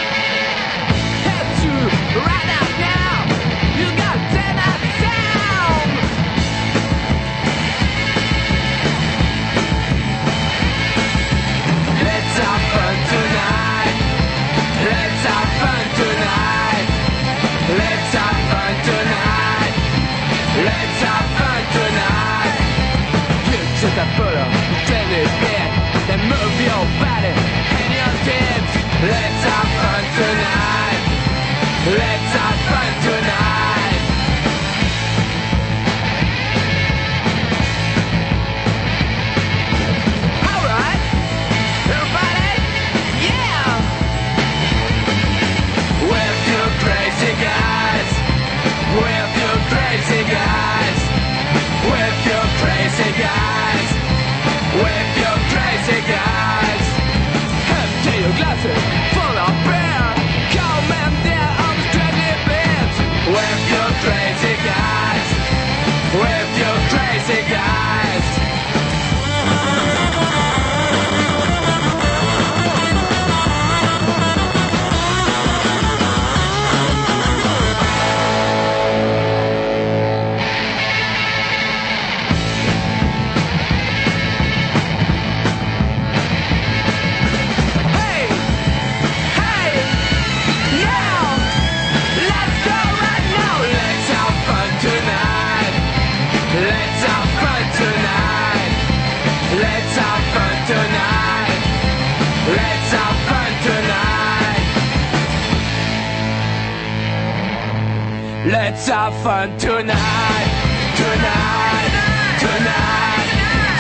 Let's 108.70 108.88
have 108.88 109.16
fun 109.24 109.58
tonight, 109.58 110.50
tonight, 110.96 111.94
tonight, 112.38 113.30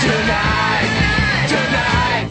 tonight, 0.01 0.89
tonight. 1.47 2.29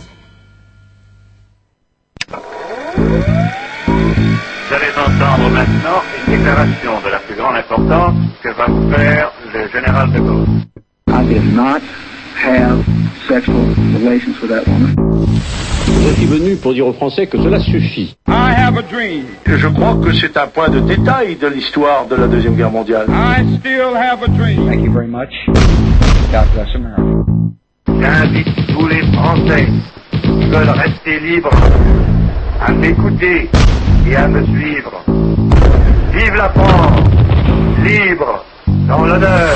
Vous 4.66 4.74
allez 4.74 4.90
entendre 4.98 5.50
maintenant 5.50 6.02
une 6.18 6.36
déclaration 6.36 7.00
de 7.00 7.09
la 7.11 7.20
plus 7.20 7.36
grande 7.36 7.56
importance 7.59 8.16
que 8.42 8.48
va 8.48 8.66
vous 8.66 8.90
faire 8.90 9.30
le 9.54 9.68
général 9.68 10.11
de 10.11 10.18
Gaulle. 10.18 10.48
I 11.06 11.24
did 11.28 11.54
not 11.54 11.80
have 12.44 12.84
sexual 13.28 13.72
relations 13.94 14.40
with 14.40 14.50
that 14.50 14.66
woman. 14.66 15.68
Je 16.09 16.14
suis 16.14 16.26
venu 16.26 16.57
pour 16.57 16.72
dire 16.74 16.86
aux 16.86 16.93
Français 16.93 17.26
que 17.26 17.39
cela 17.39 17.61
suffit. 17.61 18.16
I 18.28 18.53
have 18.57 18.78
a 18.78 18.82
dream. 18.82 19.24
Je 19.47 19.66
crois 19.68 19.97
que 20.03 20.12
c'est 20.12 20.36
un 20.36 20.47
point 20.47 20.68
de 20.68 20.80
détail 20.80 21.36
de 21.36 21.47
l'histoire 21.49 22.07
de 22.07 22.16
la 22.16 22.26
Deuxième 22.26 22.55
Guerre 22.55 22.70
mondiale. 22.70 23.07
I 23.09 23.59
still 23.59 23.95
have 23.97 24.22
a 24.22 24.28
dream. 24.28 24.66
Thank 24.68 24.84
you 24.84 24.93
very 24.93 25.07
much. 25.09 25.32
God 26.32 26.47
bless 26.55 26.68
America. 26.74 27.03
J'invite 28.01 28.49
tous 28.74 28.86
les 28.86 29.03
Français 29.12 29.66
qui 30.12 30.47
veulent 30.51 30.70
rester 30.70 31.20
libres 31.20 31.51
à 32.61 32.72
m'écouter 32.72 33.49
et 34.09 34.16
à 34.16 34.28
me 34.28 34.45
suivre. 34.47 35.05
Vive 36.12 36.34
la 36.34 36.49
France, 36.51 37.01
libre, 37.84 38.45
dans 38.89 39.05
l'honneur 39.05 39.51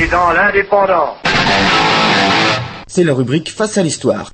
et 0.00 0.06
dans 0.08 0.30
l'indépendance. 0.32 1.16
C'est 2.86 3.04
la 3.04 3.12
rubrique 3.14 3.50
Face 3.50 3.76
à 3.78 3.82
l'histoire. 3.82 4.30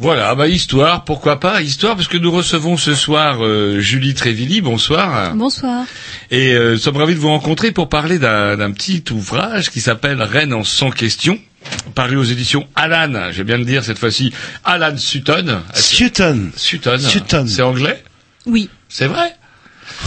Voilà, 0.00 0.32
bah 0.36 0.46
histoire, 0.46 1.02
pourquoi 1.04 1.40
pas 1.40 1.60
histoire, 1.60 1.96
parce 1.96 2.06
que 2.06 2.16
nous 2.16 2.30
recevons 2.30 2.76
ce 2.76 2.94
soir 2.94 3.44
euh, 3.44 3.80
Julie 3.80 4.14
Trévilly, 4.14 4.60
bonsoir. 4.60 5.34
Bonsoir. 5.34 5.86
Et 6.30 6.52
euh, 6.52 6.74
nous 6.74 6.78
sommes 6.78 6.98
ravis 6.98 7.14
de 7.14 7.18
vous 7.18 7.28
rencontrer 7.28 7.72
pour 7.72 7.88
parler 7.88 8.20
d'un 8.20 8.56
d'un 8.56 8.70
petit 8.70 9.02
ouvrage 9.10 9.70
qui 9.70 9.80
s'appelle 9.80 10.22
Rennes 10.22 10.54
en 10.54 10.62
100 10.62 10.90
questions, 10.90 11.36
paru 11.96 12.16
aux 12.16 12.22
éditions 12.22 12.68
Alan, 12.76 13.32
j'ai 13.32 13.42
bien 13.42 13.56
le 13.58 13.64
dire 13.64 13.82
cette 13.82 13.98
fois-ci, 13.98 14.32
Alan 14.64 14.96
Sutton. 14.96 15.62
Sutton. 15.74 16.50
Sutton. 16.54 16.98
Sutton. 17.00 17.46
C'est 17.48 17.62
anglais? 17.62 18.04
Oui. 18.46 18.70
C'est 18.88 19.08
vrai? 19.08 19.34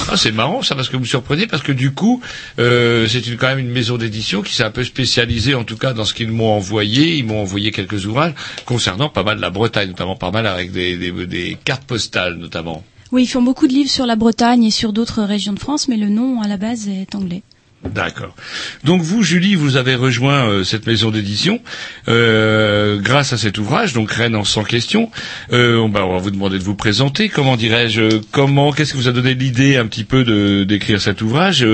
Ah, 0.10 0.18
c'est 0.18 0.32
marrant 0.32 0.62
ça 0.62 0.76
parce 0.76 0.90
que 0.90 0.94
vous 0.96 1.04
me 1.04 1.08
surprenez 1.08 1.48
parce 1.48 1.64
que 1.64 1.72
du 1.72 1.92
coup 1.92 2.22
euh, 2.60 3.08
c'est 3.08 3.22
quand 3.38 3.48
même 3.48 3.60
une 3.60 3.72
maison 3.72 3.98
d'édition 3.98 4.42
qui 4.42 4.54
s'est 4.54 4.64
un 4.64 4.72
peu 4.72 4.84
spécialisée 4.84 5.56
en 5.56 5.64
tout 5.64 5.78
cas 5.78 5.94
dans 5.94 6.06
ce 6.06 6.14
qu'ils 6.14 6.32
m'ont 6.32 6.54
envoyé. 6.54 7.16
Ils 7.18 7.26
m'ont 7.26 7.42
envoyé 7.42 7.72
quelques 7.72 8.06
ouvrages 8.06 8.34
concernant 8.66 9.10
pas 9.10 9.24
mal 9.24 9.40
la 9.40 9.50
Bretagne, 9.50 9.90
notamment 9.90 10.16
pas 10.16 10.32
mal 10.32 10.48
avec 10.48 10.72
des 10.72 11.58
cartes 11.64 11.84
postales 11.84 12.36
notamment. 12.36 12.84
Oui, 13.12 13.24
ils 13.24 13.28
font 13.28 13.42
beaucoup 13.42 13.68
de 13.68 13.74
livres 13.74 13.90
sur 13.90 14.06
la 14.06 14.16
Bretagne 14.16 14.64
et 14.64 14.72
sur 14.72 14.94
d'autres 14.94 15.24
régions 15.24 15.52
de 15.52 15.60
France, 15.60 15.90
mais 15.90 15.98
le 15.98 16.08
nom 16.08 16.42
à 16.42 16.48
la 16.48 16.56
base 16.56 16.88
est 16.88 17.14
anglais. 17.14 17.44
D'accord. 17.84 18.36
Donc 18.84 19.02
vous, 19.02 19.24
Julie, 19.24 19.56
vous 19.56 19.76
avez 19.76 19.96
rejoint 19.96 20.48
euh, 20.48 20.64
cette 20.64 20.86
maison 20.86 21.10
d'édition 21.10 21.60
euh, 22.08 23.00
grâce 23.02 23.34
à 23.34 23.38
cet 23.38 23.58
ouvrage, 23.58 23.94
donc 23.94 24.12
Rennes 24.12 24.36
en 24.36 24.44
100 24.44 24.64
questions. 24.66 25.10
Euh, 25.52 25.78
on, 25.78 25.90
va, 25.90 26.06
on 26.06 26.14
va 26.14 26.20
vous 26.20 26.30
demander 26.32 26.60
de 26.60 26.64
vous 26.64 26.76
présenter. 26.76 27.28
Comment 27.28 27.58
dirais-je 27.58 28.22
Comment 28.32 28.72
Qu'est-ce 28.72 28.92
qui 28.94 28.98
vous 29.00 29.08
a 29.08 29.12
donné 29.12 29.34
l'idée 29.34 29.78
un 29.78 29.88
petit 29.88 30.04
peu 30.04 30.24
de 30.24 30.64
d'écrire 30.64 31.02
cet 31.02 31.22
ouvrage? 31.22 31.66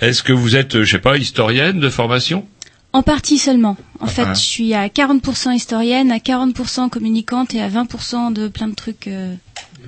Est-ce 0.00 0.22
que 0.22 0.32
vous 0.32 0.54
êtes, 0.56 0.82
je 0.84 0.90
sais 0.90 0.98
pas, 1.00 1.16
historienne 1.16 1.80
de 1.80 1.88
formation? 1.90 2.46
En 2.92 3.02
partie 3.02 3.38
seulement. 3.38 3.76
En 4.00 4.06
fait, 4.06 4.24
Ah. 4.26 4.34
je 4.34 4.40
suis 4.40 4.74
à 4.74 4.88
40% 4.88 5.52
historienne, 5.52 6.10
à 6.12 6.18
40% 6.18 6.88
communicante 6.90 7.54
et 7.54 7.60
à 7.60 7.68
20% 7.68 8.32
de 8.32 8.48
plein 8.48 8.68
de 8.68 8.74
trucs 8.74 9.08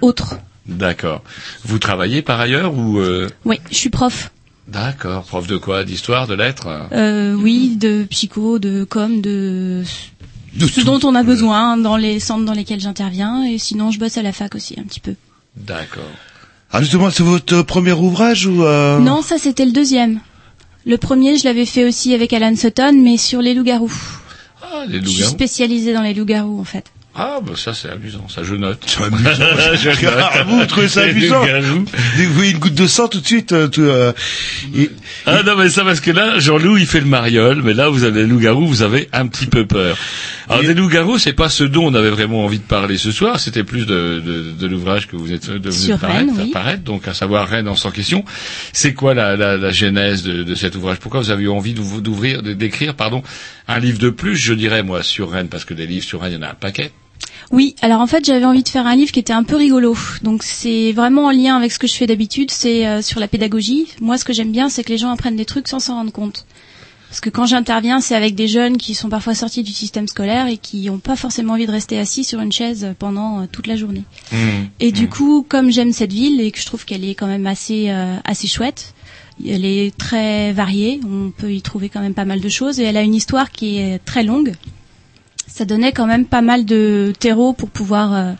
autres. 0.00 0.38
D'accord. 0.66 1.22
Vous 1.64 1.78
travaillez 1.78 2.22
par 2.22 2.40
ailleurs 2.40 2.74
ou 2.76 3.00
Oui, 3.44 3.58
je 3.70 3.76
suis 3.76 3.90
prof. 3.90 4.30
D'accord. 4.68 5.24
Prof 5.24 5.46
de 5.46 5.56
quoi? 5.56 5.84
D'histoire, 5.84 6.26
de 6.26 6.34
lettres? 6.34 6.68
Euh, 6.92 7.34
oui, 7.34 7.76
de 7.76 8.04
psycho, 8.08 8.58
de 8.58 8.84
com, 8.84 9.20
de, 9.20 9.82
ce 10.58 10.80
dont 10.82 11.00
on 11.02 11.14
a 11.14 11.22
besoin 11.22 11.76
dans 11.76 11.96
les 11.96 12.20
centres 12.20 12.44
dans 12.44 12.52
lesquels 12.52 12.80
j'interviens. 12.80 13.44
Et 13.44 13.58
sinon, 13.58 13.90
je 13.90 13.98
bosse 13.98 14.16
à 14.18 14.22
la 14.22 14.32
fac 14.32 14.54
aussi 14.54 14.74
un 14.78 14.84
petit 14.84 15.00
peu. 15.00 15.14
D'accord. 15.56 16.02
Ah, 16.70 16.80
justement, 16.80 17.10
c'est 17.10 17.22
votre 17.22 17.62
premier 17.62 17.92
ouvrage 17.92 18.46
ou 18.46 18.64
euh... 18.64 18.98
Non, 18.98 19.20
ça 19.20 19.36
c'était 19.38 19.66
le 19.66 19.72
deuxième. 19.72 20.20
Le 20.86 20.96
premier, 20.96 21.36
je 21.36 21.44
l'avais 21.44 21.66
fait 21.66 21.84
aussi 21.86 22.14
avec 22.14 22.32
Alan 22.32 22.56
Sutton, 22.56 22.92
mais 23.02 23.16
sur 23.18 23.42
les 23.42 23.54
loups-garous. 23.54 23.92
Ah, 24.62 24.84
les 24.88 25.00
Je 25.00 25.04
suis 25.04 25.12
loups-garous. 25.16 25.32
spécialisée 25.32 25.92
dans 25.92 26.02
les 26.02 26.14
loups-garous 26.14 26.58
en 26.60 26.64
fait. 26.64 26.86
Ah, 27.14 27.40
bah 27.46 27.52
ça 27.56 27.74
c'est 27.74 27.90
amusant, 27.90 28.26
ça 28.30 28.42
je 28.42 28.54
note. 28.54 28.82
C'est 28.86 29.02
amusant. 29.02 29.30
je 29.74 29.88
note. 30.06 30.14
Ah, 30.32 30.44
vous 30.44 30.64
trouvez 30.64 30.88
ça 30.88 31.02
amusant. 31.08 31.42
Vous 31.44 32.32
voyez 32.32 32.52
une 32.52 32.58
goutte 32.58 32.74
de 32.74 32.86
sang 32.86 33.06
tout 33.08 33.20
de 33.20 33.26
suite. 33.26 33.52
euh, 33.52 33.68
tout, 33.68 33.82
euh, 33.82 34.12
et- 34.74 34.90
Ah 35.26 35.42
non 35.42 35.56
mais 35.58 35.68
ça 35.68 35.84
parce 35.84 36.00
que 36.00 36.10
là 36.10 36.38
Jean-Loup 36.38 36.78
il 36.78 36.86
fait 36.86 37.00
le 37.00 37.06
mariole 37.06 37.60
mais 37.62 37.74
là 37.74 37.90
vous 37.90 38.04
avez 38.04 38.22
les 38.22 38.26
loups-garous 38.26 38.66
vous 38.66 38.80
avez 38.82 39.08
un 39.12 39.26
petit 39.26 39.44
peu 39.46 39.66
peur. 39.66 39.98
Alors 40.48 40.62
des 40.62 40.72
loups-garous 40.72 41.18
c'est 41.18 41.34
pas 41.34 41.50
ce 41.50 41.64
dont 41.64 41.84
on 41.86 41.94
avait 41.94 42.08
vraiment 42.10 42.44
envie 42.46 42.58
de 42.58 42.64
parler 42.64 42.96
ce 42.96 43.12
soir 43.12 43.38
c'était 43.38 43.62
plus 43.64 43.84
de, 43.84 44.22
de, 44.24 44.52
de 44.58 44.66
l'ouvrage 44.66 45.06
que 45.06 45.16
vous 45.16 45.32
êtes 45.34 45.50
devenu 45.50 45.72
Sur 45.72 45.98
paraître, 45.98 46.18
Rennes, 46.20 46.34
oui. 46.38 46.50
apparaître, 46.50 46.82
donc 46.82 47.06
à 47.08 47.12
savoir 47.14 47.46
Rennes 47.46 47.68
en 47.68 47.76
100 47.76 47.90
questions. 47.90 48.24
C'est 48.72 48.94
quoi 48.94 49.12
la, 49.12 49.36
la, 49.36 49.58
la 49.58 49.70
genèse 49.70 50.22
de, 50.22 50.42
de 50.44 50.54
cet 50.54 50.76
ouvrage? 50.76 50.96
Pourquoi 50.98 51.20
vous 51.20 51.30
avez 51.30 51.44
eu 51.44 51.48
envie 51.50 51.74
d'ouvr- 51.74 52.00
d'ouvrir 52.00 52.42
de- 52.42 52.54
d'écrire 52.54 52.94
pardon 52.94 53.22
un 53.68 53.78
livre 53.80 53.98
de 53.98 54.08
plus 54.10 54.34
je 54.36 54.54
dirais 54.54 54.82
moi 54.82 55.02
sur 55.02 55.30
Rennes? 55.30 55.48
Parce 55.48 55.66
que 55.66 55.74
des 55.74 55.86
livres 55.86 56.04
sur 56.06 56.22
Rennes 56.22 56.32
il 56.32 56.36
y 56.36 56.38
en 56.38 56.48
a 56.48 56.50
un 56.52 56.54
paquet. 56.54 56.90
Oui, 57.52 57.76
alors 57.82 58.00
en 58.00 58.06
fait 58.06 58.24
j'avais 58.24 58.46
envie 58.46 58.62
de 58.62 58.68
faire 58.68 58.86
un 58.86 58.96
livre 58.96 59.12
qui 59.12 59.20
était 59.20 59.34
un 59.34 59.44
peu 59.44 59.56
rigolo. 59.56 59.94
Donc 60.22 60.42
c'est 60.42 60.92
vraiment 60.92 61.26
en 61.26 61.30
lien 61.30 61.54
avec 61.54 61.70
ce 61.70 61.78
que 61.78 61.86
je 61.86 61.94
fais 61.94 62.06
d'habitude, 62.06 62.50
c'est 62.50 62.86
euh, 62.86 63.02
sur 63.02 63.20
la 63.20 63.28
pédagogie. 63.28 63.88
Moi 64.00 64.16
ce 64.16 64.24
que 64.24 64.32
j'aime 64.32 64.50
bien 64.50 64.70
c'est 64.70 64.82
que 64.82 64.88
les 64.88 64.98
gens 64.98 65.10
apprennent 65.10 65.36
des 65.36 65.44
trucs 65.44 65.68
sans 65.68 65.78
s'en 65.78 65.96
rendre 65.96 66.12
compte. 66.12 66.46
Parce 67.12 67.20
que 67.20 67.28
quand 67.28 67.44
j'interviens, 67.44 68.00
c'est 68.00 68.14
avec 68.14 68.34
des 68.34 68.48
jeunes 68.48 68.78
qui 68.78 68.94
sont 68.94 69.10
parfois 69.10 69.34
sortis 69.34 69.62
du 69.62 69.70
système 69.70 70.08
scolaire 70.08 70.46
et 70.46 70.56
qui 70.56 70.86
n'ont 70.86 70.96
pas 70.96 71.14
forcément 71.14 71.52
envie 71.52 71.66
de 71.66 71.70
rester 71.70 71.98
assis 71.98 72.24
sur 72.24 72.40
une 72.40 72.52
chaise 72.52 72.94
pendant 72.98 73.42
euh, 73.42 73.44
toute 73.52 73.66
la 73.66 73.76
journée. 73.76 74.04
Et 74.80 74.92
du 74.92 75.10
coup, 75.10 75.44
comme 75.46 75.70
j'aime 75.70 75.92
cette 75.92 76.14
ville 76.14 76.40
et 76.40 76.50
que 76.52 76.58
je 76.58 76.64
trouve 76.64 76.86
qu'elle 76.86 77.04
est 77.04 77.14
quand 77.14 77.26
même 77.26 77.46
assez 77.46 77.90
euh, 77.90 78.16
assez 78.24 78.48
chouette, 78.48 78.94
elle 79.46 79.66
est 79.66 79.94
très 79.94 80.52
variée, 80.52 81.00
on 81.04 81.30
peut 81.30 81.52
y 81.52 81.60
trouver 81.60 81.90
quand 81.90 82.00
même 82.00 82.14
pas 82.14 82.24
mal 82.24 82.40
de 82.40 82.48
choses 82.48 82.80
et 82.80 82.84
elle 82.84 82.96
a 82.96 83.02
une 83.02 83.14
histoire 83.14 83.50
qui 83.50 83.76
est 83.76 83.98
très 84.02 84.22
longue. 84.22 84.54
Ça 85.54 85.64
donnait 85.64 85.92
quand 85.92 86.06
même 86.06 86.24
pas 86.24 86.40
mal 86.42 86.64
de 86.64 87.12
terreau 87.18 87.52
pour 87.52 87.68
pouvoir 87.68 88.14
euh, 88.14 88.32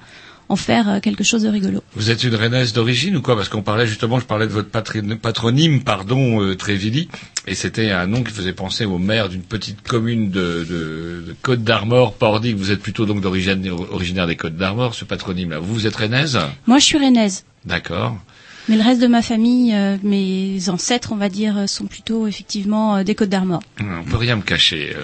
en 0.48 0.56
faire 0.56 0.88
euh, 0.88 1.00
quelque 1.00 1.22
chose 1.24 1.42
de 1.42 1.48
rigolo. 1.48 1.82
Vous 1.94 2.10
êtes 2.10 2.24
une 2.24 2.34
rennaise 2.34 2.72
d'origine 2.72 3.16
ou 3.16 3.22
quoi? 3.22 3.36
Parce 3.36 3.48
qu'on 3.50 3.62
parlait 3.62 3.86
justement, 3.86 4.18
je 4.18 4.24
parlais 4.24 4.46
de 4.46 4.52
votre 4.52 4.70
patronyme, 4.70 5.82
pardon, 5.82 6.42
euh, 6.42 6.56
Trévilly, 6.56 7.08
et 7.46 7.54
c'était 7.54 7.90
un 7.90 8.06
nom 8.06 8.22
qui 8.22 8.32
faisait 8.32 8.54
penser 8.54 8.86
au 8.86 8.96
maire 8.98 9.28
d'une 9.28 9.42
petite 9.42 9.82
commune 9.86 10.30
de, 10.30 10.64
de, 10.68 11.24
de 11.28 11.36
Côte 11.42 11.62
d'Armor, 11.62 12.14
Pordic. 12.14 12.56
Vous 12.56 12.70
êtes 12.70 12.80
plutôt 12.80 13.04
donc 13.04 13.20
d'origine 13.20 13.68
originaire 13.70 14.26
des 14.26 14.36
Côtes 14.36 14.56
d'Armor, 14.56 14.94
ce 14.94 15.04
patronyme-là. 15.04 15.58
Vous, 15.58 15.74
vous 15.74 15.86
êtes 15.86 15.96
rennaise 15.96 16.38
Moi, 16.66 16.78
je 16.78 16.84
suis 16.86 16.98
rennaise. 16.98 17.44
D'accord. 17.66 18.16
Mais 18.68 18.76
le 18.76 18.82
reste 18.82 19.02
de 19.02 19.06
ma 19.08 19.22
famille, 19.22 19.74
euh, 19.74 19.96
mes 20.02 20.68
ancêtres, 20.70 21.10
on 21.12 21.16
va 21.16 21.28
dire, 21.28 21.58
euh, 21.58 21.66
sont 21.66 21.86
plutôt 21.86 22.26
effectivement 22.26 22.96
euh, 22.96 23.02
des 23.04 23.14
Côtes 23.14 23.28
d'Armor. 23.28 23.60
On 23.80 24.04
peut 24.08 24.16
rien 24.16 24.36
me 24.36 24.42
cacher. 24.42 24.94
euh. 24.96 25.02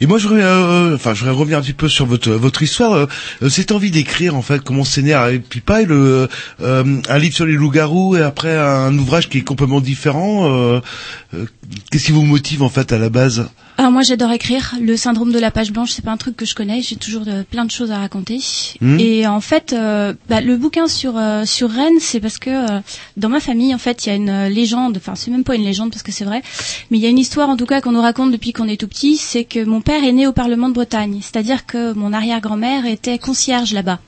Et 0.00 0.06
moi, 0.06 0.18
je 0.18 0.28
voudrais, 0.28 0.42
euh, 0.44 0.94
enfin, 0.94 1.14
je 1.14 1.24
revenir 1.28 1.58
un 1.58 1.62
petit 1.62 1.72
peu 1.72 1.88
sur 1.88 2.06
votre 2.06 2.30
votre 2.30 2.62
histoire. 2.62 2.92
euh, 2.92 3.06
euh, 3.42 3.48
cette 3.48 3.72
envie 3.72 3.90
d'écrire, 3.90 4.34
en 4.36 4.42
fait, 4.42 4.60
comment 4.62 4.84
né 4.98 5.12
Et 5.32 5.38
puis 5.38 5.60
pas 5.60 5.82
le 5.82 6.28
euh, 6.62 7.00
un 7.08 7.18
livre 7.18 7.34
sur 7.34 7.46
les 7.46 7.54
loups-garous 7.54 8.16
et 8.16 8.22
après 8.22 8.56
un 8.56 8.96
ouvrage 8.98 9.28
qui 9.28 9.38
est 9.38 9.42
complètement 9.42 9.80
différent. 9.80 10.48
euh, 10.50 10.80
euh, 11.34 11.46
Qu'est-ce 11.90 12.06
qui 12.06 12.12
vous 12.12 12.22
motive 12.24 12.62
en 12.62 12.68
fait 12.68 12.92
à 12.92 12.98
la 12.98 13.08
base? 13.10 13.48
Alors 13.78 13.92
moi 13.92 14.02
j'adore 14.02 14.32
écrire. 14.32 14.74
Le 14.80 14.96
syndrome 14.96 15.32
de 15.32 15.38
la 15.38 15.50
page 15.50 15.70
blanche, 15.70 15.92
c'est 15.92 16.04
pas 16.04 16.10
un 16.10 16.16
truc 16.16 16.36
que 16.36 16.46
je 16.46 16.54
connais. 16.54 16.80
J'ai 16.80 16.96
toujours 16.96 17.24
euh, 17.26 17.42
plein 17.42 17.66
de 17.66 17.70
choses 17.70 17.90
à 17.90 17.98
raconter. 17.98 18.40
Mhm. 18.80 18.98
Et 18.98 19.26
en 19.26 19.40
fait, 19.40 19.74
euh, 19.74 20.14
bah, 20.28 20.40
le 20.40 20.56
bouquin 20.56 20.86
sur 20.88 21.18
euh, 21.18 21.44
sur 21.44 21.70
Rennes, 21.70 22.00
c'est 22.00 22.20
parce 22.20 22.38
que 22.38 22.50
euh, 22.50 22.80
dans 23.18 23.28
ma 23.28 23.40
famille, 23.40 23.74
en 23.74 23.78
fait, 23.78 24.06
il 24.06 24.08
y 24.08 24.12
a 24.12 24.16
une 24.16 24.46
légende. 24.46 24.96
Enfin, 24.96 25.14
c'est 25.14 25.30
même 25.30 25.44
pas 25.44 25.56
une 25.56 25.64
légende 25.64 25.90
parce 25.90 26.02
que 26.02 26.12
c'est 26.12 26.24
vrai, 26.24 26.42
mais 26.90 26.96
il 26.96 27.02
y 27.02 27.06
a 27.06 27.10
une 27.10 27.18
histoire 27.18 27.50
en 27.50 27.56
tout 27.56 27.66
cas 27.66 27.82
qu'on 27.82 27.92
nous 27.92 28.00
raconte 28.00 28.32
depuis 28.32 28.52
qu'on 28.52 28.68
est 28.68 28.80
tout 28.80 28.88
petit. 28.88 29.16
C'est 29.18 29.44
que 29.44 29.62
mon 29.62 29.82
père 29.82 30.02
est 30.02 30.12
né 30.12 30.26
au 30.26 30.32
Parlement 30.32 30.68
de 30.68 30.74
Bretagne. 30.74 31.18
C'est-à-dire 31.20 31.66
que 31.66 31.92
mon 31.92 32.14
arrière-grand-mère 32.14 32.86
était 32.86 33.18
concierge 33.18 33.74
là-bas. 33.74 34.00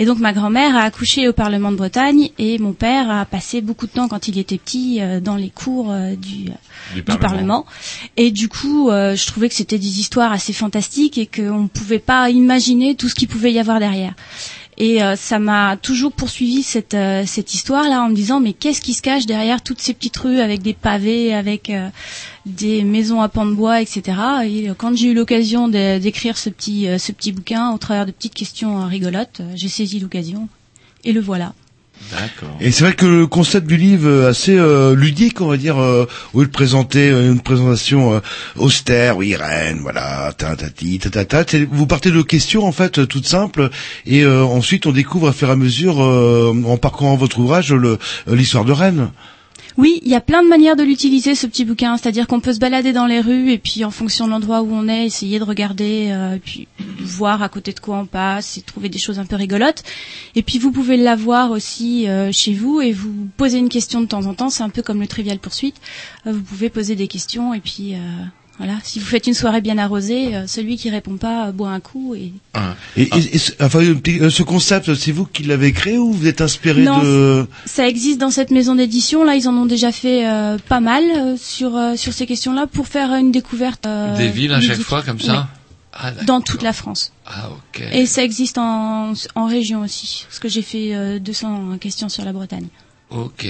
Et 0.00 0.06
donc 0.06 0.18
ma 0.18 0.32
grand-mère 0.32 0.76
a 0.76 0.80
accouché 0.84 1.28
au 1.28 1.34
Parlement 1.34 1.70
de 1.70 1.76
Bretagne 1.76 2.30
et 2.38 2.58
mon 2.58 2.72
père 2.72 3.10
a 3.10 3.26
passé 3.26 3.60
beaucoup 3.60 3.86
de 3.86 3.92
temps 3.92 4.08
quand 4.08 4.28
il 4.28 4.38
était 4.38 4.56
petit 4.56 4.96
euh, 5.02 5.20
dans 5.20 5.36
les 5.36 5.50
cours 5.50 5.90
euh, 5.90 6.16
du, 6.16 6.44
Du 6.94 7.02
du 7.02 7.18
Parlement. 7.18 7.66
Et 8.16 8.30
du 8.30 8.48
coup, 8.48 8.88
euh, 8.88 9.14
je 9.14 9.26
trouvais 9.26 9.50
que 9.50 9.54
c'était 9.54 9.76
des 9.76 10.00
histoires 10.00 10.32
assez 10.32 10.54
fantastiques 10.54 11.18
et 11.18 11.26
qu'on 11.26 11.64
ne 11.64 11.68
pouvait 11.68 11.98
pas 11.98 12.30
imaginer 12.30 12.94
tout 12.94 13.10
ce 13.10 13.14
qu'il 13.14 13.28
pouvait 13.28 13.52
y 13.52 13.58
avoir 13.58 13.78
derrière. 13.78 14.14
Et 14.80 15.02
euh, 15.02 15.14
ça 15.14 15.38
m'a 15.38 15.76
toujours 15.76 16.10
poursuivi 16.10 16.62
cette 16.62 16.94
euh, 16.94 17.24
cette 17.26 17.52
histoire 17.52 17.86
là 17.86 18.00
en 18.00 18.08
me 18.08 18.14
disant 18.14 18.40
mais 18.40 18.54
qu'est-ce 18.54 18.80
qui 18.80 18.94
se 18.94 19.02
cache 19.02 19.26
derrière 19.26 19.62
toutes 19.62 19.82
ces 19.82 19.92
petites 19.92 20.16
rues 20.16 20.40
avec 20.40 20.62
des 20.62 20.72
pavés, 20.72 21.34
avec 21.34 21.68
euh, 21.68 21.90
des 22.46 22.82
maisons 22.82 23.20
à 23.20 23.28
pans 23.28 23.44
de 23.44 23.52
bois, 23.52 23.82
etc. 23.82 24.16
Et 24.46 24.70
quand 24.78 24.96
j'ai 24.96 25.08
eu 25.08 25.14
l'occasion 25.14 25.68
d'écrire 25.68 26.38
ce 26.38 26.48
petit 26.48 26.88
ce 26.98 27.12
petit 27.12 27.30
bouquin 27.30 27.72
au 27.72 27.76
travers 27.76 28.06
de 28.06 28.10
petites 28.10 28.32
questions 28.32 28.86
rigolotes, 28.86 29.42
j'ai 29.54 29.68
saisi 29.68 30.00
l'occasion 30.00 30.48
et 31.04 31.12
le 31.12 31.20
voilà. 31.20 31.52
Et 32.60 32.70
c'est 32.72 32.84
vrai 32.84 32.94
que 32.94 33.06
le 33.06 33.26
concept 33.26 33.66
du 33.66 33.76
livre 33.76 34.24
est 34.24 34.26
assez 34.26 34.58
euh, 34.58 34.94
ludique, 34.94 35.40
on 35.40 35.48
va 35.48 35.56
dire, 35.56 35.80
euh, 35.80 36.06
lieu 36.34 36.46
de 36.46 36.50
présenter 36.50 37.08
euh, 37.10 37.30
une 37.30 37.40
présentation 37.40 38.14
euh, 38.14 38.20
austère, 38.56 39.16
oui, 39.16 39.36
reine, 39.36 39.78
voilà, 39.80 40.32
tatati, 40.36 40.98
tatata, 40.98 41.44
vous 41.70 41.86
partez 41.86 42.10
de 42.10 42.22
questions 42.22 42.66
en 42.66 42.72
fait 42.72 42.98
euh, 42.98 43.06
toutes 43.06 43.26
simples, 43.26 43.70
et 44.06 44.22
euh, 44.24 44.42
ensuite 44.44 44.86
on 44.86 44.92
découvre 44.92 45.28
à 45.28 45.32
faire 45.32 45.50
à 45.50 45.56
mesure, 45.56 46.02
euh, 46.02 46.52
en 46.66 46.76
parcourant 46.76 47.16
votre 47.16 47.38
ouvrage, 47.38 47.72
euh, 47.72 47.98
l'histoire 48.26 48.64
de 48.64 48.72
Rennes. 48.72 49.10
Oui, 49.80 49.98
il 50.02 50.10
y 50.10 50.14
a 50.14 50.20
plein 50.20 50.42
de 50.42 50.48
manières 50.48 50.76
de 50.76 50.82
l'utiliser 50.82 51.34
ce 51.34 51.46
petit 51.46 51.64
bouquin, 51.64 51.96
c'est-à-dire 51.96 52.26
qu'on 52.26 52.40
peut 52.40 52.52
se 52.52 52.58
balader 52.58 52.92
dans 52.92 53.06
les 53.06 53.18
rues 53.18 53.50
et 53.50 53.56
puis 53.56 53.82
en 53.82 53.90
fonction 53.90 54.26
de 54.26 54.30
l'endroit 54.30 54.60
où 54.60 54.68
on 54.70 54.86
est, 54.88 55.06
essayer 55.06 55.38
de 55.38 55.44
regarder, 55.44 56.10
euh, 56.10 56.34
et 56.34 56.38
puis 56.38 56.68
voir 57.00 57.42
à 57.42 57.48
côté 57.48 57.72
de 57.72 57.80
quoi 57.80 57.96
on 57.96 58.04
passe 58.04 58.58
et 58.58 58.60
trouver 58.60 58.90
des 58.90 58.98
choses 58.98 59.18
un 59.18 59.24
peu 59.24 59.36
rigolotes. 59.36 59.82
Et 60.34 60.42
puis 60.42 60.58
vous 60.58 60.70
pouvez 60.70 60.98
l'avoir 60.98 61.50
aussi 61.50 62.06
euh, 62.10 62.30
chez 62.30 62.52
vous 62.52 62.82
et 62.82 62.92
vous 62.92 63.26
poser 63.38 63.56
une 63.56 63.70
question 63.70 64.02
de 64.02 64.06
temps 64.06 64.26
en 64.26 64.34
temps, 64.34 64.50
c'est 64.50 64.62
un 64.62 64.68
peu 64.68 64.82
comme 64.82 65.00
le 65.00 65.06
trivial 65.06 65.38
poursuite. 65.38 65.76
Euh, 66.26 66.32
vous 66.34 66.42
pouvez 66.42 66.68
poser 66.68 66.94
des 66.94 67.08
questions 67.08 67.54
et 67.54 67.60
puis 67.60 67.94
euh, 67.94 67.98
voilà, 68.60 68.78
si 68.84 68.98
vous 68.98 69.06
faites 69.06 69.26
une 69.26 69.32
soirée 69.32 69.62
bien 69.62 69.78
arrosée, 69.78 70.36
euh, 70.36 70.46
celui 70.46 70.76
qui 70.76 70.90
répond 70.90 71.16
pas 71.16 71.46
euh, 71.48 71.52
boit 71.52 71.70
un 71.70 71.80
coup 71.80 72.14
et 72.14 72.30
Et, 72.94 73.02
et- 73.04 73.34
et 73.34 73.38
ce- 73.38 73.52
enfin, 73.58 73.80
euh, 73.80 74.28
ce 74.28 74.42
concept, 74.42 74.94
c'est 74.94 75.12
vous 75.12 75.24
qui 75.24 75.44
l'avez 75.44 75.72
créé 75.72 75.96
ou 75.96 76.12
vous 76.12 76.26
êtes 76.26 76.42
inspiré 76.42 76.82
Non, 76.82 77.02
de... 77.02 77.46
Ça 77.64 77.88
existe 77.88 78.18
dans 78.20 78.30
cette 78.30 78.50
maison 78.50 78.74
d'édition. 78.74 79.24
Là, 79.24 79.34
ils 79.34 79.48
en 79.48 79.54
ont 79.54 79.64
déjà 79.64 79.92
fait 79.92 80.28
euh, 80.28 80.58
pas 80.68 80.80
mal 80.80 81.02
euh, 81.16 81.36
sur 81.40 81.74
euh, 81.74 81.96
sur 81.96 82.12
ces 82.12 82.26
questions-là 82.26 82.66
pour 82.66 82.86
faire 82.86 83.14
une 83.14 83.32
découverte. 83.32 83.86
euh, 83.86 84.14
Des 84.16 84.28
villes 84.28 84.52
à 84.52 84.60
chaque 84.60 84.80
fois 84.82 85.00
comme 85.02 85.20
ça 85.20 85.32
Oui. 85.32 85.56
Ah. 85.92 86.12
Dans 86.24 86.40
toute 86.42 86.62
la 86.62 86.72
France. 86.74 87.12
Ah, 87.26 87.48
ok. 87.50 87.82
Et 87.92 88.04
ça 88.06 88.22
existe 88.22 88.58
en 88.58 89.12
en 89.34 89.46
région 89.46 89.80
aussi, 89.80 90.24
parce 90.28 90.38
que 90.38 90.48
j'ai 90.48 90.62
fait 90.62 90.94
euh, 90.94 91.18
200 91.18 91.78
questions 91.80 92.08
sur 92.10 92.24
la 92.26 92.32
Bretagne. 92.32 92.68
Ok. 93.10 93.46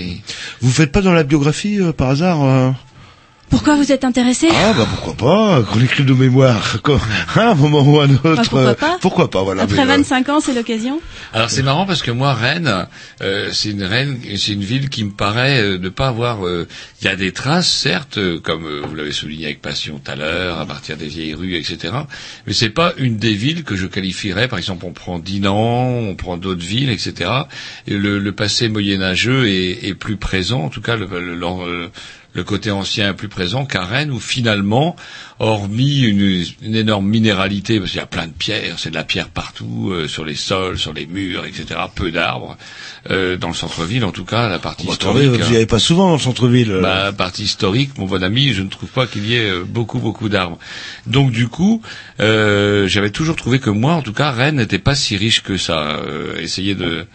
Vous 0.63 0.71
faites 0.71 0.91
pas 0.93 1.03
dans 1.03 1.13
la 1.13 1.23
biographie 1.25 1.79
euh, 1.81 1.93
par 1.93 2.09
hasard 2.11 2.43
euh 2.45 2.71
Pourquoi 3.51 3.75
vous 3.77 3.91
êtes 3.93 4.05
intéressé? 4.05 4.49
Ah 4.53 4.73
bah 4.73 4.87
pourquoi 4.89 5.15
pas, 5.15 5.65
nos 6.05 6.15
mémoires, 6.15 6.79
quoi. 6.83 7.01
à 7.35 7.51
un 7.51 7.55
moment 7.55 7.83
ou 7.83 8.01
à 8.01 8.05
un 8.05 8.15
autre. 8.15 8.23
Bah, 8.35 8.43
pourquoi 8.43 8.75
pas? 8.75 8.99
Pourquoi 9.01 9.31
pas, 9.31 9.43
voilà. 9.43 9.63
Après 9.65 9.85
mais, 9.85 9.93
euh, 9.93 9.97
25 9.97 10.29
ans, 10.29 10.41
c'est 10.41 10.55
l'occasion? 10.55 11.01
Alors 11.33 11.51
c'est 11.51 11.63
marrant 11.63 11.85
parce 11.85 12.03
que 12.03 12.11
moi 12.11 12.33
Rennes, 12.33 12.87
euh, 13.23 13.51
c'est 13.53 13.71
une 13.71 13.83
Rennes, 13.83 14.19
c'est 14.37 14.53
une 14.53 14.63
ville 14.65 14.89
qui 14.89 15.05
me 15.05 15.11
paraît 15.11 15.61
euh, 15.61 15.79
ne 15.79 15.89
pas 15.89 16.09
avoir. 16.09 16.47
euh, 16.47 16.67
Il 17.03 17.07
y 17.07 17.09
a 17.09 17.17
des 17.17 17.33
traces, 17.33 17.69
certes, 17.69 18.19
euh, 18.19 18.39
comme 18.41 18.65
euh, 18.65 18.83
vous 18.89 18.95
l'avez 18.95 19.13
souligné 19.13 19.47
avec 19.47 19.61
passion 19.61 20.01
tout 20.03 20.11
à 20.11 20.17
l'heure, 20.17 20.59
à 20.61 20.67
partir 20.67 20.97
des 20.97 21.07
vieilles 21.09 21.35
rues, 21.35 21.57
etc. 21.57 21.93
Mais 22.47 22.53
c'est 22.53 22.71
pas 22.71 22.93
une 22.99 23.17
des 23.17 23.35
villes 23.35 23.65
que 23.65 23.75
je 23.77 23.87
qualifierais. 23.87 24.49
Par 24.49 24.59
exemple, 24.59 24.87
on 24.87 24.93
prend 24.93 25.19
Dinan, 25.19 25.55
on 26.09 26.15
prend 26.15 26.37
d'autres 26.37 26.65
villes, 26.65 26.91
etc. 26.91 27.31
Et 27.89 27.95
le, 27.95 28.19
le 28.19 28.33
passé 28.33 28.69
moyenâgeux 28.69 29.49
est, 29.49 29.87
est 29.89 29.95
plus 29.95 30.17
présent. 30.17 30.63
En 30.63 30.69
tout 30.69 30.81
cas, 30.81 30.97
le, 30.97 31.07
le- 31.07 31.35
le- 31.35 31.91
le 32.33 32.45
côté 32.45 32.71
ancien 32.71 33.11
est 33.11 33.15
plus 33.15 33.29
présent 33.29 33.65
qu'à 33.67 33.85
Rennes, 33.85 34.11
où 34.11 34.21
finalement, 34.21 34.95
hormis 35.41 36.01
une, 36.03 36.45
une 36.63 36.75
énorme 36.77 37.07
minéralité, 37.09 37.79
parce 37.79 37.91
qu'il 37.91 37.99
y 37.99 38.03
a 38.03 38.07
plein 38.07 38.27
de 38.27 38.33
pierres, 38.33 38.77
c'est 38.79 38.91
de 38.91 38.95
la 38.95 39.05
pierre 39.05 39.29
partout, 39.31 39.91
euh, 39.93 40.07
sur 40.07 40.25
les 40.25 40.35
sols, 40.37 40.79
sur 40.79 40.93
les 40.93 41.07
murs, 41.07 41.45
etc., 41.45 41.81
peu 41.95 42.11
d'arbres, 42.11 42.57
euh, 43.11 43.37
dans 43.37 43.49
le 43.49 43.55
centre-ville, 43.55 44.05
en 44.05 44.13
tout 44.13 44.25
cas, 44.25 44.49
la 44.49 44.59
partie 44.59 44.87
Bah, 44.87 44.93
attendez, 44.95 45.23
historique. 45.25 45.43
vous 45.45 45.51
n'y 45.51 45.57
allez 45.57 45.67
pas 45.67 45.79
souvent 45.79 46.07
dans 46.09 46.15
le 46.15 46.19
centre-ville. 46.21 46.71
euh. 46.71 46.81
Bah, 46.81 47.13
partie 47.13 47.43
historique, 47.45 47.97
mon 47.99 48.07
bon 48.07 48.23
ami, 48.23 48.53
je 48.53 48.63
ne 48.63 48.69
trouve 48.69 48.91
pas 48.91 49.07
qu'il 49.07 49.27
y 49.27 49.35
ait 49.35 49.51
euh, 49.51 49.65
beaucoup, 49.67 49.99
beaucoup 49.99 50.29
d'arbres. 50.29 50.59
Donc 51.07 51.33
du 51.33 51.49
coup, 51.49 51.83
euh, 52.21 52.87
j'avais 52.87 53.11
toujours 53.11 53.37
trouvé 53.37 53.59
que 53.59 53.71
moi, 53.71 53.95
en 53.95 54.03
tout 54.03 54.13
cas, 54.13 54.31
Rennes 54.31 54.57
n'était 54.57 54.79
pas 54.79 54.95
si 54.95 55.17
riche 55.17 55.43
que 55.43 55.57
ça. 55.57 55.97
Euh, 56.07 56.37
essayez 56.41 56.75
de... 56.75 57.07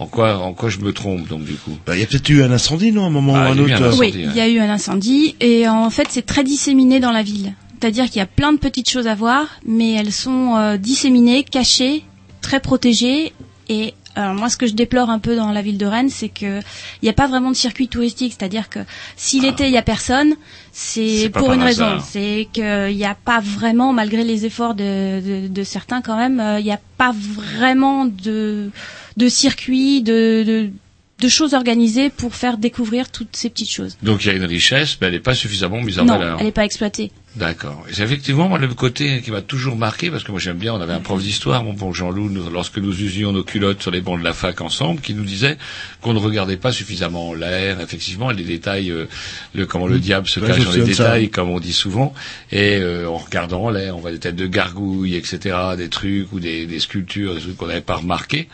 En 0.00 0.06
quoi, 0.06 0.38
en 0.38 0.52
quoi 0.54 0.68
je 0.68 0.78
me 0.78 0.92
trompe, 0.92 1.26
donc 1.26 1.42
du 1.44 1.54
coup? 1.54 1.76
Bah, 1.86 1.96
il 1.96 2.00
y 2.00 2.02
a 2.04 2.06
peut-être 2.06 2.28
eu 2.28 2.42
un 2.44 2.52
incendie, 2.52 2.92
non, 2.92 3.04
à 3.04 3.06
un 3.08 3.10
moment 3.10 3.34
Ah, 3.34 3.48
ou 3.48 3.52
un 3.52 3.56
un 3.56 3.58
autre. 3.58 3.72
incendie. 3.74 3.98
Oui, 3.98 4.12
il 4.14 4.36
y 4.36 4.40
a 4.40 4.48
eu 4.48 4.58
un 4.60 4.70
incendie 4.70 5.34
et 5.40 5.66
en 5.68 5.90
fait, 5.90 6.06
c'est 6.10 6.24
très 6.24 6.44
disséminé 6.44 7.00
dans 7.00 7.10
la 7.10 7.22
ville. 7.24 7.54
C'est-à-dire 7.80 8.06
qu'il 8.06 8.16
y 8.16 8.20
a 8.22 8.26
plein 8.26 8.52
de 8.52 8.58
petites 8.58 8.90
choses 8.90 9.06
à 9.08 9.14
voir, 9.14 9.46
mais 9.66 9.92
elles 9.94 10.12
sont 10.12 10.56
euh, 10.56 10.76
disséminées, 10.76 11.42
cachées, 11.44 12.04
très 12.40 12.60
protégées. 12.60 13.32
Et 13.68 13.94
alors 14.16 14.34
moi, 14.34 14.48
ce 14.48 14.56
que 14.56 14.66
je 14.66 14.72
déplore 14.74 15.10
un 15.10 15.18
peu 15.20 15.36
dans 15.36 15.52
la 15.52 15.62
ville 15.62 15.78
de 15.78 15.86
Rennes, 15.86 16.10
c'est 16.10 16.28
que 16.28 16.58
il 16.58 17.04
n'y 17.04 17.08
a 17.08 17.12
pas 17.12 17.26
vraiment 17.28 17.50
de 17.50 17.56
circuit 17.56 17.86
touristique. 17.88 18.34
C'est-à-dire 18.38 18.68
que 18.68 18.80
si 19.16 19.40
l'été 19.40 19.66
il 19.66 19.72
y 19.72 19.76
a 19.76 19.82
personne, 19.82 20.34
c'est 20.72 21.28
pour 21.32 21.52
une 21.52 21.62
raison. 21.62 21.98
C'est 22.08 22.48
qu'il 22.52 22.96
n'y 22.96 23.04
a 23.04 23.14
pas 23.16 23.40
vraiment, 23.40 23.92
malgré 23.92 24.24
les 24.24 24.44
efforts 24.44 24.74
de, 24.74 25.20
de, 25.20 25.48
de 25.48 25.62
certains 25.64 26.02
quand 26.02 26.16
même, 26.16 26.40
euh, 26.40 26.58
il 26.60 26.64
n'y 26.64 26.72
a 26.72 26.80
pas 26.96 27.12
vraiment 27.12 28.06
de 28.06 28.70
de 29.18 29.28
circuit, 29.28 30.02
de, 30.02 30.42
de 30.46 30.70
de 31.20 31.26
choses 31.28 31.52
organisées 31.52 32.10
pour 32.10 32.36
faire 32.36 32.58
découvrir 32.58 33.10
toutes 33.10 33.34
ces 33.34 33.50
petites 33.50 33.72
choses. 33.72 33.98
Donc 34.04 34.24
il 34.24 34.28
y 34.28 34.30
a 34.30 34.34
une 34.34 34.44
richesse, 34.44 34.98
mais 35.00 35.08
elle 35.08 35.14
n'est 35.14 35.18
pas 35.18 35.34
suffisamment 35.34 35.82
mise 35.82 35.98
en 35.98 36.04
Non, 36.04 36.16
valeur. 36.16 36.36
elle 36.38 36.46
n'est 36.46 36.52
pas 36.52 36.64
exploitée. 36.64 37.10
D'accord. 37.34 37.84
Et 37.90 37.92
c'est 37.94 38.04
effectivement 38.04 38.48
moi, 38.48 38.58
le 38.60 38.68
côté 38.68 39.20
qui 39.20 39.32
m'a 39.32 39.42
toujours 39.42 39.74
marqué, 39.74 40.10
parce 40.12 40.22
que 40.22 40.30
moi 40.30 40.38
j'aime 40.38 40.58
bien, 40.58 40.74
on 40.74 40.80
avait 40.80 40.92
un 40.92 41.00
prof 41.00 41.20
d'histoire, 41.20 41.64
mon 41.64 41.72
bon 41.72 41.92
Jean-Loup, 41.92 42.30
nous- 42.30 42.48
lorsque 42.50 42.78
nous 42.78 43.02
usions 43.02 43.32
nos 43.32 43.42
culottes 43.42 43.82
sur 43.82 43.90
les 43.90 44.00
bancs 44.00 44.16
de 44.20 44.22
la 44.24 44.32
fac 44.32 44.60
ensemble, 44.60 45.00
qui 45.00 45.12
nous 45.12 45.24
disait 45.24 45.58
qu'on 46.02 46.12
ne 46.14 46.20
regardait 46.20 46.56
pas 46.56 46.70
suffisamment 46.70 47.34
l'air, 47.34 47.80
effectivement, 47.80 48.30
les 48.30 48.44
détails, 48.44 48.92
euh, 48.92 49.06
le, 49.56 49.66
comment 49.66 49.88
le 49.88 49.98
diable 49.98 50.28
se 50.28 50.38
Ouais, 50.38 50.46
cache 50.46 50.64
dans 50.64 50.70
les 50.70 50.80
ça. 50.94 51.04
détails, 51.04 51.30
comme 51.30 51.50
on 51.50 51.58
dit 51.58 51.72
souvent, 51.72 52.14
et 52.52 52.76
euh, 52.76 53.08
en 53.10 53.16
regardant 53.18 53.70
l'air, 53.70 53.96
on 53.96 54.00
voit 54.00 54.12
des 54.12 54.20
têtes 54.20 54.36
de 54.36 54.46
gargouilles, 54.46 55.16
etc., 55.16 55.56
des 55.76 55.88
trucs, 55.88 56.32
ou 56.32 56.38
des, 56.38 56.66
des 56.66 56.78
sculptures, 56.78 57.34
des 57.34 57.40
trucs 57.40 57.56
qu'on 57.56 57.66
n'avait 57.66 57.80
pas 57.80 57.96
remarqués. 57.96 58.48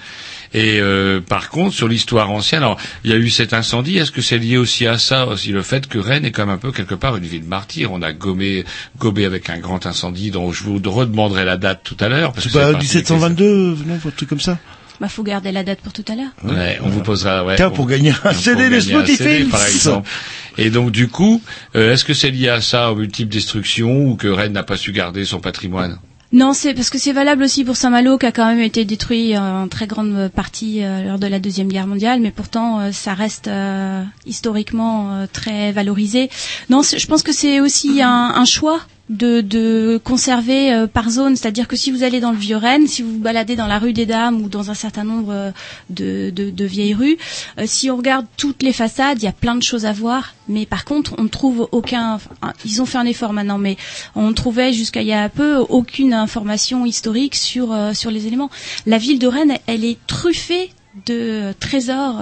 Et 0.55 0.79
euh, 0.81 1.21
par 1.21 1.51
contre, 1.51 1.75
sur 1.75 1.89
l'histoire 1.89 2.31
ancienne, 2.31 2.63
alors 2.63 2.79
il 3.05 3.11
y 3.11 3.13
a 3.13 3.17
eu 3.17 3.29
cet 3.29 3.53
incendie. 3.53 3.99
Est-ce 3.99 4.13
que 4.13 4.23
c'est 4.23 4.39
lié 4.39 4.57
aussi 4.57 4.87
à 4.87 4.99
ça, 4.99 5.27
aussi 5.27 5.51
le 5.51 5.63
fait 5.63 5.87
que 5.89 5.99
Rennes 5.99 6.25
est 6.25 6.31
quand 6.31 6.47
même 6.47 6.55
un 6.55 6.59
peu 6.59 6.71
quelque 6.73 6.95
part 6.95 7.17
une 7.17 7.25
ville 7.25 7.45
martyre? 7.45 7.91
On 7.93 8.01
a 8.03 8.13
gommé, 8.13 8.65
gobé 8.99 9.25
avec 9.25 9.51
un 9.51 9.59
grand 9.59 9.85
incendie 9.85 10.31
dont 10.31 10.53
je 10.53 10.63
vous 10.65 10.81
redemanderai 10.85 11.45
la 11.45 11.57
date 11.57 11.81
tout 11.83 11.97
à 11.99 12.09
l'heure. 12.09 12.33
parce 12.33 12.47
que 12.47 12.53
des 12.73 12.79
1722, 12.79 13.79
non, 13.87 13.95
un 14.05 14.11
truc 14.11 14.29
comme 14.29 14.41
ça 14.41 14.59
Bah, 15.01 15.09
faut 15.09 15.25
garder 15.25 15.51
la 15.51 15.65
date 15.65 15.81
pour 15.81 15.93
tout 15.93 16.05
à 16.09 16.15
l'heure. 16.15 16.31
Ouais, 16.45 16.79
on 16.83 16.89
vous 16.89 17.01
posera. 17.03 17.45
Ouais, 17.45 17.57
Tiens, 17.57 17.69
on- 17.69 17.71
pour 17.73 17.87
gagner 17.89 18.13
un 18.25 18.33
CD 18.33 18.71
de 18.71 18.81
Films. 18.81 19.49
par 19.51 19.67
exemple. 19.67 20.09
Et 20.57 20.71
donc 20.71 20.93
du 20.93 21.09
coup, 21.09 21.43
euh, 21.75 21.93
est-ce 21.93 22.05
que 22.05 22.15
c'est 22.15 22.31
lié 22.31 22.49
à 22.49 22.61
ça, 22.61 22.93
aux 22.93 22.95
multiples 22.95 23.33
destructions, 23.33 24.07
ou 24.07 24.15
que 24.15 24.29
Rennes 24.29 24.53
n'a 24.53 24.63
pas 24.63 24.77
su 24.77 24.93
garder 24.93 25.25
son 25.25 25.41
patrimoine? 25.41 25.99
Non, 26.35 26.53
c'est 26.53 26.75
parce 26.75 26.91
que 26.91 26.99
c'est 26.99 27.13
valable 27.13 27.45
aussi 27.45 27.63
pour 27.63 27.77
Saint-Malo 27.77 28.19
qui 28.19 28.27
a 28.27 28.33
quand 28.33 28.45
même 28.45 28.59
été 28.59 28.85
détruit 28.85 29.39
en 29.39 29.69
très 29.69 29.87
grande 29.87 30.29
partie 30.35 30.83
euh, 30.83 31.05
lors 31.05 31.19
de 31.21 31.29
la 31.29 31.39
deuxième 31.39 31.69
guerre 31.69 31.87
mondiale, 31.87 32.19
mais 32.21 32.33
pourtant 32.33 32.81
euh, 32.81 32.91
ça 32.91 33.15
reste 33.15 33.47
euh, 33.47 34.03
historiquement 34.27 35.29
très 35.33 35.71
valorisé. 35.71 36.31
Non, 36.71 36.83
je 36.83 37.07
pense 37.07 37.23
que 37.23 37.33
c'est 37.33 37.61
aussi 37.61 38.03
un 38.03 38.45
choix 38.45 38.81
de, 39.11 39.43
de 39.43 40.01
conserver 40.03 40.73
euh, 40.73 40.87
par 40.87 41.11
zone, 41.11 41.37
c'est-à-dire 41.37 41.69
que 41.69 41.77
si 41.77 41.91
vous 41.91 42.03
allez 42.03 42.21
dans 42.21 42.33
le 42.33 42.39
vieux 42.39 42.57
Rennes, 42.57 42.87
si 42.87 43.03
vous 43.03 43.13
vous 43.13 43.19
baladez 43.19 43.55
dans 43.55 43.67
la 43.67 43.79
rue 43.79 43.93
des 43.93 44.07
Dames 44.07 44.41
ou 44.41 44.49
dans 44.49 44.71
un 44.71 44.75
certain 44.75 45.05
nombre 45.05 45.33
euh, 45.33 45.51
de, 45.91 46.65
vieilles 46.65 46.95
rues, 46.95 47.19
euh, 47.59 47.65
si 47.67 47.91
on 47.91 47.97
regarde 47.97 48.27
toutes 48.39 48.63
les 48.63 48.73
façades, 48.73 49.19
il 49.21 49.25
y 49.25 49.29
a 49.29 49.33
plein 49.33 49.57
de 49.57 49.63
choses 49.63 49.85
à 49.85 49.93
voir, 49.93 50.35
mais 50.49 50.65
par 50.65 50.87
contre 50.87 51.15
on 51.19 51.25
ne 51.25 51.29
trouve 51.29 51.69
aucun. 51.71 52.19
ils 52.65 52.81
ont 52.81 52.87
fait 52.87 52.99
un 52.99 53.05
effort 53.05 53.35
maintenant, 53.35 53.59
mais 53.59 53.77
on 54.15 54.29
ne 54.29 54.35
trouvait 54.35 54.73
jusqu'à 54.73 55.03
il 55.03 55.09
y 55.09 55.13
a 55.13 55.29
peu 55.29 55.57
aucune 55.57 56.15
information 56.15 56.87
historique 56.87 57.35
sur 57.35 57.77
sur 57.93 58.11
les 58.11 58.27
éléments. 58.27 58.51
La 58.87 58.99
ville 58.99 59.19
de 59.19 59.27
Rennes, 59.27 59.59
elle 59.67 59.85
est 59.85 59.99
truffée 60.07 60.71
de 61.07 61.53
trésors 61.61 62.21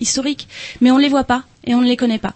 historiques, 0.00 0.48
mais 0.80 0.90
on 0.90 0.96
ne 0.96 1.02
les 1.02 1.08
voit 1.08 1.24
pas 1.24 1.44
et 1.64 1.74
on 1.74 1.80
ne 1.80 1.86
les 1.86 1.96
connaît 1.96 2.18
pas. 2.18 2.34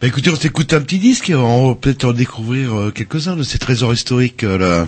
Bah 0.00 0.06
écoutez, 0.06 0.30
on 0.30 0.36
s'écoute 0.36 0.72
un 0.72 0.80
petit 0.80 0.98
disque 0.98 1.28
et 1.30 1.34
on 1.34 1.68
va 1.70 1.74
peut-être 1.74 2.04
en 2.04 2.12
découvrir 2.12 2.78
euh, 2.78 2.90
quelques-uns 2.90 3.36
de 3.36 3.42
ces 3.42 3.58
trésors 3.58 3.92
historiques 3.92 4.44
euh, 4.44 4.58
là. 4.58 4.86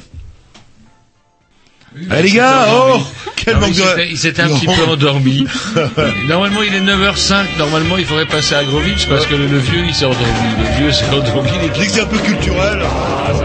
Allez 2.08 2.30
les 2.30 2.36
gars, 2.36 2.68
oh 2.72 3.00
Quel 3.36 3.58
manque 3.58 3.70
il 3.76 3.76
de... 3.76 4.10
Il 4.12 4.16
s'était 4.16 4.40
un 4.40 4.48
Non. 4.48 4.58
petit 4.58 4.66
peu 4.66 4.84
endormi. 4.88 5.46
normalement, 6.26 6.62
il 6.62 6.74
est 6.74 6.80
9h05. 6.80 7.58
Normalement, 7.58 7.98
il 7.98 8.06
faudrait 8.06 8.24
passer 8.24 8.54
à 8.54 8.64
Grovitch 8.64 9.06
parce 9.08 9.26
que 9.26 9.34
le, 9.34 9.46
le 9.46 9.58
vieux, 9.58 9.84
il 9.86 9.94
s'est 9.94 10.06
endormi. 10.06 10.24
Le 10.58 10.78
vieux 10.78 10.92
s'est 10.92 11.04
endormi. 11.10 11.50
Il 11.60 11.66
est- 11.66 11.78
Dès 11.78 11.86
que 11.86 11.92
c'est 11.92 12.00
un 12.00 12.06
peu 12.06 12.16
culturel. 12.18 12.78
Here 12.78 13.41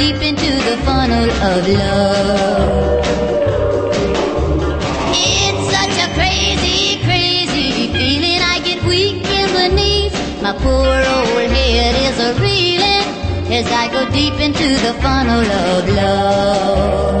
deep 0.00 0.22
into 0.22 0.50
the 0.68 0.76
funnel 0.86 1.28
of 1.50 1.68
love. 1.68 3.04
It's 5.12 5.64
such 5.76 5.96
a 6.06 6.08
crazy, 6.18 7.04
crazy 7.04 7.92
feeling. 7.92 8.40
I 8.54 8.60
get 8.64 8.82
weak 8.84 9.22
in 9.38 9.48
the 9.58 9.68
knees. 9.76 10.14
My 10.40 10.54
poor 10.64 10.96
old 11.16 11.50
head 11.56 11.94
is 12.08 12.16
a 12.28 12.30
reeling 12.40 13.04
as 13.58 13.66
I 13.82 13.84
go 13.92 14.10
deep 14.10 14.36
into 14.40 14.68
the 14.86 14.94
funnel 15.02 15.44
of 15.68 15.88
love. 16.00 17.20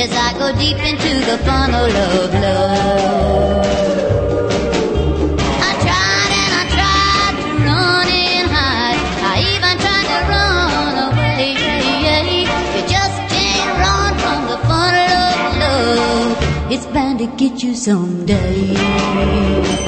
as 0.00 0.12
I 0.12 0.32
go 0.38 0.50
deep 0.56 0.78
into 0.78 1.20
the 1.28 1.36
funnel 1.44 1.84
of 1.84 2.32
love. 2.32 3.66
I 5.68 5.70
tried 5.84 6.32
and 6.42 6.52
I 6.60 6.62
tried 6.76 7.34
to 7.42 7.48
run 7.66 8.08
and 8.08 8.48
hide. 8.56 9.00
I 9.32 9.34
even 9.54 9.74
tried 9.84 10.08
to 10.12 10.18
run 10.32 10.94
away. 11.08 11.44
You 12.74 12.82
just 12.88 13.18
can't 13.28 13.70
run 13.84 14.12
from 14.22 14.40
the 14.52 14.58
funnel 14.68 15.16
of 15.32 15.38
love. 15.64 16.32
It's 16.72 16.86
bound 16.86 17.18
to 17.18 17.26
get 17.36 17.62
you 17.62 17.72
someday. 17.74 19.79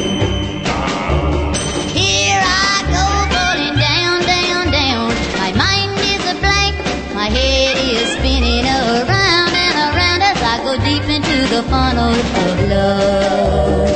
The 11.62 11.70
funnel 11.70 12.14
of 12.14 12.68
love. 12.68 13.88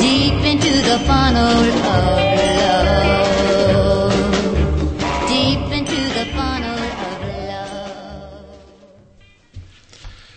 Deep 0.00 0.44
into 0.44 0.72
the 0.82 0.98
funnel 1.06 1.58
of 1.62 1.84
love. 3.74 4.12
Deep 5.28 5.72
into 5.72 6.00
the 6.16 6.24
funnel 6.34 6.78
of 6.78 7.20
love. 7.48 7.92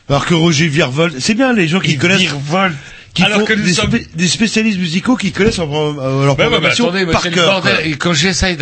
Alors 0.09 0.25
que 0.25 0.33
Roger 0.33 0.67
Virvol, 0.67 1.11
c'est 1.19 1.35
bien 1.35 1.53
les 1.53 1.67
gens 1.67 1.79
qui 1.79 1.97
connaissent. 1.97 2.33
Qui 3.19 3.25
Alors 3.25 3.39
font 3.41 3.45
que 3.45 3.53
nous 3.53 3.63
des, 3.63 3.73
sommes- 3.73 3.89
spé- 3.91 4.07
des 4.15 4.27
spécialistes 4.27 4.79
musicaux 4.79 5.15
qui 5.15 5.31
connaissent 5.31 5.57
leur, 5.57 5.73
euh, 5.73 5.93
bah, 5.93 6.35
programmation 6.35 6.89
attendez, 6.89 7.05
par 7.05 7.21
cœur. 7.29 7.61
bordel. 7.61 7.85
Et 7.87 7.97
quand 7.97 8.13
j'essaye, 8.13 8.57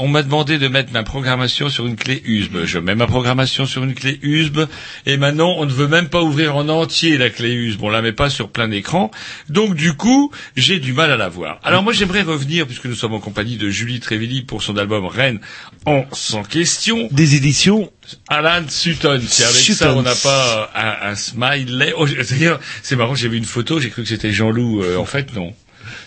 on 0.00 0.08
m'a 0.08 0.22
demandé 0.22 0.58
de 0.58 0.68
mettre 0.68 0.92
ma 0.92 1.02
programmation 1.02 1.68
sur 1.68 1.86
une 1.86 1.96
clé 1.96 2.22
USB. 2.24 2.64
Je 2.64 2.78
mets 2.78 2.94
ma 2.94 3.06
programmation 3.06 3.66
sur 3.66 3.84
une 3.84 3.94
clé 3.94 4.18
USB. 4.22 4.60
Et 5.06 5.16
maintenant, 5.16 5.54
on 5.58 5.66
ne 5.66 5.70
veut 5.72 5.88
même 5.88 6.08
pas 6.08 6.22
ouvrir 6.22 6.56
en 6.56 6.68
entier 6.68 7.18
la 7.18 7.28
clé 7.30 7.52
USB. 7.52 7.82
On 7.82 7.90
la 7.90 8.02
met 8.02 8.12
pas 8.12 8.30
sur 8.30 8.48
plein 8.48 8.70
écran. 8.70 9.10
Donc, 9.48 9.74
du 9.74 9.92
coup, 9.92 10.30
j'ai 10.56 10.78
du 10.78 10.92
mal 10.92 11.10
à 11.10 11.16
la 11.16 11.28
voir. 11.28 11.60
Alors, 11.62 11.82
moi, 11.82 11.92
j'aimerais 11.92 12.22
revenir, 12.22 12.66
puisque 12.66 12.86
nous 12.86 12.94
sommes 12.94 13.14
en 13.14 13.20
compagnie 13.20 13.56
de 13.56 13.68
Julie 13.68 14.00
Trévilly 14.00 14.42
pour 14.42 14.62
son 14.62 14.76
album 14.78 15.04
Rennes 15.06 15.40
en 15.86 16.04
sans 16.12 16.42
question. 16.42 17.08
Des 17.10 17.34
éditions 17.34 17.90
Alan 18.28 18.64
Sutton. 18.68 19.20
C'est 19.26 19.44
avec 19.44 19.62
ça, 19.62 19.94
on 19.94 20.02
n'a 20.02 20.14
pas 20.14 20.70
un, 20.74 21.10
un 21.10 21.14
smiley. 21.14 21.92
Oh, 21.96 22.06
c'est-à-dire, 22.06 22.58
c'est 22.82 22.96
marrant, 22.96 23.14
j'ai 23.14 23.28
vu 23.28 23.36
une 23.36 23.44
photo, 23.44 23.80
j'ai 23.80 23.90
cru 23.90 24.02
que 24.02 24.08
c'était 24.08 24.32
Jean-Loup. 24.32 24.82
Euh, 24.82 24.96
en 24.96 25.04
fait, 25.04 25.34
non. 25.34 25.54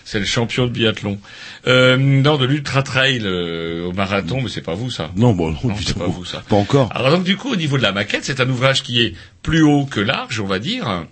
C'est 0.04 0.18
le 0.18 0.24
champion 0.24 0.66
de 0.66 0.72
biathlon. 0.72 1.18
Euh, 1.66 1.96
non, 1.96 2.36
de 2.36 2.44
l'ultra 2.44 2.82
trail 2.82 3.22
euh, 3.24 3.86
au 3.86 3.92
marathon, 3.92 4.40
mais 4.40 4.48
c'est 4.48 4.60
pas 4.62 4.74
vous 4.74 4.90
ça. 4.90 5.10
Non, 5.16 5.32
bon, 5.32 5.56
non, 5.64 5.74
c'est 5.84 5.96
pas 5.96 6.06
vous 6.06 6.24
ça. 6.24 6.42
Pas 6.48 6.56
encore. 6.56 6.88
Alors 6.94 7.10
donc 7.10 7.24
du 7.24 7.36
coup, 7.36 7.52
au 7.52 7.56
niveau 7.56 7.78
de 7.78 7.82
la 7.82 7.92
maquette, 7.92 8.24
c'est 8.24 8.40
un 8.40 8.48
ouvrage 8.48 8.82
qui 8.82 9.00
est 9.00 9.14
plus 9.42 9.62
haut 9.62 9.84
que 9.84 10.00
large, 10.00 10.40
on 10.40 10.46
va 10.46 10.58
dire. 10.58 11.04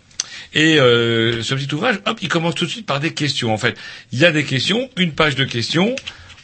Et 0.53 0.81
euh, 0.81 1.43
ce 1.43 1.55
petit 1.55 1.73
ouvrage, 1.73 2.01
hop, 2.07 2.19
il 2.21 2.29
commence 2.29 2.57
tout 2.57 2.67
de 2.67 2.71
suite 2.71 2.87
par 2.87 2.99
des 2.99 3.15
questions. 3.15 3.55
En 3.55 3.59
fait, 3.59 3.77
il 4.13 4.19
y 4.19 4.25
a 4.25 4.33
des 4.33 4.45
questions, 4.45 4.91
une 4.97 5.13
page 5.13 5.37
de 5.37 5.45
questions. 5.45 5.95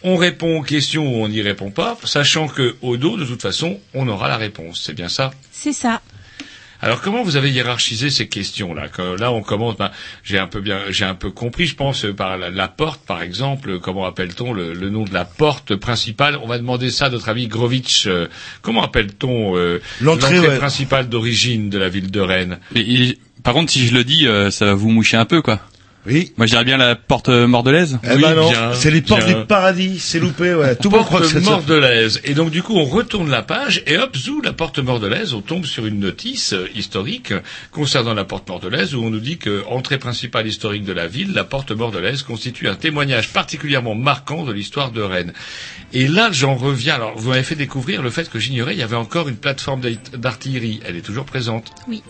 On 0.03 0.16
répond 0.16 0.59
aux 0.59 0.62
questions 0.62 1.07
ou 1.07 1.24
on 1.24 1.28
n'y 1.28 1.42
répond 1.42 1.70
pas, 1.70 1.97
sachant 2.05 2.49
que 2.49 2.76
au 2.82 2.97
dos, 2.97 3.16
de 3.16 3.24
toute 3.24 3.42
façon, 3.42 3.80
on 3.94 4.07
aura 4.09 4.28
la 4.28 4.36
réponse. 4.36 4.82
C'est 4.84 4.94
bien 4.94 5.09
ça. 5.09 5.30
C'est 5.51 5.72
ça. 5.72 6.01
Alors 6.82 7.01
comment 7.01 7.22
vous 7.22 7.36
avez 7.36 7.51
hiérarchisé 7.51 8.11
ces 8.11 8.28
questions-là 8.28 8.88
Que 8.88 9.18
Là, 9.18 9.32
on 9.32 9.40
commence. 9.42 9.78
ben, 9.78 9.90
j'ai 10.22 10.38
un 10.38 10.47
peu 10.47 10.61
bien, 10.61 10.78
j'ai 10.90 11.07
un 11.07 11.14
peu 11.14 11.30
compris, 11.30 11.64
je 11.66 11.74
pense, 11.74 12.05
par 12.14 12.36
la, 12.36 12.51
la 12.51 12.68
porte, 12.68 13.01
par 13.07 13.22
exemple. 13.22 13.80
Comment 13.80 14.05
appelle-t-on 14.05 14.53
le, 14.53 14.74
le 14.74 14.90
nom 14.90 15.05
de 15.05 15.14
la 15.14 15.24
porte 15.24 15.74
principale? 15.74 16.38
On 16.42 16.47
va 16.47 16.59
demander 16.59 16.90
ça 16.90 17.07
à 17.07 17.11
notre 17.11 17.30
ami 17.30 17.47
Grovitch. 17.49 18.07
euh, 18.07 18.28
comment 18.61 18.84
appelle-t-on 18.84 19.57
euh, 19.57 19.80
L'entrée, 20.03 20.38
ouais. 20.38 20.59
principale 20.59 21.09
d'origine 21.09 21.70
de 21.70 21.78
la 21.78 21.88
ville 21.88 22.11
de 22.11 22.20
Rennes? 22.20 22.59
Par 23.42 23.55
contre, 23.55 23.72
si 23.72 23.86
je 23.86 23.94
le 23.94 24.05
dis, 24.05 24.26
euh, 24.26 24.51
ça 24.51 24.66
va 24.66 24.74
vous 24.74 24.90
moucher 24.90 25.16
un 25.16 25.24
peu, 25.24 25.40
quoi. 25.40 25.61
Oui. 26.07 26.32
Moi, 26.36 26.46
je 26.46 26.52
dirais 26.52 26.64
bien 26.64 26.76
la 26.76 26.94
porte 26.94 27.28
mordelaise. 27.28 27.98
Eh 28.04 28.16
ben 28.18 28.34
non, 28.34 28.50
c'est 28.74 28.90
les 28.90 29.02
portes 29.02 29.24
bien. 29.24 29.40
du 29.40 29.46
paradis, 29.46 29.98
c'est 29.98 30.18
loupé, 30.20 30.54
ouais. 30.54 30.76
Tout 30.76 30.88
le 30.90 30.96
monde 30.98 31.07
croit 31.07 31.20
que 31.20 31.38
mordelaise. 31.40 32.20
Et 32.24 32.34
donc 32.34 32.50
du 32.50 32.62
coup, 32.62 32.76
on 32.76 32.84
retourne 32.84 33.28
la 33.30 33.42
page 33.42 33.82
et 33.86 33.98
hop, 33.98 34.16
zou, 34.16 34.40
la 34.42 34.52
porte 34.52 34.78
mordelaise, 34.78 35.34
on 35.34 35.40
tombe 35.40 35.64
sur 35.64 35.84
une 35.86 35.98
notice 35.98 36.52
euh, 36.52 36.68
historique 36.74 37.32
concernant 37.72 38.14
la 38.14 38.24
porte 38.24 38.48
mordelaise 38.48 38.94
où 38.94 39.02
on 39.02 39.11
nous 39.11 39.20
dit 39.20 39.38
que 39.38 39.64
entrée 39.68 39.98
principale 39.98 40.46
historique 40.46 40.84
de 40.84 40.92
la 40.92 41.07
ville, 41.07 41.32
la 41.34 41.44
porte 41.44 41.72
mordelaise 41.72 42.22
constitue 42.22 42.68
un 42.68 42.74
témoignage 42.76 43.32
particulièrement 43.32 43.94
marquant 43.94 44.44
de 44.44 44.52
l'histoire 44.52 44.92
de 44.92 45.02
Rennes. 45.02 45.32
Et 45.92 46.07
là, 46.09 46.28
j'en 46.32 46.54
reviens. 46.54 46.94
Alors, 46.94 47.12
vous 47.16 47.30
m'avez 47.30 47.42
fait 47.42 47.54
découvrir 47.57 48.02
le 48.02 48.11
fait 48.11 48.30
que 48.30 48.38
j'ignorais, 48.38 48.74
il 48.74 48.78
y 48.78 48.82
avait 48.82 48.96
encore 48.96 49.28
une 49.28 49.36
plateforme 49.36 49.80
d'art- 49.80 49.92
d'artillerie. 50.16 50.80
Elle 50.86 50.96
est 50.96 51.00
toujours 51.00 51.24
présente. 51.24 51.72
Oui. 51.88 52.02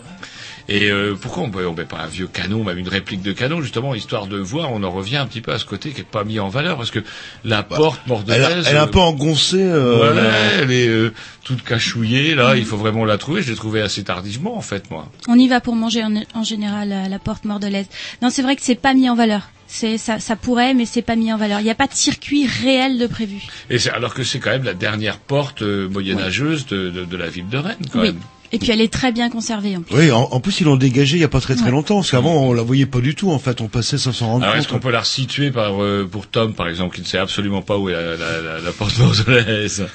Et 0.69 0.91
euh, 0.91 1.15
pourquoi 1.19 1.43
on 1.43 1.47
ne 1.71 1.75
met 1.77 1.85
pas 1.85 1.99
un 1.99 2.07
vieux 2.07 2.27
canon, 2.27 2.63
même 2.63 2.77
une 2.77 2.89
réplique 2.89 3.21
de 3.21 3.31
canon, 3.31 3.61
justement, 3.61 3.95
histoire 3.95 4.27
de 4.27 4.37
voir, 4.37 4.71
on 4.73 4.83
en 4.83 4.91
revient 4.91 5.15
un 5.17 5.25
petit 5.25 5.39
peu 5.39 5.53
à 5.53 5.59
ce 5.59 5.65
côté 5.65 5.91
qui 5.91 5.99
n'est 5.99 6.03
pas 6.03 6.25
mis 6.25 6.39
en 6.39 6.49
valeur, 6.49 6.75
parce 6.75 6.91
que 6.91 6.99
la 7.45 7.63
porte 7.63 7.99
Elle, 8.05 8.11
a- 8.11 8.15
mordelaise... 8.15 8.65
elle 8.67 8.75
est 8.75 8.79
un 8.79 8.83
euh, 8.83 8.87
peu 8.87 8.99
engoncée. 8.99 9.63
Euh, 9.63 9.95
voilà, 9.95 10.23
elle 10.59 10.71
est 10.71 10.87
euh, 10.89 11.13
toute 11.45 11.63
cachouillée, 11.63 12.35
là, 12.35 12.57
il 12.57 12.65
faut 12.65 12.75
vraiment 12.77 13.05
la 13.05 13.17
trouver. 13.17 13.41
Je 13.43 13.49
l'ai 13.51 13.55
trouvée 13.55 13.81
assez 13.81 14.03
tardivement, 14.03 14.57
en 14.57 14.61
fait, 14.61 14.91
moi. 14.91 15.09
On 15.29 15.39
y 15.39 15.47
va 15.47 15.61
pour 15.61 15.75
manger 15.75 16.03
en, 16.03 16.13
en 16.33 16.43
général 16.43 16.91
à 16.91 17.07
la 17.07 17.19
porte 17.19 17.45
mordelaise. 17.45 17.87
Non, 18.21 18.29
c'est 18.29 18.41
vrai 18.41 18.55
que 18.57 18.61
c'est 18.61 18.75
pas 18.75 18.93
mis 18.93 19.09
en 19.09 19.15
valeur. 19.15 19.43
C'est 19.69 19.97
ça, 19.97 20.19
ça 20.19 20.35
pourrait, 20.37 20.73
mais 20.73 20.85
c'est 20.85 21.01
pas 21.01 21.15
mis 21.17 21.31
en 21.33 21.37
valeur. 21.37 21.59
Il 21.59 21.63
n'y 21.65 21.69
a 21.69 21.75
pas 21.75 21.87
de 21.87 21.93
circuit 21.93 22.47
réel 22.47 22.97
de 22.97 23.05
prévu. 23.07 23.41
Et 23.69 23.79
c'est, 23.79 23.89
alors 23.91 24.13
que 24.13 24.23
c'est 24.23 24.39
quand 24.39 24.49
même 24.51 24.63
la 24.63 24.73
dernière 24.73 25.17
porte 25.17 25.61
euh, 25.61 25.89
moyenâgeuse 25.89 26.65
de, 26.67 26.89
de, 26.89 27.03
de 27.05 27.17
la 27.17 27.27
ville 27.27 27.49
de 27.49 27.57
Rennes, 27.57 27.75
quand 27.91 27.99
Oui. 27.99 28.07
même. 28.07 28.19
Et 28.53 28.59
puis 28.59 28.71
elle 28.71 28.79
est 28.81 28.91
très 28.91 29.11
bien 29.11 29.29
conservée. 29.29 29.75
En 29.77 29.81
plus. 29.81 29.95
Oui, 29.95 30.11
en, 30.11 30.21
en 30.31 30.39
plus 30.39 30.61
ils 30.61 30.63
l'ont 30.65 30.75
dégagé 30.77 31.17
il 31.17 31.21
y 31.21 31.23
a 31.25 31.27
pas 31.27 31.41
très 31.41 31.55
très 31.55 31.65
Ouais. 31.65 31.71
longtemps, 31.71 31.95
parce 31.95 32.11
qu'avant 32.11 32.33
on 32.43 32.53
la 32.53 32.61
voyait 32.63 32.85
pas 32.85 32.99
du 33.01 33.13
tout 33.15 33.29
en 33.31 33.39
fait, 33.39 33.59
on 33.61 33.67
passait 33.67 33.97
sans 33.97 34.13
s'en 34.13 34.27
rendre 34.27 34.43
Alors, 34.45 34.55
est-ce 34.55 34.67
compte. 34.67 34.79
qu'on 34.81 34.87
peut 34.87 34.93
la 34.93 35.01
resituer 35.01 35.51
par, 35.51 35.81
euh, 35.83 36.07
pour 36.09 36.27
Tom, 36.27 36.53
par 36.53 36.67
exemple, 36.69 36.95
qui 36.95 37.01
ne 37.01 37.05
sait 37.07 37.17
absolument 37.17 37.61
pas 37.61 37.77
où 37.77 37.89
est 37.89 37.93
la, 37.93 38.15
la, 38.15 38.41
la, 38.41 38.59
la 38.61 38.71
porte 38.71 38.97
mordelaise 38.99 39.85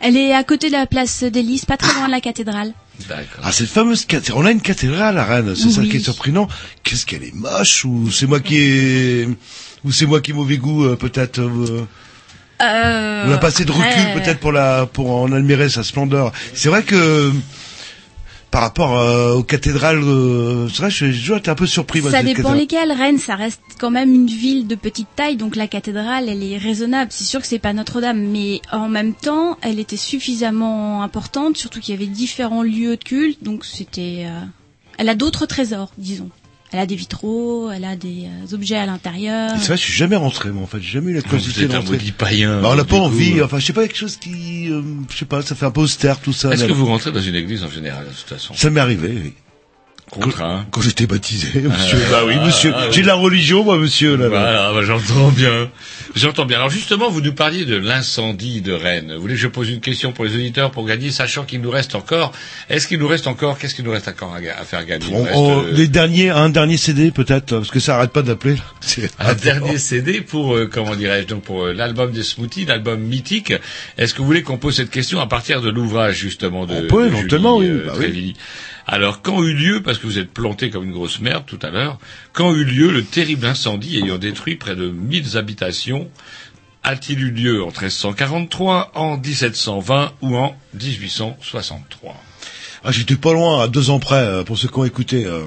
Elle 0.00 0.16
est 0.16 0.32
à 0.32 0.42
côté 0.44 0.68
de 0.68 0.72
la 0.72 0.86
place 0.86 1.22
des 1.22 1.42
Lys, 1.42 1.66
pas 1.66 1.76
très 1.76 1.92
loin 1.94 2.06
de 2.06 2.12
la 2.12 2.20
cathédrale. 2.22 2.72
D'accord. 3.08 3.40
Ah, 3.42 3.52
cette 3.52 3.68
fameuse 3.68 4.04
cathédrale. 4.06 4.42
On 4.42 4.46
a 4.46 4.50
une 4.50 4.62
cathédrale 4.62 5.18
à 5.18 5.24
Rennes, 5.24 5.54
c'est 5.54 5.70
ça 5.70 5.82
qui 5.82 5.96
est 5.96 6.00
surprenant. 6.00 6.48
Qu'est-ce 6.82 7.04
qu'elle 7.04 7.22
est 7.24 7.34
moche, 7.34 7.84
ou 7.84 8.10
c'est 8.10 8.26
moi 8.26 8.40
qui 8.40 8.56
ai, 8.56 9.28
ou 9.84 9.92
c'est 9.92 10.06
moi 10.06 10.20
qui 10.22 10.30
ai 10.30 10.34
mauvais 10.34 10.56
goût, 10.56 10.84
euh, 10.84 10.96
peut-être, 10.96 11.38
euh, 11.40 11.86
Euh, 12.62 13.24
on 13.26 13.32
a 13.32 13.38
pas 13.38 13.48
assez 13.48 13.64
de 13.64 13.72
recul, 13.72 14.12
peut-être, 14.14 14.40
pour 14.40 14.52
la, 14.52 14.86
pour 14.86 15.10
en 15.10 15.32
admirer 15.32 15.68
sa 15.68 15.82
splendeur. 15.82 16.32
C'est 16.54 16.68
vrai 16.68 16.82
que, 16.82 17.32
par 18.50 18.62
rapport 18.62 18.98
euh, 18.98 19.34
aux 19.34 19.42
cathédrales, 19.44 20.02
euh, 20.02 20.68
c'est 20.68 20.82
vrai, 20.82 20.90
j'ai 20.90 21.12
toujours 21.12 21.36
été 21.38 21.50
un 21.50 21.54
peu 21.54 21.66
surpris. 21.66 22.00
moi, 22.00 22.10
Ça 22.10 22.22
dépend 22.22 22.52
lesquels. 22.52 22.90
Rennes, 22.92 23.18
ça 23.18 23.36
reste 23.36 23.60
quand 23.78 23.90
même 23.90 24.12
une 24.14 24.26
ville 24.26 24.66
de 24.66 24.74
petite 24.74 25.08
taille, 25.16 25.36
donc 25.36 25.56
la 25.56 25.68
cathédrale, 25.68 26.28
elle 26.28 26.42
est 26.42 26.58
raisonnable. 26.58 27.10
C'est 27.12 27.24
sûr 27.24 27.40
que 27.40 27.46
c'est 27.46 27.58
pas 27.60 27.72
Notre-Dame, 27.72 28.20
mais 28.20 28.60
en 28.72 28.88
même 28.88 29.14
temps, 29.14 29.56
elle 29.62 29.78
était 29.78 29.96
suffisamment 29.96 31.02
importante, 31.02 31.56
surtout 31.56 31.80
qu'il 31.80 31.94
y 31.94 31.96
avait 31.96 32.06
différents 32.08 32.62
lieux 32.62 32.96
de 32.96 33.04
culte, 33.04 33.42
donc 33.42 33.64
c'était. 33.64 34.24
euh, 34.26 34.40
Elle 34.98 35.08
a 35.08 35.14
d'autres 35.14 35.46
trésors, 35.46 35.92
disons. 35.96 36.28
Elle 36.72 36.78
a 36.78 36.86
des 36.86 36.94
vitraux, 36.94 37.68
elle 37.70 37.84
a 37.84 37.96
des 37.96 38.26
euh, 38.26 38.54
objets 38.54 38.76
à 38.76 38.86
l'intérieur. 38.86 39.50
C'est 39.58 39.66
vrai, 39.66 39.76
je 39.76 39.82
suis 39.82 39.92
jamais 39.92 40.14
rentré, 40.16 40.50
moi, 40.50 40.62
en 40.62 40.66
fait, 40.66 40.80
j'ai 40.80 40.92
jamais 40.92 41.10
eu 41.10 41.14
la 41.14 41.22
curiosité 41.22 41.64
un 41.64 41.68
d'entrer. 41.68 41.96
maudit 41.96 42.12
païen. 42.12 42.60
Bah, 42.62 42.68
on 42.70 42.76
n'a 42.76 42.84
pas 42.84 42.96
coup, 42.96 43.02
envie, 43.02 43.40
euh, 43.40 43.44
enfin, 43.44 43.58
je 43.58 43.66
sais 43.66 43.72
pas, 43.72 43.82
quelque 43.88 43.96
chose 43.98 44.16
qui, 44.16 44.70
euh, 44.70 44.80
je 45.10 45.16
sais 45.16 45.24
pas, 45.24 45.42
ça 45.42 45.56
fait 45.56 45.66
un 45.66 45.72
peu 45.72 45.80
austère, 45.80 46.20
tout 46.20 46.32
ça. 46.32 46.52
Est-ce 46.52 46.62
mais- 46.62 46.68
que 46.68 46.72
vous 46.72 46.86
rentrez 46.86 47.10
dans 47.10 47.20
une 47.20 47.34
église 47.34 47.64
en 47.64 47.70
général, 47.70 48.04
de 48.04 48.10
toute 48.10 48.28
façon? 48.28 48.54
Ça 48.54 48.70
m'est 48.70 48.80
arrivé, 48.80 49.08
oui. 49.20 49.32
Contraint. 50.10 50.66
Quand 50.72 50.80
j'étais 50.80 51.06
baptisé, 51.06 51.48
monsieur. 51.62 51.98
Ah, 52.08 52.10
bah 52.10 52.22
oui, 52.26 52.34
monsieur. 52.44 52.72
ah. 52.74 52.88
J'ai 52.90 53.02
de 53.02 53.06
la 53.06 53.14
religion, 53.14 53.62
moi, 53.62 53.78
monsieur, 53.78 54.16
là. 54.16 54.24
là. 54.24 54.28
Voilà, 54.28 54.72
bah, 54.72 54.80
j'entends 54.82 55.28
bien. 55.30 55.70
J'entends 56.16 56.46
bien. 56.46 56.56
Alors 56.58 56.70
justement, 56.70 57.08
vous 57.10 57.20
nous 57.20 57.32
parliez 57.32 57.64
de 57.64 57.76
l'incendie 57.76 58.60
de 58.60 58.72
Rennes. 58.72 59.12
Vous 59.14 59.20
voulez 59.20 59.34
que 59.34 59.40
je 59.40 59.46
pose 59.46 59.70
une 59.70 59.78
question 59.80 60.10
pour 60.10 60.24
les 60.24 60.34
auditeurs 60.34 60.72
pour 60.72 60.84
gagner, 60.84 61.12
sachant 61.12 61.44
qu'il 61.44 61.60
nous 61.60 61.70
reste 61.70 61.94
encore. 61.94 62.32
Est-ce 62.68 62.88
qu'il 62.88 62.98
nous 62.98 63.06
reste 63.06 63.28
encore 63.28 63.56
Qu'est-ce 63.58 63.76
qu'il 63.76 63.84
nous 63.84 63.92
reste 63.92 64.08
encore 64.08 64.34
à, 64.34 64.64
faire 64.64 64.84
gagner? 64.84 65.06
On- 65.12 65.22
reste, 65.22 65.36
on- 65.36 65.62
euh, 65.62 65.70
les 65.72 65.86
derniers, 65.86 66.30
un 66.30 66.48
dernier 66.48 66.76
CD, 66.76 67.12
peut-être, 67.12 67.56
parce 67.58 67.70
que 67.70 67.78
ça 67.78 67.96
arrête 67.96 68.10
pas 68.10 68.22
d'appeler, 68.22 68.56
un 69.20 69.34
dernier 69.34 69.78
CD 69.78 70.20
pour 70.20 70.56
euh, 70.56 70.66
comment 70.66 70.96
dirais-je 70.96 71.28
donc 71.28 71.42
pour 71.44 71.66
euh, 71.66 71.72
l'album 71.72 72.10
des 72.10 72.24
Smoothies, 72.24 72.64
l'album 72.64 73.00
mythique. 73.00 73.52
Est-ce 73.96 74.12
que 74.14 74.18
vous 74.18 74.26
voulez 74.26 74.42
qu'on 74.42 74.58
pose 74.58 74.74
cette 74.76 74.90
question 74.90 75.20
à 75.20 75.26
partir 75.28 75.60
de 75.60 75.70
l'ouvrage 75.70 76.16
justement 76.16 76.66
de 76.66 76.74
On 76.74 76.86
peut, 76.88 77.06
éventuellement, 77.06 77.58
oui. 77.58 77.70
Bah 77.86 77.92
oui. 77.98 78.34
Alors, 78.86 79.22
quand 79.22 79.42
eut 79.42 79.54
lieu, 79.54 79.82
parce 79.82 79.98
que 79.98 80.06
vous 80.06 80.18
êtes 80.18 80.30
planté 80.32 80.70
comme 80.70 80.84
une 80.84 80.92
grosse 80.92 81.20
merde 81.20 81.44
tout 81.46 81.58
à 81.62 81.70
l'heure, 81.70 81.98
quand 82.32 82.54
eut 82.54 82.64
lieu 82.64 82.90
le 82.90 83.04
terrible 83.04 83.46
incendie 83.46 83.98
ayant 83.98 84.18
détruit 84.18 84.56
près 84.56 84.74
de 84.76 84.88
1000 84.88 85.36
habitations, 85.36 86.08
a-t-il 86.82 87.20
eu 87.20 87.30
lieu 87.30 87.62
en 87.62 87.66
1343, 87.68 88.92
en 88.94 89.16
1720 89.18 90.12
ou 90.22 90.36
en 90.36 90.56
1863 90.74 92.16
Ah, 92.84 92.90
j'étais 92.92 93.16
pas 93.16 93.32
loin, 93.32 93.62
à 93.62 93.68
deux 93.68 93.90
ans 93.90 94.00
près, 94.00 94.16
euh, 94.16 94.44
pour 94.44 94.58
ceux 94.58 94.68
qui 94.68 94.78
ont 94.78 94.84
écouté. 94.84 95.26
euh. 95.26 95.44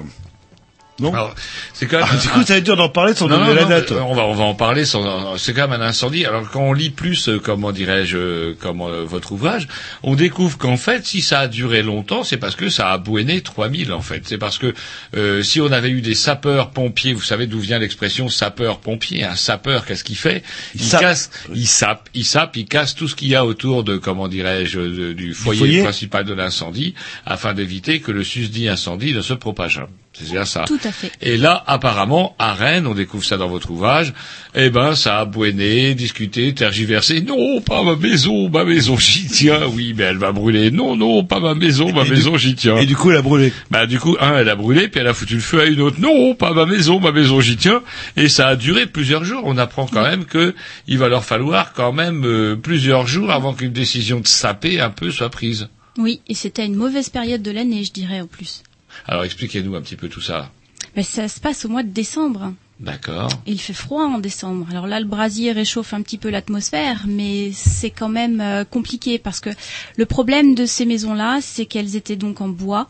Non 1.00 1.12
Alors, 1.12 1.34
c'est 1.72 1.86
quand 1.86 1.98
même. 1.98 2.06
Ah, 2.08 2.16
du 2.16 2.28
coup, 2.28 2.42
ça 2.42 2.52
va 2.52 2.58
être 2.58 2.64
dur 2.64 2.76
d'en 2.76 2.88
parler 2.88 3.14
sans 3.14 3.26
Non, 3.26 3.38
donner 3.38 3.48
non, 3.48 3.54
la 3.54 3.62
non, 3.62 3.68
date. 3.68 3.92
On 3.92 4.14
va, 4.14 4.22
on 4.22 4.34
va 4.34 4.44
en 4.44 4.54
parler. 4.54 4.84
Sans, 4.84 5.36
c'est 5.38 5.52
quand 5.52 5.66
même 5.66 5.80
un 5.80 5.84
incendie. 5.84 6.24
Alors 6.24 6.48
quand 6.50 6.60
on 6.60 6.72
lit 6.72 6.90
plus, 6.90 7.28
euh, 7.28 7.40
comment 7.40 7.72
dirais-je, 7.72 8.16
euh, 8.16 8.54
comment 8.60 8.88
euh, 8.88 9.02
votre 9.02 9.32
ouvrage, 9.32 9.66
on 10.04 10.14
découvre 10.14 10.56
qu'en 10.56 10.76
fait, 10.76 11.04
si 11.04 11.20
ça 11.20 11.40
a 11.40 11.48
duré 11.48 11.82
longtemps, 11.82 12.22
c'est 12.22 12.36
parce 12.36 12.54
que 12.54 12.68
ça 12.68 12.92
a 12.92 12.98
bouéné 12.98 13.40
3000 13.40 13.92
en 13.92 14.02
fait. 14.02 14.22
C'est 14.24 14.38
parce 14.38 14.58
que 14.58 14.72
euh, 15.16 15.42
si 15.42 15.60
on 15.60 15.72
avait 15.72 15.90
eu 15.90 16.00
des 16.00 16.14
sapeurs 16.14 16.70
pompiers, 16.70 17.12
vous 17.12 17.22
savez 17.22 17.48
d'où 17.48 17.58
vient 17.58 17.80
l'expression 17.80 18.28
sapeur 18.28 18.78
pompier. 18.78 19.24
Un 19.24 19.34
sapeur, 19.34 19.86
qu'est-ce 19.86 20.04
qu'il 20.04 20.16
fait? 20.16 20.44
Il, 20.76 20.82
sape. 20.82 21.00
casse, 21.00 21.30
il 21.52 21.66
sape, 21.66 22.08
il 22.14 22.24
sape, 22.24 22.56
il 22.56 22.66
casse 22.66 22.94
tout 22.94 23.08
ce 23.08 23.16
qu'il 23.16 23.28
y 23.28 23.34
a 23.34 23.44
autour 23.44 23.82
de, 23.82 23.96
comment 23.96 24.28
dirais-je, 24.28 25.12
du 25.12 25.34
foyer, 25.34 25.58
foyer 25.58 25.82
principal 25.82 26.24
de 26.24 26.34
l'incendie, 26.34 26.94
afin 27.26 27.52
d'éviter 27.52 27.98
que 27.98 28.12
le 28.12 28.22
susdit 28.22 28.68
incendie 28.68 29.12
ne 29.12 29.22
se 29.22 29.34
propage. 29.34 29.80
C'est 30.14 30.30
bien 30.30 30.44
ça. 30.44 30.64
Tout 30.66 30.78
à 30.84 30.92
fait. 30.92 31.10
Et 31.20 31.36
là, 31.36 31.62
apparemment, 31.66 32.34
à 32.38 32.54
Rennes, 32.54 32.86
on 32.86 32.94
découvre 32.94 33.24
ça 33.24 33.36
dans 33.36 33.48
votre 33.48 33.70
ouvrage, 33.70 34.12
eh 34.54 34.70
ben, 34.70 34.94
ça 34.94 35.18
a 35.20 35.24
bouéné, 35.24 35.94
discuté, 35.94 36.54
tergiversé. 36.54 37.20
Non, 37.20 37.60
pas 37.60 37.82
ma 37.82 37.96
maison, 37.96 38.48
ma 38.48 38.64
maison, 38.64 38.96
j'y 38.96 39.26
tiens. 39.26 39.66
Oui, 39.72 39.94
mais 39.96 40.04
elle 40.04 40.18
va 40.18 40.32
brûler. 40.32 40.70
Non, 40.70 40.96
non, 40.96 41.24
pas 41.24 41.40
ma 41.40 41.54
maison, 41.54 41.92
ma 41.92 42.04
Et 42.04 42.10
maison, 42.10 42.32
du- 42.32 42.38
j'y 42.38 42.54
tiens. 42.54 42.76
Et 42.76 42.86
du 42.86 42.96
coup, 42.96 43.10
elle 43.10 43.16
a 43.18 43.22
brûlé. 43.22 43.52
Bah, 43.70 43.86
du 43.86 43.98
coup, 43.98 44.16
un, 44.20 44.36
elle 44.38 44.48
a 44.48 44.56
brûlé, 44.56 44.88
puis 44.88 45.00
elle 45.00 45.08
a 45.08 45.14
foutu 45.14 45.34
le 45.34 45.40
feu 45.40 45.60
à 45.60 45.64
une 45.66 45.80
autre. 45.80 46.00
Non, 46.00 46.34
pas 46.34 46.52
ma 46.52 46.66
maison, 46.66 47.00
ma 47.00 47.12
maison, 47.12 47.40
j'y 47.40 47.56
tiens. 47.56 47.82
Et 48.16 48.28
ça 48.28 48.48
a 48.48 48.56
duré 48.56 48.86
plusieurs 48.86 49.24
jours. 49.24 49.42
On 49.44 49.58
apprend 49.58 49.86
quand 49.86 50.02
même 50.02 50.24
que 50.24 50.54
il 50.86 50.98
va 50.98 51.08
leur 51.08 51.24
falloir 51.24 51.72
quand 51.72 51.92
même 51.92 52.24
euh, 52.24 52.56
plusieurs 52.56 53.06
jours 53.06 53.30
avant 53.32 53.54
qu'une 53.54 53.72
décision 53.72 54.20
de 54.20 54.26
saper 54.26 54.80
un 54.80 54.90
peu 54.90 55.10
soit 55.10 55.30
prise. 55.30 55.68
Oui, 55.98 56.20
et 56.28 56.34
c'était 56.34 56.66
une 56.66 56.74
mauvaise 56.74 57.08
période 57.08 57.42
de 57.42 57.50
l'année, 57.52 57.84
je 57.84 57.92
dirais, 57.92 58.20
en 58.20 58.26
plus. 58.26 58.62
Alors, 59.06 59.24
expliquez-nous 59.24 59.74
un 59.76 59.80
petit 59.82 59.96
peu 59.96 60.08
tout 60.08 60.20
ça. 60.20 60.50
Mais 60.96 61.02
ça 61.02 61.28
se 61.28 61.40
passe 61.40 61.64
au 61.64 61.68
mois 61.68 61.82
de 61.82 61.88
décembre. 61.88 62.52
D'accord. 62.80 63.30
Il 63.46 63.60
fait 63.60 63.72
froid 63.72 64.04
en 64.04 64.18
décembre. 64.18 64.66
Alors 64.70 64.86
là, 64.86 64.98
le 64.98 65.06
brasier 65.06 65.52
réchauffe 65.52 65.94
un 65.94 66.02
petit 66.02 66.18
peu 66.18 66.28
l'atmosphère, 66.28 67.04
mais 67.06 67.52
c'est 67.52 67.90
quand 67.90 68.08
même 68.08 68.40
euh, 68.40 68.64
compliqué 68.64 69.18
parce 69.18 69.40
que 69.40 69.50
le 69.96 70.06
problème 70.06 70.54
de 70.54 70.66
ces 70.66 70.84
maisons-là, 70.84 71.38
c'est 71.40 71.66
qu'elles 71.66 71.96
étaient 71.96 72.16
donc 72.16 72.40
en 72.40 72.48
bois 72.48 72.88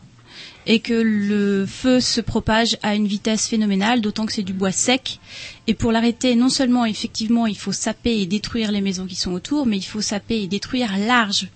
et 0.65 0.79
que 0.79 0.93
le 0.93 1.65
feu 1.65 1.99
se 1.99 2.19
propage 2.21 2.77
à 2.81 2.95
une 2.95 3.07
vitesse 3.07 3.47
phénoménale, 3.47 4.01
d'autant 4.01 4.25
que 4.25 4.33
c'est 4.33 4.41
du 4.41 4.53
bois 4.53 4.71
sec. 4.71 5.19
Et 5.67 5.75
pour 5.75 5.91
l'arrêter, 5.91 6.35
non 6.35 6.49
seulement 6.49 6.85
effectivement 6.85 7.45
il 7.45 7.57
faut 7.57 7.71
saper 7.71 8.19
et 8.19 8.25
détruire 8.25 8.71
les 8.71 8.81
maisons 8.81 9.05
qui 9.05 9.15
sont 9.15 9.33
autour, 9.33 9.67
mais 9.67 9.77
il 9.77 9.83
faut 9.83 10.01
saper 10.01 10.41
et 10.41 10.47
détruire 10.47 10.97
large. 10.97 11.49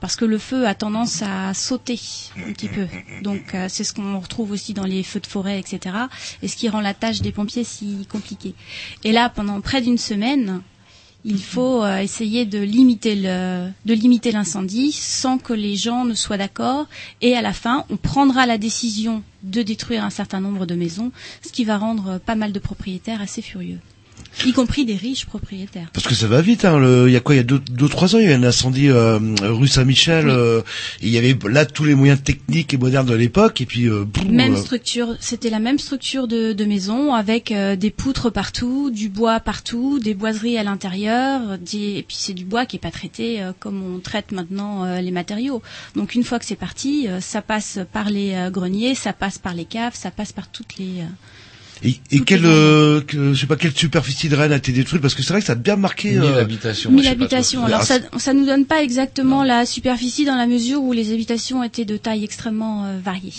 Parce 0.00 0.16
que 0.16 0.24
le 0.24 0.38
feu 0.38 0.66
a 0.66 0.74
tendance 0.74 1.22
à 1.22 1.54
sauter 1.54 1.98
un 2.36 2.52
petit 2.52 2.68
peu. 2.68 2.86
Donc 3.22 3.54
euh, 3.54 3.66
c'est 3.68 3.84
ce 3.84 3.92
qu'on 3.94 4.18
retrouve 4.20 4.50
aussi 4.50 4.74
dans 4.74 4.84
les 4.84 5.02
feux 5.02 5.20
de 5.20 5.26
forêt, 5.26 5.58
etc. 5.58 5.96
Et 6.42 6.48
ce 6.48 6.56
qui 6.56 6.68
rend 6.68 6.80
la 6.80 6.94
tâche 6.94 7.22
des 7.22 7.32
pompiers 7.32 7.64
si 7.64 8.06
compliquée. 8.10 8.54
Et 9.04 9.12
là, 9.12 9.30
pendant 9.30 9.60
près 9.60 9.80
d'une 9.80 9.98
semaine, 9.98 10.60
il 11.28 11.42
faut 11.42 11.82
euh, 11.82 11.98
essayer 11.98 12.46
de 12.46 12.60
limiter 12.60 13.16
le, 13.16 13.68
de 13.84 13.94
limiter 13.94 14.30
l'incendie 14.30 14.92
sans 14.92 15.38
que 15.38 15.52
les 15.52 15.74
gens 15.74 16.04
ne 16.04 16.14
soient 16.14 16.36
d'accord. 16.36 16.86
Et 17.20 17.34
à 17.34 17.42
la 17.42 17.52
fin, 17.52 17.84
on 17.90 17.96
prendra 17.96 18.46
la 18.46 18.58
décision 18.58 19.24
de 19.42 19.62
détruire 19.62 20.04
un 20.04 20.10
certain 20.10 20.40
nombre 20.40 20.66
de 20.66 20.76
maisons, 20.76 21.10
ce 21.44 21.50
qui 21.50 21.64
va 21.64 21.78
rendre 21.78 22.18
pas 22.18 22.36
mal 22.36 22.52
de 22.52 22.58
propriétaires 22.60 23.20
assez 23.20 23.42
furieux, 23.42 23.80
y 24.44 24.52
compris 24.52 24.84
des 24.84 24.96
riches 24.96 25.24
propriétaires. 25.26 25.88
Parce 25.92 26.06
que 26.06 26.14
ça 26.14 26.26
va 26.26 26.40
vite, 26.42 26.64
hein. 26.64 26.78
le- 26.78 27.08
Il 27.08 27.12
y 27.12 27.16
a 27.16 27.20
quoi 27.20 27.34
Il 27.34 27.38
y 27.38 27.40
a 27.40 27.44
deux, 27.44 27.58
deux 27.58 27.88
trois 27.88 28.14
ans, 28.14 28.18
il 28.18 28.24
y 28.24 28.28
a 28.28 28.32
eu 28.32 28.34
un 28.34 28.42
incendie 28.44 28.88
euh, 28.88 29.18
rue 29.42 29.68
Saint-Michel. 29.68 30.28
euh, 30.28 30.62
il 31.02 31.08
y 31.08 31.18
avait 31.18 31.36
là 31.48 31.64
tous 31.64 31.84
les 31.84 31.94
moyens 31.94 32.22
techniques 32.22 32.72
et 32.74 32.76
modernes 32.76 33.06
de 33.06 33.14
l'époque. 33.14 33.60
Et 33.60 33.66
puis, 33.66 33.88
euh, 33.88 34.04
boum, 34.04 34.28
Même 34.30 34.56
structure, 34.56 35.16
c'était 35.20 35.50
la 35.50 35.58
même 35.58 35.78
structure 35.78 36.28
de, 36.28 36.52
de 36.52 36.64
maison 36.64 37.14
avec 37.14 37.52
des 37.52 37.90
poutres 37.90 38.30
partout, 38.30 38.90
du 38.90 39.08
bois 39.08 39.40
partout, 39.40 39.98
des 39.98 40.14
boiseries 40.14 40.58
à 40.58 40.62
l'intérieur, 40.62 41.58
des- 41.58 41.96
et 41.98 42.02
puis 42.06 42.16
c'est 42.18 42.34
du 42.34 42.44
bois 42.44 42.66
qui 42.66 42.76
est 42.76 42.80
pas 42.80 42.90
traité 42.90 43.40
comme 43.58 43.82
on 43.82 43.98
traite 44.00 44.32
maintenant 44.32 45.00
les 45.00 45.10
matériaux. 45.10 45.62
Donc 45.94 46.14
une 46.14 46.24
fois 46.24 46.38
que 46.38 46.44
c'est 46.44 46.56
parti, 46.56 47.06
ça 47.20 47.42
passe 47.42 47.78
par 47.92 48.10
les 48.10 48.48
greniers, 48.52 48.94
ça 48.94 49.12
passe 49.12 49.38
par 49.38 49.54
les 49.54 49.64
caves, 49.64 49.94
ça 49.94 50.10
passe 50.10 50.32
par 50.32 50.48
toutes 50.50 50.76
les. 50.78 51.02
Et, 51.84 51.96
et 52.10 52.20
quelle, 52.20 52.44
euh, 52.46 53.00
que- 53.02 53.32
je 53.34 53.40
sais 53.40 53.46
pas 53.46 53.56
quelle 53.56 53.72
superficie 53.76 54.28
de 54.28 54.36
Rennes 54.36 54.52
a 54.52 54.56
été 54.56 54.72
détruite 54.72 55.02
parce 55.02 55.14
que 55.14 55.22
c'est 55.22 55.32
vrai 55.32 55.40
que 55.40 55.46
ça 55.46 55.52
a 55.52 55.56
bien 55.56 55.76
marqué. 55.76 56.12
1000 56.12 56.22
euh, 56.22 56.40
habitations. 56.40 56.90
1000 56.90 56.98
je 57.00 57.04
sais 57.08 57.14
pas 57.14 57.22
habitations. 57.24 57.64
Alors 57.64 57.80
Ah, 57.82 57.84
ça, 57.84 57.98
ça 58.18 58.32
nous 58.32 58.46
donne 58.46 58.64
pas 58.64 58.82
exactement 58.82 59.44
la 59.44 59.66
superficie 59.66 60.24
dans 60.24 60.36
la 60.36 60.46
mesure 60.46 60.82
où 60.82 60.92
les 60.92 61.12
habitations 61.12 61.62
étaient 61.62 61.84
de 61.84 61.96
taille 61.96 62.24
extrêmement 62.24 62.84
euh, 62.86 62.98
variée. 63.04 63.32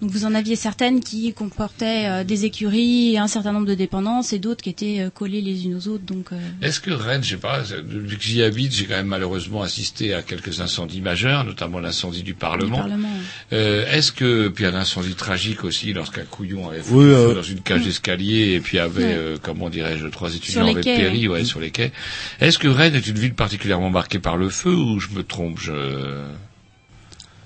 Donc 0.00 0.10
vous 0.10 0.24
en 0.24 0.34
aviez 0.34 0.56
certaines 0.56 1.00
qui 1.00 1.32
comportaient 1.34 2.06
euh, 2.08 2.24
des 2.24 2.46
écuries, 2.46 3.18
un 3.18 3.26
certain 3.26 3.52
nombre 3.52 3.66
de 3.66 3.74
dépendances, 3.74 4.32
et 4.32 4.38
d'autres 4.38 4.62
qui 4.62 4.70
étaient 4.70 5.00
euh, 5.00 5.10
collées 5.10 5.42
les 5.42 5.66
unes 5.66 5.74
aux 5.76 5.88
autres. 5.88 6.04
Donc 6.04 6.32
euh, 6.32 6.38
Est-ce 6.62 6.80
que 6.80 6.90
Rennes, 6.90 7.22
je 7.22 7.30
sais 7.30 7.36
pas, 7.36 7.62
depuis 7.62 8.16
que 8.16 8.22
j'y 8.22 8.42
habite, 8.42 8.74
j'ai 8.74 8.86
quand 8.86 8.94
même 8.96 9.06
malheureusement 9.06 9.62
assisté 9.62 10.14
à 10.14 10.22
quelques 10.22 10.60
incendies 10.60 11.02
majeurs, 11.02 11.44
notamment 11.44 11.80
l'incendie 11.80 12.22
du 12.22 12.32
Parlement. 12.34 12.78
Parlement. 12.78 13.08
Euh, 13.52 13.84
Est-ce 13.92 14.12
que 14.12 14.48
puis 14.48 14.64
un 14.64 14.74
incendie 14.74 15.14
tragique 15.14 15.64
aussi 15.64 15.92
lorsqu'un 15.92 16.24
couillon 16.24 16.70
avait 16.70 16.80
foutu 16.80 16.94
Oui, 16.96 17.04
euh, 17.04 17.34
dans 17.34 17.42
une 17.42 17.60
cage 17.60 17.82
d'escalier 17.84 18.52
et 18.54 18.60
puis 18.60 18.78
avait 18.78 19.04
Ouais. 19.04 19.14
euh, 19.16 19.36
comment 19.42 19.68
dirais-je 19.70 20.06
trois 20.08 20.34
étudiants 20.34 20.66
avaient 20.66 20.80
quais, 20.80 20.96
péri 20.96 21.28
ouais. 21.28 21.40
ouais, 21.40 21.44
sur 21.44 21.60
les 21.60 21.70
quais. 21.70 21.92
Est-ce 22.40 22.58
que 22.58 22.68
Rennes 22.68 22.94
est 22.94 23.06
une 23.06 23.18
ville 23.18 23.34
particulièrement 23.34 23.90
marquée 23.90 24.18
par 24.18 24.36
le 24.36 24.48
feu 24.48 24.74
ou 24.74 24.98
je 24.98 25.08
me 25.10 25.22
trompe 25.22 25.58
je... 25.60 25.72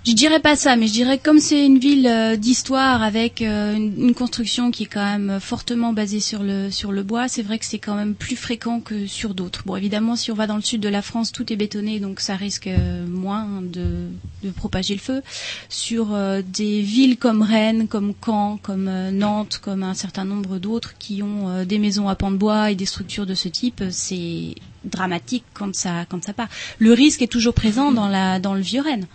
Je 0.07 0.13
dirais 0.13 0.41
pas 0.41 0.55
ça, 0.55 0.77
mais 0.77 0.87
je 0.87 0.93
dirais 0.93 1.19
comme 1.19 1.41
c'est 1.41 1.65
une 1.65 1.79
ville 1.79 2.07
euh, 2.07 2.37
d'histoire 2.37 3.03
avec 3.03 3.41
euh, 3.41 3.75
une, 3.75 4.15
construction 4.15 4.71
qui 4.71 4.83
est 4.83 4.87
quand 4.87 5.05
même 5.05 5.41
fortement 5.41 5.95
basée 5.95 6.21
sur 6.21 6.43
le 6.43 6.71
sur 6.71 6.93
le 6.93 7.03
bois, 7.03 7.27
c'est 7.27 7.43
vrai 7.43 7.59
que 7.59 7.65
c'est 7.65 7.79
quand 7.79 7.95
même 7.95 8.15
plus 8.15 8.37
fréquent 8.37 8.81
que 8.81 9.07
sur 9.07 9.35
d'autres. 9.35 9.63
Bon, 9.65 9.77
évidemment, 9.77 10.15
si 10.15 10.31
on 10.31 10.35
va 10.35 10.47
dans 10.47 10.57
le 10.57 10.63
sud 10.63 10.83
de 10.83 10.91
la 10.91 11.01
France, 11.01 11.33
tout 11.33 11.51
est 11.51 11.57
bétonné, 11.57 12.01
donc 12.01 12.21
ça 12.21 12.37
risque 12.37 12.67
euh, 12.67 13.07
moins 13.07 13.63
de, 13.63 14.11
de 14.45 14.51
propager 14.51 14.95
le 14.95 15.01
feu. 15.01 15.23
Sur 15.69 16.15
euh, 16.15 16.43
des 16.47 16.83
villes 16.83 17.17
comme 17.17 17.43
Rennes, 17.43 17.89
comme 17.89 18.13
Caen, 18.25 18.59
comme 18.63 18.89
euh, 18.89 19.11
Nantes, 19.11 19.59
comme 19.63 19.83
un 19.83 19.95
certain 19.95 20.25
nombre 20.25 20.59
d'autres 20.59 20.97
qui 20.99 21.23
ont 21.23 21.49
euh, 21.49 21.65
des 21.65 21.79
maisons 21.79 22.09
à 22.09 22.15
pans 22.15 22.31
de 22.31 22.37
bois 22.37 22.71
et 22.71 22.75
des 22.75 22.87
structures 22.87 23.27
de 23.27 23.35
ce 23.35 23.49
type, 23.49 23.83
c'est 23.91 24.55
dramatique 24.85 25.45
quand 25.55 25.75
ça 25.75 26.05
quand 26.09 26.23
ça 26.23 26.35
part. 26.35 26.49
Le 26.79 26.93
risque 26.93 27.23
est 27.23 27.33
toujours 27.33 27.55
présent 27.55 27.91
dans 27.91 28.09
la 28.09 28.39
dans 28.39 28.55
le 28.55 28.61
vieux 28.61 28.83
Rennes. 28.83 29.07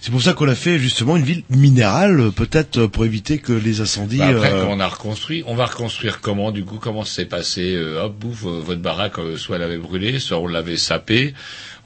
C'est 0.00 0.10
pour 0.10 0.22
ça 0.22 0.34
qu'on 0.34 0.48
a 0.48 0.54
fait 0.54 0.78
justement 0.78 1.16
une 1.16 1.24
ville 1.24 1.42
minérale, 1.50 2.30
peut-être 2.32 2.86
pour 2.86 3.04
éviter 3.04 3.38
que 3.38 3.52
les 3.52 3.80
incendies. 3.80 4.18
Bah 4.18 4.28
après, 4.28 4.52
euh, 4.52 4.62
quand 4.64 4.70
on 4.70 4.80
a 4.80 4.86
reconstruit, 4.86 5.42
on 5.46 5.54
va 5.54 5.66
reconstruire 5.66 6.20
comment 6.20 6.52
Du 6.52 6.64
coup, 6.64 6.76
comment 6.80 7.04
s'est 7.04 7.24
passé 7.24 7.74
euh, 7.74 8.02
Hop, 8.04 8.14
bouf, 8.18 8.44
euh, 8.44 8.60
votre 8.60 8.80
baraque, 8.80 9.18
euh, 9.18 9.36
soit 9.36 9.56
elle 9.56 9.62
avait 9.62 9.78
brûlé, 9.78 10.18
soit 10.18 10.38
on 10.38 10.46
l'avait 10.46 10.76
sapé. 10.76 11.34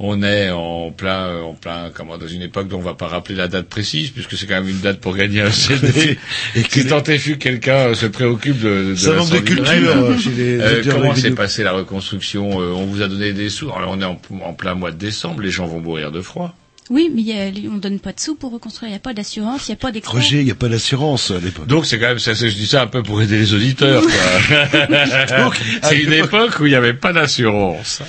On 0.01 0.23
est 0.23 0.51
en 0.51 0.93
plein, 0.93 1.41
en 1.43 1.55
plein, 1.55 1.91
comment, 1.93 2.19
dans 2.19 2.27
une 2.29 2.43
époque 2.43 2.69
dont 2.69 2.79
on 2.79 2.83
va 2.83 2.95
pas 2.95 3.09
rappeler 3.09 3.35
la 3.35 3.49
date 3.49 3.69
précise, 3.69 4.11
puisque 4.11 4.37
c'est 4.37 4.47
quand 4.47 4.55
même 4.55 4.69
une 4.69 4.79
date 4.81 5.01
pour 5.01 5.17
gagner 5.17 5.41
un 5.41 5.51
CD. 5.51 6.19
Et 6.55 6.63
que 6.63 6.81
si 6.83 6.87
tant 6.87 7.03
est 7.03 7.19
fut 7.19 7.37
quelqu'un 7.37 7.95
se 7.95 8.07
préoccupe 8.07 8.61
de, 8.61 8.91
de 8.91 8.95
Ça 8.95 9.13
manque 9.15 9.31
de 9.31 9.39
culture, 9.39 10.21
chez 10.21 10.31
les 10.31 10.61
Euh, 10.61 10.83
comment 10.89 11.15
s'est 11.17 11.33
passée 11.33 11.65
la 11.65 11.73
reconstruction 11.73 12.61
Euh, 12.61 12.73
On 12.77 12.85
vous 12.87 13.03
a 13.03 13.09
donné 13.09 13.33
des 13.33 13.49
sous. 13.49 13.73
Alors 13.73 13.91
on 13.91 14.01
est 14.01 14.05
en, 14.05 14.21
en 14.45 14.53
plein 14.53 14.75
mois 14.75 14.93
de 14.93 14.97
décembre, 14.99 15.43
les 15.43 15.51
gens 15.51 15.67
vont 15.67 15.81
mourir 15.81 16.13
de 16.13 16.21
froid. 16.21 16.55
Oui, 16.91 17.11
mais 17.15 17.21
il 17.23 17.29
y 17.29 17.33
a- 17.33 17.71
on 17.71 17.77
donne 17.77 17.99
pas 18.01 18.13
de 18.13 18.21
sous 18.21 18.35
pour 18.35 18.53
reconstruire. 18.53 18.89
Il 18.89 18.93
n'y 18.93 18.97
a 18.97 19.01
pas 19.01 19.13
d'assurance, 19.15 19.69
il 19.69 19.73
n'y 19.73 19.75
a 19.75 19.77
pas 19.77 19.93
d'expert. 19.93 20.15
Roger, 20.15 20.39
il 20.41 20.45
n'y 20.47 20.51
a 20.51 20.55
pas 20.55 20.69
d'assurance 20.69 21.31
à 21.31 21.39
l'époque. 21.39 21.67
Donc 21.67 21.85
c'est 21.87 21.99
quand 21.99 22.09
même 22.09 22.19
ça, 22.19 22.35
c'est- 22.35 22.49
je 22.49 22.55
dis 22.57 22.67
ça 22.67 22.83
un 22.83 22.87
peu 22.87 23.03
pour 23.03 23.21
aider 23.21 23.39
les 23.39 23.53
auditeurs. 23.55 24.03
quoi. 24.03 24.11
Donc, 25.39 25.61
à 25.83 25.89
c'est 25.89 25.99
une 25.99 26.13
époque 26.13 26.61
où 26.61 26.67
il 26.67 26.71
n'y 26.71 26.75
avait 26.75 26.95
pas 26.95 27.13
d'assurance. 27.13 28.01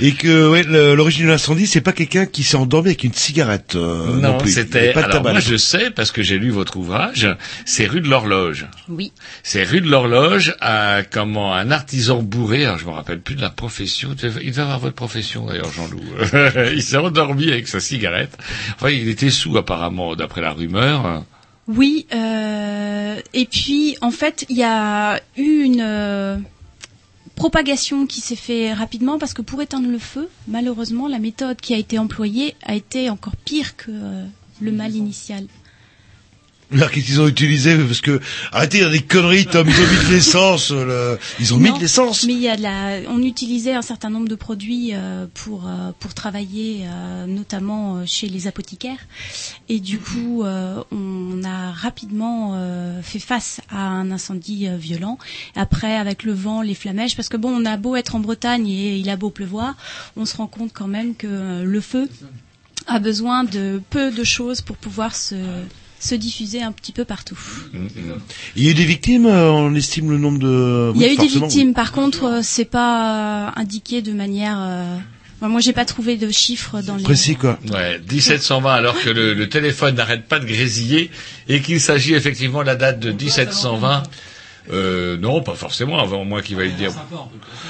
Et 0.00 0.12
que 0.12 0.48
ouais, 0.48 0.62
le- 0.62 0.94
l'origine 0.94 1.26
de 1.26 1.30
l'incendie, 1.30 1.66
c'est 1.66 1.80
pas 1.80 1.92
quelqu'un 1.92 2.26
qui 2.26 2.42
s'est 2.42 2.56
endormi 2.56 2.88
avec 2.88 3.04
une 3.04 3.12
cigarette. 3.12 3.74
euh, 3.76 4.06
non, 4.16 4.32
non, 4.32 4.38
c'était. 4.46 4.78
avait 4.78 4.92
pas 4.92 5.00
de 5.00 5.04
Alors 5.06 5.16
tabac. 5.18 5.30
moi 5.32 5.40
je 5.40 5.56
sais 5.56 5.90
parce 5.90 6.10
que 6.12 6.22
j'ai 6.22 6.38
lu 6.38 6.50
votre 6.50 6.76
ouvrage. 6.76 7.28
C'est 7.64 7.86
rue 7.86 8.00
de 8.00 8.08
l'horloge. 8.08 8.66
Oui. 8.88 9.12
C'est 9.42 9.64
rue 9.64 9.80
de 9.80 9.88
l'horloge 9.90 10.54
à 10.60 11.02
comment 11.10 11.54
un 11.54 11.70
artisan 11.70 12.22
bourré. 12.22 12.64
Alors 12.64 12.78
je 12.78 12.86
me 12.86 12.90
rappelle 12.90 13.20
plus 13.20 13.34
de 13.34 13.42
la 13.42 13.50
profession. 13.50 14.14
Il 14.22 14.50
devait 14.50 14.62
avoir 14.62 14.78
votre 14.78 14.94
profession 14.94 15.46
d'ailleurs, 15.46 15.72
Jean-Loup. 15.72 16.00
il 16.74 16.82
s'est 16.82 16.96
endormi 16.96 17.50
avec 17.50 17.68
sa 17.68 17.80
cigarette. 17.80 18.05
Il 18.84 19.08
était 19.08 19.30
sous 19.30 19.56
apparemment 19.56 20.16
d'après 20.16 20.40
la 20.40 20.52
rumeur. 20.52 21.24
Oui, 21.68 22.06
euh, 22.14 23.20
et 23.34 23.46
puis 23.46 23.96
en 24.00 24.10
fait, 24.10 24.46
il 24.48 24.56
y 24.56 24.62
a 24.62 25.20
eu 25.36 25.62
une 25.62 25.80
euh, 25.80 26.38
propagation 27.34 28.06
qui 28.06 28.20
s'est 28.20 28.36
fait 28.36 28.72
rapidement 28.72 29.18
parce 29.18 29.34
que 29.34 29.42
pour 29.42 29.60
éteindre 29.62 29.88
le 29.88 29.98
feu, 29.98 30.28
malheureusement, 30.46 31.08
la 31.08 31.18
méthode 31.18 31.60
qui 31.60 31.74
a 31.74 31.78
été 31.78 31.98
employée 31.98 32.54
a 32.62 32.74
été 32.74 33.10
encore 33.10 33.36
pire 33.36 33.76
que 33.76 33.90
euh, 33.90 34.24
le 34.60 34.70
mal 34.72 34.94
initial. 34.94 35.46
Alors 36.74 36.90
qu'est-ce 36.90 37.06
qu'ils 37.06 37.20
ont 37.20 37.28
utilisé 37.28 37.76
Parce 37.78 38.00
que 38.00 38.20
arrêtez, 38.50 38.78
il 38.78 38.82
y 38.82 38.84
a 38.86 38.90
des 38.90 39.00
conneries, 39.00 39.46
Tom. 39.46 39.68
Ils 39.68 39.74
ont 39.80 39.86
mis 39.88 40.04
de 40.08 40.12
l'essence. 40.12 40.70
le- 40.72 41.16
Ils 41.38 41.54
ont 41.54 41.58
mis 41.58 41.72
de 41.72 41.78
l'essence. 41.78 42.24
Mais 42.24 42.32
il 42.32 42.40
y 42.40 42.48
a 42.48 42.56
de 42.56 42.62
la, 42.62 42.98
on 43.08 43.22
utilisait 43.22 43.72
un 43.74 43.82
certain 43.82 44.10
nombre 44.10 44.26
de 44.28 44.34
produits 44.34 44.90
euh, 44.92 45.26
pour 45.32 45.68
euh, 45.68 45.92
pour 46.00 46.12
travailler, 46.14 46.84
euh, 46.88 47.26
notamment 47.26 47.98
euh, 47.98 48.02
chez 48.04 48.28
les 48.28 48.48
apothicaires. 48.48 48.98
Et 49.68 49.78
du 49.78 49.98
coup, 50.00 50.42
euh, 50.42 50.82
on 50.90 51.44
a 51.44 51.70
rapidement 51.70 52.54
euh, 52.56 53.00
fait 53.00 53.20
face 53.20 53.60
à 53.70 53.86
un 53.86 54.10
incendie 54.10 54.66
euh, 54.66 54.76
violent. 54.76 55.18
Après, 55.54 55.94
avec 55.96 56.24
le 56.24 56.32
vent, 56.32 56.62
les 56.62 56.74
flamèches, 56.74 57.14
parce 57.14 57.28
que 57.28 57.36
bon, 57.36 57.50
on 57.50 57.64
a 57.64 57.76
beau 57.76 57.94
être 57.94 58.16
en 58.16 58.20
Bretagne 58.20 58.66
et 58.68 58.96
il 58.96 59.08
a 59.08 59.14
beau 59.16 59.30
pleuvoir, 59.30 59.76
on 60.16 60.24
se 60.24 60.36
rend 60.36 60.48
compte 60.48 60.72
quand 60.74 60.88
même 60.88 61.14
que 61.14 61.28
euh, 61.28 61.64
le 61.64 61.80
feu 61.80 62.08
a 62.88 62.98
besoin 62.98 63.44
de 63.44 63.80
peu 63.90 64.10
de 64.10 64.24
choses 64.24 64.62
pour 64.62 64.76
pouvoir 64.76 65.14
se 65.14 65.36
se 66.00 66.14
diffuser 66.14 66.62
un 66.62 66.72
petit 66.72 66.92
peu 66.92 67.04
partout. 67.04 67.38
Il 68.56 68.62
y 68.64 68.68
a 68.68 68.70
eu 68.70 68.74
des 68.74 68.84
victimes. 68.84 69.26
euh, 69.26 69.50
On 69.50 69.74
estime 69.74 70.10
le 70.10 70.18
nombre 70.18 70.38
de. 70.38 70.92
Il 70.94 71.00
y 71.00 71.04
a 71.04 71.12
eu 71.12 71.16
des 71.16 71.26
victimes. 71.26 71.74
Par 71.74 71.92
contre, 71.92 72.24
euh, 72.24 72.40
c'est 72.42 72.64
pas 72.66 73.48
euh, 73.48 73.50
indiqué 73.56 74.02
de 74.02 74.12
manière. 74.12 74.56
euh, 74.60 74.96
enfin, 75.40 75.48
moi, 75.48 75.60
j'ai 75.60 75.72
pas 75.72 75.84
trouvé 75.84 76.16
de 76.16 76.30
chiffres 76.30 76.80
dans 76.82 76.96
les. 76.96 77.02
Précis 77.02 77.36
quoi. 77.36 77.58
Ouais, 77.72 78.00
1720 78.10 78.72
alors 78.74 79.00
que 79.00 79.10
le, 79.10 79.34
le 79.34 79.48
téléphone 79.48 79.94
n'arrête 79.96 80.26
pas 80.28 80.38
de 80.38 80.44
grésiller 80.46 81.10
et 81.48 81.60
qu'il 81.62 81.80
s'agit 81.80 82.14
effectivement 82.14 82.60
de 82.60 82.66
la 82.66 82.76
date 82.76 83.00
de 83.00 83.10
1720. 83.12 84.02
Euh, 84.72 85.16
non, 85.16 85.42
pas 85.42 85.54
forcément, 85.54 85.98
avant 86.00 86.24
moi 86.24 86.42
qui 86.42 86.54
va 86.54 86.64
lui 86.64 86.72
dire. 86.72 86.90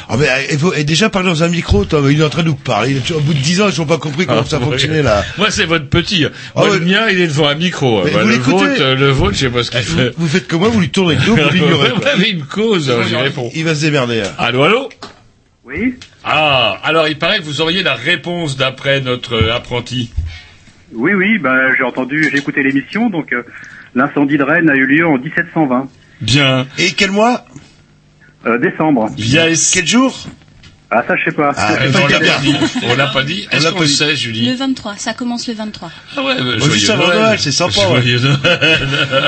Ah 0.09 0.17
mais 0.19 0.27
il 0.51 0.59
faut 0.59 0.73
et 0.73 0.85
déjà 0.85 1.11
parler 1.11 1.29
dans 1.29 1.43
un 1.43 1.49
micro, 1.49 1.85
Tom. 1.85 2.11
Il 2.11 2.21
est 2.21 2.25
en 2.25 2.29
train 2.31 2.43
de 2.43 2.49
nous 2.49 2.55
parler. 2.55 2.97
Au 3.15 3.21
bout 3.21 3.35
de 3.35 3.39
10 3.39 3.61
ans, 3.63 3.69
ils 3.71 3.79
n'ont 3.79 3.87
pas 3.87 3.99
compris 3.99 4.25
comment 4.27 4.45
ça 4.45 4.57
Ah, 4.61 4.65
ouais. 4.65 4.71
fonctionnait 4.73 5.03
là. 5.03 5.23
Moi, 5.37 5.51
c'est 5.51 5.67
votre 5.67 5.89
petit. 5.89 6.23
Moi, 6.23 6.31
Ah 6.55 6.63
ouais. 6.65 6.79
le 6.79 6.85
mien, 6.85 7.09
il 7.11 7.21
est 7.21 7.27
devant 7.27 7.49
un 7.49 7.55
micro. 7.55 8.03
Mais 8.05 8.11
Bah, 8.13 8.23
vous 8.23 8.29
le 8.29 8.33
l'écoutez 8.35 8.53
vôtre, 8.67 8.81
euh, 8.81 8.95
le 8.95 9.11
vôtre, 9.11 9.35
je 9.35 9.41
sais 9.41 9.51
pas 9.51 9.63
ce 9.63 9.71
qu'il 9.71 9.81
Vous, 9.81 9.97
fait. 9.99 10.13
vous 10.17 10.27
faites 10.29 10.49
comme 10.49 10.61
moi, 10.61 10.69
vous 10.71 10.81
lui 10.81 10.89
tournez 10.91 11.17
le 11.17 11.23
dos, 11.27 11.37
vous 11.37 11.51
l'ignorez. 11.53 11.91
Vous 11.91 12.07
avez 12.07 12.31
une 12.31 12.45
cause, 12.45 12.89
euh, 12.91 13.03
j'y 13.07 13.17
réponds. 13.17 13.51
Il 13.55 13.65
va 13.65 13.75
se 13.75 13.83
démerder. 13.83 14.23
hein. 14.23 14.33
Allô, 14.39 14.63
allô 14.63 14.89
Oui 15.65 15.97
Ah, 16.25 16.79
alors 16.83 17.09
il 17.09 17.19
paraît 17.19 17.39
que 17.39 17.45
vous 17.45 17.61
auriez 17.61 17.83
la 17.83 17.95
réponse 17.95 18.57
d'après 18.57 19.01
notre 19.01 19.35
euh, 19.35 19.55
apprenti. 19.55 20.11
Oui, 20.95 21.13
oui, 21.15 21.39
bah, 21.39 21.75
j'ai 21.77 21.83
entendu, 21.85 22.29
j'ai 22.33 22.39
écouté 22.39 22.63
l'émission, 22.63 23.11
donc 23.11 23.33
euh, 23.33 23.43
l'incendie 23.95 24.39
de 24.39 24.45
Rennes 24.45 24.71
a 24.71 24.75
eu 24.75 24.87
lieu 24.87 25.07
en 25.07 25.19
1720. 25.19 25.89
Bien. 26.21 26.67
Et 26.79 26.93
quel 26.93 27.11
mois? 27.11 27.45
Euh, 28.47 28.59
Décembre. 28.59 29.11
Yes. 29.17 29.71
Quel 29.73 29.87
jour? 29.87 30.17
Ah, 30.91 31.03
ça, 31.07 31.17
je 31.17 31.25
sais 31.25 31.33
pas. 31.33 31.53
Ah, 31.57 31.75
on 31.83 32.07
l'a 32.07 32.21
pas 32.21 32.39
dit. 32.39 32.55
On 32.85 32.95
l'a 32.95 33.07
pas 33.09 33.25
dit. 33.25 33.49
Est-ce 33.51 33.69
qu'on 33.71 33.81
le 33.81 33.87
sait, 33.87 34.11
Le 34.11 34.15
Julie? 34.15 34.55
23, 34.55 34.95
ça 34.99 35.15
commence 35.15 35.49
le 35.49 35.55
23. 35.55 35.91
Ah 36.17 36.23
ouais, 36.23 36.37
bah, 36.37 36.59
joyeux 36.59 36.73
juste 36.73 36.91
avant 36.91 37.09
Noël, 37.09 37.39
c'est 37.41 37.51
sympa. 37.51 37.73
Joyeux 37.73 38.21
Noël. 38.21 38.39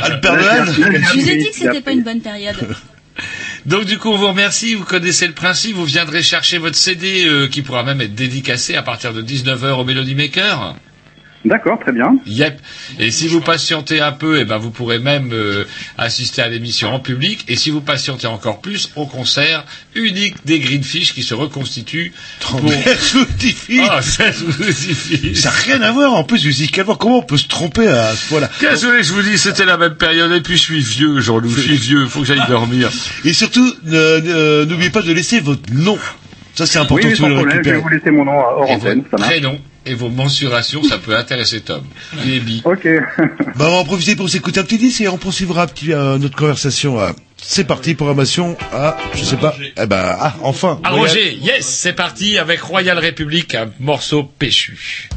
Ah, 0.02 0.08
le 0.10 0.20
Père 0.20 0.34
Noël 0.36 0.64
Je 0.66 1.18
vous 1.20 1.28
ai 1.28 1.36
dit 1.36 1.50
que 1.50 1.56
c'était 1.56 1.80
pas 1.80 1.92
une 1.92 2.04
bonne 2.04 2.20
période. 2.20 2.56
Donc 3.66 3.84
du 3.84 3.98
coup, 3.98 4.10
on 4.10 4.16
vous 4.16 4.28
remercie, 4.28 4.76
vous 4.76 4.84
connaissez 4.84 5.26
le 5.26 5.32
principe, 5.34 5.74
vous 5.74 5.84
viendrez 5.84 6.22
chercher 6.22 6.58
votre 6.58 6.76
CD 6.76 7.26
euh, 7.26 7.48
qui 7.48 7.62
pourra 7.62 7.82
même 7.82 8.00
être 8.00 8.14
dédicacé 8.14 8.76
à 8.76 8.82
partir 8.82 9.12
de 9.12 9.20
19h 9.20 9.72
au 9.72 9.84
Melody 9.84 10.14
Maker. 10.14 10.76
D'accord, 11.44 11.78
très 11.78 11.92
bien. 11.92 12.16
Yep. 12.26 12.60
Et 12.98 13.10
si 13.10 13.28
vous 13.28 13.40
patientez 13.40 14.00
un 14.00 14.10
peu, 14.10 14.40
eh 14.40 14.44
ben 14.44 14.58
vous 14.58 14.70
pourrez 14.70 14.98
même 14.98 15.30
euh, 15.32 15.64
assister 15.96 16.42
à 16.42 16.48
l'émission 16.48 16.92
en 16.92 16.98
public. 16.98 17.44
Et 17.46 17.54
si 17.54 17.70
vous 17.70 17.80
patientez 17.80 18.26
encore 18.26 18.60
plus, 18.60 18.90
au 18.96 19.06
concert 19.06 19.64
unique 19.94 20.34
des 20.44 20.58
Greenfish 20.58 21.14
qui 21.14 21.22
se 21.22 21.34
reconstitue 21.34 22.12
pour... 22.40 22.60
Ah, 23.90 24.02
ça 24.02 24.24
n'a 24.24 25.50
rien 25.50 25.82
à 25.82 25.92
voir. 25.92 26.14
En 26.14 26.24
plus, 26.24 26.44
musicalement, 26.44 26.96
comment 26.96 27.18
on 27.18 27.22
peut 27.22 27.36
se 27.36 27.46
tromper 27.46 27.86
à 27.86 28.14
ce 28.14 28.28
point-là 28.28 28.50
Qu'est-ce 28.60 28.86
que 28.86 29.02
je 29.02 29.12
vous 29.12 29.22
dis, 29.22 29.38
c'était 29.38 29.64
la 29.64 29.76
même 29.76 29.94
période. 29.94 30.32
Et 30.32 30.40
puis 30.40 30.56
je 30.56 30.62
suis 30.62 30.80
vieux, 30.80 31.20
Jean-Loup, 31.20 31.50
je 31.50 31.60
suis 31.60 31.76
vieux, 31.76 32.06
faut 32.06 32.20
que 32.20 32.26
j'aille 32.26 32.46
dormir. 32.48 32.90
Et 33.24 33.32
surtout, 33.32 33.66
n'oubliez 33.84 34.90
pas 34.90 35.02
de 35.02 35.12
laisser 35.12 35.40
votre 35.40 35.72
nom. 35.72 35.98
Ça, 36.54 36.66
c'est 36.66 36.78
important 36.78 37.06
oui, 37.06 37.16
sans 37.16 37.30
problème, 37.32 37.62
je 37.64 37.70
vais 37.70 37.76
vous 37.76 37.88
laisser 37.88 38.10
mon 38.10 38.24
nom 38.24 38.32
hors 38.32 38.68
Et 38.68 38.74
antenne, 38.74 39.04
prénom 39.04 39.58
et 39.88 39.94
vos 39.94 40.08
mensurations, 40.10 40.82
ça 40.82 40.98
peut 40.98 41.16
intéresser 41.16 41.60
Tom. 41.62 41.82
Il 42.24 42.34
est 42.34 42.40
bi. 42.40 42.62
Ok. 42.64 42.86
Bah, 43.56 43.64
on 43.66 43.72
va 43.72 43.76
en 43.78 43.84
profiter 43.84 44.14
pour 44.14 44.28
s'écouter 44.28 44.60
un 44.60 44.62
petit 44.62 44.78
disque 44.78 45.00
et 45.00 45.08
on 45.08 45.16
poursuivra 45.18 45.62
un 45.62 45.66
petit, 45.66 45.92
euh, 45.92 46.16
notre 46.18 46.36
conversation. 46.36 47.00
euh. 47.00 47.10
C'est 47.40 47.64
parti, 47.64 47.94
programmation 47.94 48.56
à, 48.72 48.96
je 49.14 49.24
sais 49.24 49.36
pas, 49.36 49.54
eh 49.80 49.86
ben, 49.86 50.16
ah, 50.20 50.34
enfin. 50.42 50.80
À. 50.84 50.90
Roger, 50.90 51.34
yes, 51.34 51.64
c'est 51.66 51.92
parti 51.92 52.36
avec 52.38 52.60
Royal 52.60 52.98
République, 52.98 53.54
un 53.54 53.70
morceau 53.80 54.24
péchu. 54.24 55.08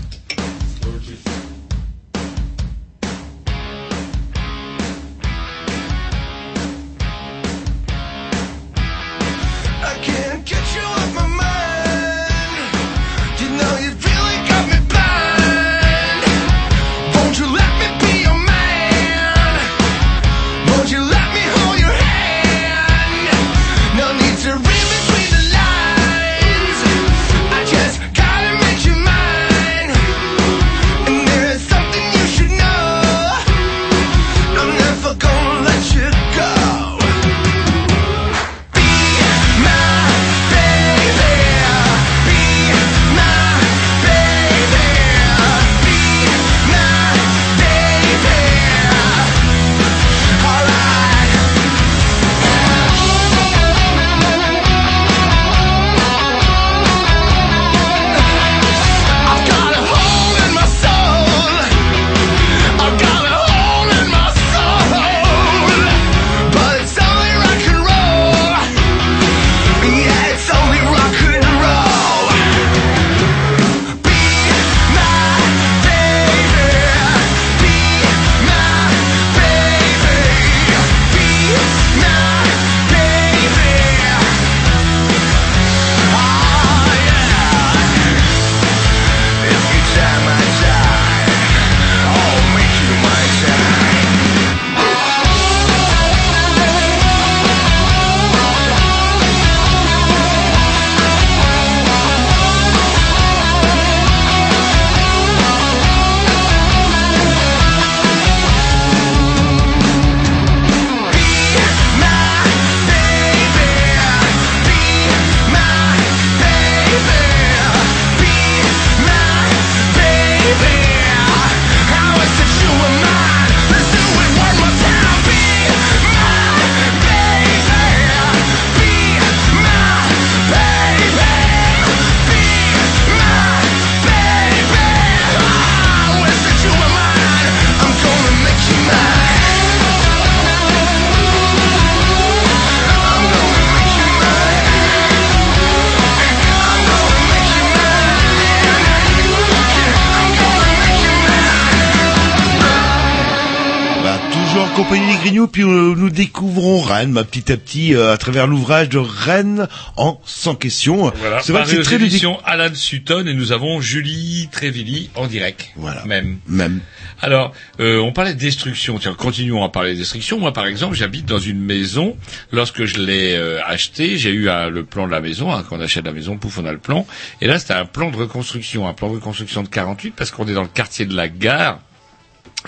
Rennes, 157.02 157.26
petit 157.26 157.52
à 157.52 157.58
petit, 157.58 157.96
euh, 157.96 158.14
à 158.14 158.18
travers 158.18 158.46
l'ouvrage 158.46 158.90
de 158.90 159.00
Rennes 159.00 159.68
en 159.98 160.22
100 160.24 160.56
questions. 160.56 161.12
Voilà, 161.16 161.42
c'est 161.42 161.52
vrai 161.52 161.64
que 161.64 161.70
c'est 161.70 161.82
très 161.82 161.98
ludique. 161.98 162.24
Alan 162.46 162.74
Sutton 162.76 163.26
et 163.26 163.34
nous 163.34 163.52
avons 163.52 163.82
Julie 163.82 164.50
Trévilly 164.52 165.10
en 165.16 165.26
direct. 165.26 165.72
Voilà. 165.78 166.06
Même. 166.06 166.38
Même. 166.48 166.82
Alors, 167.22 167.54
euh, 167.80 168.00
on 168.00 168.12
parlait 168.12 168.36
de 168.36 168.40
destruction. 168.40 169.00
Tiens, 169.00 169.16
continuons 169.16 169.64
à 169.64 169.70
parler 169.70 169.94
de 169.94 169.98
destruction. 169.98 170.40
Moi, 170.40 170.54
par 170.54 170.68
exemple, 170.68 170.96
j'habite 170.96 171.26
dans 171.26 171.40
une 171.40 171.60
maison. 171.60 172.16
Lorsque 172.52 172.86
je 172.86 173.00
l'ai 173.00 173.36
euh, 173.36 173.60
acheté, 173.66 174.18
j'ai 174.18 174.32
eu 174.32 174.50
euh, 174.50 174.70
le 174.70 174.84
plan 174.86 175.08
de 175.08 175.12
la 175.12 175.22
maison. 175.22 175.52
hein, 175.52 175.64
quand 175.68 175.78
on 175.78 175.82
achète 175.82 176.06
la 176.06 176.14
maison, 176.14 176.38
pouf, 176.38 176.60
on 176.60 176.66
a 176.66 176.72
le 176.72 176.78
plan. 176.78 177.08
Et 177.42 177.48
là, 177.48 177.58
c'était 177.58 177.74
un 177.74 177.86
plan 177.86 178.12
de 178.12 178.18
reconstruction, 178.18 178.88
un 178.88 178.94
plan 178.94 179.10
de 179.10 179.16
reconstruction 179.16 179.64
de 179.64 179.70
48, 179.70 180.14
parce 180.16 180.30
qu'on 180.30 180.48
est 180.48 180.54
dans 180.54 180.62
le 180.62 180.68
quartier 180.68 181.06
de 181.06 181.16
la 181.16 181.30
gare. 181.30 181.80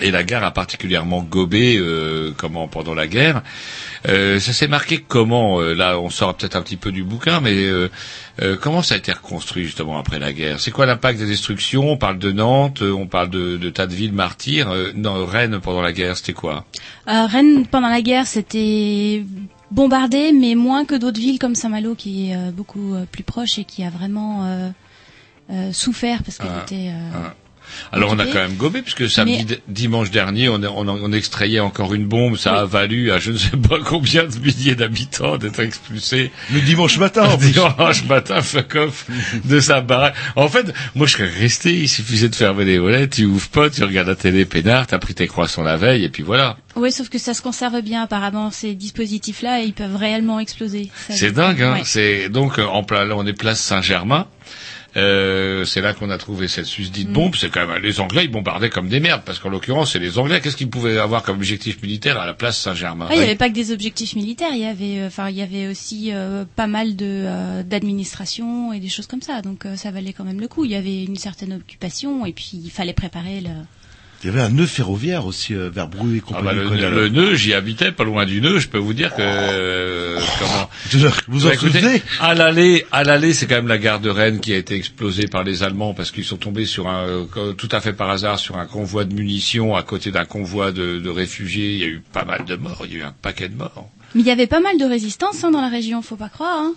Et 0.00 0.10
la 0.10 0.24
gare 0.24 0.42
a 0.42 0.50
particulièrement 0.50 1.22
gobé, 1.22 1.76
euh, 1.78 2.32
comment 2.36 2.66
pendant 2.66 2.94
la 2.94 3.06
guerre. 3.06 3.42
Euh, 4.08 4.40
ça 4.40 4.52
s'est 4.52 4.66
marqué 4.66 4.98
comment 4.98 5.60
euh, 5.60 5.72
Là, 5.72 6.00
on 6.00 6.10
sort 6.10 6.34
peut-être 6.34 6.56
un 6.56 6.62
petit 6.62 6.76
peu 6.76 6.90
du 6.90 7.04
bouquin, 7.04 7.40
mais 7.40 7.54
euh, 7.54 7.88
euh, 8.42 8.56
comment 8.60 8.82
ça 8.82 8.96
a 8.96 8.98
été 8.98 9.12
reconstruit 9.12 9.64
justement 9.64 9.96
après 9.98 10.18
la 10.18 10.32
guerre? 10.32 10.58
C'est 10.58 10.72
quoi 10.72 10.84
l'impact 10.86 11.20
des 11.20 11.26
destructions? 11.26 11.88
On 11.92 11.96
parle 11.96 12.18
de 12.18 12.32
Nantes, 12.32 12.82
euh, 12.82 12.90
on 12.92 13.06
parle 13.06 13.30
de, 13.30 13.56
de 13.56 13.70
tas 13.70 13.86
de 13.86 13.94
villes 13.94 14.12
martyrs. 14.12 14.68
Euh, 14.70 14.90
non, 14.96 15.24
Rennes 15.24 15.60
pendant 15.60 15.80
la 15.82 15.92
guerre, 15.92 16.16
c'était 16.16 16.32
quoi? 16.32 16.64
Euh, 17.08 17.26
Rennes, 17.26 17.64
pendant 17.66 17.88
la 17.88 18.02
guerre, 18.02 18.26
c'était 18.26 19.24
bombardé, 19.70 20.32
mais 20.32 20.56
moins 20.56 20.84
que 20.86 20.96
d'autres 20.96 21.20
villes 21.20 21.38
comme 21.38 21.54
Saint-Malo, 21.54 21.94
qui 21.94 22.30
est 22.30 22.36
euh, 22.36 22.50
beaucoup 22.50 22.96
plus 23.12 23.22
proche 23.22 23.58
et 23.60 23.64
qui 23.64 23.84
a 23.84 23.90
vraiment 23.90 24.44
euh, 24.44 24.68
euh, 25.52 25.72
souffert 25.72 26.24
parce 26.24 26.38
qu'elle 26.38 26.50
Ah, 26.52 26.62
était. 26.64 26.88
euh, 26.88 27.10
ah. 27.14 27.34
Alors 27.92 28.10
on 28.12 28.18
a 28.18 28.26
quand 28.26 28.34
même 28.34 28.56
gobé 28.56 28.82
puisque 28.82 29.08
samedi 29.08 29.46
Mais- 29.48 29.58
dimanche 29.68 30.10
dernier 30.10 30.48
on, 30.48 30.62
on, 30.62 30.88
on 30.88 31.12
extrayait 31.12 31.60
encore 31.60 31.94
une 31.94 32.06
bombe, 32.06 32.36
ça 32.36 32.60
a 32.60 32.64
valu 32.64 33.10
à 33.12 33.18
je 33.18 33.32
ne 33.32 33.36
sais 33.38 33.56
pas 33.56 33.78
combien 33.84 34.24
de 34.24 34.36
milliers 34.38 34.74
d'habitants 34.74 35.36
d'être 35.38 35.60
expulsés. 35.60 36.30
Le 36.52 36.60
dimanche 36.60 36.98
matin, 36.98 37.24
en 37.28 37.36
dimanche 37.38 38.04
matin, 38.04 38.42
fuck 38.42 38.74
off 38.76 39.06
de 39.44 39.60
sa 39.60 39.80
baraque. 39.80 40.14
En 40.36 40.48
fait, 40.48 40.72
moi 40.94 41.06
je 41.06 41.12
serais 41.12 41.28
resté, 41.28 41.72
il 41.74 41.88
suffisait 41.88 42.28
de 42.28 42.34
fermer 42.34 42.64
les 42.64 42.78
volets, 42.78 43.08
tu 43.08 43.24
ouvres 43.24 43.48
pas, 43.48 43.70
tu 43.70 43.82
regardes 43.84 44.08
la 44.08 44.16
télé 44.16 44.44
peinard, 44.44 44.86
t'as 44.86 44.98
pris 44.98 45.14
tes 45.14 45.26
croissants 45.26 45.62
la 45.62 45.76
veille 45.76 46.04
et 46.04 46.08
puis 46.08 46.22
voilà. 46.22 46.56
Oui, 46.76 46.90
sauf 46.90 47.08
que 47.08 47.18
ça 47.18 47.34
se 47.34 47.42
conserve 47.42 47.80
bien 47.82 48.02
apparemment 48.02 48.50
ces 48.50 48.74
dispositifs-là 48.74 49.62
et 49.62 49.66
ils 49.66 49.72
peuvent 49.72 49.96
réellement 49.96 50.40
exploser. 50.40 50.90
C'est 51.08 51.30
dingue, 51.32 51.62
hein. 51.62 51.74
Ouais. 51.74 51.82
C'est 51.84 52.28
donc 52.28 52.58
euh, 52.58 52.64
en 52.64 52.82
plein, 52.82 53.04
là, 53.04 53.14
on 53.16 53.24
est 53.26 53.32
place 53.32 53.60
Saint-Germain. 53.60 54.26
Euh, 54.96 55.64
c'est 55.64 55.80
là 55.80 55.92
qu'on 55.92 56.10
a 56.10 56.18
trouvé 56.18 56.46
cette 56.48 56.66
susdite 56.66 57.08
Mm. 57.08 57.12
bombe. 57.12 57.34
C'est 57.36 57.50
quand 57.50 57.66
même 57.66 57.82
les 57.82 58.00
Anglais, 58.00 58.24
ils 58.24 58.30
bombardaient 58.30 58.70
comme 58.70 58.88
des 58.88 59.00
merdes 59.00 59.22
parce 59.24 59.38
qu'en 59.38 59.48
l'occurrence, 59.48 59.92
c'est 59.92 59.98
les 59.98 60.18
Anglais. 60.18 60.40
Qu'est-ce 60.40 60.56
qu'ils 60.56 60.70
pouvaient 60.70 60.98
avoir 60.98 61.22
comme 61.22 61.36
objectif 61.36 61.82
militaire 61.82 62.18
à 62.20 62.26
la 62.26 62.34
place 62.34 62.58
Saint-Germain 62.58 63.06
Ah, 63.10 63.14
il 63.14 63.18
n'y 63.18 63.24
avait 63.24 63.34
pas 63.36 63.48
que 63.48 63.54
des 63.54 63.72
objectifs 63.72 64.14
militaires, 64.14 64.50
il 64.52 64.60
y 64.60 64.64
avait, 64.66 65.00
euh, 65.00 65.06
enfin, 65.08 65.30
il 65.30 65.36
y 65.36 65.42
avait 65.42 65.66
aussi 65.68 66.10
euh, 66.12 66.44
pas 66.56 66.66
mal 66.68 66.96
de 66.96 67.06
euh, 67.26 67.62
d'administration 67.62 68.72
et 68.72 68.80
des 68.80 68.88
choses 68.88 69.06
comme 69.06 69.22
ça. 69.22 69.42
Donc 69.42 69.64
ça 69.76 69.90
valait 69.90 70.12
quand 70.12 70.24
même 70.24 70.40
le 70.40 70.48
coup. 70.48 70.64
Il 70.64 70.70
y 70.70 70.76
avait 70.76 71.04
une 71.04 71.16
certaine 71.16 71.54
occupation 71.54 72.24
et 72.26 72.32
puis 72.32 72.52
il 72.62 72.70
fallait 72.70 72.92
préparer 72.92 73.40
le. 73.40 73.50
Il 74.24 74.28
y 74.28 74.30
avait 74.30 74.40
un 74.40 74.48
nœud 74.48 74.64
ferroviaire 74.66 75.26
aussi 75.26 75.54
euh, 75.54 75.68
vers 75.68 75.86
Brou 75.86 76.14
et 76.14 76.22
Ah 76.24 76.26
compagnie. 76.26 76.44
bah, 76.46 76.74
le, 76.76 76.80
là. 76.80 76.88
le 76.88 77.08
nœud, 77.10 77.34
j'y 77.34 77.52
habitais, 77.52 77.92
pas 77.92 78.04
loin 78.04 78.24
du 78.24 78.40
nœud. 78.40 78.58
Je 78.58 78.68
peux 78.68 78.78
vous 78.78 78.94
dire 78.94 79.10
que 79.14 79.20
euh, 79.20 80.18
comment 80.38 80.70
Vous 81.28 81.44
en 81.44 81.48
Bah, 81.50 81.54
écoutez, 81.54 81.80
souvenez 81.80 82.02
À 82.20 82.32
l'aller, 82.34 82.86
à 82.90 83.04
l'aller, 83.04 83.34
c'est 83.34 83.46
quand 83.46 83.56
même 83.56 83.68
la 83.68 83.76
gare 83.76 84.00
de 84.00 84.08
Rennes 84.08 84.40
qui 84.40 84.54
a 84.54 84.56
été 84.56 84.76
explosée 84.76 85.26
par 85.26 85.44
les 85.44 85.62
Allemands 85.62 85.92
parce 85.92 86.10
qu'ils 86.10 86.24
sont 86.24 86.38
tombés 86.38 86.64
sur 86.64 86.88
un 86.88 87.06
euh, 87.06 87.52
tout 87.52 87.68
à 87.70 87.80
fait 87.82 87.92
par 87.92 88.08
hasard 88.08 88.38
sur 88.38 88.56
un 88.56 88.64
convoi 88.64 89.04
de 89.04 89.12
munitions 89.14 89.76
à 89.76 89.82
côté 89.82 90.10
d'un 90.10 90.24
convoi 90.24 90.72
de, 90.72 90.98
de 90.98 91.10
réfugiés. 91.10 91.72
Il 91.72 91.78
y 91.78 91.84
a 91.84 91.88
eu 91.88 92.02
pas 92.12 92.24
mal 92.24 92.46
de 92.46 92.56
morts. 92.56 92.82
Il 92.86 92.92
y 92.94 92.96
a 92.96 92.98
eu 93.00 93.02
un 93.02 93.14
paquet 93.20 93.50
de 93.50 93.56
morts. 93.56 93.90
Mais 94.14 94.20
il 94.22 94.26
y 94.26 94.30
avait 94.30 94.46
pas 94.46 94.60
mal 94.60 94.78
de 94.78 94.84
résistance 94.84 95.42
hein, 95.44 95.50
dans 95.50 95.60
la 95.60 95.68
région, 95.68 96.00
faut 96.02 96.16
pas 96.16 96.28
croire. 96.28 96.56
Hein. 96.58 96.74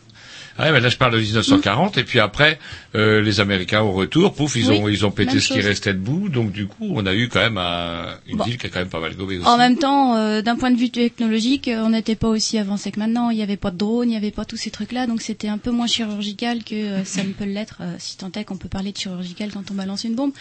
Ouais, 0.59 0.71
mais 0.71 0.79
là 0.79 0.89
je 0.89 0.97
parle 0.97 1.13
de 1.13 1.19
1940 1.19 1.99
et 1.99 2.03
puis 2.03 2.19
après 2.19 2.57
euh, 2.95 3.21
les 3.21 3.39
Américains 3.39 3.81
au 3.81 3.91
retour, 3.91 4.33
pouf, 4.33 4.55
ils 4.55 4.67
Oui, 4.71 4.79
ont 4.79 4.89
ils 4.89 5.05
ont 5.05 5.11
pété 5.11 5.39
ce 5.39 5.53
qui 5.53 5.61
restait 5.61 5.93
debout. 5.93 6.29
Donc 6.29 6.51
du 6.51 6.65
coup, 6.65 6.89
on 6.95 7.05
a 7.05 7.13
eu 7.13 7.29
quand 7.29 7.41
même 7.41 7.59
un- 7.59 8.15
une 8.27 8.37
Bon. 8.37 8.43
ville 8.43 8.57
qui 8.57 8.65
a 8.65 8.69
quand 8.69 8.79
même 8.79 8.89
pas 8.89 8.99
mal 8.99 9.15
gobé 9.15 9.37
aussi. 9.37 9.47
En 9.47 9.57
même 9.57 9.77
temps, 9.77 10.15
euh, 10.17 10.41
d'un 10.41 10.55
point 10.55 10.71
de 10.71 10.77
vue 10.79 10.89
technologique, 10.89 11.67
euh, 11.67 11.83
on 11.85 11.91
n'était 11.91 12.15
pas 12.15 12.27
aussi 12.27 12.57
avancé 12.57 12.91
que 12.91 12.99
maintenant. 12.99 13.29
Il 13.29 13.37
n'y 13.37 13.43
avait 13.43 13.55
pas 13.55 13.69
de 13.69 13.77
drone, 13.77 14.07
il 14.07 14.11
n'y 14.11 14.17
avait 14.17 14.31
pas 14.31 14.45
tous 14.45 14.57
ces 14.57 14.71
trucs-là, 14.71 15.05
donc 15.05 15.21
c'était 15.21 15.47
un 15.47 15.59
peu 15.59 15.69
moins 15.69 15.85
chirurgical 15.85 16.63
que 16.63 16.73
euh, 16.73 17.03
ça 17.05 17.23
ne 17.23 17.33
peut 17.33 17.45
l'être, 17.45 17.77
euh, 17.81 17.93
si 17.99 18.17
tant 18.17 18.31
est 18.35 18.43
qu'on 18.43 18.57
peut 18.57 18.69
parler 18.69 18.91
de 18.91 18.97
chirurgical 18.97 19.51
quand 19.53 19.69
on 19.69 19.75
balance 19.75 20.05
une 20.05 20.15
bombe. 20.15 20.31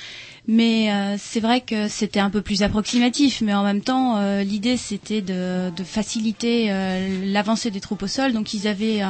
Mais 0.48 0.92
euh, 0.92 1.16
c'est 1.18 1.40
vrai 1.40 1.60
que 1.60 1.88
c'était 1.88 2.20
un 2.20 2.30
peu 2.30 2.40
plus 2.40 2.62
approximatif, 2.62 3.40
mais 3.40 3.52
en 3.52 3.64
même 3.64 3.80
temps, 3.82 4.16
euh, 4.18 4.42
l'idée 4.44 4.76
c'était 4.76 5.20
de, 5.20 5.70
de 5.70 5.84
faciliter 5.84 6.70
euh, 6.70 7.24
l'avancée 7.32 7.72
des 7.72 7.80
troupes 7.80 8.04
au 8.04 8.06
sol, 8.06 8.32
donc 8.32 8.54
ils 8.54 8.68
avaient 8.68 9.02
euh, 9.02 9.08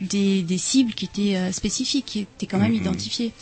des, 0.00 0.42
des 0.42 0.58
cibles 0.58 0.94
qui 0.94 1.04
étaient 1.04 1.52
spécifiques, 1.52 2.06
qui 2.06 2.18
étaient 2.20 2.46
quand 2.46 2.58
même 2.58 2.72
Mhm. 2.72 2.78
identifiées. 2.78 3.32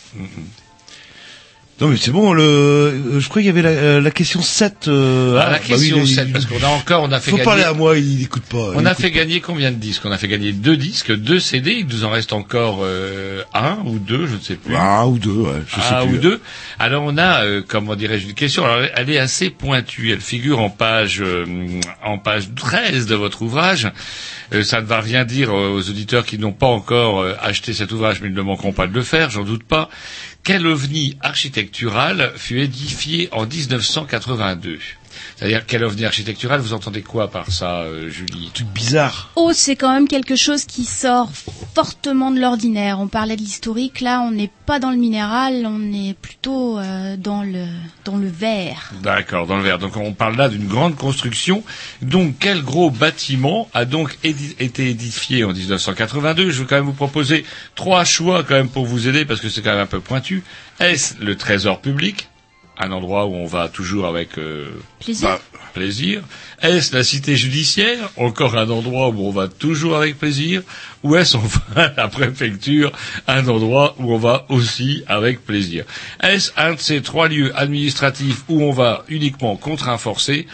Non 1.78 1.88
mais 1.88 1.98
c'est 1.98 2.10
bon, 2.10 2.32
le... 2.32 2.42
euh, 2.42 3.20
je 3.20 3.28
crois 3.28 3.42
qu'il 3.42 3.48
y 3.48 3.50
avait 3.50 3.60
la, 3.60 3.68
euh, 3.68 4.00
la 4.00 4.10
question 4.10 4.40
7. 4.40 4.88
Euh... 4.88 5.38
Ah, 5.38 5.50
la 5.50 5.58
bah 5.58 5.64
oui, 5.64 5.68
question 5.68 5.98
il- 6.00 6.08
7, 6.08 6.32
parce 6.32 6.46
qu'on 6.46 6.62
a 6.62 6.68
encore, 6.68 7.02
on 7.02 7.12
a 7.12 7.20
fait 7.20 7.30
Faut 7.30 7.36
gagner... 7.36 7.44
parler 7.44 7.62
à 7.64 7.74
moi, 7.74 7.98
il 7.98 8.16
n'écoute 8.18 8.44
pas. 8.44 8.70
On 8.74 8.86
a 8.86 8.94
fait 8.94 9.10
gagner 9.10 9.40
combien 9.42 9.70
de 9.70 9.76
disques? 9.76 10.00
On 10.06 10.10
a 10.10 10.16
fait 10.16 10.26
gagner 10.28 10.52
deux 10.52 10.78
disques, 10.78 11.14
deux 11.14 11.38
CD. 11.38 11.72
Il 11.80 11.86
nous 11.86 12.04
en 12.04 12.10
reste 12.10 12.32
encore 12.32 12.78
euh, 12.80 13.42
un 13.52 13.76
ou 13.84 13.98
deux, 13.98 14.26
je 14.26 14.36
ne 14.36 14.40
sais 14.40 14.54
plus. 14.54 14.74
Un 14.74 15.04
ou 15.04 15.18
deux, 15.18 15.30
ouais, 15.32 15.62
je 15.68 15.74
sais 15.74 15.94
un 15.94 16.06
plus. 16.06 16.16
ou 16.16 16.18
deux. 16.18 16.40
Alors 16.78 17.02
on 17.04 17.18
a, 17.18 17.44
euh, 17.44 17.60
comment 17.66 17.94
dirais-je, 17.94 18.24
une 18.26 18.32
question. 18.32 18.64
Alors 18.64 18.86
elle 18.94 19.10
est 19.10 19.18
assez 19.18 19.50
pointue. 19.50 20.12
Elle 20.12 20.20
figure 20.22 20.60
en 20.60 20.70
page, 20.70 21.20
euh, 21.20 21.44
en 22.02 22.16
page 22.16 22.48
13 22.56 23.04
de 23.04 23.14
votre 23.14 23.42
ouvrage. 23.42 23.88
Euh, 24.54 24.62
ça 24.62 24.80
ne 24.80 24.86
va 24.86 25.00
rien 25.00 25.24
dire 25.26 25.52
aux 25.52 25.80
auditeurs 25.90 26.24
qui 26.24 26.38
n'ont 26.38 26.52
pas 26.52 26.68
encore 26.68 27.22
acheté 27.42 27.74
cet 27.74 27.92
ouvrage, 27.92 28.20
mais 28.22 28.28
ils 28.28 28.34
ne 28.34 28.40
manqueront 28.42 28.72
pas 28.72 28.86
de 28.86 28.94
le 28.94 29.02
faire, 29.02 29.28
j'en 29.28 29.42
doute 29.44 29.64
pas. 29.64 29.90
Quel 30.46 30.64
ovni 30.64 31.16
architectural 31.22 32.32
fut 32.36 32.60
édifié 32.60 33.28
en 33.32 33.46
1982 33.46 34.78
C'est-à-dire 35.36 35.66
quel 35.66 35.84
ovni 35.84 36.04
architectural 36.06 36.60
Vous 36.60 36.72
entendez 36.72 37.02
quoi 37.02 37.30
par 37.30 37.50
ça, 37.52 37.80
euh, 37.82 38.08
Julie? 38.08 38.50
Truc 38.54 38.68
bizarre. 38.68 39.30
Oh, 39.36 39.52
c'est 39.52 39.76
quand 39.76 39.92
même 39.92 40.08
quelque 40.08 40.34
chose 40.34 40.64
qui 40.64 40.84
sort 40.84 41.30
fortement 41.74 42.30
de 42.30 42.40
l'ordinaire. 42.40 43.00
On 43.00 43.06
parlait 43.08 43.36
de 43.36 43.42
l'historique, 43.42 44.00
là, 44.00 44.22
on 44.22 44.30
n'est 44.30 44.50
pas 44.64 44.78
dans 44.78 44.90
le 44.90 44.96
minéral, 44.96 45.64
on 45.66 45.92
est 45.92 46.14
plutôt 46.14 46.78
euh, 46.78 47.16
dans 47.18 47.42
le 47.42 47.66
dans 48.06 48.16
le 48.16 48.28
verre. 48.28 48.92
D'accord, 49.02 49.46
dans 49.46 49.58
le 49.58 49.62
verre. 49.62 49.78
Donc 49.78 49.96
on 49.98 50.14
parle 50.14 50.36
là 50.36 50.48
d'une 50.48 50.66
grande 50.66 50.96
construction. 50.96 51.62
Donc 52.00 52.36
quel 52.40 52.62
gros 52.62 52.90
bâtiment 52.90 53.68
a 53.74 53.84
donc 53.84 54.16
édi- 54.24 54.54
été 54.58 54.88
édifié 54.88 55.44
en 55.44 55.52
1982 55.52 56.50
Je 56.50 56.60
veux 56.60 56.66
quand 56.66 56.76
même 56.76 56.84
vous 56.86 56.92
proposer 56.94 57.44
trois 57.74 58.04
choix 58.04 58.42
quand 58.42 58.54
même 58.54 58.70
pour 58.70 58.86
vous 58.86 59.06
aider 59.06 59.26
parce 59.26 59.40
que 59.40 59.50
c'est 59.50 59.60
quand 59.60 59.72
même 59.72 59.80
un 59.80 59.86
peu 59.86 60.00
pointu. 60.00 60.44
Est-ce 60.80 61.14
le 61.20 61.36
trésor 61.36 61.80
public? 61.82 62.28
Un 62.78 62.92
endroit 62.92 63.26
où 63.26 63.34
on 63.34 63.46
va 63.46 63.68
toujours 63.68 64.06
avec 64.06 64.38
euh, 64.38 64.68
Plaisir. 65.00 65.28
bah, 65.28 65.40
plaisir. 65.74 66.22
Est-ce 66.62 66.94
la 66.96 67.04
cité 67.04 67.36
judiciaire 67.36 68.10
Encore 68.16 68.56
un 68.56 68.68
endroit 68.70 69.08
où 69.08 69.20
on 69.26 69.30
va 69.30 69.46
toujours 69.48 69.96
avec 69.96 70.18
plaisir. 70.18 70.62
Ou 71.02 71.16
est-ce 71.16 71.36
enfin 71.36 71.60
la 71.96 72.08
préfecture 72.08 72.92
Un 73.26 73.46
endroit 73.48 73.94
où 73.98 74.12
on 74.14 74.18
va 74.18 74.46
aussi 74.48 75.04
avec 75.06 75.44
plaisir? 75.44 75.84
Est-ce 76.22 76.52
un 76.56 76.74
de 76.74 76.80
ces 76.80 77.02
trois 77.02 77.28
lieux 77.28 77.52
administratifs 77.56 78.42
où 78.48 78.62
on 78.62 78.72
va 78.72 79.04
uniquement 79.08 79.56
contraint 79.56 79.98
forcé 79.98 80.46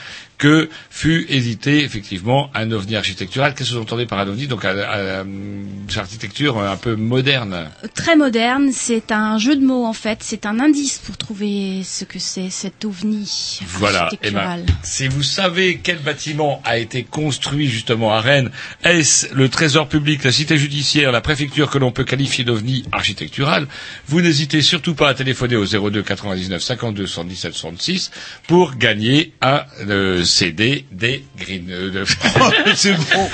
que 0.43 0.69
fut 0.91 1.25
édité 1.29 1.85
effectivement 1.85 2.51
un 2.53 2.73
ovni 2.73 2.97
architectural 2.97 3.55
Qu'est-ce 3.55 3.71
que 3.71 3.75
vous 3.77 3.83
entendez 3.83 4.07
par 4.07 4.19
un 4.19 4.27
ovni? 4.27 4.49
Donc 4.49 4.65
un- 4.65 4.77
un- 4.77 5.25
une 5.25 5.67
architecture 5.97 6.59
un 6.59 6.77
peu 6.77 6.97
moderne. 6.97 7.69
Très 7.95 8.17
moderne, 8.17 8.71
c'est 8.73 9.13
un 9.13 9.39
jeu 9.39 9.55
de 9.55 9.65
mots 9.65 9.85
en 9.87 9.93
fait, 9.93 10.19
c'est 10.23 10.45
un 10.45 10.59
indice 10.59 10.99
pour 10.99 11.17
trouver 11.17 11.83
ce 11.85 12.05
que 12.05 12.19
c'est 12.19 12.51
cet 12.51 12.85
ovni 12.85 13.61
Voilà. 13.69 13.99
Ben, 14.01 14.05
architectural. 14.07 14.67
si 14.83 15.07
vous 15.07 15.23
savez 15.23 15.79
quel 15.81 15.99
bâtiment 16.01 16.61
a 16.65 16.77
été 16.79 17.05
construit 17.05 17.69
justement 17.69 18.13
à 18.13 18.21
Rennes, 18.21 18.51
est-ce 18.83 19.33
le 19.35 19.49
trésor 19.49 19.87
public, 19.89 20.25
la 20.25 20.33
cité 20.33 20.59
judiciaire, 20.59 21.13
la 21.13 21.21
préfecture 21.21 21.71
que 21.71 21.79
l'on 21.79 21.93
peut 21.93 22.05
qualifier 22.05 22.43
d'ovni 22.43 22.85
architectural, 22.91 23.69
vous 24.09 24.21
n'hésitez 24.21 24.61
surtout 24.61 24.95
pas 24.95 25.09
à 25.11 25.15
téléphoner 25.15 25.55
au 25.55 25.67
02 25.67 26.03
99 26.03 26.61
52 26.63 27.07
117 27.07 27.55
66 27.55 28.11
pour 28.49 28.75
gagner 28.75 29.33
un 29.41 29.63
euh, 29.89 30.25
CD 30.33 30.85
des 30.91 31.25
Green. 31.39 31.67
euh, 31.71 31.91
de- 31.91 32.05
Oh, 32.41 32.51
c'est 32.75 32.93
bon. 32.95 33.29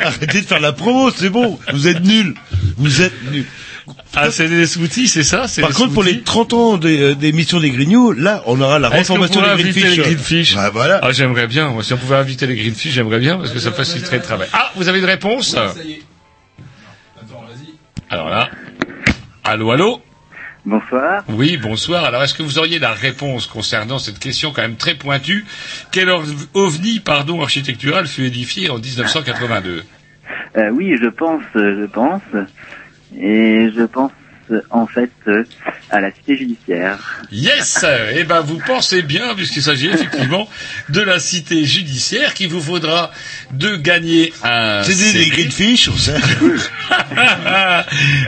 Arrêtez 0.00 0.40
de 0.42 0.46
faire 0.46 0.60
la 0.60 0.72
promo, 0.72 1.10
c'est 1.10 1.30
bon. 1.30 1.58
Vous 1.72 1.88
êtes 1.88 2.02
nuls. 2.04 2.34
Vous 2.76 3.02
êtes 3.02 3.30
nuls. 3.32 3.46
Ah, 4.14 4.30
c'est 4.30 4.48
des 4.48 4.66
smoothies, 4.66 5.06
c'est 5.08 5.22
ça? 5.22 5.46
C'est 5.48 5.60
Par 5.60 5.70
des 5.70 5.76
contre, 5.76 5.92
pour 5.94 6.02
les 6.02 6.10
smoothies? 6.12 6.24
30 6.24 6.52
ans 6.54 6.76
des, 6.76 7.00
euh, 7.00 7.14
d'émission 7.14 7.60
des 7.60 7.70
Grignoux, 7.70 8.12
là, 8.12 8.42
on 8.46 8.60
aura 8.60 8.78
la 8.78 8.88
reformation 8.88 9.40
des 9.40 9.62
Greenfish. 9.62 9.84
les 9.84 9.96
Greenfish 10.02 10.54
Ah, 10.58 10.70
voilà. 10.70 11.00
Ah, 11.02 11.12
j'aimerais 11.12 11.46
bien. 11.46 11.68
Moi, 11.70 11.82
si 11.84 11.92
on 11.92 11.96
pouvait 11.96 12.16
inviter 12.16 12.46
les 12.46 12.56
Greenfish, 12.56 12.92
j'aimerais 12.92 13.20
bien 13.20 13.36
parce 13.38 13.52
que 13.52 13.58
ça 13.60 13.70
faciliterait 13.72 14.16
le 14.18 14.22
travail. 14.22 14.48
Ah, 14.52 14.72
vous 14.74 14.88
avez 14.88 14.98
une 14.98 15.04
réponse? 15.04 15.50
Ça 15.52 15.72
y 15.84 15.92
est. 15.92 16.02
Attends, 17.22 17.42
vas-y. 17.48 17.74
Alors 18.10 18.28
là, 18.28 18.50
allô, 19.44 19.70
allô? 19.70 20.00
Bonsoir. 20.66 21.22
Oui, 21.28 21.56
bonsoir. 21.56 22.04
Alors, 22.04 22.24
est-ce 22.24 22.34
que 22.34 22.42
vous 22.42 22.58
auriez 22.58 22.80
la 22.80 22.90
réponse 22.92 23.46
concernant 23.46 24.00
cette 24.00 24.18
question 24.18 24.50
quand 24.52 24.62
même 24.62 24.74
très 24.74 24.96
pointue? 24.96 25.44
Quel 25.92 26.10
ovni, 26.54 26.98
pardon, 26.98 27.40
architectural 27.40 28.08
fut 28.08 28.24
édifié 28.24 28.68
en 28.68 28.78
1982 28.78 29.84
Euh, 30.56 30.70
oui, 30.70 30.96
je 31.00 31.08
pense, 31.08 31.42
euh, 31.54 31.82
je 31.82 31.86
pense. 31.86 32.22
Et 33.16 33.70
je 33.76 33.84
pense, 33.84 34.10
en 34.70 34.86
fait, 34.86 35.10
euh, 35.28 35.44
à 35.90 36.00
la 36.00 36.10
cité 36.12 36.36
judiciaire. 36.36 36.98
Yes 37.32 37.84
Eh 38.16 38.24
ben, 38.24 38.40
vous 38.40 38.58
pensez 38.66 39.02
bien, 39.02 39.34
puisqu'il 39.34 39.62
s'agit 39.62 39.88
effectivement 39.88 40.48
de 40.88 41.00
la 41.00 41.18
cité 41.18 41.64
judiciaire, 41.64 42.34
qu'il 42.34 42.48
vous 42.48 42.60
faudra 42.60 43.10
de 43.52 43.76
gagner 43.76 44.32
un 44.42 44.82
C'est 44.82 44.94
des, 44.94 45.12
des 45.24 45.30
greenfish, 45.30 45.88
on 45.88 45.96
sait. 45.96 46.16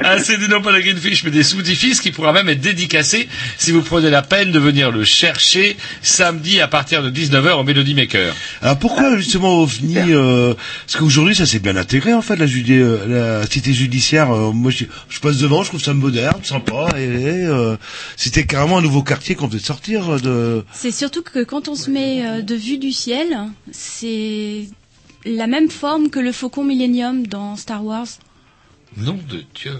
un 0.04 0.18
CD, 0.18 0.48
non 0.48 0.62
pas 0.62 0.72
la 0.72 0.80
Greenfish, 0.80 1.24
mais 1.24 1.30
des 1.30 1.42
sous-diffices 1.42 2.00
qui 2.00 2.10
pourra 2.12 2.32
même 2.32 2.48
être 2.48 2.60
dédicacé 2.60 3.28
si 3.56 3.72
vous 3.72 3.82
prenez 3.82 4.10
la 4.10 4.22
peine 4.22 4.52
de 4.52 4.58
venir 4.58 4.90
le 4.90 5.04
chercher 5.04 5.76
samedi 6.02 6.60
à 6.60 6.68
partir 6.68 7.02
de 7.02 7.10
19h 7.10 7.52
au 7.52 7.64
Melody 7.64 7.94
Maker. 7.94 8.34
Alors 8.62 8.78
pourquoi 8.78 9.16
justement 9.16 9.58
OVNI 9.60 10.12
euh, 10.12 10.54
Parce 10.86 10.96
qu'aujourd'hui 10.96 11.34
ça 11.34 11.46
s'est 11.46 11.58
bien 11.58 11.76
intégré 11.76 12.12
en 12.14 12.22
fait 12.22 12.36
la, 12.36 12.46
judi- 12.46 12.78
euh, 12.80 13.40
la 13.40 13.46
cité 13.46 13.72
judiciaire. 13.72 14.30
euh, 14.32 14.52
moi 14.52 14.70
je, 14.70 14.84
je 15.08 15.20
passe 15.20 15.38
devant, 15.38 15.62
je 15.62 15.68
trouve 15.68 15.82
ça 15.82 15.94
moderne, 16.08 16.42
sympa. 16.42 16.88
Et, 16.96 17.04
et, 17.04 17.46
euh, 17.46 17.76
c'était 18.16 18.46
carrément 18.46 18.78
un 18.78 18.82
nouveau 18.82 19.02
quartier 19.02 19.34
qu'on 19.34 19.48
faisait 19.48 19.64
sortir 19.64 20.14
euh, 20.14 20.18
de. 20.18 20.64
C'est 20.72 20.90
surtout 20.90 21.22
que 21.22 21.44
quand 21.44 21.68
on 21.68 21.74
se 21.74 21.90
met 21.90 22.26
euh, 22.26 22.42
de 22.42 22.54
vue 22.54 22.78
du 22.78 22.92
ciel, 22.92 23.36
c'est 23.70 24.68
la 25.24 25.46
même 25.46 25.68
forme 25.68 26.10
que 26.10 26.18
le 26.18 26.32
faucon 26.32 26.64
Millennium 26.64 27.26
dans 27.26 27.56
Star 27.56 27.84
Wars. 27.84 28.06
Nom 28.96 29.18
de 29.28 29.44
Dieu. 29.54 29.78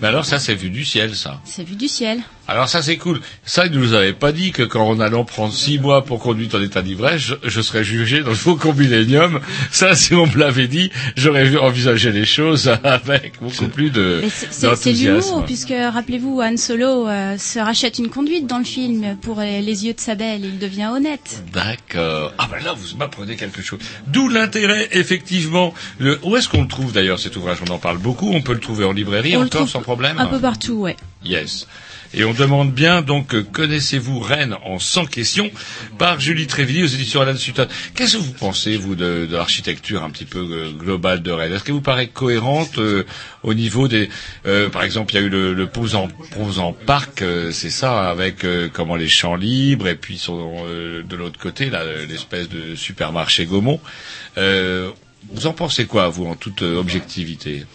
Mais 0.00 0.08
alors 0.08 0.24
ça, 0.24 0.38
c'est 0.38 0.54
vu 0.54 0.70
du 0.70 0.84
ciel, 0.84 1.14
ça. 1.14 1.40
C'est 1.44 1.62
vue 1.62 1.76
du 1.76 1.88
ciel. 1.88 2.22
Alors 2.50 2.68
ça, 2.68 2.82
c'est 2.82 2.96
cool. 2.96 3.20
Ça, 3.44 3.66
ils 3.66 3.72
nous 3.78 3.94
avaient 3.94 4.12
pas 4.12 4.32
dit 4.32 4.50
que 4.50 4.64
quand 4.64 4.82
on 4.84 4.98
allait 4.98 5.22
prendre 5.24 5.52
six 5.54 5.78
mois 5.78 6.04
pour 6.04 6.18
conduire 6.18 6.48
en 6.56 6.60
état 6.60 6.82
d'ivresse, 6.82 7.20
je, 7.20 7.34
je 7.44 7.60
serais 7.60 7.84
jugé 7.84 8.22
dans 8.24 8.30
le 8.30 8.34
faucon 8.34 8.72
Millennium. 8.72 9.38
Ça, 9.70 9.94
si 9.94 10.14
on 10.16 10.26
me 10.26 10.36
l'avait 10.36 10.66
dit, 10.66 10.90
j'aurais 11.16 11.44
vu 11.44 11.58
envisager 11.58 12.10
les 12.10 12.24
choses 12.24 12.68
avec 12.82 13.34
beaucoup 13.40 13.68
plus 13.68 13.90
de 13.90 14.24
c'est- 14.50 14.92
l'humour, 14.92 15.44
puisque 15.44 15.72
rappelez-vous, 15.72 16.40
Han 16.40 16.56
Solo 16.56 17.06
euh, 17.06 17.38
se 17.38 17.60
rachète 17.60 18.00
une 18.00 18.08
conduite 18.08 18.48
dans 18.48 18.58
le 18.58 18.64
film 18.64 19.16
pour 19.22 19.40
les, 19.40 19.62
les 19.62 19.86
yeux 19.86 19.94
de 19.94 20.00
sa 20.00 20.16
belle 20.16 20.44
et 20.44 20.48
il 20.48 20.58
devient 20.58 20.90
honnête. 20.92 21.44
D'accord. 21.52 22.32
Ah 22.36 22.48
ben 22.50 22.58
là, 22.64 22.72
vous 22.76 22.96
m'apprenez 22.96 23.36
quelque 23.36 23.62
chose. 23.62 23.78
D'où 24.08 24.28
l'intérêt, 24.28 24.88
effectivement. 24.90 25.72
Le... 26.00 26.18
Où 26.24 26.36
est-ce 26.36 26.48
qu'on 26.48 26.62
le 26.62 26.68
trouve 26.68 26.92
d'ailleurs 26.92 27.20
cet 27.20 27.36
ouvrage? 27.36 27.58
On 27.64 27.70
en 27.70 27.78
parle 27.78 27.98
beaucoup. 27.98 28.32
On 28.32 28.42
peut 28.42 28.54
le 28.54 28.60
trouver 28.60 28.84
en 28.84 28.92
librairie 28.92 29.36
On 29.36 29.42
encore 29.42 29.68
sans 29.68 29.82
problème? 29.82 30.18
Un 30.18 30.26
peu 30.26 30.40
partout, 30.40 30.74
ouais. 30.80 30.96
Yes. 31.24 31.68
Et 32.12 32.24
on 32.24 32.34
demande 32.34 32.72
bien, 32.72 33.02
donc, 33.02 33.34
euh, 33.34 33.42
connaissez-vous 33.44 34.18
Rennes 34.18 34.56
en 34.64 34.80
100 34.80 35.06
questions 35.06 35.48
par 35.96 36.18
Julie 36.18 36.48
Trévilly 36.48 36.82
aux 36.82 36.86
éditions 36.88 37.20
Alan 37.20 37.36
Sutton. 37.36 37.68
Qu'est-ce 37.94 38.14
que 38.16 38.22
vous 38.22 38.32
pensez, 38.32 38.76
vous, 38.76 38.96
de, 38.96 39.26
de 39.30 39.36
l'architecture 39.36 40.02
un 40.02 40.10
petit 40.10 40.24
peu 40.24 40.40
euh, 40.40 40.72
globale 40.72 41.22
de 41.22 41.30
Rennes? 41.30 41.52
Est-ce 41.52 41.62
qu'elle 41.62 41.76
vous 41.76 41.80
paraît 41.80 42.08
cohérente 42.08 42.78
euh, 42.78 43.04
au 43.44 43.54
niveau 43.54 43.86
des... 43.86 44.08
euh, 44.46 44.68
par 44.68 44.82
exemple, 44.82 45.12
il 45.14 45.20
y 45.20 45.22
a 45.22 45.26
eu 45.26 45.28
le, 45.28 45.54
le 45.54 45.66
Posan, 45.68 46.08
Posan 46.36 46.72
Parc, 46.84 47.22
euh, 47.22 47.52
c'est 47.52 47.70
ça, 47.70 48.10
avec 48.10 48.42
euh, 48.44 48.68
comment 48.72 48.96
les 48.96 49.08
champs 49.08 49.36
libres, 49.36 49.86
et 49.86 49.94
puis 49.94 50.18
son, 50.18 50.64
euh, 50.66 51.04
de 51.04 51.14
l'autre 51.14 51.38
côté, 51.38 51.70
là, 51.70 51.84
l'espèce 52.08 52.48
de 52.48 52.74
supermarché 52.74 53.46
Gaumont. 53.46 53.80
Euh, 54.36 54.90
vous 55.32 55.46
en 55.46 55.52
pensez 55.52 55.84
quoi, 55.86 56.08
vous, 56.08 56.26
en 56.26 56.34
toute 56.34 56.62
objectivité? 56.62 57.66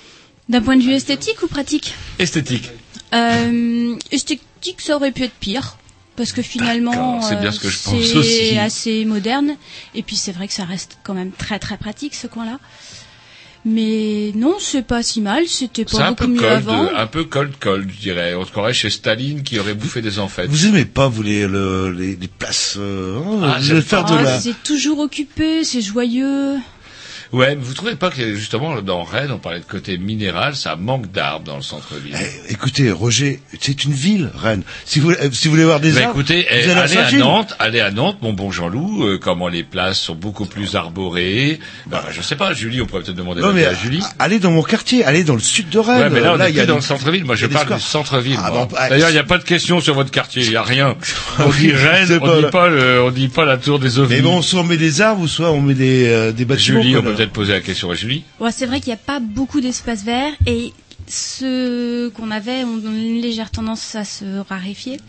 D'un 0.49 0.61
point 0.61 0.75
de 0.75 0.83
vue 0.83 0.93
esthétique 0.93 1.41
ou 1.41 1.47
pratique? 1.47 1.95
Esthétique. 2.19 2.69
Euh, 3.15 3.95
esthétique, 4.11 4.81
ça 4.81 4.95
aurait 4.95 5.11
pu 5.11 5.23
être 5.23 5.33
pire. 5.39 5.77
Parce 6.15 6.31
que 6.31 6.41
finalement, 6.41 7.19
c'est 7.21 7.35
bien 7.35 7.49
euh, 7.49 7.51
ce 7.51 7.59
que 7.59 7.67
je 7.69 7.77
pense 7.83 8.01
c'est 8.01 8.15
aussi. 8.17 8.57
assez 8.57 9.03
moderne. 9.03 9.55
Et 9.95 10.01
puis 10.01 10.15
c'est 10.15 10.31
vrai 10.31 10.47
que 10.47 10.53
ça 10.53 10.63
reste 10.63 10.97
quand 11.03 11.13
même 11.13 11.31
très 11.31 11.59
très 11.59 11.75
pratique 11.77 12.15
ce 12.15 12.27
coin-là. 12.27 12.57
Mais 13.65 14.31
non, 14.35 14.55
c'est 14.59 14.83
pas 14.85 15.01
si 15.03 15.19
mal. 15.21 15.45
C'était 15.47 15.83
pas 15.85 16.03
un 16.05 16.09
beaucoup 16.11 16.23
peu 16.25 16.29
mieux 16.29 16.39
cold, 16.39 16.51
avant. 16.53 16.87
un 16.95 17.07
peu 17.07 17.23
cold 17.25 17.53
cold, 17.59 17.89
je 17.91 17.99
dirais. 17.99 18.35
On 18.35 18.45
se 18.45 18.51
croirait 18.51 18.73
chez 18.73 18.89
Staline 18.91 19.41
qui 19.43 19.59
aurait 19.59 19.73
bouffé 19.73 20.01
des 20.01 20.19
enfêtes. 20.19 20.49
Vous 20.51 20.67
aimez 20.67 20.85
pas 20.85 21.07
vous 21.09 21.23
les 21.23 21.47
le, 21.47 21.91
les, 21.91 22.15
les 22.15 22.27
places 22.27 22.75
euh, 22.77 23.17
hein, 23.17 23.41
Ah, 23.43 23.55
vous 23.57 23.63
j'aime 23.65 23.77
allez 23.77 23.85
faire 23.85 24.05
de 24.05 24.13
Ah, 24.17 24.21
la. 24.21 24.39
C'est 24.39 24.63
toujours 24.63 24.99
occupé, 24.99 25.63
c'est 25.65 25.81
joyeux. 25.81 26.57
Ouais, 27.35 27.55
mais 27.55 27.61
vous 27.61 27.73
trouvez 27.73 27.95
pas 27.95 28.09
que 28.09 28.35
justement 28.35 28.81
dans 28.81 29.03
Rennes, 29.03 29.31
on 29.31 29.39
parlait 29.39 29.59
de 29.59 29.65
côté 29.65 29.97
minéral, 29.97 30.55
ça 30.55 30.75
manque 30.77 31.11
d'arbres 31.11 31.43
dans 31.45 31.57
le 31.57 31.61
centre-ville? 31.61 32.15
Écoutez, 32.49 32.91
Roger, 32.91 33.41
c'est 33.59 33.83
une 33.83 33.91
ville, 33.93 34.31
Rennes. 34.35 34.63
Si 34.85 34.99
vous 34.99 35.11
euh, 35.11 35.29
si 35.33 35.47
vous 35.47 35.53
voulez 35.55 35.65
voir 35.65 35.79
des 35.81 35.91
Bah, 35.91 36.01
arbres, 36.05 36.11
écoutez, 36.19 36.45
eh, 36.49 36.69
allez 36.71 36.97
à. 36.97 37.11
Nantes, 37.11 37.53
allez 37.59 37.81
à 37.81 37.91
Nantes, 37.91 38.19
mon 38.21 38.31
bon 38.33 38.51
Jean-Loup, 38.51 39.03
euh, 39.03 39.17
comment 39.21 39.49
les 39.49 39.63
places 39.63 39.99
sont 39.99 40.15
beaucoup 40.15 40.45
plus 40.45 40.75
arborées. 40.75 41.59
Bah, 41.87 42.05
je 42.11 42.21
sais 42.21 42.35
pas, 42.37 42.53
Julie, 42.53 42.81
on 42.81 42.85
pourrait 42.85 43.01
peut-être 43.03 43.17
demander 43.17 43.41
Non 43.41 43.51
mais 43.53 43.65
à 43.65 43.73
Julie. 43.73 44.01
allez 44.19 44.39
dans 44.39 44.51
mon 44.51 44.63
quartier, 44.63 45.03
allez 45.03 45.23
dans 45.25 45.33
le 45.33 45.39
sud 45.41 45.69
de 45.69 45.79
Rennes. 45.79 46.03
Ouais, 46.03 46.09
mais 46.09 46.21
là, 46.21 46.35
on 46.37 46.39
est 46.41 46.53
y 46.53 46.59
a 46.61 46.65
dans 46.65 46.75
des- 46.75 46.79
le 46.79 46.85
centre-ville. 46.85 47.25
Moi, 47.25 47.35
y 47.35 47.37
je 47.39 47.47
parle 47.47 47.73
du 47.75 47.79
centre-ville. 47.81 48.39
Ah, 48.41 48.51
bon, 48.51 48.65
bah, 48.71 48.87
D'ailleurs, 48.89 49.09
il 49.09 49.13
n'y 49.13 49.19
a 49.19 49.23
pas 49.23 49.37
de 49.39 49.43
question 49.43 49.81
sur 49.81 49.93
votre 49.93 50.11
quartier. 50.11 50.43
Il 50.43 50.49
n'y 50.51 50.55
a 50.55 50.63
rien. 50.63 50.95
On 51.39 51.49
dit 51.49 51.71
Rennes, 51.73 52.19
on 52.21 52.41
dit 52.41 52.45
pas, 52.51 52.69
le, 52.69 53.01
on 53.03 53.11
dit 53.11 53.27
pas 53.27 53.43
la 53.45 53.57
tour 53.57 53.79
des 53.79 53.99
ovnis. 53.99 54.15
Mais 54.15 54.21
bon, 54.21 54.41
soit 54.41 54.61
on 54.61 54.63
met 54.63 54.77
des 54.77 55.01
arbres 55.01 55.21
ou 55.21 55.27
soit 55.27 55.51
on 55.51 55.59
met 55.61 55.73
des 55.73 56.07
euh, 56.07 56.31
des 56.31 56.45
bâtiments. 56.45 56.81
Julie, 56.81 56.93
quoi, 56.93 57.01
on 57.01 57.03
peut 57.03 57.11
là. 57.23 57.24
Peut-être 57.25 57.33
poser 57.33 57.53
la 57.53 57.61
question 57.61 57.89
à 57.89 57.95
Julie. 57.95 58.23
C'est 58.51 58.65
vrai 58.65 58.79
qu'il 58.79 58.89
n'y 58.89 58.93
a 58.93 58.97
pas 58.97 59.19
beaucoup 59.19 59.61
d'espace 59.61 60.03
vert 60.03 60.31
et 60.45 60.73
ceux 61.07 62.11
qu'on 62.15 62.31
avait 62.31 62.63
ont 62.63 62.77
une 62.79 63.21
légère 63.21 63.51
tendance 63.51 63.95
à 63.95 64.03
se 64.05 64.39
raréfier. 64.47 64.99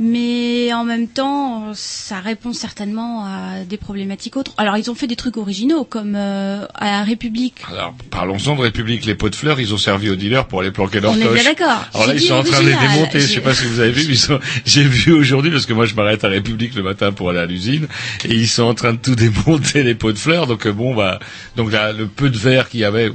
Mais 0.00 0.72
en 0.72 0.84
même 0.84 1.06
temps, 1.06 1.72
ça 1.74 2.18
répond 2.18 2.52
certainement 2.52 3.24
à 3.24 3.64
des 3.64 3.76
problématiques 3.76 4.36
autres. 4.36 4.52
Alors, 4.56 4.76
ils 4.76 4.90
ont 4.90 4.94
fait 4.94 5.06
des 5.06 5.16
trucs 5.16 5.36
originaux, 5.36 5.84
comme 5.84 6.14
euh, 6.16 6.66
à 6.74 6.90
la 6.90 7.04
République. 7.04 7.62
Alors, 7.70 7.94
parlons-en 8.10 8.56
de 8.56 8.62
République. 8.62 9.04
Les 9.04 9.14
pots 9.14 9.30
de 9.30 9.36
fleurs, 9.36 9.60
ils 9.60 9.72
ont 9.72 9.78
servi 9.78 10.10
aux 10.10 10.16
dealers 10.16 10.46
pour 10.46 10.60
aller 10.60 10.72
planquer 10.72 11.00
leurs 11.00 11.12
On 11.12 11.16
est 11.16 11.24
toches. 11.24 11.34
bien 11.34 11.44
d'accord. 11.44 11.84
Alors 11.94 12.06
là, 12.08 12.14
ils 12.14 12.20
sont 12.20 12.34
en 12.34 12.42
train 12.42 12.60
de 12.60 12.66
les 12.66 12.76
démonter. 12.76 13.20
Je 13.20 13.26
sais 13.26 13.40
pas 13.40 13.54
si 13.54 13.66
vous 13.66 13.78
avez 13.80 13.92
vu, 13.92 14.06
mais 14.08 14.14
sont... 14.16 14.40
j'ai 14.64 14.82
vu 14.82 15.12
aujourd'hui, 15.12 15.50
parce 15.52 15.66
que 15.66 15.72
moi, 15.72 15.86
je 15.86 15.94
m'arrête 15.94 16.24
à 16.24 16.28
République 16.28 16.74
le 16.74 16.82
matin 16.82 17.12
pour 17.12 17.30
aller 17.30 17.40
à 17.40 17.46
l'usine, 17.46 17.86
et 18.24 18.34
ils 18.34 18.48
sont 18.48 18.64
en 18.64 18.74
train 18.74 18.94
de 18.94 18.98
tout 18.98 19.14
démonter, 19.14 19.84
les 19.84 19.94
pots 19.94 20.12
de 20.12 20.18
fleurs. 20.18 20.46
Donc, 20.46 20.66
euh, 20.66 20.72
bon, 20.72 20.94
bah, 20.94 21.20
donc 21.56 21.70
là, 21.70 21.92
le 21.92 22.08
peu 22.08 22.30
de 22.30 22.38
verre 22.38 22.68
qu'il 22.68 22.80
y 22.80 22.84
avait, 22.84 23.12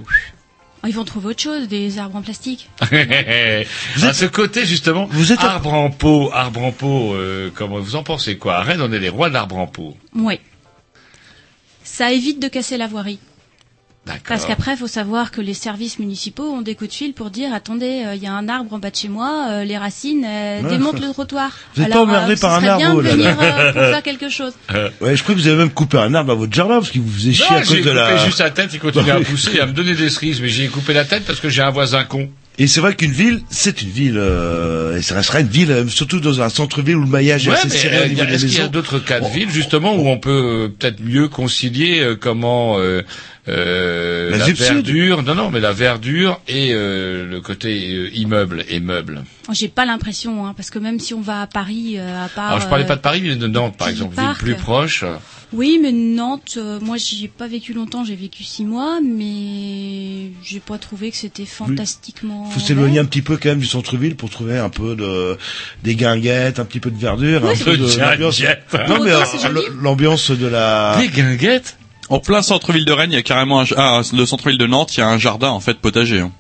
Ils 0.88 0.94
vont 0.96 1.04
trouver 1.04 1.28
autre 1.28 1.42
chose, 1.42 1.68
des 1.68 2.00
arbres 2.00 2.16
en 2.16 2.22
plastique. 2.22 2.70
à 2.82 4.14
ce 4.14 4.26
côté 4.26 4.66
justement, 4.66 5.08
Vous 5.12 5.34
êtes- 5.34 5.40
arbre 5.40 5.74
en 5.74 5.90
pot, 5.92 6.32
arbre 6.34 6.64
en 6.64 6.72
pot. 6.72 7.14
Euh, 7.16 7.52
comment 7.54 7.80
vous 7.80 7.96
en 7.96 8.04
pensez 8.04 8.38
quoi? 8.38 8.56
À 8.58 8.62
Rennes, 8.64 8.82
on 8.82 8.92
est 8.92 9.00
les 9.00 9.10
rois 9.10 9.30
de 9.30 9.34
l'arbre 9.34 9.58
en 9.58 9.68
pot. 9.68 9.98
Oui. 10.16 10.40
Ça 11.84 12.12
évite 12.14 12.40
de 12.42 12.48
casser 12.48 12.78
la 12.78 12.88
voirie. 12.88 13.20
Parce 14.28 14.46
qu'après, 14.46 14.72
il 14.74 14.78
faut 14.78 14.88
savoir 14.88 15.32
que 15.32 15.42
les 15.42 15.54
services 15.54 16.00
municipaux 16.00 16.44
ont 16.44 16.62
des 16.62 16.76
coups 16.76 16.90
de 16.90 16.96
fil 16.96 17.14
pour 17.14 17.30
dire 17.30 17.54
attendez, 17.54 18.04
euh, 18.06 18.16
il 18.16 18.24
y 18.24 18.28
a 18.28 18.34
un 18.34 18.48
arbre 18.50 18.74
en 18.74 18.80
bas 18.80 18.90
de 18.92 18.96
chez 18.96 19.08
moi, 19.08 19.48
euh, 19.50 19.64
les 19.64 19.78
racines 19.78 20.26
euh, 20.28 20.62
Ouais. 20.62 20.70
démontent 20.70 21.00
le 21.00 21.12
trottoir. 21.14 21.52
Vous 21.76 21.82
êtes 21.82 21.92
Alors, 21.92 22.06
pas 22.06 22.12
emmerdé 22.12 22.34
euh, 22.34 22.38
par 22.38 22.54
un 22.56 22.64
arbre, 22.64 23.02
bien 23.02 23.16
de 23.16 23.24
là 23.24 23.26
là. 23.26 23.34
venir 23.34 23.38
euh, 23.42 23.74
pour 23.74 23.82
faire 23.82 24.04
quelque 24.10 24.30
chose. 24.30 24.54
Ouais, 25.02 25.16
je 25.16 25.24
crois 25.24 25.36
que 25.36 25.40
vous 25.40 25.48
avez 25.48 25.58
même 25.58 25.70
coupé 25.72 25.98
un 25.98 26.14
arbre 26.14 26.32
à 26.32 26.36
votre 26.36 26.54
jardin 26.54 26.76
parce 26.80 26.92
qu'il 26.92 27.02
vous 27.02 27.12
faisait 27.12 27.34
chier 27.34 27.46
Non, 27.50 27.58
à 27.58 27.64
j'ai 27.64 27.68
cause 27.68 27.76
de 27.78 27.82
coupé 27.90 27.94
la. 27.96 28.26
juste 28.26 28.40
la 28.40 28.50
tête, 28.50 28.70
il 28.74 28.80
continue 28.80 29.12
à 29.12 29.20
pousser, 29.22 29.56
et 29.58 29.62
à 29.62 29.66
me 29.66 29.74
donner 29.74 29.96
des 29.96 30.10
cerises, 30.10 30.42
mais 30.42 30.50
j'ai 30.50 30.68
coupé 30.68 30.94
la 30.94 31.06
tête 31.06 31.24
parce 31.26 31.40
que 31.40 31.50
j'ai 31.50 31.62
un 31.62 31.70
voisin 31.72 32.04
con. 32.04 32.30
Et 32.62 32.68
c'est 32.68 32.82
vrai 32.82 32.94
qu'une 32.94 33.12
ville, 33.14 33.42
c'est 33.50 33.82
une 33.82 33.90
ville, 33.90 34.18
euh, 34.18 34.98
et 34.98 35.02
ça 35.02 35.16
restera 35.16 35.40
une 35.40 35.48
ville, 35.48 35.72
euh, 35.72 35.88
surtout 35.88 36.20
dans 36.20 36.42
un 36.42 36.50
centre-ville 36.50 36.98
où 36.98 37.04
le 37.04 37.08
maillage 37.08 37.48
est 37.48 37.52
assez 37.52 37.70
serré 37.70 37.96
euh, 38.20 38.26
est-ce 38.28 38.46
qu'il 38.48 38.58
y 38.58 38.62
a 38.62 38.68
d'autres 38.68 39.00
cas 39.00 39.22
de 39.22 39.28
ville 39.30 39.50
justement 39.50 39.96
où 39.96 40.10
on 40.10 40.18
peut 40.18 40.70
peut-être 40.78 41.00
mieux 41.02 41.30
concilier 41.30 42.02
euh, 42.02 42.18
comment 42.20 42.78
euh, 43.50 44.32
euh, 44.32 44.38
La 44.38 44.46
verdure, 44.46 45.24
non 45.24 45.36
non, 45.36 45.50
mais 45.50 45.60
la 45.60 45.72
verdure 45.72 46.40
et 46.48 46.70
euh, 46.74 47.26
le 47.26 47.42
côté 47.42 47.94
euh, 47.94 48.10
immeuble 48.14 48.64
et 48.70 48.80
meuble. 48.80 49.24
J'ai 49.52 49.68
pas 49.68 49.86
l'impression, 49.86 50.46
hein, 50.46 50.54
parce 50.56 50.70
que 50.70 50.80
même 50.80 51.00
si 51.00 51.14
on 51.14 51.22
va 51.22 51.42
à 51.42 51.48
Paris, 51.48 51.96
euh, 51.98 52.26
à 52.26 52.30
part. 52.30 52.48
Alors 52.50 52.62
je 52.62 52.68
parlais 52.68 52.84
euh, 52.84 52.88
pas 52.88 52.96
de 52.96 53.02
Paris, 53.02 53.22
mais 53.24 53.36
de 53.36 53.48
Nantes 53.48 53.76
par 53.78 53.90
exemple, 53.90 54.16
ville 54.16 54.34
plus 54.38 54.56
proche. 54.56 55.04
Oui, 55.52 55.80
mais 55.82 55.92
Nantes, 55.92 56.58
euh, 56.58 56.80
moi 56.80 56.98
j'y 56.98 57.26
ai 57.26 57.28
pas 57.28 57.48
vécu 57.48 57.74
longtemps, 57.74 58.04
j'ai 58.04 58.16
vécu 58.16 58.44
six 58.44 58.66
mois, 58.66 59.00
mais 59.04 60.30
j'ai 60.44 60.60
pas 60.60 60.78
trouvé 60.78 61.10
que 61.10 61.18
c'était 61.18 61.46
fantastiquement. 61.46 62.46
faut 62.52 62.60
s'éloigner 62.60 63.00
un 63.00 63.06
petit 63.06 63.24
peu 63.24 63.38
quand 63.38 63.50
même 63.50 63.60
du 63.60 63.66
centre-ville 63.66 64.16
pour 64.16 64.30
trouver 64.30 64.60
un 64.60 64.70
peu 64.70 64.96
de 64.96 65.38
des 65.84 65.96
guinguettes, 65.96 66.60
un 66.60 66.66
petit 66.66 66.80
peu 66.80 66.92
de 66.92 67.00
verdure, 67.00 67.44
un 67.46 67.56
peu 67.56 67.78
de 67.78 68.00
l'ambiance. 68.00 68.40
Non 68.88 69.04
mais 69.04 69.12
euh, 69.12 69.62
l'ambiance 69.82 70.30
de 70.30 70.46
la. 70.46 70.98
Des 71.00 71.08
guinguettes? 71.08 71.78
En 72.10 72.20
plein 72.20 72.42
centre-ville 72.42 72.86
de 72.86 72.92
Rennes, 72.92 73.12
il 73.12 73.16
y 73.16 73.20
a 73.20 73.22
carrément 73.24 73.62
un, 73.62 73.66
ah, 73.78 74.02
le 74.14 74.26
centre-ville 74.26 74.58
de 74.58 74.66
Nantes, 74.68 74.96
il 74.98 75.00
y 75.00 75.04
a 75.04 75.08
un 75.08 75.18
jardin 75.20 75.50
en 75.50 75.60
fait 75.60 75.76
potager. 75.76 76.20
hein. 76.22 76.32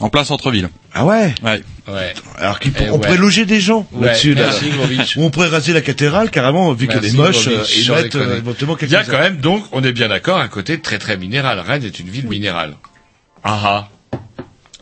En 0.00 0.08
plein 0.08 0.24
centre-ville. 0.24 0.70
Ah 0.94 1.04
ouais? 1.04 1.34
Ouais. 1.42 1.62
Ouais. 1.86 2.14
Alors 2.38 2.58
qu'il 2.58 2.72
Eh 2.80 2.84
ouais. 2.88 2.98
pourrait 2.98 3.18
loger 3.18 3.44
des 3.44 3.60
gens 3.60 3.86
Ouais, 3.92 4.06
là-dessus. 4.06 4.32
Là. 4.34 4.48
Ou 5.16 5.24
on 5.24 5.30
pourrait 5.30 5.48
raser 5.48 5.74
la 5.74 5.82
cathédrale 5.82 6.30
carrément 6.30 6.72
vu 6.72 6.88
qu'elle 6.88 7.04
est 7.04 7.12
moche 7.12 7.48
euh, 7.48 7.62
et 7.64 7.90
mettre 8.02 8.16
euh, 8.16 8.38
éventuellement 8.38 8.76
Il 8.80 8.88
y 8.88 8.96
a 8.96 9.04
quand 9.04 9.18
même 9.18 9.36
donc, 9.36 9.62
on 9.72 9.84
est 9.84 9.92
bien 9.92 10.08
d'accord, 10.08 10.38
un 10.38 10.48
côté 10.48 10.80
très 10.80 10.98
très 10.98 11.18
minéral. 11.18 11.60
Rennes 11.60 11.84
est 11.84 11.98
une 12.00 12.08
ville 12.08 12.26
minérale. 12.28 12.76
Ah 13.44 13.60
ah. 13.64 13.88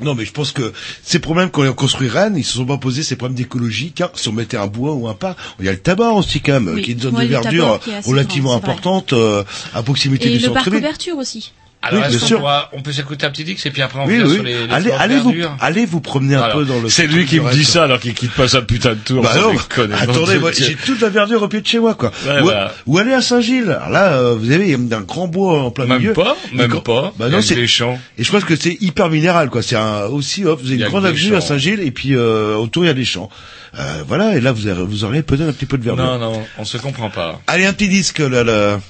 Non, 0.00 0.14
mais 0.14 0.24
je 0.24 0.32
pense 0.32 0.52
que 0.52 0.72
ces 1.02 1.18
problèmes 1.18 1.50
quand 1.50 1.62
on 1.62 1.70
a 1.70 1.72
construit 1.72 2.08
Rennes, 2.08 2.36
ils 2.36 2.44
se 2.44 2.54
sont 2.54 2.66
pas 2.66 2.78
posés 2.78 3.02
ces 3.02 3.16
problèmes 3.16 3.36
d'écologie. 3.36 3.92
Car 3.92 4.10
si 4.14 4.28
on 4.28 4.32
mettait 4.32 4.56
un 4.56 4.66
bois 4.66 4.94
ou 4.94 5.08
un 5.08 5.14
parc, 5.14 5.38
il 5.58 5.66
y 5.66 5.68
a 5.68 5.72
le 5.72 5.78
tabac 5.78 6.12
aussi 6.12 6.40
quand 6.40 6.52
même, 6.60 6.74
Oui. 6.74 6.82
qui 6.82 6.90
est 6.90 6.94
une 6.94 7.00
zone 7.00 7.14
de 7.16 7.20
le 7.20 7.26
verdure 7.26 7.80
relativement 8.04 8.50
grand, 8.50 8.58
importante 8.58 9.12
euh, 9.12 9.42
à 9.74 9.82
proximité 9.82 10.28
Et 10.32 10.38
du 10.38 10.44
le 10.46 10.52
parc 10.52 10.64
centre-ville. 10.66 10.78
ouverture 10.84 11.16
aussi. 11.18 11.52
Alors, 11.80 12.02
Oui, 12.02 12.08
bien 12.08 12.18
sûr. 12.18 12.38
pourra- 12.40 12.70
on 12.72 12.82
peut 12.82 12.90
s'écouter 12.92 13.24
un 13.24 13.30
petit 13.30 13.44
Dix 13.44 13.64
et 13.64 13.70
puis 13.70 13.82
après 13.82 14.00
on 14.00 14.06
Oui, 14.06 14.18
oui. 14.20 14.34
sur 14.34 14.42
les, 14.42 14.66
les 14.66 14.72
allez, 14.74 14.90
allez 14.90 15.18
vous, 15.20 15.32
allez 15.60 15.86
vous 15.86 16.00
promener 16.00 16.34
un 16.34 16.42
Alors, 16.42 16.56
peu 16.58 16.64
dans 16.64 16.80
le. 16.80 16.88
C'est 16.88 17.06
lui 17.06 17.24
qui 17.24 17.38
me 17.38 17.52
dit 17.52 17.64
ça 17.64 17.84
alors 17.84 18.00
qu'il 18.00 18.14
quitte 18.14 18.32
pas 18.32 18.48
sa 18.48 18.62
putain 18.62 18.90
de 18.90 18.98
tour. 18.98 19.22
Bah 19.22 19.32
non, 19.36 19.52
attendez, 19.94 20.38
moi, 20.38 20.50
j'ai 20.52 20.74
toute 20.74 21.00
la 21.00 21.08
verdure 21.08 21.40
au 21.42 21.48
pied 21.48 21.60
de 21.60 21.66
chez 21.66 21.78
moi, 21.78 21.94
quoi. 21.94 22.10
Ouais, 22.26 22.40
ou, 22.40 22.42
voilà. 22.42 22.74
ou 22.86 22.98
aller 22.98 23.12
à 23.12 23.22
Saint-Gilles. 23.22 23.70
Alors 23.70 23.90
là, 23.90 24.12
euh, 24.14 24.34
vous 24.34 24.50
avez 24.50 24.74
un 24.74 25.00
grand 25.02 25.28
bois 25.28 25.62
en 25.62 25.70
plein 25.70 25.86
Même 25.86 25.98
milieu. 26.00 26.12
pas, 26.14 26.36
même 26.52 26.68
quand- 26.68 26.80
pas. 26.80 27.12
Bah 27.16 27.26
Il 27.28 27.32
y 27.32 27.36
non, 27.36 27.42
c'est 27.42 27.54
des 27.54 27.68
champs. 27.68 27.98
Et 28.18 28.24
je 28.24 28.30
pense 28.32 28.42
que 28.44 28.56
c'est 28.56 28.76
hyper 28.80 29.08
minéral, 29.08 29.48
quoi. 29.48 29.62
C'est 29.62 29.76
un, 29.76 30.06
aussi, 30.06 30.44
hop, 30.44 30.60
vous 30.60 30.66
avez 30.72 30.80
une 30.82 30.88
grande 30.88 31.06
avenue 31.06 31.36
à. 31.36 31.40
Saint-Gilles 31.40 31.80
et 31.80 31.92
puis 31.92 32.16
euh, 32.16 32.56
autour 32.56 32.84
il 32.84 32.88
y 32.88 32.90
a 32.90 32.94
des 32.94 33.04
champs. 33.04 33.30
Euh, 33.78 34.02
voilà, 34.08 34.36
et 34.36 34.40
là 34.40 34.50
vous 34.50 34.66
aurez, 34.66 34.82
vous 34.82 35.04
aurez 35.04 35.22
peut-être 35.22 35.48
un 35.48 35.52
petit 35.52 35.66
peu 35.66 35.78
de 35.78 35.84
verdure. 35.84 36.04
Non, 36.04 36.18
non, 36.18 36.42
on 36.58 36.64
se 36.64 36.76
comprend 36.78 37.08
pas. 37.10 37.40
Allez, 37.46 37.66
un 37.66 37.72
petit 37.72 37.88
disque 37.88 38.18
là. 38.18 38.42
là. 38.42 38.80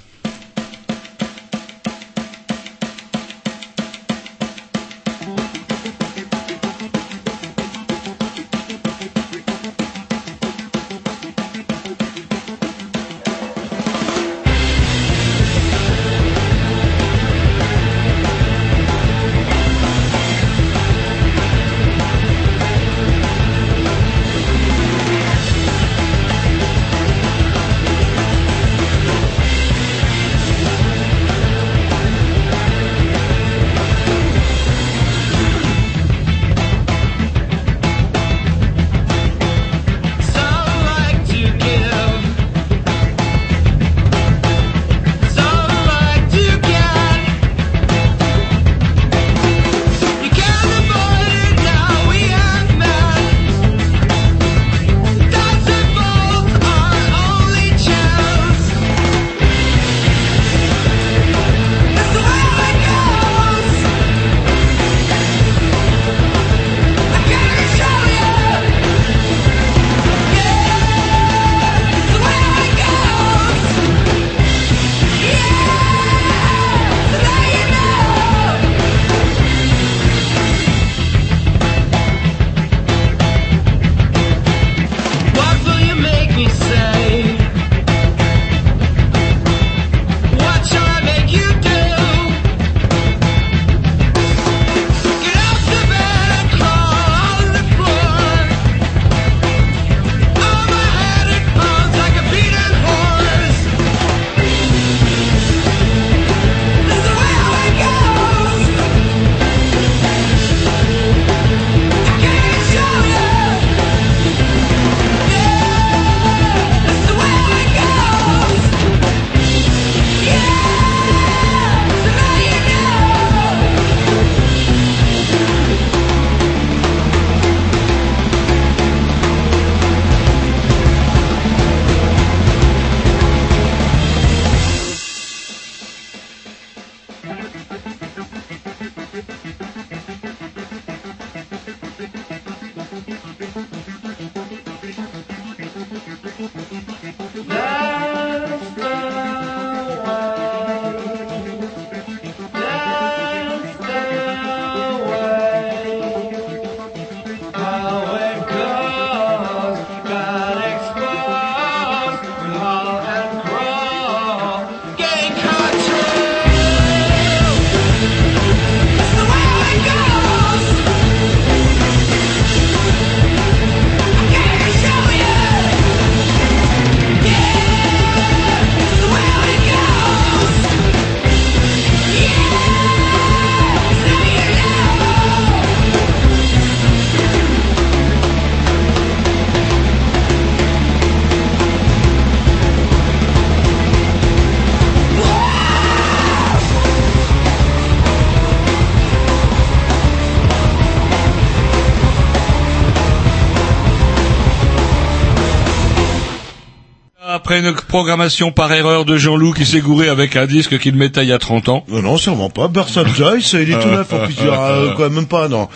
Programmation 207.88 208.52
par 208.52 208.72
erreur 208.72 209.04
de 209.04 209.16
Jean-Loup 209.16 209.52
qui 209.54 209.66
s'est 209.66 209.80
gouré 209.80 210.08
avec 210.08 210.36
un 210.36 210.46
disque 210.46 210.78
qu'il 210.78 210.94
mettait 210.94 211.22
il 211.22 211.28
y 211.28 211.32
a 211.32 211.38
30 211.38 211.68
ans. 211.68 211.84
Non, 211.88 212.02
non, 212.02 212.16
sûrement 212.16 212.50
pas. 212.50 212.68
Burson 212.68 213.04
Joyce, 213.14 213.54
il 213.54 213.70
est 213.72 213.80
tout 213.80 213.88
neuf 213.88 214.12
en 214.12 214.18
plus. 214.26 214.36
euh, 214.42 214.92
quoi, 214.94 215.08
même 215.10 215.26
pas, 215.26 215.48
non. 215.48 215.68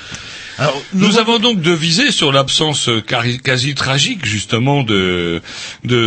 Alors, 0.62 0.80
Nous 0.94 1.18
avons 1.18 1.38
donc 1.40 1.60
devisé 1.60 2.12
sur 2.12 2.30
l'absence 2.30 2.88
euh, 2.88 3.00
quasi 3.00 3.74
tragique 3.74 4.24
justement 4.24 4.84
de 4.84 5.42
de 5.84 6.00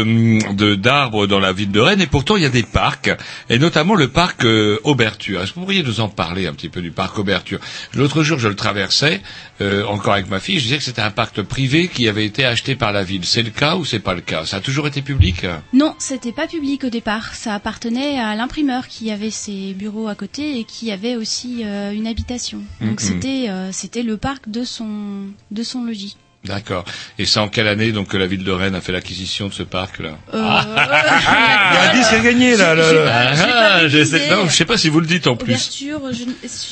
de- 0.54 0.76
d'arbres 0.76 1.28
dans 1.28 1.40
la 1.42 1.52
ville 1.52 1.72
de 1.72 1.80
Rennes 1.82 2.00
et 2.02 2.08
pourtant 2.08 2.38
il 2.38 2.44
y 2.44 2.46
a 2.46 2.50
des 2.50 2.64
parcs 2.64 3.12
et 3.50 3.60
notamment 3.60 3.96
le 3.96 4.08
parc 4.08 4.46
euh, 4.46 4.80
Auberture. 4.84 5.42
Est-ce 5.42 5.52
que 5.52 5.56
vous 5.56 5.66
pourriez 5.66 5.84
nous 5.84 6.00
en 6.00 6.08
parler 6.08 6.48
un 6.48 6.54
petit 6.54 6.70
peu 6.70 6.82
du 6.82 6.92
parc 6.92 7.20
Auberture? 7.20 7.60
L'autre 7.96 8.24
jour 8.24 8.40
je 8.40 8.48
le 8.48 8.56
traversais 8.56 9.22
euh, 9.62 9.84
encore 9.86 10.14
avec 10.14 10.30
ma 10.30 10.40
fille, 10.40 10.58
je 10.60 10.64
disais 10.64 10.78
que 10.78 10.84
c'était 10.84 11.02
un 11.02 11.12
parc 11.12 11.42
privé 11.42 11.88
qui 11.90 12.08
avait 12.08 12.26
été 12.26 12.46
acheté 12.46 12.76
par 12.76 12.92
la 12.94 13.04
ville. 13.04 13.26
C'est 13.26 13.44
le 13.44 13.50
cas 13.50 13.76
ou 13.76 13.84
c'est 13.86 14.00
pas 14.00 14.14
le 14.14 14.22
cas? 14.22 14.46
Ça 14.46 14.58
a 14.58 14.62
toujours 14.62 14.88
été 14.88 15.02
public? 15.02 15.46
Non, 15.74 15.96
c'était 16.00 16.32
pas 16.32 16.48
public 16.48 16.84
au 16.86 16.90
départ. 16.90 17.36
Ça 17.36 17.54
appartenait 17.56 18.20
à 18.20 18.36
l'imprimeur 18.36 18.88
qui 18.88 19.12
avait 19.12 19.32
ses 19.32 19.74
bureaux 19.74 20.08
à 20.08 20.16
côté 20.16 20.60
et 20.60 20.64
qui 20.64 20.92
avait 20.92 21.16
aussi 21.18 21.64
euh, 21.66 21.92
une 21.92 22.08
habitation. 22.08 22.62
Donc 22.82 23.02
Mhm. 23.02 23.08
c'était 23.08 23.46
euh, 23.50 23.70
c'était 23.72 24.04
le 24.04 24.16
parc 24.18 24.45
de 24.48 24.64
son 24.64 25.28
de 25.52 25.64
son 25.64 25.84
logis. 25.84 26.18
D'accord. 26.44 26.86
Et 27.18 27.26
c'est 27.26 27.40
en 27.40 27.48
quelle 27.48 27.68
année 27.68 27.92
donc 27.92 28.10
que 28.10 28.18
la 28.18 28.28
ville 28.28 28.44
de 28.44 28.52
Rennes 28.52 28.76
a 28.76 28.82
fait 28.82 28.92
l'acquisition 28.92 29.48
de 29.48 29.54
ce 29.54 29.64
parc-là 29.64 30.20
Euh, 30.32 30.38
Il 30.38 30.38
y 30.38 31.78
a 31.78 31.92
un 31.92 31.96
disque 31.96 32.14
à 32.14 32.20
gagner 32.20 32.56
là. 32.56 32.76
là, 32.76 32.94
là. 32.94 33.12
Ah, 33.12 33.34
ah, 33.82 33.88
je 33.88 34.04
sais, 34.04 34.30
non, 34.30 34.46
je 34.48 34.52
sais 34.54 34.66
pas 34.66 34.78
si 34.78 34.90
vous 34.90 35.00
le 35.00 35.08
dites 35.08 35.26
en 35.26 35.36
plus. 35.36 35.54
Ouverture, 35.54 36.02
je, 36.14 36.24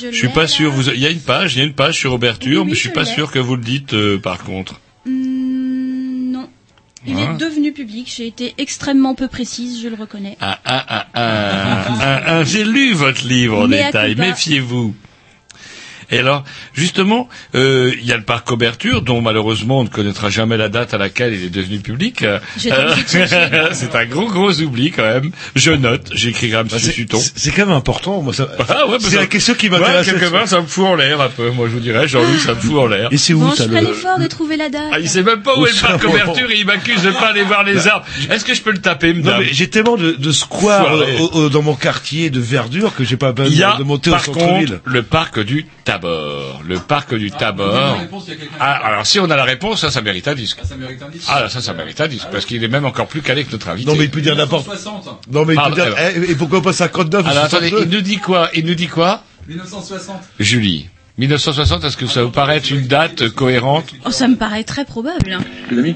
je, 0.05 0.11
Je 0.11 0.15
suis 0.15 0.27
pas 0.29 0.47
sûr. 0.47 0.71
Vous, 0.71 0.89
il 0.91 0.99
y 0.99 1.07
a 1.07 1.09
une 1.09 1.21
page, 1.21 1.55
il 1.55 1.59
y 1.59 1.61
a 1.61 1.65
une 1.65 1.73
page 1.73 1.97
sur 1.97 2.13
Ouverture, 2.13 2.51
Oui, 2.51 2.57
oui, 2.57 2.63
mais 2.69 2.75
je 2.75 2.79
suis 2.81 2.89
je 2.89 2.93
pas 2.93 3.05
sûr 3.05 3.31
que 3.31 3.39
vous 3.39 3.55
le 3.55 3.63
dites 3.63 3.95
euh, 3.95 4.19
par 4.19 4.43
contre. 4.43 4.79
Hmm, 5.07 6.31
non. 6.31 6.47
Il 7.07 7.15
Ah. 7.17 7.33
est 7.33 7.37
devenu 7.37 7.73
public. 7.73 8.13
J'ai 8.15 8.27
été 8.27 8.53
extrêmement 8.59 9.15
peu 9.15 9.27
précise, 9.27 9.81
je 9.81 9.87
le 9.87 9.95
reconnais. 9.95 10.37
Ah, 10.39 10.59
ah, 10.65 10.85
ah, 10.87 11.07
ah, 11.15 11.85
ah, 11.99 12.21
ah, 12.27 12.43
j'ai 12.43 12.63
lu 12.63 12.93
votre 12.93 13.25
livre 13.25 13.63
en 13.63 13.67
détail, 13.67 14.13
méfiez-vous. 14.15 14.93
Et 16.14 16.19
alors, 16.19 16.44
justement, 16.73 17.27
euh, 17.56 17.91
il 17.99 18.06
y 18.06 18.11
a 18.11 18.18
le 18.18 18.23
parc 18.23 18.52
Auberture, 18.52 19.02
dont 19.02 19.22
malheureusement 19.22 19.80
on 19.80 19.84
ne 19.84 19.90
connaîtra 19.90 20.30
jamais 20.30 20.57
la 20.57 20.69
date 20.69 20.94
à 20.94 20.98
laquelle 20.98 21.34
il 21.34 21.44
est 21.45 21.49
devenu 21.49 21.80
public. 21.80 22.23
Euh, 22.23 22.40
c'est 23.07 23.95
un 23.95 24.06
gros 24.06 24.27
gros 24.27 24.52
oubli 24.61 24.91
quand 24.91 25.03
même. 25.03 25.31
Je 25.56 25.72
note, 25.72 26.10
j'écrirai 26.14 26.57
un 26.57 26.64
Bah, 26.64 26.69
petit 26.77 26.85
c'est- 26.85 26.91
Sutton. 26.91 27.19
c'est 27.35 27.52
quand 27.52 27.65
même 27.65 27.76
important. 27.76 28.22
Moi, 28.22 28.34
ça, 28.34 28.48
Ah 28.69 28.88
ouais, 28.88 28.98
c'est 28.99 29.15
la 29.15 29.26
question 29.27 29.53
qui 29.53 29.69
m'intéresse. 29.69 30.07
Ouais, 30.07 30.14
quelque 30.14 30.31
part, 30.31 30.48
ça 30.48 30.61
me 30.61 30.68
fout 30.68 30.85
en 30.85 30.95
l'air 30.95 31.19
un 31.22 31.30
peu. 31.30 31.49
Moi, 31.52 31.68
je 31.68 31.73
vous 31.73 31.80
dirais, 31.80 32.07
Jean-Louis, 32.07 32.40
ça 32.40 32.53
me 32.53 32.60
fout 32.60 32.77
en 32.80 32.88
l'air. 32.88 33.10
Et 33.11 33.18
c'est 33.18 33.34
où 33.34 33.40
Bon, 33.40 33.52
je 33.52 33.56
ça 33.57 33.68
le... 33.68 33.76
l'effort 33.80 34.19
de 34.19 34.27
trouver 34.27 34.57
la 34.57 34.69
date. 34.69 34.84
Ah, 34.94 34.99
il 34.99 35.10
sait 35.10 35.23
même 35.23 35.41
pas 35.41 35.56
où 35.57 35.61
Où 35.61 35.65
est 35.68 35.72
le 35.72 35.76
ça 35.76 35.88
parc 35.88 36.06
Auberture 36.06 36.49
et 36.52 36.57
il 36.60 36.65
m'accuse 36.65 37.02
de 37.03 37.11
pas 37.11 37.30
aller 37.30 37.44
voir 37.44 37.64
les 37.64 37.88
arbres. 37.88 38.06
Est-ce 38.30 38.45
que 38.45 38.53
je 38.53 38.61
peux 38.61 38.72
le 38.72 38.80
taper, 38.80 39.14
Non, 39.14 39.34
mais 39.40 39.48
j'ai 39.52 39.69
tellement 39.69 39.98
de, 39.98 40.11
de 40.14 40.31
squares 40.31 40.95
dans 41.52 41.61
mon 41.61 41.76
quartier 41.76 42.30
de 42.30 42.40
verdure 42.40 42.94
que 42.95 43.03
j'ai 43.03 43.18
pas 43.18 43.31
besoin 43.31 43.52
Il 43.53 43.57
y 43.60 43.64
a, 43.64 43.76
de 43.77 43.84
monter 43.84 44.10
au 44.10 44.14
par 44.14 44.23
centre-ville. 44.26 44.69
contre, 44.69 44.81
le 44.85 45.03
parc 45.03 45.40
du 45.40 45.65
Tabor. 46.03 46.61
Le 46.67 46.80
parc 46.80 47.15
du 47.15 47.31
Tabor. 47.31 47.97
Ah, 48.59 48.73
alors 48.85 49.05
si 49.05 49.19
on 49.19 49.30
a 49.30 49.35
la 49.35 49.43
réponse, 49.43 49.81
ça, 49.81 49.91
ça 49.91 50.01
mérite 50.01 50.27
un 50.27 50.35
disque. 50.35 50.59
Ça 50.63 50.75
mérite 50.75 51.01
un 51.01 51.09
disque. 51.09 51.27
Ah, 51.30 51.47
ça, 51.49 51.61
ça 51.61 51.73
mérite 51.73 51.99
un 52.01 52.07
disque, 52.07 52.27
parce 52.31 52.45
qu'il 52.45 52.63
est 52.63 52.67
même 52.67 52.85
encore 52.85 53.07
plus 53.07 53.21
calé 53.21 53.43
que 53.45 53.51
notre 53.51 53.69
invité. 53.69 53.89
Non 53.89 53.95
mais 53.97 54.05
il 54.05 54.11
peut 54.11 54.21
dire 54.21 54.35
n'importe. 54.35 54.67
1960. 54.67 55.27
Non 55.31 55.45
mais 55.45 55.53
il 55.53 55.55
Pardon, 55.55 55.75
peut 55.75 55.81
dire. 55.81 55.95
alors. 55.97 56.11
eh, 56.27 56.31
et 56.31 56.35
pourquoi 56.35 56.61
pas 56.61 56.73
59 56.73 57.25
ou 57.25 57.30
Alors 57.30 57.43
attendez, 57.45 57.69
62? 57.69 57.89
il 57.91 57.95
nous 57.97 58.01
dit 58.01 58.17
quoi 58.17 58.49
Il 58.53 58.65
nous 58.65 58.75
dit 58.75 58.88
quoi 58.88 59.23
1960. 59.47 60.17
Julie 60.39 60.89
1960, 61.17 61.84
est-ce 61.84 61.97
que 61.97 62.07
ça 62.07 62.23
vous 62.23 62.31
paraît 62.31 62.57
être 62.57 62.71
une 62.71 62.88
date 62.88 63.30
cohérente 63.30 63.93
Oh, 64.05 64.11
ça 64.11 64.27
me 64.27 64.35
paraît 64.35 64.63
très 64.63 64.84
probable. 64.85 65.31
hein. 65.34 65.43
Les 65.71 65.77
amis 65.80 65.95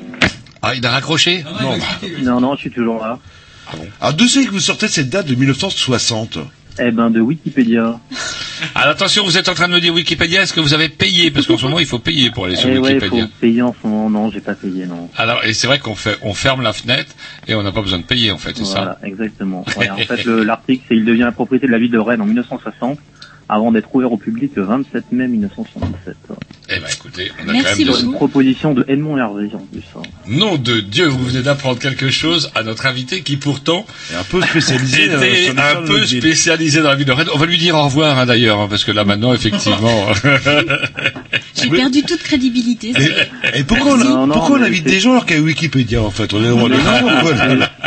Ah, 0.62 0.76
il 0.76 0.86
a 0.86 0.92
raccroché 0.92 1.44
Non, 1.62 1.78
Non, 2.22 2.42
non, 2.42 2.56
je 2.56 2.62
suis 2.62 2.72
toujours 2.72 3.00
là. 3.04 3.18
Alors 4.00 4.14
d'où 4.14 4.28
c'est 4.28 4.46
que 4.46 4.52
vous 4.52 4.60
sortez 4.62 4.88
cette 4.88 5.10
date 5.10 5.26
de 5.26 5.36
1960 5.36 6.38
Eh 6.80 6.92
ben, 6.92 7.10
de 7.10 7.20
Wikipédia. 7.20 8.00
Alors 8.76 8.90
attention, 8.90 9.24
vous 9.24 9.38
êtes 9.38 9.50
en 9.50 9.54
train 9.54 9.68
de 9.68 9.74
me 9.74 9.80
dire 9.80 9.94
Wikipédia, 9.94 10.42
est-ce 10.42 10.54
que 10.54 10.60
vous 10.60 10.74
avez 10.74 10.90
payé 10.90 11.30
Parce 11.30 11.46
qu'en 11.46 11.58
ce 11.58 11.64
moment, 11.66 11.80
il 11.80 11.86
faut 11.86 12.00
payer 12.00 12.32
pour 12.32 12.46
aller 12.46 12.56
sur 12.56 12.70
Eh 12.70 12.78
ouais, 12.80 12.94
Wikipédia. 12.96 13.26
faut 13.26 13.32
payer 13.40 13.62
en 13.62 13.76
ce 13.80 13.88
moment. 13.88 14.10
Non, 14.10 14.32
j'ai 14.32 14.40
pas 14.40 14.56
payé, 14.56 14.86
non. 14.88 15.10
Alors, 15.16 15.44
et 15.46 15.54
c'est 15.54 15.68
vrai 15.68 15.78
qu'on 15.80 15.94
fait, 15.96 16.18
on 16.24 16.34
ferme 16.34 16.62
la 16.64 16.74
fenêtre 16.74 17.12
et 17.48 17.54
on 17.56 17.62
n'a 17.62 17.72
pas 17.72 17.82
besoin 17.82 18.00
de 18.00 18.04
payer, 18.04 18.32
en 18.32 18.38
fait, 18.40 18.58
c'est 18.58 18.66
ça 18.66 18.78
Voilà, 18.80 19.00
exactement. 19.04 19.64
Ouais, 19.78 19.90
en 19.90 19.98
fait, 19.98 20.24
le- 20.26 20.44
l'article, 20.44 20.84
c'est 20.90 20.96
il 20.96 21.06
devient 21.06 21.22
la 21.22 21.32
propriété 21.32 21.68
de 21.68 21.72
la 21.72 21.78
ville 21.80 21.92
de 21.92 22.00
Rennes 22.00 22.22
en 22.22 22.26
1960, 22.26 22.98
avant 23.50 23.72
d'être 23.72 23.94
ouvert 23.94 24.12
au 24.12 24.18
public 24.18 24.52
le 24.56 24.64
27 24.64 25.12
mai 25.12 25.28
1977. 25.28 26.16
Eh 26.70 26.80
ben, 26.80 26.86
écoutez, 26.92 27.32
on 27.44 27.50
a 27.50 27.54
Merci 27.54 27.86
quand 27.86 27.94
même 27.96 28.06
une 28.06 28.14
proposition 28.14 28.74
de 28.74 28.84
Edmond 28.88 29.18
Hervé, 29.18 29.50
en 29.54 29.60
plus. 29.60 29.82
hein. 29.96 30.02
Nom 30.28 30.58
de 30.58 30.82
Dieu, 30.82 31.08
vous 31.08 31.24
venez 31.24 31.42
d'apprendre 31.42 31.80
quelque 31.80 32.10
chose 32.10 32.52
à 32.56 32.64
notre 32.64 32.86
invité 32.86 33.22
qui 33.22 33.38
pourtant 33.38 33.86
Et 34.12 34.16
un 34.16 34.24
peu 34.24 34.42
spécialisé. 34.42 35.10
euh, 35.10 35.18
était 35.18 35.30
l'histoire 35.30 35.78
un 35.78 35.86
peu 35.86 36.00
ville. 36.02 36.22
spécialisé 36.22 36.82
dans 36.82 36.90
la 36.90 36.96
vie 36.96 37.06
de 37.06 37.12
Rennes. 37.12 37.30
On 37.34 37.38
va 37.38 37.46
lui 37.46 37.58
dire 37.58 37.76
au 37.76 37.84
revoir 37.84 38.18
hein, 38.20 38.26
d'ailleurs, 38.26 38.60
hein, 38.60 38.68
parce 38.70 38.84
que 38.84 38.92
là 38.92 39.06
maintenant, 39.06 39.34
effectivement... 39.34 40.08
J'ai 41.62 41.70
perdu 41.70 42.04
toute 42.04 42.22
crédibilité. 42.24 42.94
Et 43.54 43.64
pourquoi 43.64 43.94
on, 43.94 43.98
Non, 43.98 44.28
non, 44.28 44.34
pourquoi 44.34 44.60
on 44.60 44.62
invite 44.62 44.84
des 44.86 45.00
gens 45.00 45.12
alors 45.12 45.26
qu'il 45.26 45.38
y 45.38 45.40
a 45.40 45.44
Wikipédia 45.44 46.02
en 46.02 46.12
fait 46.12 46.34
On 46.34 46.44
est 46.44 46.50
on 46.50 46.70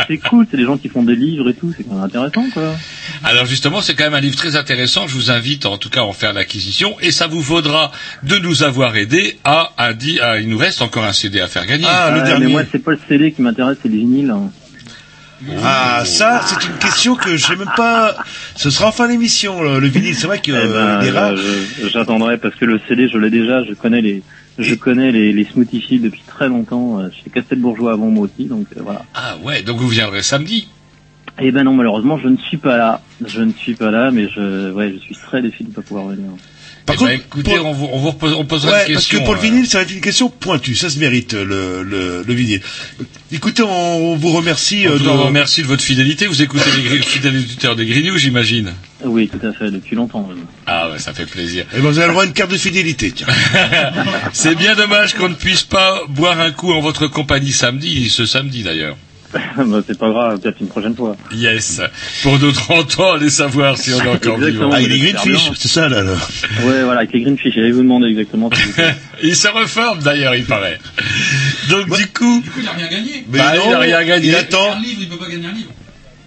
c'est- 0.07 0.17
cool, 0.17 0.47
c'est 0.49 0.57
des 0.57 0.63
gens 0.65 0.77
qui 0.77 0.89
font 0.89 1.03
des 1.03 1.15
livres 1.15 1.49
et 1.49 1.53
tout, 1.53 1.73
c'est 1.75 1.83
quand 1.83 1.95
même 1.95 2.03
intéressant, 2.03 2.45
quoi. 2.53 2.75
Alors 3.23 3.45
justement, 3.45 3.81
c'est 3.81 3.95
quand 3.95 4.03
même 4.05 4.13
un 4.13 4.19
livre 4.21 4.35
très 4.35 4.55
intéressant. 4.55 5.07
Je 5.07 5.13
vous 5.13 5.31
invite 5.31 5.65
en 5.65 5.77
tout 5.77 5.89
cas 5.89 6.01
à 6.01 6.03
en 6.03 6.13
faire 6.13 6.33
l'acquisition 6.33 6.95
et 7.01 7.11
ça 7.11 7.27
vous 7.27 7.41
vaudra 7.41 7.91
de 8.23 8.37
nous 8.37 8.63
avoir 8.63 8.95
aidé 8.95 9.37
à 9.43 9.71
un 9.77 9.93
di- 9.93 10.19
à- 10.19 10.39
il 10.39 10.49
nous 10.49 10.57
reste 10.57 10.81
encore 10.81 11.03
un 11.05 11.13
CD 11.13 11.39
à 11.39 11.47
faire 11.47 11.65
gagner. 11.65 11.85
Ah, 11.87 12.11
le 12.13 12.19
Ouais, 12.21 12.25
dernier. 12.25 12.45
Mais 12.45 12.51
moi, 12.51 12.63
c'est 12.71 12.79
pas 12.83 12.91
le 12.91 12.99
CD 13.07 13.31
qui 13.31 13.41
m'intéresse, 13.41 13.77
c'est 13.81 13.89
les 13.89 13.97
vinyles. 13.99 14.31
hein. 14.31 14.51
Ah, 15.63 16.03
ça, 16.05 16.41
c'est 16.45 16.67
une 16.67 16.77
question 16.77 17.15
que 17.15 17.35
je 17.35 17.45
sais 17.45 17.55
même 17.55 17.71
pas. 17.75 18.15
Ce 18.55 18.69
sera 18.69 18.89
en 18.89 18.91
fin 18.91 19.07
d'émission, 19.07 19.61
le, 19.61 19.79
le 19.79 19.87
vinyle. 19.87 20.15
C'est 20.15 20.27
vrai 20.27 20.39
que 20.39 20.51
Eh 20.51 20.55
euh, 20.55 20.99
ben, 20.99 21.05
est 21.05 21.11
rare. 21.11 21.35
je- 21.35 21.87
J'attendrai 21.89 22.37
parce 22.37 22.55
que 22.55 22.65
le 22.65 22.79
CD, 22.87 23.07
je 23.09 23.17
l'ai 23.17 23.29
déjà, 23.29 23.63
je 23.63 23.73
connais 23.73 24.01
les, 24.01 24.21
je 24.59 24.75
connais 24.75 25.11
les, 25.11 25.33
les 25.33 25.45
Smoothie 25.45 25.99
depuis 25.99 26.21
très 26.27 26.47
longtemps. 26.47 26.99
euh, 26.99 27.09
Chez 27.11 27.29
Castelbourgeois 27.29 27.93
avant 27.93 28.07
moi 28.07 28.25
aussi, 28.27 28.47
donc 28.47 28.67
euh, 28.77 28.81
voilà. 28.83 29.03
Ah 29.15 29.37
ouais, 29.43 29.61
donc 29.63 29.77
vous 29.77 29.87
viendrez 29.89 30.21
samedi. 30.21 30.67
Eh 31.39 31.51
ben 31.51 31.63
non, 31.63 31.73
malheureusement, 31.73 32.19
je 32.19 32.27
ne 32.27 32.37
suis 32.37 32.57
pas 32.57 32.77
là. 32.77 33.01
Je 33.25 33.41
ne 33.41 33.53
suis 33.53 33.73
pas 33.75 33.89
là, 33.89 34.11
mais 34.11 34.27
je, 34.29 34.71
ouais, 34.73 34.93
je 34.93 34.99
suis 34.99 35.15
très 35.15 35.41
déçu 35.41 35.63
de 35.63 35.69
ne 35.69 35.73
pas 35.73 35.81
pouvoir 35.81 36.07
venir. 36.07 36.29
Par 36.91 36.95
Eh 36.95 36.97
contre, 36.97 37.11
écoutez, 37.11 37.55
pour- 37.57 37.65
on 37.67 37.73
vous, 37.73 37.89
on 37.91 37.99
vous 37.99 38.09
repose- 38.11 38.33
on 38.33 38.45
posera 38.45 38.71
Ouais, 38.73 38.87
une 38.87 38.93
parce 38.93 39.05
question. 39.05 39.19
que 39.19 39.25
pour 39.25 39.33
le 39.33 39.39
euh, 39.39 39.43
vinyle, 39.43 39.67
ça 39.67 39.77
va 39.79 39.83
être 39.83 39.91
une 39.91 40.01
question 40.01 40.29
pointue. 40.29 40.75
Ça 40.75 40.89
se 40.89 40.99
mérite, 40.99 41.33
le, 41.33 41.83
le, 41.83 42.23
le 42.27 42.33
vinyle. 42.33 42.61
Écoutez, 43.31 43.63
on, 43.63 43.69
on 44.11 44.15
vous 44.15 44.31
remercie. 44.31 44.85
On 44.87 44.91
euh, 44.91 44.97
vous 44.97 45.23
remercie 45.23 45.61
de 45.61 45.67
votre 45.67 45.83
fidélité. 45.83 46.27
Vous 46.27 46.41
écoutez 46.41 46.69
les 46.89 47.01
fidèles 47.01 47.43
des 47.77 47.85
Grignoux, 47.85 48.17
j'imagine. 48.17 48.73
Oui, 49.05 49.29
tout 49.29 49.45
à 49.45 49.53
fait, 49.53 49.71
depuis 49.71 49.95
longtemps. 49.95 50.27
même. 50.27 50.45
Ah 50.67 50.89
ouais, 50.91 50.99
ça 50.99 51.13
fait 51.13 51.25
plaisir. 51.25 51.65
Eh 51.73 51.77
ben, 51.79 51.89
vous 51.89 51.97
avez 51.97 52.07
le 52.07 52.11
droit 52.13 52.23
à 52.23 52.27
une 52.27 52.33
carte 52.33 52.51
de 52.51 52.57
fidélité, 52.57 53.11
tiens. 53.11 53.27
C'est 54.33 54.55
bien 54.55 54.75
dommage 54.75 55.13
qu'on 55.15 55.29
ne 55.29 55.33
puisse 55.35 55.63
pas 55.63 56.01
boire 56.09 56.39
un 56.39 56.51
coup 56.51 56.71
en 56.73 56.81
votre 56.81 57.07
compagnie 57.07 57.51
samedi, 57.51 58.09
ce 58.09 58.25
samedi 58.25 58.63
d'ailleurs. 58.63 58.97
Bah, 59.57 59.79
c'est 59.87 59.97
pas 59.97 60.09
grave, 60.09 60.39
peut-être 60.39 60.59
une 60.59 60.67
prochaine 60.67 60.95
fois. 60.95 61.15
Yes. 61.33 61.81
Pour 62.23 62.37
nos 62.39 62.51
30 62.51 62.99
ans, 62.99 63.13
allez 63.13 63.29
savoir 63.29 63.77
si 63.77 63.91
on 63.93 64.03
est 64.03 64.07
encore 64.07 64.37
vivant. 64.37 64.69
Ah, 64.73 64.81
il 64.81 64.91
est 64.91 64.99
Greenfish, 64.99 65.51
c'est 65.57 65.67
ça, 65.69 65.87
là, 65.87 66.03
là. 66.03 66.13
Ouais, 66.63 66.83
voilà, 66.83 66.99
avec 67.01 67.13
les 67.13 67.21
Greenfish, 67.21 67.53
j'allais 67.55 67.71
vous 67.71 67.81
demander 67.83 68.07
exactement. 68.09 68.49
Il 69.23 69.35
se 69.35 69.47
reforme 69.47 69.99
d'ailleurs, 69.99 70.35
il 70.35 70.45
paraît. 70.45 70.79
Donc 71.69 71.95
du 71.95 72.07
coup, 72.07 72.41
Du 72.43 72.49
coup, 72.49 72.59
il 72.61 72.67
a 72.67 72.71
rien 72.71 72.87
gagné. 72.87 73.25
Mais 73.29 73.37
Bah, 73.39 73.53
non, 73.55 73.63
il 73.67 73.73
a 73.73 73.79
rien 73.79 74.03
gagné. 74.03 74.27
Il 74.29 74.35
attend. 74.35 74.73
Un 74.73 74.79
livre, 74.81 74.97
il 75.01 75.09
peut 75.09 75.17
pas 75.17 75.29
gagner 75.29 75.47
un 75.47 75.51
livre. 75.53 75.69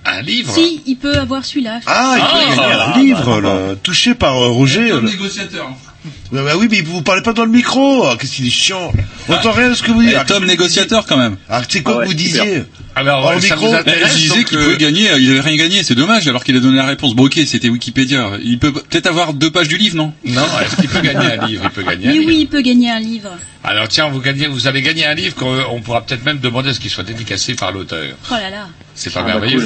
un 0.06 0.22
livre. 0.22 0.54
Si, 0.54 0.82
il 0.86 0.96
peut 0.96 1.16
avoir 1.18 1.44
celui-là. 1.44 1.80
Ah, 1.86 2.14
il 2.16 2.20
peut 2.22 2.28
Ah, 2.32 2.56
gagner 2.56 2.72
ah, 2.78 2.94
un 2.94 2.98
livre, 3.00 3.40
là, 3.40 3.74
touché 3.82 4.14
par 4.14 4.36
euh, 4.40 4.48
Roger. 4.50 4.88
Là. 4.90 5.00
négociateur. 5.00 5.70
Ah 6.06 6.42
bah 6.42 6.52
oui, 6.58 6.68
mais 6.70 6.82
vous 6.82 7.00
parlez 7.02 7.22
pas 7.22 7.32
dans 7.32 7.44
le 7.46 7.50
micro. 7.50 8.04
Ah, 8.06 8.16
Qu'est-ce 8.20 8.34
qu'il 8.36 8.46
est 8.46 8.50
chiant. 8.50 8.92
On 9.28 9.32
entend 9.34 9.52
rien 9.52 9.70
de 9.70 9.74
ce 9.74 9.82
que 9.82 9.90
vous 9.90 10.02
dites. 10.02 10.12
Et 10.12 10.24
Tom 10.26 10.44
négociateur 10.44 11.06
quand 11.06 11.16
même. 11.16 11.36
Ah, 11.48 11.62
c'est 11.68 11.82
quoi 11.82 12.00
Ah 12.00 12.04
que 12.06 12.12
vous 12.12 12.18
super. 12.18 12.44
disiez 12.44 12.64
Alors, 12.96 13.34
le 13.34 13.40
ça 13.40 13.56
micro. 13.56 13.68
vous 13.70 13.74
intéresse 13.74 14.12
je 14.12 14.18
disais 14.22 14.34
donc, 14.36 14.44
qu'il 14.46 14.58
euh, 14.58 14.64
pouvait 14.64 14.76
gagner, 14.76 15.08
il 15.18 15.30
avait 15.32 15.40
rien 15.40 15.56
gagné, 15.56 15.82
c'est 15.82 15.94
dommage 15.96 16.28
alors 16.28 16.44
qu'il 16.44 16.56
a 16.56 16.60
donné 16.60 16.76
la 16.76 16.86
réponse. 16.86 17.14
Bon 17.14 17.24
ok, 17.26 17.40
c'était 17.46 17.68
Wikipédia. 17.68 18.32
Il 18.44 18.58
peut 18.60 18.72
peut-être 18.72 19.06
avoir 19.08 19.34
deux 19.34 19.50
pages 19.50 19.66
du 19.68 19.76
livre, 19.76 19.96
non? 19.96 20.12
Non, 20.24 20.42
est-ce 20.64 20.76
qu'il 20.76 20.88
peut 20.88 21.00
gagner 21.00 21.32
un 21.38 21.46
livre? 21.46 21.62
Il 21.64 21.70
peut 21.70 21.82
gagner 21.82 22.06
un 22.06 22.10
Mais 22.12 22.18
livre. 22.18 22.26
oui, 22.28 22.38
il 22.42 22.46
peut 22.46 22.60
gagner 22.60 22.90
un 22.90 23.00
livre. 23.00 23.30
Alors 23.64 23.88
tiens, 23.88 24.08
vous 24.08 24.20
gagnez, 24.20 24.46
vous 24.46 24.66
allez 24.68 24.82
gagner 24.82 25.06
un 25.06 25.14
livre 25.14 25.34
qu'on 25.34 25.58
on 25.72 25.80
pourra 25.80 26.02
peut-être 26.02 26.24
même 26.24 26.38
demander 26.38 26.70
à 26.70 26.74
ce 26.74 26.80
qu'il 26.80 26.90
soit 26.90 27.02
dédicacé 27.04 27.54
par 27.54 27.72
l'auteur. 27.72 28.14
Oh 28.30 28.34
là 28.34 28.50
là. 28.50 28.68
C'est 28.94 29.12
pas 29.12 29.20
Ah, 29.20 29.24
bah, 29.24 29.28
merveilleux. 29.40 29.60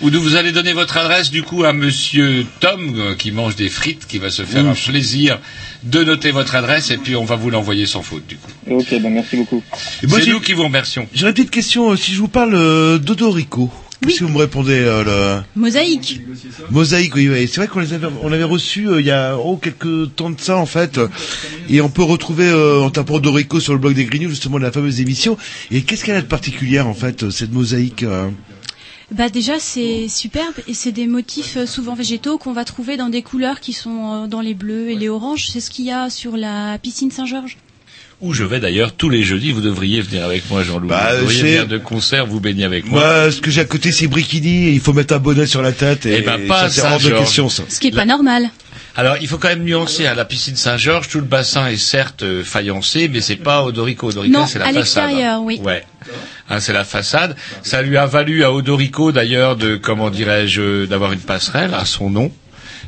cool. 0.00 0.14
Ou 0.16 0.20
vous 0.20 0.36
allez 0.36 0.52
donner 0.52 0.72
votre 0.72 0.96
adresse 0.98 1.30
du 1.30 1.42
coup 1.42 1.64
à 1.64 1.72
Monsieur 1.72 2.46
Tom 2.60 2.94
euh, 2.96 3.14
qui 3.16 3.32
mange 3.32 3.56
des 3.56 3.68
frites, 3.70 4.06
qui 4.06 4.18
va 4.18 4.30
se 4.30 4.42
faire 4.44 4.66
un 4.66 4.74
plaisir 4.74 5.38
de 5.84 6.04
noter 6.04 6.30
votre 6.30 6.54
adresse 6.54 6.90
et 6.90 6.96
puis 6.96 7.16
on 7.16 7.24
va 7.24 7.36
vous 7.36 7.50
l'envoyer 7.50 7.86
sans 7.86 8.02
faute 8.02 8.26
du 8.26 8.36
coup. 8.36 8.50
ok, 8.70 9.00
ben 9.00 9.10
merci 9.12 9.36
beaucoup. 9.36 9.62
C'est 10.00 10.26
nous 10.28 10.40
qui 10.40 10.52
vous 10.52 10.64
remercions. 10.64 11.08
J'aurais 11.14 11.30
une 11.30 11.34
petite 11.36 11.50
question. 11.50 11.90
euh, 11.92 11.96
Si 11.96 12.12
je 12.14 12.18
vous 12.20 12.28
parle 12.28 12.54
euh, 12.54 12.98
d'Odorico, 12.98 13.70
Oui. 14.06 14.14
que 14.16 14.24
vous 14.24 14.30
me 14.32 14.38
répondez 14.38 14.78
euh, 14.78 15.04
le... 15.04 15.42
Mosaïque. 15.60 16.20
Mosaïque, 16.70 17.14
oui, 17.16 17.28
oui. 17.28 17.48
C'est 17.48 17.56
vrai 17.56 17.68
qu'on 17.68 17.80
les 17.80 17.92
avait, 17.94 18.06
on 18.22 18.32
avait 18.32 18.44
reçus 18.44 18.88
euh, 18.88 19.00
il 19.00 19.06
y 19.06 19.10
a 19.10 19.36
oh, 19.36 19.56
quelques 19.56 20.14
temps 20.14 20.30
de 20.30 20.40
ça 20.40 20.56
en 20.56 20.66
fait, 20.66 21.00
et 21.68 21.80
on 21.80 21.88
peut 21.88 22.02
retrouver 22.02 22.46
euh, 22.48 22.80
en 22.80 22.90
tapant 22.90 23.18
Dorico 23.18 23.58
sur 23.60 23.72
le 23.72 23.78
blog 23.78 23.94
des 23.94 24.04
Grignoux 24.04 24.30
justement 24.30 24.58
la 24.58 24.70
fameuse 24.72 25.00
émission. 25.00 25.36
Et 25.70 25.82
qu'est-ce 25.82 26.04
qu'elle 26.04 26.16
a 26.16 26.22
de 26.22 26.26
particulière 26.26 26.86
en 26.86 26.94
fait 26.94 27.30
cette 27.30 27.52
mosaïque 27.52 28.02
euh 28.04 28.28
Bah 29.14 29.28
déjà 29.28 29.58
c'est 29.58 30.08
superbe 30.08 30.54
et 30.68 30.74
c'est 30.74 30.92
des 30.92 31.06
motifs 31.06 31.56
euh, 31.58 31.66
souvent 31.66 31.94
végétaux 31.94 32.38
qu'on 32.38 32.52
va 32.52 32.64
trouver 32.64 32.96
dans 32.96 33.08
des 33.10 33.22
couleurs 33.22 33.60
qui 33.60 33.72
sont 33.74 34.24
euh, 34.24 34.26
dans 34.26 34.40
les 34.40 34.54
bleus 34.54 34.90
et 34.90 34.96
les 34.96 35.08
oranges. 35.10 35.48
C'est 35.48 35.60
ce 35.60 35.70
qu'il 35.70 35.84
y 35.84 35.90
a 35.92 36.08
sur 36.08 36.36
la 36.36 36.78
piscine 36.78 37.10
Saint-Georges. 37.10 37.58
Où 38.22 38.32
je 38.32 38.44
vais 38.44 38.60
d'ailleurs 38.60 38.92
tous 38.94 39.10
les 39.10 39.24
jeudis. 39.24 39.50
Vous 39.50 39.60
devriez 39.60 40.00
venir 40.00 40.24
avec 40.24 40.48
moi, 40.48 40.62
Jean-Louis. 40.62 40.88
Bah, 40.88 41.16
vous 41.16 41.22
devriez 41.22 41.42
venir 41.42 41.66
de 41.66 41.76
concert, 41.78 42.24
vous 42.24 42.38
baigner 42.38 42.64
avec 42.64 42.86
moi. 42.86 43.00
Moi, 43.00 43.32
ce 43.32 43.40
que 43.40 43.50
j'ai 43.50 43.60
à 43.60 43.64
côté, 43.64 43.90
c'est 43.90 44.06
Brikini. 44.06 44.68
et 44.68 44.72
Il 44.74 44.80
faut 44.80 44.92
mettre 44.92 45.12
un 45.14 45.18
bonnet 45.18 45.46
sur 45.46 45.60
la 45.60 45.72
tête. 45.72 46.06
Et, 46.06 46.18
Eh 46.18 46.22
ben, 46.22 46.46
pas 46.46 46.70
ça, 46.70 46.92
hors 46.92 46.98
de 47.00 47.08
Georges. 47.08 47.18
question, 47.24 47.48
ça. 47.48 47.64
Ce 47.68 47.80
qui 47.80 47.88
est 47.88 47.90
pas 47.90 48.04
normal. 48.04 48.48
Alors, 48.94 49.16
il 49.20 49.26
faut 49.26 49.38
quand 49.38 49.48
même 49.48 49.64
nuancer 49.64 50.06
à 50.06 50.14
la 50.14 50.24
piscine 50.24 50.54
Saint-Georges. 50.54 51.08
Tout 51.08 51.18
le 51.18 51.24
bassin 51.26 51.66
est 51.66 51.76
certes 51.76 52.22
euh, 52.22 52.44
faïencé, 52.44 53.08
mais 53.08 53.20
c'est 53.20 53.34
pas 53.36 53.64
Odorico. 53.64 54.08
Odorico, 54.10 54.38
c'est 54.46 54.60
la 54.60 54.66
à 54.66 54.68
façade. 54.68 54.76
l'extérieur, 54.76 55.42
oui. 55.42 55.58
Ouais. 55.64 55.84
Hein, 56.52 56.60
c'est 56.60 56.74
la 56.74 56.84
façade. 56.84 57.34
Ça 57.62 57.80
lui 57.80 57.96
a 57.96 58.04
valu 58.04 58.44
à 58.44 58.52
Odorico 58.52 59.10
d'ailleurs 59.10 59.56
de, 59.56 59.76
comment 59.76 60.10
dirais-je, 60.10 60.84
d'avoir 60.84 61.12
une 61.12 61.20
passerelle 61.20 61.72
à 61.72 61.86
son 61.86 62.10
nom 62.10 62.30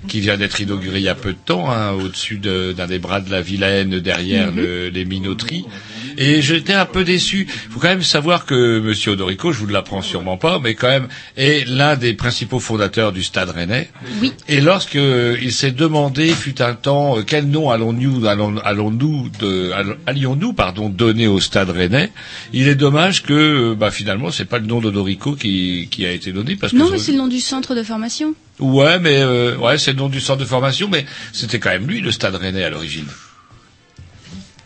qui 0.06 0.20
vient 0.20 0.36
d'être 0.36 0.60
inaugurée 0.60 0.98
il 0.98 1.04
y 1.04 1.08
a 1.08 1.14
peu 1.14 1.32
de 1.32 1.38
temps, 1.42 1.70
hein, 1.70 1.92
au-dessus 1.92 2.36
de- 2.36 2.74
d'un 2.76 2.86
des 2.86 2.98
bras 2.98 3.20
de 3.22 3.30
la 3.30 3.40
Vilaine, 3.40 4.00
derrière 4.00 4.52
Mhm. 4.52 4.56
le- 4.60 4.88
les 4.90 5.06
minoteries. 5.06 5.64
Et 6.18 6.42
j'étais 6.42 6.72
un 6.74 6.86
peu 6.86 7.04
déçu. 7.04 7.46
Il 7.66 7.72
faut 7.72 7.80
quand 7.80 7.88
même 7.88 8.02
savoir 8.02 8.46
que 8.46 8.80
Monsieur 8.80 9.12
Odorico, 9.12 9.52
je 9.52 9.58
vous 9.58 9.66
l'apprends 9.66 10.02
sûrement 10.02 10.36
pas, 10.36 10.58
mais 10.58 10.74
quand 10.74 10.88
même 10.88 11.08
est 11.36 11.68
l'un 11.68 11.96
des 11.96 12.14
principaux 12.14 12.60
fondateurs 12.60 13.12
du 13.12 13.22
Stade 13.22 13.50
Rennais. 13.50 13.90
Oui. 14.20 14.32
Et 14.48 14.60
lorsque 14.60 14.96
euh, 14.96 15.36
il 15.42 15.52
s'est 15.52 15.70
demandé, 15.72 16.28
fut 16.28 16.60
un 16.62 16.74
temps, 16.74 17.18
euh, 17.18 17.22
quel 17.26 17.48
nom 17.48 17.70
allons-nous, 17.70 18.26
allons, 18.26 18.56
allons-nous, 18.58 19.30
allions-nous, 20.06 20.52
pardon, 20.52 20.88
donner 20.88 21.26
au 21.26 21.40
Stade 21.40 21.70
Rennais, 21.70 22.10
il 22.52 22.68
est 22.68 22.74
dommage 22.74 23.22
que, 23.22 23.32
euh, 23.32 23.74
bah, 23.74 23.90
finalement, 23.90 24.30
c'est 24.30 24.44
pas 24.44 24.58
le 24.58 24.66
nom 24.66 24.80
d'Odorico 24.80 25.34
qui, 25.34 25.88
qui 25.90 26.06
a 26.06 26.12
été 26.12 26.32
donné 26.32 26.56
parce 26.56 26.72
que 26.72 26.78
Non, 26.78 26.90
mais 26.90 26.98
c'est 26.98 27.12
le 27.12 27.18
nom 27.18 27.28
du 27.28 27.40
centre 27.40 27.74
de 27.74 27.82
formation. 27.82 28.34
Ouais, 28.60 28.98
mais 29.00 29.18
euh, 29.18 29.56
ouais, 29.56 29.78
c'est 29.78 29.92
le 29.92 29.98
nom 29.98 30.08
du 30.08 30.20
centre 30.20 30.40
de 30.40 30.44
formation, 30.44 30.88
mais 30.90 31.04
c'était 31.32 31.58
quand 31.58 31.70
même 31.70 31.86
lui 31.86 32.00
le 32.00 32.12
Stade 32.12 32.36
Rennais 32.36 32.64
à 32.64 32.70
l'origine. 32.70 33.06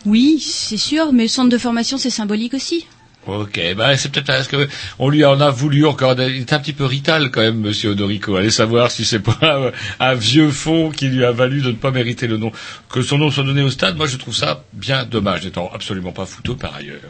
Oui, 0.05 0.39
c'est 0.39 0.77
sûr, 0.77 1.11
mais 1.13 1.23
le 1.23 1.29
centre 1.29 1.49
de 1.49 1.57
formation, 1.57 1.97
c'est 1.97 2.09
symbolique 2.09 2.53
aussi. 2.53 2.85
Ok, 3.27 3.59
bah 3.75 3.95
c'est 3.97 4.11
peut-être 4.11 4.27
parce 4.27 4.47
que 4.47 4.67
on 4.97 5.09
lui 5.09 5.23
en 5.25 5.39
a 5.41 5.51
voulu 5.51 5.85
encore. 5.85 6.15
Il 6.19 6.37
est 6.37 6.53
un 6.53 6.59
petit 6.59 6.73
peu 6.73 6.85
rital 6.85 7.29
quand 7.29 7.41
même, 7.41 7.59
Monsieur 7.59 7.91
Odorico. 7.91 8.35
Allez 8.37 8.49
savoir 8.49 8.89
si 8.89 9.03
c'est 9.05 9.19
pas 9.19 9.37
un, 9.41 9.71
un 9.99 10.13
vieux 10.15 10.49
fond 10.49 10.89
qui 10.89 11.09
lui 11.09 11.23
a 11.25 11.31
valu 11.31 11.61
de 11.61 11.67
ne 11.67 11.75
pas 11.75 11.91
mériter 11.91 12.27
le 12.27 12.37
nom. 12.37 12.51
Que 12.89 13.01
son 13.01 13.17
nom 13.17 13.29
soit 13.29 13.43
donné 13.43 13.61
au 13.61 13.69
stade, 13.69 13.97
moi 13.97 14.07
je 14.07 14.17
trouve 14.17 14.33
ça 14.33 14.63
bien 14.73 15.03
dommage, 15.05 15.43
n'étant 15.43 15.69
absolument 15.71 16.13
pas 16.13 16.25
fouteux 16.25 16.55
par 16.55 16.73
ailleurs. 16.75 17.01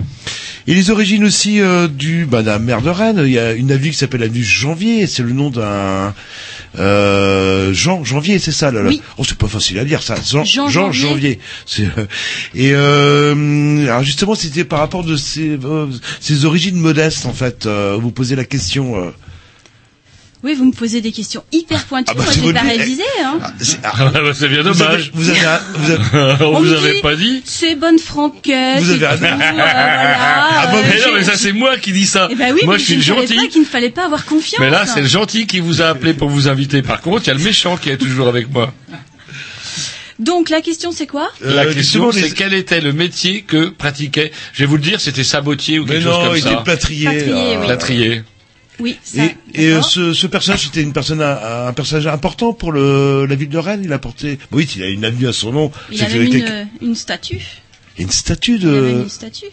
Et 0.67 0.73
les 0.75 0.89
origines 0.91 1.23
aussi 1.23 1.61
euh, 1.61 1.87
du 1.87 2.25
bah, 2.25 2.43
d'un 2.43 2.59
maire 2.59 2.81
de 2.81 2.89
Rennes. 2.89 3.21
Il 3.25 3.31
y 3.31 3.39
a 3.39 3.53
une 3.53 3.71
avenue 3.71 3.89
qui 3.91 3.97
s'appelle 3.97 4.21
l'avenue 4.21 4.43
Janvier. 4.43 5.07
C'est 5.07 5.23
le 5.23 5.31
nom 5.31 5.49
d'un 5.49 6.13
euh, 6.77 7.73
Jean 7.73 8.03
Janvier, 8.03 8.37
c'est 8.39 8.51
ça 8.51 8.71
là. 8.71 8.83
là. 8.83 8.89
Oui. 8.89 9.01
Oh, 9.17 9.23
c'est 9.27 9.37
pas 9.37 9.47
facile 9.47 9.79
à 9.79 9.85
dire 9.85 10.03
ça. 10.03 10.15
Jean, 10.15 10.43
Jean 10.43 10.69
Jean 10.69 10.91
Janvier. 10.91 11.39
Euh, 11.79 12.05
et 12.53 12.71
euh, 12.73 13.83
alors 13.87 14.03
justement, 14.03 14.35
c'était 14.35 14.63
par 14.65 14.79
rapport 14.79 15.03
de 15.03 15.15
ces, 15.15 15.57
euh, 15.63 15.87
ces 16.19 16.45
origines 16.45 16.75
modestes 16.77 17.25
en 17.25 17.33
fait. 17.33 17.65
euh, 17.65 17.97
vous 17.99 18.11
posez 18.11 18.35
la 18.35 18.45
question. 18.45 19.11
Oui, 20.41 20.53
vous 20.53 20.63
me 20.63 20.71
posez 20.71 21.01
des 21.01 21.11
questions 21.11 21.43
hyper 21.51 21.83
pointues. 21.83 22.11
Ah 22.11 22.13
bah, 22.13 22.23
Moi, 22.23 22.31
c'est 22.33 22.39
je 22.39 22.45
l'ai 22.47 22.53
pas 22.53 22.61
révisé, 22.61 23.03
hein. 23.25 23.39
c'est 23.59 23.77
ah, 23.83 23.91
Ah, 23.97 24.09
bah, 24.13 24.31
c'est 24.33 24.47
bien 24.47 24.61
vous 24.61 24.69
dommage. 24.69 24.93
avez- 24.93 25.11
vous 25.13 25.29
avez 25.29 25.45
un- 25.45 25.61
vous 25.75 25.91
avez- 25.91 26.03
on 26.45 26.55
On 26.55 26.59
vous 26.61 26.73
avait 26.73 26.93
dit, 26.95 27.01
pas 27.01 27.15
dit. 27.17 27.41
C'est 27.43 27.75
bonne 27.75 27.99
franquette. 27.99 28.79
Vous 28.81 28.89
avez 28.91 29.03
et 29.03 29.05
un- 29.05 29.11
euh, 29.11 29.17
voilà, 29.17 30.47
Ah 30.61 30.67
bon, 30.71 30.77
euh, 30.77 30.81
mais 30.89 30.95
non, 30.97 31.03
j'ai- 31.07 31.13
mais 31.15 31.23
ça 31.23 31.35
c'est 31.35 31.51
moi 31.51 31.77
qui 31.77 31.91
dis 31.91 32.05
ça. 32.05 32.29
Eh 32.31 32.35
ben 32.35 32.53
oui, 32.53 32.61
moi 32.63 32.75
mais 32.75 32.79
je 32.79 32.85
suis 32.85 33.01
je 33.01 33.13
le 33.13 33.21
ne 33.21 33.27
savais 33.27 33.35
gentil. 33.35 33.45
pas 33.47 33.51
qu'il 33.51 33.61
ne 33.61 33.65
fallait 33.67 33.89
pas 33.89 34.05
avoir 34.05 34.23
confiance. 34.25 34.61
Mais 34.61 34.69
là, 34.69 34.85
c'est 34.85 35.01
le 35.01 35.07
gentil 35.07 35.45
qui 35.45 35.59
vous 35.59 35.81
a 35.81 35.87
appelé 35.87 36.13
pour 36.13 36.29
vous 36.29 36.47
inviter. 36.47 36.81
Par 36.83 37.01
contre, 37.01 37.23
il 37.25 37.27
y 37.27 37.31
a 37.31 37.33
le 37.33 37.43
méchant 37.43 37.75
qui 37.75 37.89
est 37.89 37.97
toujours 37.97 38.29
avec 38.29 38.49
moi. 38.49 38.73
Donc, 40.19 40.49
la 40.49 40.61
question, 40.61 40.91
c'est 40.91 41.07
quoi? 41.07 41.29
La 41.41 41.61
Euh, 41.63 41.73
question, 41.73 41.81
justement, 41.81 42.11
les- 42.11 42.21
c'est 42.29 42.35
quel 42.35 42.53
était 42.53 42.81
le 42.81 42.91
métier 42.91 43.41
que 43.41 43.69
pratiquait? 43.69 44.31
Je 44.53 44.59
vais 44.59 44.65
vous 44.65 44.75
le 44.75 44.81
dire, 44.81 44.99
c'était 44.99 45.23
sabotier 45.23 45.79
ou 45.79 45.85
Mais 45.85 45.93
quelque 45.95 46.05
non, 46.05 46.11
chose 46.13 46.27
comme 46.27 46.35
il 46.37 46.43
ça. 46.43 46.51
était 46.53 46.63
plâtrier. 46.63 47.05
Plâtrier, 47.07 47.33
euh, 47.33 47.59
oui. 47.59 47.65
Plâtrier. 47.65 48.21
Oui, 48.79 48.97
ça. 49.03 49.25
Et, 49.25 49.35
et 49.55 49.67
euh, 49.71 49.81
ce, 49.81 50.13
ce 50.13 50.27
personnage, 50.27 50.63
c'était 50.65 50.81
une 50.81 50.93
personne, 50.93 51.21
un, 51.21 51.67
un 51.67 51.73
personnage 51.73 52.07
important 52.07 52.53
pour 52.53 52.71
le, 52.71 53.25
la 53.25 53.35
ville 53.35 53.49
de 53.49 53.57
Rennes. 53.57 53.81
Il 53.83 53.91
a 53.93 53.99
porté, 53.99 54.39
oui, 54.51 54.69
il 54.75 54.83
a 54.83 54.87
une 54.87 55.03
avenue 55.05 55.27
à 55.27 55.33
son 55.33 55.51
nom. 55.51 55.71
Il 55.91 55.97
C'est 55.97 56.05
avait 56.05 56.19
mis 56.19 56.29
quelque- 56.31 56.67
une, 56.81 56.87
une 56.89 56.95
statue. 56.95 57.41
une 57.97 58.09
statue 58.09 58.55
Il 58.59 58.67
avait 58.67 58.93
de. 58.93 58.99
une 59.01 59.09
statue. 59.09 59.45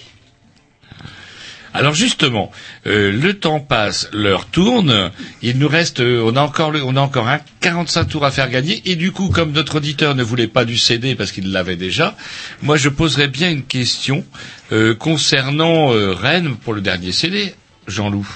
Alors 1.74 1.92
justement, 1.92 2.50
euh, 2.86 3.12
le 3.12 3.34
temps 3.38 3.60
passe, 3.60 4.08
l'heure 4.14 4.46
tourne. 4.46 5.10
Il 5.42 5.58
nous 5.58 5.68
reste, 5.68 6.00
euh, 6.00 6.22
on 6.24 6.34
a 6.34 6.40
encore, 6.40 6.70
le- 6.70 6.82
on 6.82 6.96
a 6.96 7.00
encore 7.02 7.28
un 7.28 7.40
45 7.60 8.04
tours 8.06 8.24
à 8.24 8.30
faire 8.30 8.48
gagner. 8.48 8.80
Et 8.86 8.96
du 8.96 9.12
coup, 9.12 9.28
comme 9.28 9.52
notre 9.52 9.74
auditeur 9.76 10.14
ne 10.14 10.22
voulait 10.22 10.46
pas 10.46 10.64
du 10.64 10.78
CD 10.78 11.14
parce 11.16 11.32
qu'il 11.32 11.52
l'avait 11.52 11.76
déjà, 11.76 12.16
moi 12.62 12.78
je 12.78 12.88
poserais 12.88 13.28
bien 13.28 13.50
une 13.50 13.62
question 13.64 14.24
euh, 14.72 14.94
concernant 14.94 15.92
euh, 15.92 16.14
Rennes 16.14 16.56
pour 16.56 16.72
le 16.72 16.80
dernier 16.80 17.12
CD, 17.12 17.54
Jean-Loup. 17.88 18.26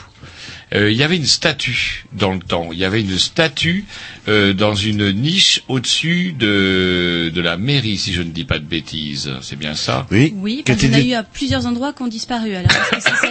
Euh, 0.72 0.90
il 0.90 0.96
y 0.96 1.02
avait 1.02 1.16
une 1.16 1.26
statue 1.26 2.04
dans 2.12 2.32
le 2.32 2.38
temps. 2.38 2.70
Il 2.72 2.78
y 2.78 2.84
avait 2.84 3.00
une 3.00 3.18
statue 3.18 3.84
euh, 4.28 4.52
dans 4.52 4.74
une 4.76 5.10
niche 5.10 5.62
au-dessus 5.66 6.32
de, 6.38 7.30
de 7.34 7.40
la 7.40 7.56
mairie, 7.56 7.98
si 7.98 8.12
je 8.12 8.22
ne 8.22 8.30
dis 8.30 8.44
pas 8.44 8.58
de 8.60 8.64
bêtises. 8.64 9.32
C'est 9.42 9.56
bien 9.58 9.74
ça? 9.74 10.06
Oui. 10.12 10.32
Oui, 10.36 10.62
parce 10.64 10.78
qu'il 10.78 10.90
y 10.90 10.94
en 10.94 10.98
a 10.98 11.00
eu 11.02 11.12
à 11.14 11.22
plusieurs 11.24 11.66
endroits 11.66 11.92
qui 11.92 12.02
ont 12.02 12.08
disparu. 12.08 12.52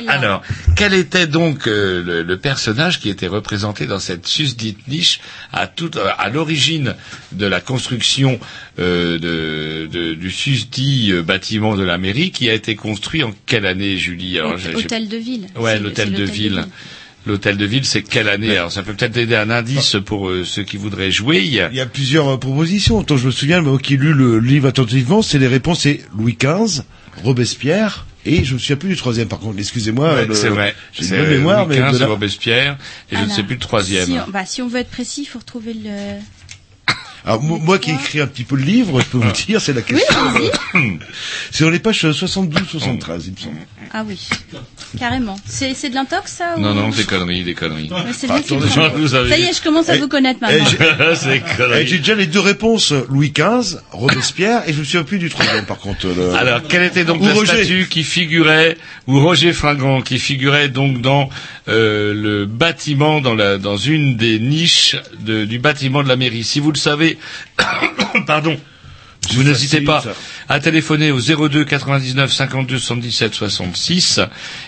Alors, 0.07 0.41
que 0.41 0.47
quel 0.75 0.93
était 0.93 1.27
donc 1.27 1.67
euh, 1.67 2.03
le, 2.03 2.23
le 2.23 2.37
personnage 2.37 2.99
qui 2.99 3.09
était 3.09 3.27
représenté 3.27 3.85
dans 3.85 3.99
cette 3.99 4.27
susdite 4.27 4.87
niche 4.89 5.21
à, 5.53 5.67
tout, 5.67 5.91
à 6.17 6.29
l'origine 6.29 6.95
de 7.31 7.45
la 7.45 7.61
construction 7.61 8.37
euh, 8.79 9.17
de, 9.17 9.87
de- 9.87 10.13
du 10.13 10.29
susdit 10.31 11.13
bâtiment 11.25 11.77
de 11.77 11.83
la 11.83 11.97
mairie 11.97 12.31
qui 12.31 12.49
a 12.49 12.53
été 12.53 12.75
construit 12.75 13.23
en 13.23 13.33
quelle 13.45 13.65
année, 13.65 13.97
Julie? 13.97 14.39
Alors, 14.39 14.57
j'ai- 14.57 14.71
j'ai- 14.71 14.77
Hôtel 14.77 15.07
de 15.07 15.17
ville. 15.17 15.47
Ouais, 15.55 15.79
l'hôtel 15.79 16.11
de 16.11 16.23
ville. 16.23 16.65
L'hôtel 17.29 17.57
de 17.57 17.65
ville, 17.65 17.85
c'est 17.85 18.01
quelle 18.01 18.27
année 18.27 18.57
Alors, 18.57 18.71
ça 18.71 18.81
peut 18.83 18.93
peut-être 18.93 19.15
aider 19.17 19.35
un 19.35 19.49
indice 19.49 19.95
pour 20.05 20.29
euh, 20.29 20.43
ceux 20.43 20.63
qui 20.63 20.77
voudraient 20.77 21.11
jouer. 21.11 21.37
Il 21.37 21.53
y 21.53 21.61
a- 21.61 21.69
Il 21.71 21.77
y 21.77 21.81
a 21.81 21.85
plusieurs 21.85 22.27
euh, 22.27 22.37
propositions. 22.37 23.03
Tant 23.03 23.17
je 23.17 23.27
me 23.27 23.31
souviens, 23.31 23.61
moi 23.61 23.77
qui 23.77 23.93
ai 23.93 23.97
lu 23.97 24.13
le 24.13 24.39
livre 24.39 24.67
attentivement, 24.67 25.21
c'est 25.21 25.37
les 25.39 25.47
réponses, 25.47 25.81
c'est 25.81 26.01
Louis 26.17 26.35
XV, 26.41 26.81
Robespierre, 27.23 28.05
et 28.25 28.43
je 28.43 28.53
me 28.55 28.59
souviens 28.59 28.75
plus 28.75 28.89
du 28.89 28.95
troisième 28.95 29.27
par 29.27 29.39
contre, 29.39 29.57
excusez-moi. 29.59 30.13
Ouais, 30.15 30.27
c'est 30.33 30.49
vrai. 30.49 30.75
J'ai 30.93 31.05
une 31.07 31.21
bonne 31.21 31.29
mémoire, 31.29 31.65
Louis 31.67 31.77
mais 31.79 31.89
XV, 31.91 31.99
de 31.99 32.05
Robespierre, 32.05 32.77
et 33.11 33.15
je 33.15 33.21
ne 33.23 33.29
sais 33.29 33.43
plus 33.43 33.55
le 33.55 33.61
troisième. 33.61 34.05
Si 34.05 34.11
on, 34.27 34.31
bah, 34.31 34.45
si 34.45 34.61
on 34.61 34.67
veut 34.67 34.79
être 34.79 34.89
précis, 34.91 35.21
il 35.21 35.25
faut 35.25 35.39
retrouver 35.39 35.73
le. 35.73 36.19
Alors, 37.29 37.43
mo- 37.43 37.59
moi 37.59 37.77
qui 37.77 37.91
ai 37.91 37.93
écrit 37.93 38.21
un 38.21 38.25
petit 38.25 38.43
peu 38.43 38.55
le 38.55 38.63
livre, 38.63 38.99
je 39.01 39.05
peux 39.05 39.19
vous 39.19 39.31
dire, 39.31 39.61
c'est 39.61 39.73
la 39.73 39.81
Oui, 39.81 39.85
question. 39.99 40.31
vas-y. 40.31 40.97
c'est 41.51 41.63
dans 41.63 41.69
les 41.69 41.77
pages 41.77 42.03
72-73, 42.03 43.21
il 43.27 43.31
me 43.33 43.37
semble. 43.37 43.55
Ah 43.93 44.03
oui, 44.07 44.19
carrément. 44.97 45.35
C'est 45.45 45.75
c'est 45.75 45.89
de 45.91 45.95
l'intox, 45.95 46.31
ça 46.31 46.55
ou... 46.57 46.59
Non, 46.59 46.73
non, 46.73 46.89
des 46.89 47.03
conneries, 47.03 47.43
des 47.43 47.53
conneries. 47.53 47.91
Ouais, 47.91 47.99
c'est 48.17 48.25
bien 48.25 48.41
vous 48.95 49.13
avez- 49.13 49.29
Ça 49.29 49.37
y 49.37 49.43
est, 49.43 49.53
je 49.55 49.61
commence 49.61 49.89
à 49.89 49.95
Eh, 49.95 49.99
vous 49.99 50.07
connaître 50.07 50.39
eh, 50.49 50.57
maintenant. 50.59 50.69
j'ai- 50.71 51.15
c'est 51.15 51.35
Eh, 51.45 51.55
conneries. 51.57 51.87
J'ai 51.87 51.97
déjà 51.99 52.15
les 52.15 52.25
deux 52.25 52.39
réponses, 52.39 52.93
Louis 53.09 53.31
XV, 53.31 53.77
Robespierre, 53.91 54.63
et 54.67 54.73
je 54.73 54.79
me 54.79 54.83
souviens 54.83 55.03
plus 55.03 55.19
du 55.19 55.29
troisième 55.29 55.65
par 55.65 55.77
contre. 55.77 56.07
le- 56.07 56.33
Alors, 56.33 56.61
quelle 56.67 56.81
était 56.83 57.03
donc 57.05 57.21
Ou 57.21 57.27
la 57.27 57.33
Roger. 57.35 57.57
statue 57.63 57.87
qui 57.89 58.03
figurait, 58.03 58.75
ou 59.05 59.19
Roger 59.19 59.53
Fringant, 59.53 60.01
qui 60.01 60.17
figurait 60.17 60.69
donc 60.69 61.01
dans 61.01 61.29
euh, 61.69 62.13
le 62.13 62.45
bâtiment, 62.45 63.21
dans, 63.21 63.35
la, 63.35 63.57
dans 63.57 63.77
une 63.77 64.17
des 64.17 64.39
niches 64.39 64.95
du 65.19 65.59
bâtiment 65.59 66.03
de 66.03 66.07
la 66.07 66.15
mairie. 66.15 66.43
Si 66.43 66.59
vous 66.59 66.71
le 66.71 66.77
savez, 66.77 67.17
pardon, 68.27 68.57
vous 69.33 69.43
n'hésitez 69.43 69.81
pas 69.81 70.03
à 70.47 70.59
téléphoner 70.59 71.11
au 71.11 71.19
02 71.19 71.63
99 71.63 72.33
52 72.33 72.79
77 72.79 73.33
66 73.35 74.19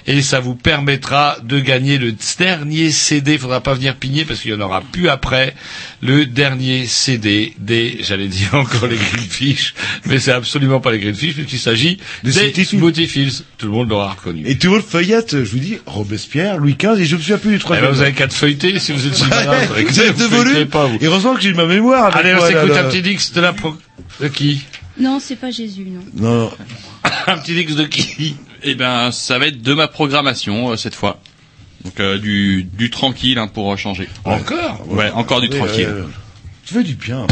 et 0.06 0.22
ça 0.22 0.40
vous 0.40 0.53
permettra 0.56 1.38
de 1.44 1.60
gagner 1.60 1.98
le 1.98 2.14
dernier 2.38 2.91
CD. 2.91 3.34
Il 3.34 3.40
faudra 3.40 3.61
pas 3.61 3.73
venir 3.73 3.95
pigner 3.95 4.23
parce 4.26 4.41
qu'il 4.41 4.52
y 4.52 4.53
en 4.53 4.61
aura 4.61 4.82
plus 4.82 5.10
après. 5.10 5.56
Le 6.02 6.26
dernier 6.26 6.86
CD 6.86 7.53
des, 7.57 7.98
j'allais 8.02 8.28
dire 8.28 8.53
encore 8.53 8.88
les 8.88 8.98
Greenfish, 8.98 9.73
mais 10.06 10.19
c'est 10.19 10.32
absolument 10.32 10.80
pas 10.80 10.91
les 10.91 10.99
Greenfish 10.99 11.34
puisqu'il 11.36 11.60
s'agit 11.60 11.98
Des 12.23 12.52
des 12.52 12.64
Smoothie 12.65 13.07
Tout 13.57 13.65
le 13.65 13.72
monde 13.72 13.90
l'aura 13.90 14.11
reconnu. 14.11 14.44
Et 14.45 14.57
tout 14.57 14.73
le 14.76 14.82
feuillette, 14.82 15.44
je 15.44 15.49
vous 15.52 15.60
dis, 15.60 15.78
Robespierre, 15.86 16.57
Louis 16.57 16.76
XV, 16.76 17.02
et 17.02 17.06
je 17.06 17.15
me 17.15 17.22
souviens 17.22 17.38
plus 17.38 17.52
du 17.52 17.56
Eh 17.56 17.60
troisième. 17.60 17.88
ben, 17.88 17.94
vous 17.95 18.02
avez 18.02 18.14
qu'à 18.14 18.28
te 18.28 18.34
feuilleter 18.34 18.78
si 18.80 18.91
vous 18.91 19.07
êtes 19.07 19.15
si 19.15 19.26
malin. 19.26 19.53
vous 19.65 20.02
êtes 20.57 20.69
pas, 20.69 20.86
vous. 20.86 20.98
Et 21.02 21.06
heureusement 21.06 21.34
que 21.36 21.41
j'ai 21.41 21.53
ma 21.53 21.65
mémoire 21.65 22.06
avec 22.06 22.18
Allez, 22.26 22.36
on 22.36 22.45
s'écoute 22.45 22.72
un 22.78 22.84
petit 22.90 23.02
dix 23.02 23.32
de 23.34 23.41
la 23.41 23.53
pro... 23.53 23.76
de 24.19 24.28
qui 24.28 24.61
Non, 24.99 25.19
c'est 25.19 25.36
pas 25.36 25.52
Jésus, 25.52 25.88
non. 25.90 26.02
Non, 26.15 26.52
Un 27.28 27.38
petit 27.38 27.53
dix 27.53 27.76
de 27.76 27.86
qui 27.86 28.36
Eh 28.64 28.76
ben, 28.76 29.11
ça 29.11 29.40
va 29.40 29.48
être 29.48 29.61
de 29.61 29.73
ma 29.73 29.88
programmation 29.88 30.72
euh, 30.72 30.76
cette 30.78 30.95
fois. 30.95 31.19
Donc 31.84 31.99
euh, 31.99 32.18
du, 32.19 32.64
du 32.64 32.90
tranquille 32.90 33.38
hein, 33.40 33.48
pour 33.48 33.76
changer. 33.78 34.07
Encore 34.23 34.86
Ouais, 34.88 35.10
encore 35.11 35.41
du 35.41 35.49
tranquille. 35.49 35.86
euh, 35.88 36.06
Tu 36.65 36.73
fais 36.76 36.84
du 36.84 36.95
bien. 36.95 37.26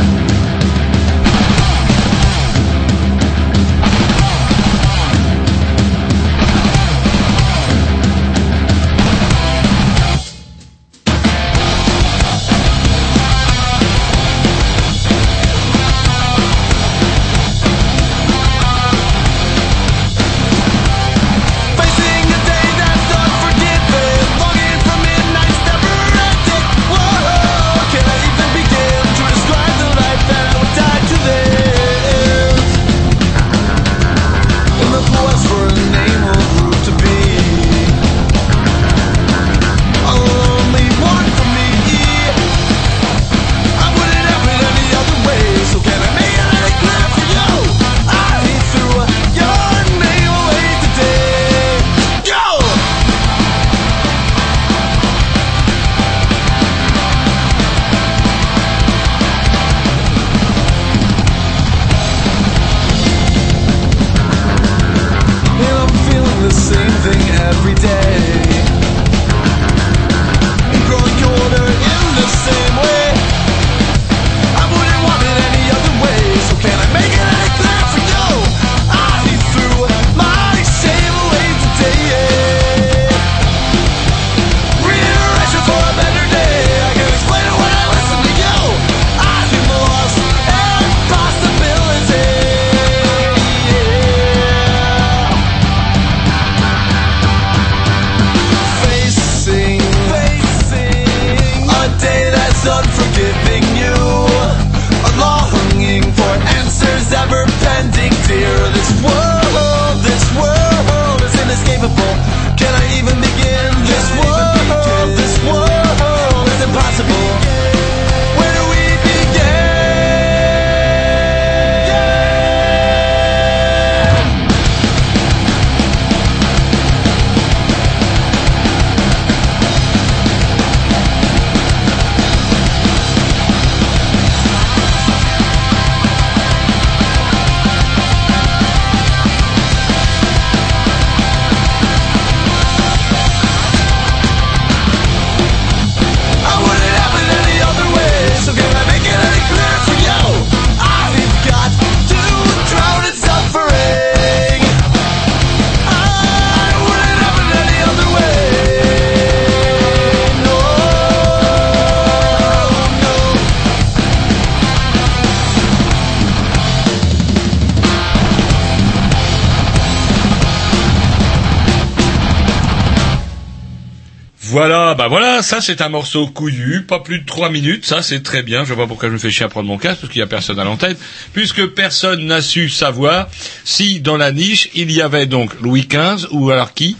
Ça 175.41 175.61
c'est 175.61 175.81
un 175.81 175.89
morceau 175.89 176.27
couillu, 176.27 176.83
pas 176.83 176.99
plus 176.99 177.19
de 177.19 177.25
trois 177.25 177.49
minutes, 177.49 177.85
ça 177.85 178.01
c'est 178.01 178.21
très 178.23 178.43
bien, 178.43 178.63
je 178.65 178.73
vois 178.73 178.83
pas 178.83 178.87
pourquoi 178.87 179.09
je 179.09 179.13
me 179.13 179.19
fais 179.19 179.31
chier 179.31 179.45
à 179.45 179.49
prendre 179.49 179.67
mon 179.67 179.77
casque, 179.77 180.01
parce 180.01 180.11
qu'il 180.13 180.19
y 180.19 180.23
a 180.23 180.27
personne 180.27 180.59
à 180.59 180.63
l'antenne, 180.63 180.95
puisque 181.33 181.65
personne 181.67 182.25
n'a 182.25 182.41
su 182.41 182.69
savoir 182.69 183.27
si 183.63 183.99
dans 183.99 184.17
la 184.17 184.31
niche 184.31 184.69
il 184.75 184.91
y 184.91 185.01
avait 185.01 185.25
donc 185.25 185.59
Louis 185.61 185.87
XV 185.89 186.27
ou 186.31 186.49
alors 186.51 186.73
qui? 186.73 186.95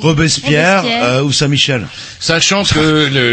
Robespierre, 0.00 0.82
Robespierre. 0.82 1.04
euh, 1.04 1.22
ou 1.24 1.32
Saint-Michel. 1.32 1.86
Sachant 2.20 2.62
que 2.62 2.78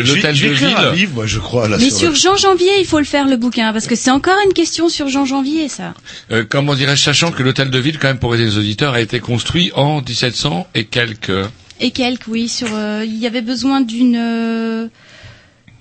l'hôtel 0.05 0.35
de 0.35 0.47
un 0.47 0.89
ville... 0.91 0.99
livre, 0.99 1.11
moi, 1.13 1.27
je 1.27 1.37
crois, 1.37 1.67
là. 1.67 1.77
Mais 1.77 1.91
sur- 1.91 1.97
sur 1.99 2.15
Jean 2.15 2.35
Janvier, 2.37 2.71
il 2.79 2.85
faut 2.87 2.97
le 2.97 3.05
faire 3.05 3.27
le 3.27 3.37
bouquin 3.37 3.71
parce 3.71 3.85
que 3.85 3.93
c'est 3.95 4.09
encore 4.09 4.37
une 4.47 4.53
question 4.53 4.89
sur 4.89 5.09
Jean 5.09 5.25
Janvier, 5.25 5.69
ça. 5.69 5.93
Euh, 6.31 6.43
comment 6.49 6.73
dirais-je, 6.73 7.03
sachant 7.03 7.31
que 7.31 7.43
l'hôtel 7.43 7.69
de 7.69 7.77
ville, 7.77 7.99
quand 7.99 8.07
même 8.07 8.17
pour 8.17 8.33
aider 8.33 8.45
les 8.45 8.57
auditeurs, 8.57 8.93
a 8.95 9.01
été 9.01 9.19
construit 9.19 9.71
en 9.75 10.01
1700 10.01 10.67
et 10.73 10.85
quelques... 10.85 11.31
Et 11.79 11.91
quelques, 11.91 12.27
oui, 12.27 12.47
sur. 12.49 12.67
euh, 12.73 13.03
il 13.05 13.17
y 13.17 13.25
avait 13.25 13.41
besoin 13.41 13.81
d'une 13.81 14.17
euh, 14.17 14.87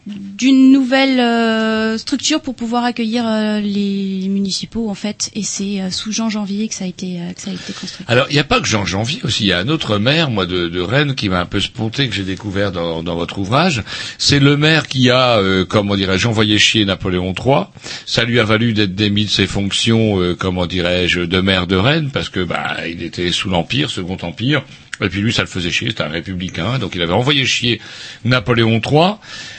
d'une 0.06 0.72
nouvelle 0.72 1.20
euh, 1.20 1.98
structure 1.98 2.40
pour 2.40 2.54
pouvoir 2.54 2.84
accueillir 2.84 3.24
les 3.60 4.26
municipaux 4.30 4.88
en 4.88 4.94
fait, 4.94 5.28
et 5.34 5.42
c'est 5.42 5.90
sous 5.90 6.12
Jean 6.12 6.30
Janvier 6.30 6.66
que 6.68 6.74
ça 6.74 6.84
a 6.84 6.86
été 6.86 7.18
que 7.34 7.40
ça 7.42 7.50
a 7.50 7.52
été 7.52 7.74
construit. 7.74 8.06
Alors, 8.08 8.26
il 8.30 8.32
n'y 8.32 8.38
a 8.38 8.44
pas 8.44 8.58
que 8.60 8.66
Jean 8.66 8.86
Janvier 8.86 9.20
aussi. 9.24 9.44
Il 9.44 9.48
y 9.48 9.52
a 9.52 9.58
un 9.58 9.68
autre 9.68 9.98
maire, 9.98 10.30
moi, 10.30 10.46
de, 10.46 10.68
de 10.68 10.80
Rennes, 10.80 11.14
qui 11.14 11.28
m'a 11.28 11.40
un 11.40 11.44
peu 11.46 11.60
sponté, 11.60 12.08
que 12.08 12.14
j'ai 12.14 12.22
découvert 12.22 12.72
dans, 12.72 13.02
dans 13.02 13.16
votre 13.16 13.38
ouvrage. 13.38 13.82
C'est 14.16 14.38
le 14.38 14.56
maire 14.56 14.86
qui 14.86 15.10
a, 15.10 15.42
comment 15.68 15.94
dirais-je, 15.94 16.26
envoyé 16.26 16.56
chier 16.58 16.86
Napoléon 16.86 17.34
III. 17.38 17.64
Ça 18.06 18.24
lui 18.24 18.40
a 18.40 18.44
valu 18.44 18.72
d'être 18.72 18.94
démis 18.94 19.26
de 19.26 19.30
ses 19.30 19.46
fonctions, 19.46 20.34
comment 20.38 20.64
dirais-je, 20.64 21.20
de 21.20 21.40
maire 21.42 21.66
de 21.66 21.76
Rennes, 21.76 22.08
parce 22.10 22.30
que 22.30 22.40
bah, 22.40 22.76
il 22.88 23.02
était 23.02 23.30
sous 23.30 23.50
l'Empire, 23.50 23.90
Second 23.90 24.16
Empire. 24.22 24.62
Et 25.00 25.08
puis 25.08 25.20
lui, 25.20 25.32
ça 25.32 25.42
le 25.42 25.48
faisait 25.48 25.70
chier, 25.70 25.88
c'était 25.88 26.02
un 26.02 26.08
républicain, 26.08 26.78
donc 26.78 26.94
il 26.94 27.02
avait 27.02 27.12
envoyé 27.12 27.44
chier 27.46 27.80
Napoléon 28.24 28.80
III. 28.84 29.14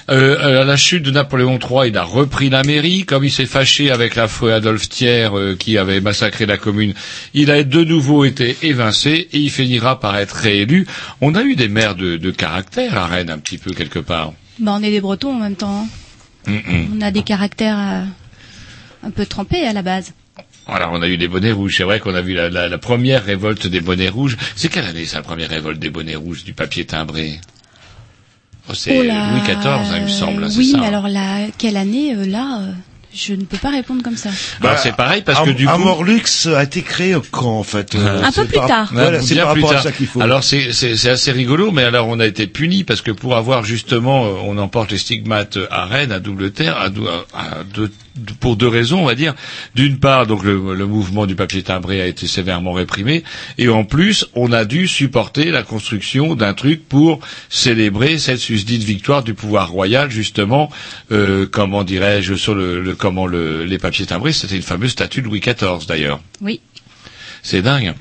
Euh, 0.09 0.61
à 0.61 0.65
la 0.65 0.75
chute 0.75 1.03
de 1.03 1.11
Napoléon 1.11 1.59
III, 1.59 1.89
il 1.89 1.97
a 1.97 2.03
repris 2.03 2.49
la 2.49 2.63
mairie. 2.63 3.05
Comme 3.05 3.23
il 3.23 3.31
s'est 3.31 3.45
fâché 3.45 3.91
avec 3.91 4.15
l'affreux 4.15 4.51
Adolphe 4.51 4.89
Thiers 4.89 5.29
euh, 5.33 5.55
qui 5.55 5.77
avait 5.77 6.01
massacré 6.01 6.45
la 6.45 6.57
commune, 6.57 6.93
il 7.33 7.51
a 7.51 7.63
de 7.63 7.83
nouveau 7.83 8.25
été 8.25 8.57
évincé 8.63 9.29
et 9.31 9.37
il 9.39 9.49
finira 9.51 9.99
par 9.99 10.17
être 10.17 10.33
réélu. 10.35 10.87
On 11.21 11.35
a 11.35 11.43
eu 11.43 11.55
des 11.55 11.67
maires 11.69 11.95
de, 11.95 12.17
de 12.17 12.31
caractère 12.31 12.97
à 12.97 13.07
Rennes, 13.07 13.29
un 13.29 13.37
petit 13.39 13.57
peu 13.57 13.71
quelque 13.71 13.99
part. 13.99 14.33
Bah, 14.59 14.73
on 14.77 14.83
est 14.83 14.91
des 14.91 14.99
Bretons 15.01 15.35
en 15.35 15.39
même 15.39 15.55
temps. 15.55 15.85
hein. 16.47 16.51
On 16.93 17.01
a 17.01 17.11
des 17.11 17.21
caractères 17.23 17.77
euh, 17.79 19.07
un 19.07 19.11
peu 19.11 19.25
trempés 19.25 19.65
à 19.65 19.73
la 19.73 19.81
base. 19.83 20.13
Voilà, 20.69 20.89
on 20.91 21.01
a 21.01 21.07
eu 21.07 21.17
des 21.17 21.27
bonnets 21.27 21.51
rouges. 21.51 21.75
C'est 21.77 21.83
vrai 21.83 21.99
qu'on 21.99 22.15
a 22.15 22.21
vu 22.21 22.33
la, 22.33 22.49
la- 22.49 22.67
la 22.69 22.77
première 22.77 23.23
révolte 23.23 23.67
des 23.67 23.81
bonnets 23.81 24.09
rouges. 24.09 24.37
C'est 24.55 24.69
quelle 24.69 24.85
année, 24.85 25.05
ça, 25.05 25.17
la 25.17 25.23
première 25.23 25.49
révolte 25.49 25.79
des 25.79 25.89
bonnets 25.89 26.15
rouges, 26.15 26.43
du 26.43 26.53
papier 26.53 26.85
timbré? 26.85 27.39
Oh, 28.69 28.73
C'est 28.73 28.91
Oh 28.97 29.01
Louis 29.01 29.41
XIV, 29.43 29.67
hein, 29.67 29.83
il 29.97 30.03
me 30.03 30.07
semble. 30.07 30.43
hein, 30.43 30.49
Oui, 30.55 30.71
ça, 30.71 30.77
mais 30.77 30.85
hein. 30.85 30.87
alors 30.89 31.07
là, 31.07 31.47
quelle 31.57 31.75
année 31.77 32.13
euh, 32.15 32.25
là 32.25 32.59
euh, 32.61 32.71
Je 33.13 33.33
ne 33.33 33.43
peux 33.43 33.57
pas 33.57 33.71
répondre 33.71 34.03
comme 34.03 34.15
ça. 34.17 34.29
Bah, 34.61 34.77
c'est 34.77 34.95
pareil 34.95 35.23
parce 35.25 35.39
que 35.41 35.49
Am- 35.49 35.55
du 35.55 35.65
coup. 35.65 35.71
Amorlux 35.71 36.21
a 36.55 36.63
été 36.63 36.83
créé 36.83 37.15
quand, 37.31 37.57
en 37.57 37.63
fait 37.63 37.95
euh, 37.95 38.21
Un 38.23 38.31
peu 38.31 38.45
plus 38.45 38.53
par- 38.59 38.67
tard. 38.67 38.89
Voilà, 38.93 39.21
c'est 39.23 39.33
bien 39.33 39.45
par 39.45 39.53
plus 39.53 39.63
rapport 39.63 39.71
à 39.71 39.81
tard. 39.81 39.83
ça 39.85 39.91
qu'il 39.91 40.05
faut. 40.05 40.21
Alors 40.21 40.43
c'est 40.43 40.71
c'est 40.71 40.95
c'est 40.95 41.09
assez 41.09 41.31
rigolo, 41.31 41.71
mais 41.71 41.83
alors 41.83 42.07
on 42.07 42.19
a 42.19 42.27
été 42.27 42.45
puni 42.45 42.83
parce 42.83 43.01
que 43.01 43.09
pour 43.09 43.35
avoir 43.35 43.63
justement, 43.63 44.21
on 44.45 44.57
emporte 44.59 44.91
les 44.91 44.99
stigmates 44.99 45.57
à 45.71 45.85
Rennes, 45.85 46.11
à 46.11 46.19
double 46.19 46.51
terre, 46.51 46.77
à, 46.77 46.85
à- 47.35 47.59
à 47.61 47.63
deux- 47.63 47.91
pour 48.39 48.55
deux 48.55 48.67
raisons, 48.67 49.01
on 49.01 49.05
va 49.05 49.15
dire. 49.15 49.33
D'une 49.75 49.97
part, 49.99 50.27
donc 50.27 50.43
le, 50.43 50.73
le 50.75 50.85
mouvement 50.85 51.25
du 51.25 51.35
papier 51.35 51.63
timbré 51.63 52.01
a 52.01 52.05
été 52.07 52.27
sévèrement 52.27 52.73
réprimé, 52.73 53.23
et 53.57 53.69
en 53.69 53.83
plus, 53.83 54.25
on 54.35 54.51
a 54.51 54.65
dû 54.65 54.87
supporter 54.87 55.51
la 55.51 55.63
construction 55.63 56.35
d'un 56.35 56.53
truc 56.53 56.87
pour 56.87 57.19
célébrer 57.49 58.17
cette 58.17 58.39
susdite 58.39 58.83
victoire 58.83 59.23
du 59.23 59.33
pouvoir 59.33 59.69
royal, 59.69 60.09
justement, 60.11 60.69
euh, 61.11 61.45
comment 61.49 61.83
dirais-je, 61.83 62.33
sur 62.35 62.55
le, 62.55 62.81
le- 62.81 62.95
comment 62.95 63.27
le, 63.27 63.63
les 63.65 63.77
papiers 63.77 64.05
timbrés, 64.05 64.33
c'était 64.33 64.55
une 64.55 64.61
fameuse 64.61 64.91
statue 64.91 65.21
de 65.21 65.27
Louis 65.27 65.39
XIV 65.39 65.85
d'ailleurs. 65.87 66.19
Oui. 66.41 66.59
C'est 67.41 67.61
dingue. 67.61 67.93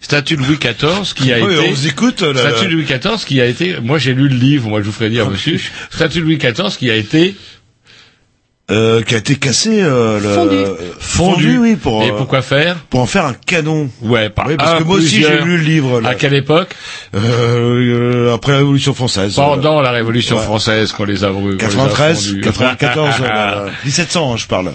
Statue 0.00 0.36
de 0.36 0.42
Louis 0.42 0.58
XIV 0.58 1.14
qui 1.14 1.32
a 1.32 1.38
Oui, 1.40 1.54
été. 1.54 1.68
on 1.68 1.70
vous 1.70 1.86
écoute, 1.86 2.20
là, 2.22 2.32
là. 2.32 2.40
Statue 2.50 2.66
de 2.66 2.72
Louis 2.72 2.84
XIV 2.84 3.24
qui 3.24 3.40
a 3.40 3.46
été. 3.46 3.76
Moi, 3.80 3.98
j'ai 3.98 4.14
lu 4.14 4.28
le 4.28 4.34
livre. 4.34 4.68
Moi, 4.68 4.80
je 4.80 4.86
vous 4.86 4.92
ferai 4.92 5.10
dire, 5.10 5.30
monsieur. 5.30 5.60
Statue 5.90 6.18
de 6.18 6.24
Louis 6.24 6.38
XIV 6.38 6.76
qui 6.76 6.90
a 6.90 6.96
été 6.96 7.36
Euh, 8.72 9.02
qui 9.02 9.14
a 9.14 9.18
été 9.18 9.36
cassé, 9.36 9.82
euh, 9.82 10.18
le... 10.18 10.28
Fondu. 10.28 10.64
fondu, 10.98 11.58
oui, 11.58 11.76
pour, 11.76 12.02
Et 12.02 12.10
euh, 12.10 12.16
pourquoi 12.16 12.40
faire 12.40 12.76
pour 12.88 13.00
en 13.00 13.06
faire 13.06 13.26
un 13.26 13.34
canon. 13.34 13.90
Ouais, 14.00 14.30
pas 14.30 14.46
Oui, 14.48 14.56
parce 14.56 14.78
que 14.78 14.84
moi 14.84 14.96
aussi, 14.96 15.22
j'ai 15.22 15.40
lu 15.42 15.58
le 15.58 15.62
livre, 15.62 16.00
là. 16.00 16.10
À 16.10 16.14
quelle 16.14 16.34
époque 16.34 16.74
Euh, 17.14 17.18
euh, 18.28 18.34
après 18.34 18.52
la 18.52 18.58
Révolution 18.58 18.94
française. 18.94 19.34
Pendant 19.34 19.82
la 19.82 19.90
Révolution 19.90 20.36
ouais. 20.36 20.42
française, 20.42 20.92
qu'on 20.92 21.04
les 21.04 21.22
a 21.22 21.28
a 21.28 21.56
93, 21.58 22.28
fondus. 22.28 22.40
94, 22.40 23.14
euh, 23.22 23.68
1700, 23.84 24.36
je 24.38 24.46
parle. 24.46 24.72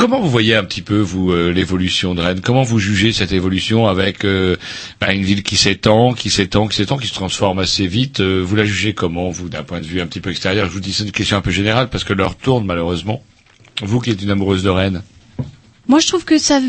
Comment 0.00 0.18
vous 0.18 0.30
voyez 0.30 0.54
un 0.54 0.64
petit 0.64 0.80
peu 0.80 0.98
vous 0.98 1.30
euh, 1.30 1.50
l'évolution 1.50 2.14
de 2.14 2.22
Rennes? 2.22 2.40
Comment 2.42 2.62
vous 2.62 2.78
jugez 2.78 3.12
cette 3.12 3.32
évolution 3.32 3.86
avec 3.86 4.24
euh, 4.24 4.56
bah, 4.98 5.12
une 5.12 5.24
ville 5.24 5.42
qui 5.42 5.56
s'étend, 5.56 6.14
qui 6.14 6.30
s'étend, 6.30 6.68
qui 6.68 6.76
s'étend, 6.78 6.96
qui 6.96 7.06
se 7.06 7.12
transforme 7.12 7.58
assez 7.58 7.86
vite 7.86 8.20
euh, 8.20 8.40
Vous 8.42 8.56
la 8.56 8.64
jugez 8.64 8.94
comment 8.94 9.28
vous 9.28 9.50
d'un 9.50 9.62
point 9.62 9.78
de 9.80 9.84
vue 9.84 10.00
un 10.00 10.06
petit 10.06 10.20
peu 10.20 10.30
extérieur? 10.30 10.68
Je 10.68 10.70
vous 10.72 10.80
dis 10.80 10.94
c'est 10.94 11.04
une 11.04 11.12
question 11.12 11.36
un 11.36 11.42
peu 11.42 11.50
générale 11.50 11.90
parce 11.90 12.04
que 12.04 12.14
l'heure 12.14 12.34
tourne 12.34 12.64
malheureusement. 12.64 13.22
Vous 13.82 14.00
qui 14.00 14.10
êtes 14.10 14.22
une 14.22 14.30
amoureuse 14.30 14.62
de 14.62 14.70
Rennes. 14.70 15.02
Moi, 15.88 15.98
je 15.98 16.06
trouve 16.06 16.24
que 16.24 16.38
ça, 16.38 16.60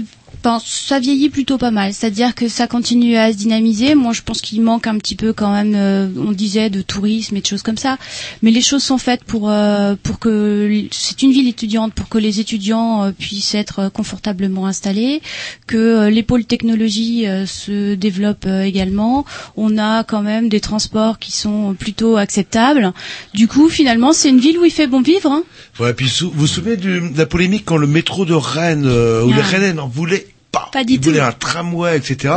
ben, 0.44 0.60
ça 0.66 1.00
vieillit 1.00 1.30
plutôt 1.30 1.60
pas 1.60 1.70
mal. 1.70 1.94
C'est-à-dire 1.94 2.34
que 2.34 2.48
ça 2.48 2.66
continue 2.66 3.18
à 3.18 3.32
se 3.32 3.38
dynamiser. 3.38 3.94
Moi, 3.94 4.14
je 4.14 4.24
pense 4.24 4.42
qu'il 4.42 4.62
manque 4.62 4.88
un 4.88 4.98
petit 4.98 5.16
peu 5.16 5.34
quand 5.34 5.54
même, 5.54 5.74
euh, 5.76 6.08
on 6.18 6.32
disait, 6.32 6.72
de 6.72 6.82
tourisme 6.82 7.38
et 7.38 7.42
de 7.42 7.46
choses 7.46 7.62
comme 7.62 7.78
ça. 7.78 7.98
Mais 8.42 8.50
les 8.50 8.62
choses 8.62 8.82
sont 8.82 8.98
faites 8.98 9.24
pour 9.24 9.52
euh, 9.52 9.96
pour 10.02 10.18
que 10.18 10.86
c'est 10.92 11.22
une 11.22 11.32
ville 11.32 11.48
étudiante, 11.48 11.94
pour 11.94 12.10
que 12.10 12.18
les 12.18 12.40
étudiants 12.40 13.04
euh, 13.04 13.12
puissent 13.12 13.54
être 13.54 13.90
confortablement 13.90 14.66
installés, 14.66 15.22
que 15.68 16.08
les 16.08 16.24
pôles 16.24 16.46
technologie 16.46 17.26
se 17.46 17.94
développent 17.94 18.48
également. 18.48 19.26
On 19.56 19.78
a 19.78 20.04
quand 20.04 20.22
même 20.22 20.50
des 20.50 20.60
transports 20.60 21.20
qui 21.20 21.32
sont 21.32 21.76
plutôt 21.78 22.18
acceptables. 22.18 22.94
Du 23.36 23.48
coup, 23.48 23.70
finalement, 23.70 24.14
c'est 24.14 24.30
une 24.30 24.40
ville 24.40 24.58
où 24.58 24.66
il 24.66 24.72
fait 24.72 24.88
bon 24.88 25.02
vivre. 25.02 25.32
Hein. 25.32 25.44
Ouais, 25.82 25.94
puis 25.96 26.10
sou- 26.10 26.30
vous 26.32 26.42
vous 26.42 26.48
souvenez 26.48 26.78
du- 26.78 27.10
de 27.10 27.18
la 27.18 27.26
polémique 27.26 27.64
quand 27.66 27.78
le 27.78 27.88
métro 27.88 28.24
de 28.26 28.34
Rennes, 28.36 28.86
euh, 28.86 29.24
où 29.24 29.34
les 29.34 29.42
Rennais 29.42 29.74
n'en 29.74 29.88
voulaient 29.88 30.28
pas. 30.72 30.84
Du 30.84 30.94
ils 30.94 31.00
voulaient 31.02 31.20
un 31.20 31.32
tramway, 31.32 31.98
etc. 31.98 32.34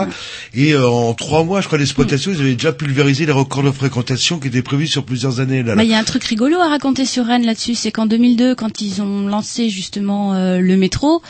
Et 0.55 0.73
euh, 0.75 0.89
en 0.89 1.15
trois 1.15 1.45
mois, 1.45 1.61
je 1.61 1.67
crois, 1.67 1.79
d'exploitation, 1.79 2.33
ils 2.33 2.41
avaient 2.41 2.55
déjà 2.55 2.73
pulvérisé 2.73 3.27
les 3.27 3.33
records 3.33 3.63
de 3.63 3.71
fréquentation 3.71 4.39
qui 4.39 4.49
étaient 4.49 4.63
prévus 4.63 4.87
sur 4.87 5.05
plusieurs 5.05 5.41
années. 5.41 5.63
Là, 5.63 5.75
là. 5.75 5.85
Il 5.85 5.91
y 5.91 5.95
a 5.95 5.99
un 5.99 6.05
truc 6.05 6.25
rigolo 6.25 6.59
à 6.61 6.69
raconter 6.69 7.05
sur 7.07 7.27
Rennes 7.27 7.47
là-dessus, 7.47 7.75
c'est 7.75 7.91
qu'en 7.93 8.07
2002, 8.07 8.55
quand 8.55 8.81
ils 8.81 9.01
ont 9.03 9.27
lancé 9.27 9.69
justement 9.71 10.35
euh, 10.35 10.59
le 10.59 10.77
métro, 10.77 11.23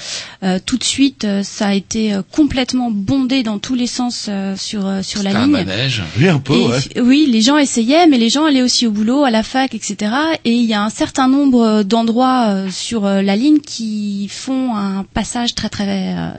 euh, 0.42 0.58
tout 0.64 0.78
de 0.78 0.84
suite, 0.84 1.24
euh, 1.24 1.42
ça 1.42 1.68
a 1.68 1.74
été 1.74 2.18
complètement 2.32 2.90
bondé 2.90 3.42
dans 3.42 3.58
tous 3.58 3.74
les 3.74 3.86
sens 3.86 4.26
euh, 4.28 4.56
sur 4.56 4.86
euh, 4.86 5.02
sur 5.02 5.22
la 5.22 5.30
un 5.36 5.42
ligne. 5.42 5.50
manège. 5.52 6.02
Oui, 6.18 6.28
un 6.28 6.38
peu, 6.38 6.54
Et, 6.54 6.66
ouais. 6.66 7.00
Oui, 7.02 7.28
les 7.30 7.40
gens 7.42 7.58
essayaient, 7.58 8.06
mais 8.06 8.18
les 8.18 8.30
gens 8.30 8.44
allaient 8.44 8.62
aussi 8.62 8.86
au 8.86 8.90
boulot, 8.90 9.24
à 9.24 9.30
la 9.30 9.42
fac, 9.42 9.74
etc. 9.74 10.12
Et 10.44 10.52
il 10.52 10.64
y 10.64 10.74
a 10.74 10.82
un 10.82 10.90
certain 10.90 11.28
nombre 11.28 11.82
d'endroits 11.82 12.46
euh, 12.48 12.70
sur 12.70 13.04
euh, 13.06 13.22
la 13.22 13.36
ligne 13.36 13.58
qui 13.58 14.28
font 14.30 14.74
un 14.76 15.04
passage 15.14 15.54
très 15.54 15.68
très 15.68 16.14
euh, 16.16 16.30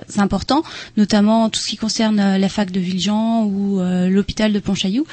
notamment 0.98 1.50
tout 1.50 1.60
ce 1.60 1.68
qui 1.68 1.78
concerne 1.78 2.20
euh, 2.20 2.38
la 2.38 2.50
fac 2.50 2.72
de 2.72 2.80
Villejean 2.80 3.44
ou 3.46 3.80
euh, 3.80 4.10
l'hôpital 4.10 4.52
de 4.54 4.60
Pontchaillou, 4.60 5.06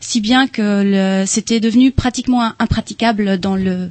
si 0.00 0.20
bien 0.20 0.46
que 0.48 1.24
c'était 1.26 1.60
devenu 1.60 1.90
pratiquement 1.92 2.42
im- 2.42 2.54
impraticable 2.58 3.38
dans 3.38 3.56
le 3.56 3.90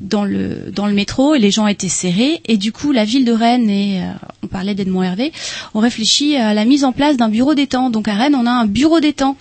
dans 0.00 0.24
le 0.24 0.70
dans 0.72 0.86
le 0.86 0.92
métro 0.92 1.34
et 1.34 1.38
les 1.38 1.50
gens 1.52 1.66
étaient 1.68 1.88
serrés 1.88 2.40
et 2.46 2.56
du 2.56 2.72
coup 2.72 2.90
la 2.92 3.04
ville 3.04 3.24
de 3.24 3.32
Rennes 3.32 3.70
et 3.70 4.00
euh, 4.02 4.06
on 4.42 4.48
parlait 4.48 4.74
d'Edmond 4.74 5.02
Hervé 5.04 5.32
ont 5.72 5.80
réfléchi 5.80 6.36
à 6.36 6.52
la 6.52 6.64
mise 6.64 6.84
en 6.84 6.92
place 6.92 7.16
d'un 7.16 7.28
bureau 7.28 7.54
d'étang. 7.54 7.90
Donc 7.90 8.08
à 8.08 8.14
Rennes, 8.14 8.34
on 8.34 8.46
a 8.46 8.50
un 8.50 8.66
bureau 8.66 9.00
d'étang. 9.00 9.36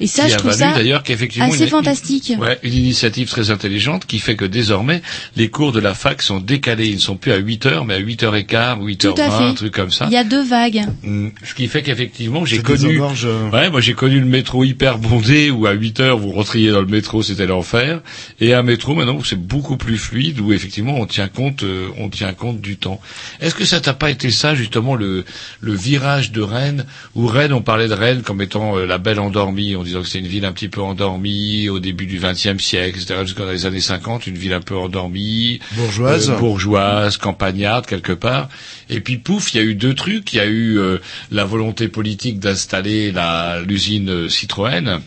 Et 0.00 0.06
ça, 0.06 0.24
qui 0.24 0.30
je 0.30 0.34
a 0.34 0.38
trouve 0.38 0.50
valu 0.52 0.72
ça 0.72 0.76
d'ailleurs 0.76 1.02
qu'effectivement 1.02 1.48
assez 1.52 1.64
une- 1.64 1.68
fantastique. 1.70 2.32
Ouais, 2.38 2.58
une 2.62 2.72
initiative 2.74 3.28
très 3.28 3.50
intelligente 3.50 4.06
qui 4.06 4.18
fait 4.18 4.36
que 4.36 4.44
désormais 4.44 5.02
les 5.36 5.48
cours 5.50 5.72
de 5.72 5.80
la 5.80 5.94
fac 5.94 6.20
sont 6.22 6.40
décalés, 6.40 6.88
ils 6.88 6.94
ne 6.96 7.00
sont 7.00 7.16
plus 7.16 7.32
à 7.32 7.36
8 7.36 7.66
heures 7.66 7.84
mais 7.84 7.94
à 7.94 7.98
8 7.98 8.22
heures 8.24 8.36
et 8.36 8.44
quart, 8.44 8.80
8 8.80 8.98
Tout 8.98 9.08
heures 9.08 9.20
à 9.20 9.28
20, 9.28 9.38
fait. 9.38 9.44
un 9.44 9.54
truc 9.54 9.72
comme 9.74 9.90
ça. 9.90 10.06
Il 10.08 10.12
y 10.12 10.16
a 10.16 10.24
deux 10.24 10.42
vagues. 10.44 10.82
Mm, 11.02 11.28
Ce 11.44 11.54
qui 11.54 11.68
fait 11.68 11.82
qu'effectivement, 11.82 12.44
j'ai 12.44 12.58
connu, 12.62 13.00
euh. 13.00 13.50
ouais, 13.50 13.70
moi 13.70 13.80
j'ai 13.80 13.94
connu 13.94 14.18
le 14.20 14.26
métro 14.26 14.64
hyper 14.64 14.98
bondé 14.98 15.50
où 15.50 15.66
à 15.66 15.72
8 15.72 16.00
heures 16.00 16.18
vous 16.18 16.32
rentriez 16.32 16.70
dans 16.70 16.80
le 16.80 16.86
métro, 16.86 17.22
c'était 17.22 17.46
l'enfer, 17.46 18.00
et 18.40 18.54
un 18.54 18.62
métro 18.62 18.94
maintenant 18.94 19.14
où 19.16 19.24
c'est 19.24 19.40
beaucoup 19.40 19.76
plus 19.76 19.96
fluide 19.98 20.40
où 20.40 20.52
effectivement 20.52 20.96
on 20.98 21.06
tient 21.06 21.28
compte, 21.28 21.62
euh, 21.62 21.88
on 21.98 22.08
tient 22.08 22.32
compte 22.32 22.60
du 22.60 22.76
temps. 22.76 23.00
Est-ce 23.40 23.54
que 23.54 23.64
ça 23.64 23.80
t'a 23.80 23.94
pas 23.94 24.10
été 24.10 24.30
ça 24.30 24.54
justement 24.54 24.94
le 24.96 25.24
le 25.60 25.72
virage 25.74 26.32
de 26.32 26.40
Rennes 26.40 26.84
où 27.14 27.26
Rennes, 27.26 27.52
on 27.52 27.62
parlait 27.62 27.88
de 27.88 27.94
Rennes 27.94 28.22
comme 28.22 28.40
étant 28.42 28.76
euh, 28.76 28.86
la 28.86 28.98
belle 28.98 29.20
endormie, 29.20 29.76
en 29.76 29.83
disant 29.84 30.02
que 30.02 30.08
c'est 30.08 30.18
une 30.18 30.26
ville 30.26 30.44
un 30.44 30.52
petit 30.52 30.68
peu 30.68 30.80
endormie 30.82 31.68
au 31.68 31.78
début 31.78 32.06
du 32.06 32.18
XXe 32.18 32.62
siècle, 32.62 32.98
etc. 32.98 33.20
Jusqu'aux 33.24 33.48
les 33.50 33.66
années 33.66 33.80
50, 33.80 34.26
une 34.26 34.36
ville 34.36 34.52
un 34.52 34.60
peu 34.60 34.76
endormie, 34.76 35.60
Bourgeoise. 35.72 36.30
euh, 36.30 36.36
bourgeoise, 36.38 37.16
campagnarde 37.16 37.86
quelque 37.86 38.12
part. 38.12 38.48
Et 38.90 39.00
puis 39.00 39.18
pouf, 39.18 39.54
il 39.54 39.58
y 39.58 39.60
a 39.60 39.64
eu 39.64 39.74
deux 39.74 39.94
trucs. 39.94 40.32
Il 40.32 40.36
y 40.36 40.40
a 40.40 40.46
eu 40.46 40.78
euh, 40.78 40.98
la 41.30 41.44
volonté 41.44 41.88
politique 41.88 42.38
d'installer 42.40 43.12
la 43.12 43.60
l'usine 43.60 44.08
euh, 44.10 44.28
Citroën. 44.28 45.00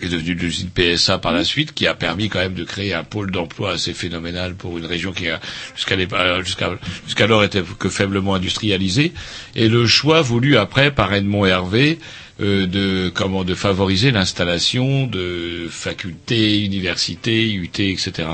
qui 0.00 0.06
est 0.06 0.08
devenue 0.08 0.34
l'usine 0.34 0.70
PSA 0.74 1.18
par 1.18 1.32
la 1.32 1.44
suite, 1.44 1.72
qui 1.72 1.86
a 1.86 1.94
permis 1.94 2.28
quand 2.28 2.40
même 2.40 2.54
de 2.54 2.64
créer 2.64 2.94
un 2.94 3.04
pôle 3.04 3.30
d'emploi 3.30 3.72
assez 3.74 3.92
phénoménal 3.92 4.54
pour 4.54 4.76
une 4.78 4.86
région 4.86 5.12
qui 5.12 5.26
jusqu'à 5.76 5.94
euh, 5.94 6.42
jusqu'à 6.42 6.70
jusqu'alors 7.06 7.44
était 7.44 7.62
que 7.78 7.88
faiblement 7.88 8.34
industrialisée. 8.34 9.12
Et 9.54 9.68
le 9.68 9.86
choix 9.86 10.20
voulu 10.22 10.56
après 10.56 10.90
par 10.90 11.12
Edmond 11.14 11.44
Hervé 11.46 11.98
de 12.40 13.10
comment 13.14 13.44
de 13.44 13.54
favoriser 13.54 14.10
l'installation 14.10 15.06
de 15.06 15.68
facultés, 15.70 16.62
universités, 16.64 17.52
UT, 17.52 17.68
etc. 17.78 18.28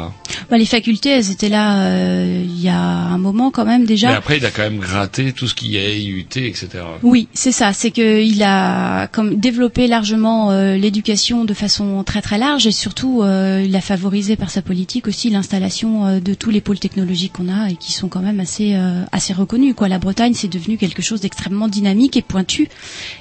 Bah, 0.50 0.58
les 0.58 0.64
facultés, 0.64 1.10
elles 1.10 1.30
étaient 1.30 1.48
là 1.48 1.84
euh, 1.86 2.42
il 2.44 2.60
y 2.60 2.68
a 2.68 2.78
un 2.78 3.18
moment 3.18 3.50
quand 3.50 3.64
même 3.64 3.84
déjà. 3.84 4.08
Mais 4.08 4.14
après, 4.14 4.38
il 4.38 4.46
a 4.46 4.50
quand 4.50 4.62
même 4.62 4.78
gratté 4.78 5.32
tout 5.32 5.48
ce 5.48 5.54
qui 5.54 5.76
est 5.76 6.00
IUT, 6.00 6.26
etc. 6.36 6.68
Oui, 7.02 7.28
c'est 7.34 7.52
ça. 7.52 7.72
C'est 7.72 7.90
qu'il 7.90 8.42
a 8.42 9.06
comme 9.08 9.36
développé 9.36 9.86
largement 9.86 10.50
euh, 10.50 10.76
l'éducation 10.76 11.44
de 11.44 11.54
façon 11.54 12.02
très 12.04 12.22
très 12.22 12.38
large 12.38 12.66
et 12.66 12.72
surtout 12.72 13.22
euh, 13.22 13.64
il 13.64 13.74
a 13.76 13.80
favorisé 13.80 14.36
par 14.36 14.50
sa 14.50 14.62
politique 14.62 15.06
aussi 15.08 15.30
l'installation 15.30 16.06
euh, 16.06 16.20
de 16.20 16.34
tous 16.34 16.50
les 16.50 16.60
pôles 16.60 16.78
technologiques 16.78 17.34
qu'on 17.34 17.48
a 17.48 17.70
et 17.70 17.76
qui 17.76 17.92
sont 17.92 18.08
quand 18.08 18.20
même 18.20 18.40
assez 18.40 18.74
euh, 18.74 19.04
assez 19.12 19.32
reconnus. 19.32 19.74
Quoi, 19.76 19.88
la 19.88 19.98
Bretagne 19.98 20.34
c'est 20.34 20.48
devenu 20.48 20.76
quelque 20.76 21.02
chose 21.02 21.20
d'extrêmement 21.20 21.68
dynamique 21.68 22.16
et 22.16 22.22
pointu 22.22 22.68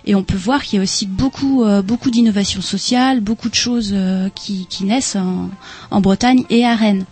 et 0.06 0.16
on 0.16 0.24
peut 0.24 0.38
voir 0.38 0.64
qu'il 0.70 0.78
y 0.78 0.80
a 0.80 0.84
aussi 0.84 1.08
beaucoup 1.08 1.64
euh, 1.64 1.82
beaucoup 1.82 2.12
d'innovations 2.12 2.62
sociales, 2.62 3.22
beaucoup 3.22 3.50
de 3.50 3.56
choses 3.56 3.92
euh, 3.94 4.30
qui, 4.36 4.68
qui 4.70 4.84
naissent 4.86 5.16
en, 5.16 5.50
en 5.92 6.02
Bretagne 6.02 6.44
et 6.50 6.64
à 6.66 6.76
Rennes. 6.76 7.06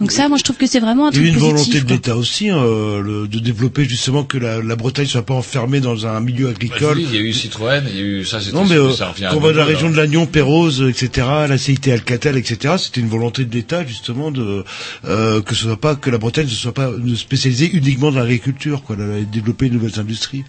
Donc 0.00 0.10
ça, 0.10 0.28
moi 0.28 0.36
je 0.38 0.42
trouve 0.42 0.56
que 0.56 0.66
c'est 0.66 0.80
vraiment 0.80 1.06
un 1.06 1.10
Il 1.12 1.16
y 1.18 1.18
a 1.18 1.22
truc 1.22 1.26
eu 1.26 1.34
une 1.46 1.52
positif. 1.52 1.74
volonté 1.74 1.80
de 1.86 1.92
l'État 1.94 2.16
aussi 2.16 2.50
hein, 2.50 2.58
euh, 2.58 3.00
le- 3.00 3.28
de 3.28 3.38
développer 3.38 3.84
justement 3.84 4.24
que 4.24 4.38
la, 4.38 4.60
la 4.60 4.74
Bretagne 4.76 5.06
soit 5.06 5.24
pas 5.24 5.34
enfermée 5.34 5.80
dans 5.80 6.04
un 6.06 6.18
milieu 6.20 6.46
Bah, 6.46 6.50
agricole. 6.50 6.96
dis, 6.98 7.04
il 7.04 7.14
y 7.14 7.18
a 7.18 7.20
eu 7.20 7.32
Citroën, 7.32 7.82
il 7.88 7.94
y 7.96 7.98
a 8.00 8.02
eu 8.02 8.24
ça, 8.24 8.38
Non 8.52 8.64
mais 8.64 8.74
euh, 8.74 8.90
ça 8.92 9.10
revient 9.10 9.26
à 9.26 9.30
qu'on 9.30 9.38
va 9.40 9.52
de 9.52 9.56
la 9.56 9.64
région 9.64 9.88
de 9.90 9.96
l'Agnon, 9.96 10.26
Pérouse, 10.26 10.84
etc., 10.88 11.28
la 11.48 11.56
CIT 11.58 11.92
Alcatel, 11.92 12.36
etc. 12.36 12.74
C'était 12.76 13.00
une 13.00 13.08
volonté 13.08 13.44
de 13.44 13.54
l'État 13.54 13.86
justement 13.86 14.32
de 14.32 14.64
euh, 15.04 15.40
que 15.42 15.54
ce 15.54 15.62
soit 15.62 15.80
pas 15.80 15.94
que 15.94 16.10
la 16.10 16.18
Bretagne 16.18 16.46
ne 16.46 16.50
soit 16.50 16.74
pas 16.74 16.90
spécialisée 17.16 17.70
uniquement 17.72 18.10
dans 18.10 18.18
l'agriculture, 18.18 18.82
quoi, 18.82 18.96
de 18.96 19.24
développer 19.32 19.68
de 19.68 19.74
nouvelles 19.74 20.00
industries. 20.00 20.42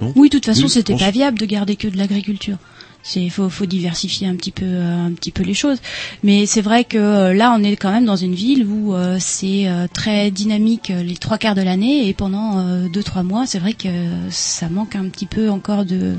Non 0.00 0.12
Oui, 0.16 0.28
de 0.28 0.36
toute 0.36 0.46
façon, 0.46 0.68
c'était 0.68 0.96
pas 0.96 1.10
viable 1.10 1.38
de 1.38 1.46
garder 1.46 1.76
que 1.76 1.88
de 1.88 1.96
l'agriculture. 1.96 2.56
C'est 3.02 3.28
faut 3.30 3.48
faut 3.48 3.64
diversifier 3.66 4.26
un 4.26 4.34
petit 4.34 4.50
peu 4.50 4.64
euh, 4.66 5.06
un 5.06 5.12
petit 5.12 5.30
peu 5.30 5.42
les 5.42 5.54
choses. 5.54 5.78
Mais 6.24 6.46
c'est 6.46 6.60
vrai 6.60 6.84
que 6.84 6.98
euh, 6.98 7.32
là, 7.32 7.54
on 7.56 7.62
est 7.62 7.76
quand 7.76 7.92
même 7.92 8.04
dans 8.04 8.16
une 8.16 8.34
ville 8.34 8.66
où 8.66 8.92
euh, 8.92 9.16
c'est 9.20 9.68
euh, 9.68 9.86
très 9.92 10.30
dynamique 10.30 10.88
les 10.94 11.16
trois 11.16 11.38
quarts 11.38 11.54
de 11.54 11.62
l'année 11.62 12.08
et 12.08 12.12
pendant 12.12 12.58
euh, 12.58 12.88
deux 12.88 13.02
trois 13.04 13.22
mois, 13.22 13.46
c'est 13.46 13.60
vrai 13.60 13.72
que 13.72 13.88
ça 14.30 14.68
manque 14.68 14.96
un 14.96 15.08
petit 15.08 15.26
peu 15.26 15.48
encore 15.48 15.84
de 15.84 16.16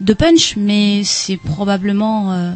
de 0.00 0.12
punch, 0.12 0.56
mais 0.56 1.02
c'est 1.04 1.36
probablement 1.36 2.32
euh, 2.32 2.52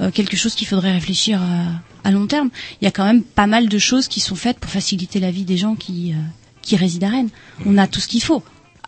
euh, 0.00 0.10
quelque 0.10 0.36
chose 0.36 0.54
qu'il 0.54 0.66
faudrait 0.66 0.92
réfléchir 0.92 1.40
à, 1.42 2.08
à 2.08 2.10
long 2.12 2.26
terme. 2.26 2.50
Il 2.80 2.84
y 2.84 2.88
a 2.88 2.90
quand 2.90 3.04
même 3.04 3.22
pas 3.22 3.46
mal 3.46 3.68
de 3.68 3.78
choses 3.78 4.08
qui 4.08 4.20
sont 4.20 4.36
faites 4.36 4.58
pour 4.58 4.70
faciliter 4.70 5.20
la 5.20 5.30
vie 5.30 5.44
des 5.44 5.56
gens 5.56 5.74
qui 5.74 6.12
euh, 6.12 6.16
qui 6.62 6.76
résident 6.76 7.08
à 7.08 7.10
Rennes. 7.10 7.28
On 7.66 7.76
a 7.76 7.86
tout 7.86 8.00
ce 8.00 8.08
qu'il 8.08 8.22
faut 8.22 8.42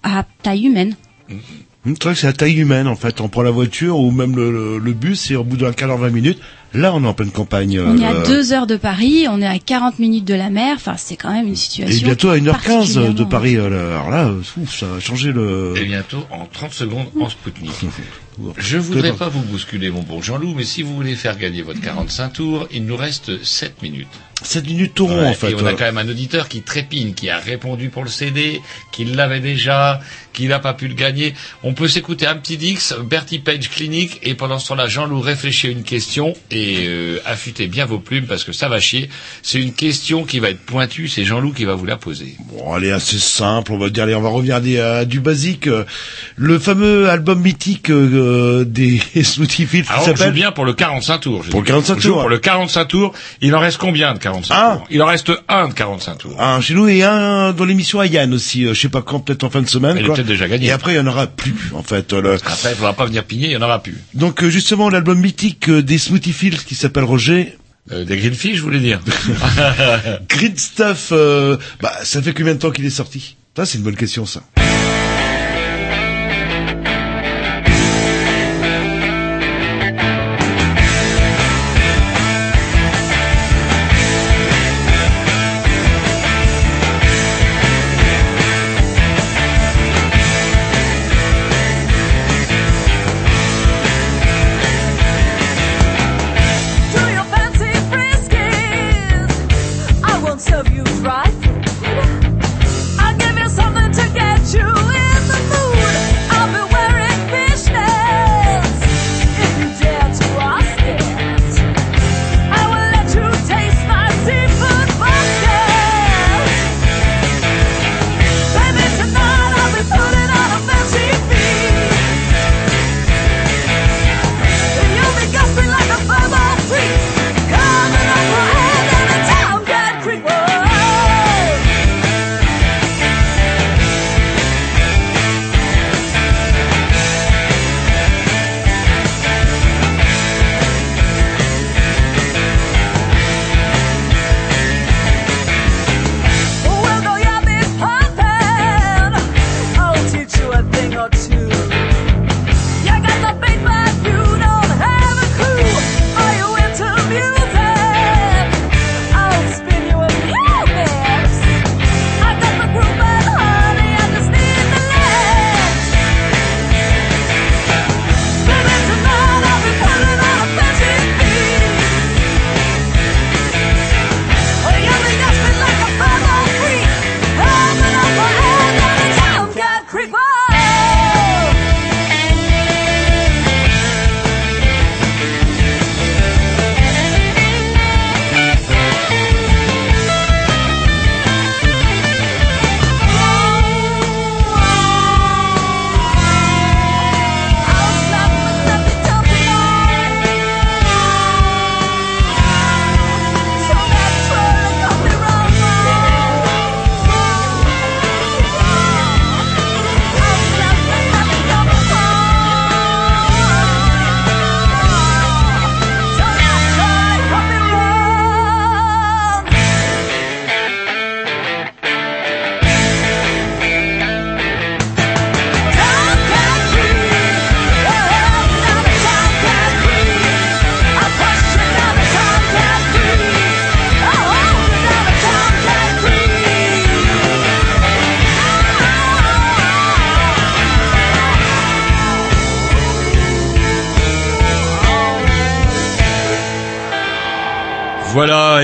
à 0.06 0.24
taille 0.42 0.66
humaine. 0.66 0.94
Hum, 1.30 1.38
C'est 1.86 2.02
vrai 2.04 2.14
que 2.14 2.20
c'est 2.20 2.26
à 2.26 2.32
taille 2.32 2.54
humaine 2.58 2.86
en 2.88 2.96
fait. 2.96 3.20
On 3.20 3.28
prend 3.28 3.42
la 3.42 3.50
voiture 3.50 3.98
ou 3.98 4.10
même 4.10 4.34
le, 4.36 4.50
le- 4.50 4.78
le 4.78 4.92
bus 4.92 5.30
et 5.30 5.36
au 5.36 5.44
bout 5.44 5.56
d'un 5.56 5.72
quart 5.72 5.88
d'heure, 5.88 5.98
20 5.98 6.10
minutes, 6.10 6.38
là 6.74 6.92
on 6.94 7.02
est 7.04 7.06
en 7.06 7.14
pleine 7.14 7.30
campagne. 7.30 7.78
On 7.80 7.96
est 7.98 8.04
à 8.04 8.10
euh, 8.12 8.26
deux 8.26 8.52
heures 8.52 8.66
de 8.66 8.76
Paris, 8.76 9.26
on 9.30 9.40
est 9.40 9.46
à 9.46 9.58
40 9.58 9.98
minutes 10.00 10.24
de 10.24 10.34
la 10.34 10.50
mer. 10.50 10.74
Enfin, 10.76 10.94
c'est 10.96 11.16
quand 11.16 11.32
même 11.32 11.46
une 11.46 11.52
Et 11.52 11.56
situation. 11.56 12.06
bientôt 12.06 12.30
à 12.30 12.36
1h15 12.38 13.14
de 13.14 13.24
Paris. 13.24 13.56
euh. 13.56 13.66
Alors 13.90 14.10
là, 14.10 14.26
euh, 14.28 14.40
ouf, 14.60 14.76
ça 14.78 14.86
a 14.96 15.00
changé 15.00 15.32
le... 15.32 15.74
Et 15.76 15.84
bientôt, 15.84 16.24
en 16.32 16.46
30 16.46 16.72
secondes, 16.72 17.06
en 17.20 17.28
Spoutnik. 17.28 17.70
Je 18.58 18.76
voudrais 18.78 19.12
pas 19.14 19.28
vous 19.28 19.40
bousculer, 19.40 19.90
mon 19.90 20.02
bon 20.02 20.20
Jean-Loup, 20.20 20.52
mais 20.56 20.64
si 20.64 20.82
vous 20.82 20.94
voulez 20.94 21.14
faire 21.14 21.38
gagner 21.38 21.62
votre 21.62 21.80
45 21.80 22.32
tours, 22.34 22.68
il 22.72 22.84
nous 22.84 22.96
reste 22.96 23.42
7 23.44 23.80
minutes. 23.82 24.08
7 24.42 24.66
minutes 24.66 24.92
tout 24.94 25.06
rond 25.06 25.22
Ouais, 25.22 25.28
en 25.28 25.34
fait. 25.34 25.50
Et 25.50 25.54
on 25.54 25.64
a 25.66 25.72
quand 25.72 25.84
même 25.84 25.98
un 25.98 26.08
auditeur 26.08 26.48
qui 26.48 26.60
trépigne, 26.62 27.14
qui 27.14 27.30
a 27.30 27.38
répondu 27.38 27.88
pour 27.88 28.04
le 28.04 28.10
CD, 28.10 28.60
qui 28.92 29.04
l'avait 29.04 29.40
déjà, 29.40 30.00
qui 30.34 30.46
n'a 30.46 30.58
pas 30.58 30.74
pu 30.74 30.88
le 30.88 30.94
gagner. 30.94 31.34
On 31.62 31.72
peut 31.72 31.88
s'écouter 31.88 32.26
un 32.26 32.36
petit 32.36 32.58
Dix, 32.58 32.94
Bertie 33.08 33.38
Page 33.38 33.70
Clinique, 33.70 34.20
et 34.22 34.34
pendant 34.34 34.58
ce 34.58 34.68
temps-là, 34.68 34.88
Jean-Loup 34.88 35.20
réfléchit 35.20 35.68
à 35.68 35.70
une 35.70 35.82
question 35.84 36.34
et 36.50 36.84
euh, 36.86 37.18
affûtez 37.24 37.66
bien 37.66 37.86
vos 37.86 37.98
plumes 37.98 38.26
parce 38.26 38.44
que 38.44 38.52
ça 38.52 38.68
va 38.68 38.78
chier. 38.78 39.08
C'est 39.42 39.58
une 39.60 39.72
question 39.72 40.24
qui 40.24 40.38
va 40.38 40.50
être 40.50 40.60
pointue, 40.60 41.08
c'est 41.08 41.24
Jean-Loup 41.24 41.52
qui 41.54 41.64
va 41.64 41.74
vous 41.74 41.86
la 41.86 41.96
poser. 41.96 42.36
Bon, 42.52 42.76
elle 42.76 42.84
est 42.84 42.92
assez 42.92 43.18
simple, 43.18 43.72
on 43.72 43.78
va 43.78 43.88
dire, 43.88 44.04
allez, 44.04 44.14
on 44.14 44.20
va 44.20 44.28
revenir 44.28 44.56
à, 44.56 44.60
des- 44.60 44.78
à 44.78 45.04
du 45.06 45.20
basique. 45.20 45.68
Le 46.36 46.58
fameux 46.58 47.08
album 47.08 47.40
mythique 47.40 47.90
euh, 47.90 48.64
des 48.64 49.00
Smoothie 49.22 49.64
Fields 49.66 49.84
qui 49.86 50.04
s'appelle... 50.04 50.32
bien 50.32 50.52
pour 50.52 50.66
le 50.66 50.74
45 50.74 51.18
tours. 51.20 51.42
Pour 51.50 51.60
le 51.60 51.66
45 51.66 51.94
On 51.96 52.00
joue 52.00 52.08
tours, 52.10 52.20
Pour 52.20 52.28
le 52.28 52.38
45 52.38 52.84
tours, 52.86 53.14
il 53.40 53.54
en 53.54 53.60
reste 53.60 53.78
combien 53.78 54.12
de 54.12 54.18
45 54.26 54.54
Un. 54.54 54.76
tours 54.76 54.86
Il 54.90 55.02
en 55.02 55.06
reste 55.06 55.32
un 55.48 55.68
de 55.68 55.72
45 55.74 56.18
tours. 56.18 56.40
Un 56.42 56.60
chez 56.60 56.74
nous 56.74 56.88
et 56.88 57.02
un 57.04 57.52
dans 57.52 57.64
l'émission 57.64 58.00
à 58.00 58.06
Yann 58.06 58.32
aussi, 58.34 58.64
euh, 58.66 58.74
je 58.74 58.80
sais 58.80 58.88
pas 58.88 59.02
quand, 59.02 59.20
peut-être 59.20 59.44
en 59.44 59.50
fin 59.50 59.62
de 59.62 59.68
semaine. 59.68 59.96
Il 60.00 60.06
peut-être 60.06 60.26
déjà 60.26 60.48
gagné. 60.48 60.66
Et 60.66 60.70
après, 60.72 60.92
il 60.94 60.96
y 60.96 61.00
en 61.00 61.06
aura 61.06 61.26
plus, 61.26 61.54
en 61.74 61.82
fait. 61.82 62.12
le- 62.12 62.34
Après, 62.34 62.70
il 62.72 62.76
faudra 62.76 62.92
pas 62.94 63.06
venir 63.06 63.24
pigner, 63.24 63.46
il 63.46 63.52
y 63.52 63.56
en 63.56 63.62
aura 63.62 63.82
plus. 63.82 63.96
Donc, 64.14 64.42
euh, 64.42 64.50
justement, 64.50 64.88
l'album 64.90 65.18
mythique 65.20 65.68
euh, 65.68 65.82
des 65.82 65.98
Smoothie 65.98 66.32
Fields 66.32 66.64
qui 66.66 66.74
s'appelle 66.74 67.04
Roger... 67.04 67.56
Euh, 67.92 68.04
des 68.04 68.16
grillfish, 68.16 68.56
je 68.56 68.62
voulais 68.62 68.80
dire. 68.80 69.00
Grid 70.28 70.58
Stuff, 70.58 71.10
euh, 71.12 71.56
bah, 71.80 71.92
ça 72.02 72.20
fait 72.20 72.34
combien 72.34 72.54
de 72.54 72.58
temps 72.58 72.70
qu'il 72.72 72.84
est 72.84 72.90
sorti? 72.90 73.36
Ça, 73.56 73.64
c'est 73.64 73.78
une 73.78 73.84
bonne 73.84 73.94
question, 73.96 74.26
ça. 74.26 74.42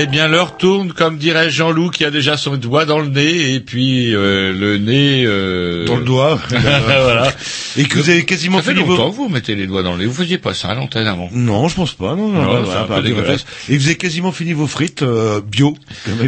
Eh 0.03 0.07
bien 0.07 0.27
l'heure 0.27 0.57
tourne, 0.57 0.91
comme 0.93 1.17
dirait 1.17 1.49
Jean-Loup 1.49 1.89
qui 1.89 2.05
a 2.05 2.11
déjà 2.11 2.37
son 2.37 2.57
doigt 2.57 2.85
dans 2.85 2.99
le 2.99 3.07
nez 3.07 3.53
et 3.53 3.59
puis 3.59 4.13
euh, 4.13 4.53
le 4.53 4.77
nez 4.77 5.23
euh... 5.25 5.85
Dans 5.85 5.95
le 5.97 6.03
doigt. 6.03 6.39
voilà. 6.49 7.31
Et 7.77 7.85
que 7.85 7.97
vous 7.97 8.09
avez 8.09 8.25
quasiment 8.25 8.57
ça 8.59 8.65
fait 8.65 8.73
fini 8.73 8.83
vos- 8.85 8.91
longtemps 8.95 9.11
que 9.11 9.15
vous 9.15 9.29
mettez 9.29 9.55
les 9.55 9.65
doigts 9.67 9.81
dans 9.83 9.93
le 9.93 9.99
nez. 9.99 10.05
Vous 10.05 10.13
faisiez 10.13 10.37
pas 10.37 10.53
ça 10.53 10.69
à 10.69 10.75
l'antenne 10.75 11.07
avant. 11.07 11.29
Non, 11.31 11.67
je 11.67 11.75
pense 11.75 11.93
pas. 11.93 12.15
Non, 12.15 12.27
non, 12.27 12.41
Non, 12.43 12.53
non, 12.53 12.63
voilà, 12.63 12.83
pas. 12.83 12.99
Et 13.69 13.77
vous 13.77 13.85
avez 13.87 13.95
quasiment 13.95 14.31
fini 14.31 14.53
vos 14.53 14.67
frites 14.67 15.01
euh, 15.03 15.41
bio. 15.41 15.75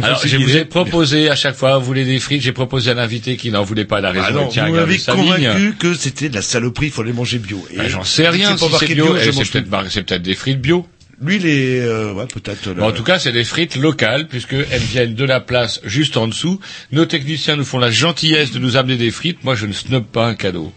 Alors, 0.02 0.20
je 0.24 0.36
vous 0.36 0.56
ai 0.56 0.64
proposé 0.64 1.28
à 1.30 1.36
chaque 1.36 1.54
fois, 1.56 1.78
vous 1.78 1.84
voulez 1.84 2.04
des 2.04 2.18
frites, 2.18 2.42
j'ai 2.42 2.52
proposé 2.52 2.90
à 2.90 2.94
l'invité 2.94 3.36
qui 3.36 3.50
n'en 3.50 3.62
voulait 3.64 3.84
pas 3.84 4.00
la 4.00 4.10
raison. 4.10 4.44
Ah 4.46 4.48
tient 4.50 4.64
à 4.64 4.68
vous 4.68 4.74
m'avez 4.74 4.98
convaincu 4.98 5.74
que 5.78 5.94
c'était 5.94 6.28
de 6.28 6.34
la 6.34 6.42
saloperie, 6.42 6.86
il 6.86 6.92
fallait 6.92 7.12
manger 7.12 7.38
bio. 7.38 7.64
Et 7.72 7.76
Ah, 7.78 7.88
J'en 7.88 8.04
sais 8.04 8.28
rien 8.28 8.56
si 8.56 8.64
c'est 8.78 8.94
bio. 8.94 9.06
Eh, 9.16 9.30
peut-être 9.32 9.90
c'est 9.90 10.02
peut-être 10.02 10.22
des 10.22 10.34
frites 10.34 10.60
bio. 10.60 10.86
Lui, 11.20 11.38
les, 11.38 11.80
euh, 11.80 12.12
ouais, 12.12 12.26
peut-être. 12.26 12.74
Bon, 12.74 12.88
en 12.88 12.92
tout 12.92 13.02
cas, 13.02 13.18
c'est 13.18 13.32
des 13.32 13.44
frites 13.44 13.76
locales, 13.76 14.28
puisqu'elles 14.28 14.66
viennent 14.80 15.14
de 15.14 15.24
la 15.24 15.40
place 15.40 15.80
juste 15.84 16.16
en 16.18 16.28
dessous. 16.28 16.60
Nos 16.92 17.06
techniciens 17.06 17.56
nous 17.56 17.64
font 17.64 17.78
la 17.78 17.90
gentillesse 17.90 18.52
de 18.52 18.58
nous 18.58 18.76
amener 18.76 18.96
des 18.96 19.10
frites. 19.10 19.42
Moi, 19.42 19.54
je 19.54 19.66
ne 19.66 19.72
snob 19.72 20.04
pas 20.04 20.26
un 20.26 20.34
cadeau. 20.34 20.72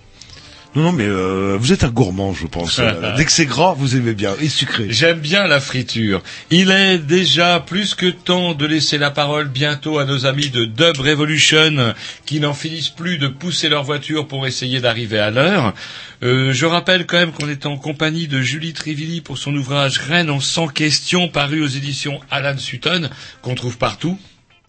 Non, 0.76 0.84
non, 0.84 0.92
mais 0.92 1.08
euh, 1.08 1.58
vous 1.60 1.74
êtes 1.74 1.84
un 1.84 1.90
gourmand, 1.90 2.34
je 2.34 2.46
pense. 2.46 2.78
Euh, 2.78 3.16
Dès 3.18 3.26
que 3.26 3.32
c'est 3.32 3.48
gras, 3.48 3.74
vous 3.76 3.96
aimez 3.96 4.14
bien 4.14 4.36
et 4.40 4.50
sucré. 4.50 4.86
J'aime 4.90 5.20
bien 5.20 5.48
la 5.48 5.60
friture. 5.60 6.22
Il 6.52 6.70
est 6.70 7.00
déjà 7.00 7.60
plus 7.60 7.96
que 7.96 8.06
temps 8.06 8.54
de 8.54 8.68
laisser 8.68 9.00
la 9.00 9.10
parole 9.10 9.48
bientôt 9.48 9.98
à 9.98 10.06
nos 10.06 10.28
amis 10.28 10.50
de 10.50 10.66
Dub 10.66 11.00
Revolution 11.00 11.96
qui 12.28 12.40
n'en 12.40 12.54
finissent 12.54 12.90
plus 12.90 13.18
de 13.18 13.28
pousser 13.28 13.68
leur 13.68 13.84
voiture 13.84 14.28
pour 14.28 14.46
essayer 14.46 14.80
d'arriver 14.80 15.18
à 15.18 15.32
l'heure. 15.32 15.74
Euh, 16.22 16.54
je 16.54 16.66
rappelle 16.68 17.08
quand 17.08 17.18
même 17.18 17.32
qu'on 17.32 17.50
est 17.50 17.66
en 17.66 17.78
compagnie 17.78 18.28
de 18.28 18.42
Julie 18.42 18.74
Trivilli 18.74 19.22
pour 19.22 19.40
son 19.40 19.56
ouvrage 19.56 19.98
Rennes 19.98 20.30
en 20.30 20.40
100 20.40 20.68
questions 20.68 21.30
paru 21.30 21.64
aux 21.64 21.68
éditions 21.68 22.20
Alan 22.30 22.58
Sutton 22.58 23.10
qu'on 23.42 23.56
trouve 23.56 23.78
partout. 23.80 24.20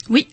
Oui. 0.08 0.28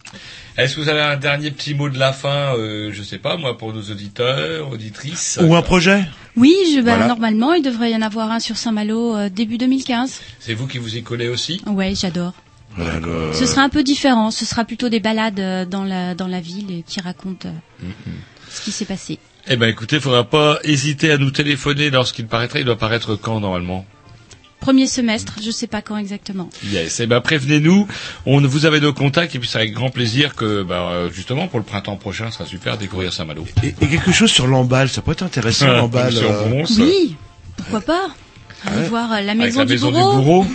Est-ce 0.58 0.76
que 0.76 0.82
vous 0.82 0.90
avez 0.90 1.02
un 1.02 1.18
dernier 1.18 1.52
petit 1.52 1.76
mot 1.76 1.88
de 1.90 2.00
la 2.00 2.12
fin, 2.14 2.56
euh, 2.58 2.90
je 2.92 3.04
sais 3.04 3.20
pas 3.20 3.38
moi, 3.38 3.58
pour 3.58 3.74
nos 3.74 3.82
auditeurs, 3.82 4.72
auditrices 4.72 5.38
Ou 5.42 5.56
un 5.56 5.62
projet 5.62 6.04
Oui, 6.36 6.56
je, 6.74 6.78
bah, 6.82 6.94
Voilà. 6.96 7.08
normalement, 7.08 7.54
il 7.54 7.62
devrait 7.62 7.92
y 7.92 7.96
en 7.96 8.02
avoir 8.02 8.32
un 8.32 8.40
sur 8.40 8.58
Saint-Malo 8.58 9.16
euh, 9.16 9.30
début 9.30 9.58
2015. 9.60 10.20
C'est 10.40 10.56
vous 10.56 10.66
qui 10.66 10.80
vous 10.80 10.96
y 10.96 11.04
collez 11.04 11.28
aussi 11.28 11.62
Ouais, 11.68 11.94
j'adore. 11.96 12.34
Ce 13.34 13.46
sera 13.48 13.62
un 13.64 13.70
peu 13.70 13.84
différent. 13.84 14.30
Ce 14.30 14.46
sera 14.46 14.64
plutôt 14.66 14.88
des 14.90 15.00
balades 15.00 15.40
euh, 15.40 15.66
dans 15.66 15.84
la 15.84 16.14
dans 16.14 16.28
la 16.28 16.40
ville 16.40 16.84
qui 16.86 17.02
racontent 17.02 17.50
euh, 17.50 17.86
Mhm. 17.88 18.14
ce 18.50 18.62
qui 18.62 18.72
s'est 18.72 18.86
passé. 18.86 19.18
Eh 19.48 19.56
ben 19.56 19.68
écoutez, 19.68 20.00
faudra 20.00 20.24
pas 20.26 20.60
hésiter 20.64 21.12
à 21.12 21.18
nous 21.18 21.32
téléphoner 21.32 21.90
lorsqu'il 21.90 22.28
paraîtra. 22.28 22.60
Il 22.60 22.66
doit 22.66 22.78
paraître 22.78 23.16
quand 23.16 23.40
normalement? 23.40 23.86
Premier 24.60 24.88
semestre, 24.88 25.36
je 25.44 25.52
sais 25.52 25.68
pas 25.68 25.82
quand 25.82 25.98
exactement. 25.98 26.50
Yes. 26.66 27.00
Eh 27.00 27.08
ben 27.08 27.22
prévenez-nous. 27.22 27.88
On 28.26 28.42
vous 28.42 28.66
avez 28.66 28.80
nos 28.80 28.92
contacts 28.92 29.36
et 29.36 29.40
puis 29.40 29.48
c'est 29.48 29.60
avec 29.60 29.72
grand 29.74 29.90
plaisir 29.90 30.36
que 30.36 30.64
bah, 30.64 30.90
euh, 30.92 31.10
justement 31.12 31.48
pour 31.48 31.60
le 31.60 31.66
printemps 31.66 31.96
prochain, 31.96 32.32
ce 32.32 32.38
sera 32.40 32.46
super 32.50 32.76
de 32.76 32.82
découvrir 32.82 33.14
Saint-Malo. 33.14 33.46
Et, 33.64 33.68
et 33.68 33.88
quelque 33.88 34.12
chose 34.12 34.32
sur 34.32 34.48
l'emballe, 34.48 34.90
ça 34.90 35.02
pourrait 35.02 35.14
être 35.14 35.24
intéressant, 35.24 35.68
Ah, 35.70 35.74
l'emballe. 35.78 36.12
sur 36.14 36.30
euh, 36.32 36.50
Bronze. 36.50 36.80
Oui, 36.80 37.16
pourquoi 37.56 37.82
pas 37.82 38.08
Allez 38.66 38.78
Ouais. 38.82 38.88
voir 38.90 39.12
euh, 39.14 39.22
la 39.22 39.32
Avec 39.34 39.38
maison, 39.38 39.60
la 39.60 39.66
du, 39.66 39.72
maison 39.74 39.92
bourreau. 39.92 40.12
du 40.12 40.18
bourreau. 40.18 40.46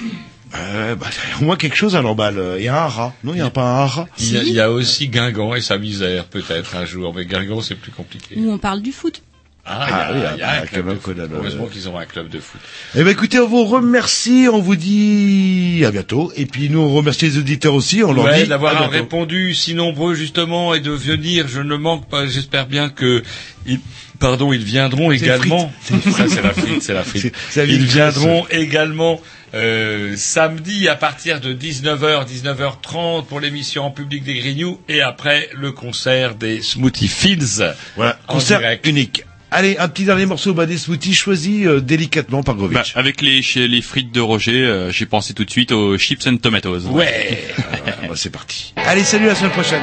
Euh, 0.55 0.95
bah, 0.97 1.07
au 1.41 1.45
moins 1.45 1.57
quelque 1.57 1.77
chose 1.77 1.97
à 1.97 2.03
l'emballe. 2.03 2.39
Il 2.59 2.65
y 2.65 2.69
a 2.69 2.85
un 2.85 2.89
rat. 2.89 3.15
Non, 3.25 3.33
il 3.33 3.37
n'y 3.37 3.41
a 3.41 3.49
pas 3.51 3.63
un 3.83 3.87
rat. 3.87 4.07
Il 4.19 4.33
y, 4.33 4.37
a, 4.37 4.43
il 4.43 4.53
y 4.53 4.61
a 4.61 4.71
aussi 4.71 5.09
Guingamp 5.09 5.55
et 5.55 5.63
sa 5.63 5.79
misère 5.79 6.25
peut-être 6.27 6.77
un 6.77 6.85
jour, 6.85 7.15
mais 7.15 7.25
Guingamp 7.25 7.63
c'est 7.63 7.77
plus 7.77 7.93
compliqué. 7.93 8.35
Où 8.37 8.51
on 8.53 8.59
parle 8.59 8.83
du 8.83 8.93
foot. 8.93 9.23
Ah, 9.65 9.87
Ah, 9.89 9.89
y 9.89 9.93
a, 9.93 10.13
oui, 10.13 10.39
y 10.39 10.43
a 10.43 10.49
ah, 10.49 10.63
un 10.63 10.67
club 10.67 10.89
de 10.89 10.99
foot. 10.99 11.17
Heureusement 11.33 11.67
qu'ils 11.67 11.89
ont 11.89 11.97
un 11.97 12.05
club 12.05 12.29
de 12.29 12.41
foot. 12.41 12.61
Eh 12.97 13.05
ben 13.05 13.11
écoutez, 13.11 13.39
on 13.39 13.47
vous 13.47 13.65
remercie, 13.65 14.49
on 14.53 14.61
vous 14.61 14.75
dit 14.75 15.85
à 15.87 15.93
bientôt. 15.93 16.33
Et 16.37 16.47
puis 16.47 16.69
nous 16.69 16.81
on 16.81 16.93
remercie 16.93 17.27
les 17.27 17.39
auditeurs 17.39 17.75
aussi, 17.75 18.03
on 18.03 18.13
leur 18.13 18.25
Ouais, 18.25 18.43
dit 18.43 18.49
d'avoir 18.49 18.91
répondu 18.91 19.55
si 19.55 19.75
nombreux 19.75 20.15
justement 20.15 20.75
et 20.75 20.81
de 20.81 20.91
venir. 20.91 21.47
Je 21.47 21.61
ne 21.61 21.77
manque 21.77 22.09
pas. 22.09 22.27
J'espère 22.27 22.67
bien 22.67 22.89
que 22.89 23.23
ils, 23.65 23.79
pardon, 24.19 24.53
ils 24.53 24.65
viendront 24.65 25.13
également. 25.13 25.73
c'est 25.85 26.43
la 26.43 26.53
frite, 26.55 26.83
c'est 26.83 26.95
la 26.95 27.05
frite. 27.05 27.33
Ils 27.57 27.85
viendront 27.85 28.47
également 28.51 29.21
euh, 29.55 30.15
samedi 30.17 30.89
à 30.89 30.97
partir 30.97 31.39
de 31.41 31.53
19h, 31.55 32.27
19h30 32.27 33.27
pour 33.27 33.39
l'émission 33.39 33.85
en 33.85 33.91
public 33.91 34.25
des 34.25 34.35
Grignoux 34.35 34.81
et 34.89 35.03
après 35.03 35.51
le 35.55 35.73
concert 35.73 36.35
des 36.35 36.63
Smoothie 36.63 37.07
Fields. 37.09 37.75
Voilà, 37.97 38.19
concert 38.27 38.59
direct. 38.61 38.87
unique. 38.87 39.25
Allez, 39.55 39.77
un 39.79 39.87
petit 39.89 40.05
dernier 40.05 40.25
morceau 40.25 40.55
bah, 40.55 40.65
des 40.65 40.79
smoothies 40.79 41.13
choisi 41.13 41.67
euh, 41.67 41.79
délicatement 41.81 42.43
par 42.43 42.55
Grovitch. 42.55 42.95
Bah, 42.95 43.01
avec 43.01 43.21
les, 43.21 43.43
les 43.55 43.83
frites 43.83 44.11
de 44.11 44.21
Roger, 44.21 44.65
euh, 44.65 44.91
j'ai 44.91 45.05
pensé 45.05 45.35
tout 45.35 45.45
de 45.45 45.51
suite 45.51 45.73
aux 45.73 45.99
chips 45.99 46.27
and 46.27 46.39
tomatoes. 46.39 46.87
Ouais. 46.87 47.39
Bah, 48.09 48.15
c'est 48.17 48.31
parti. 48.31 48.73
Allez, 48.77 49.05
salut, 49.05 49.27
à 49.27 49.29
la 49.29 49.35
semaine 49.35 49.53
prochaine. 49.53 49.83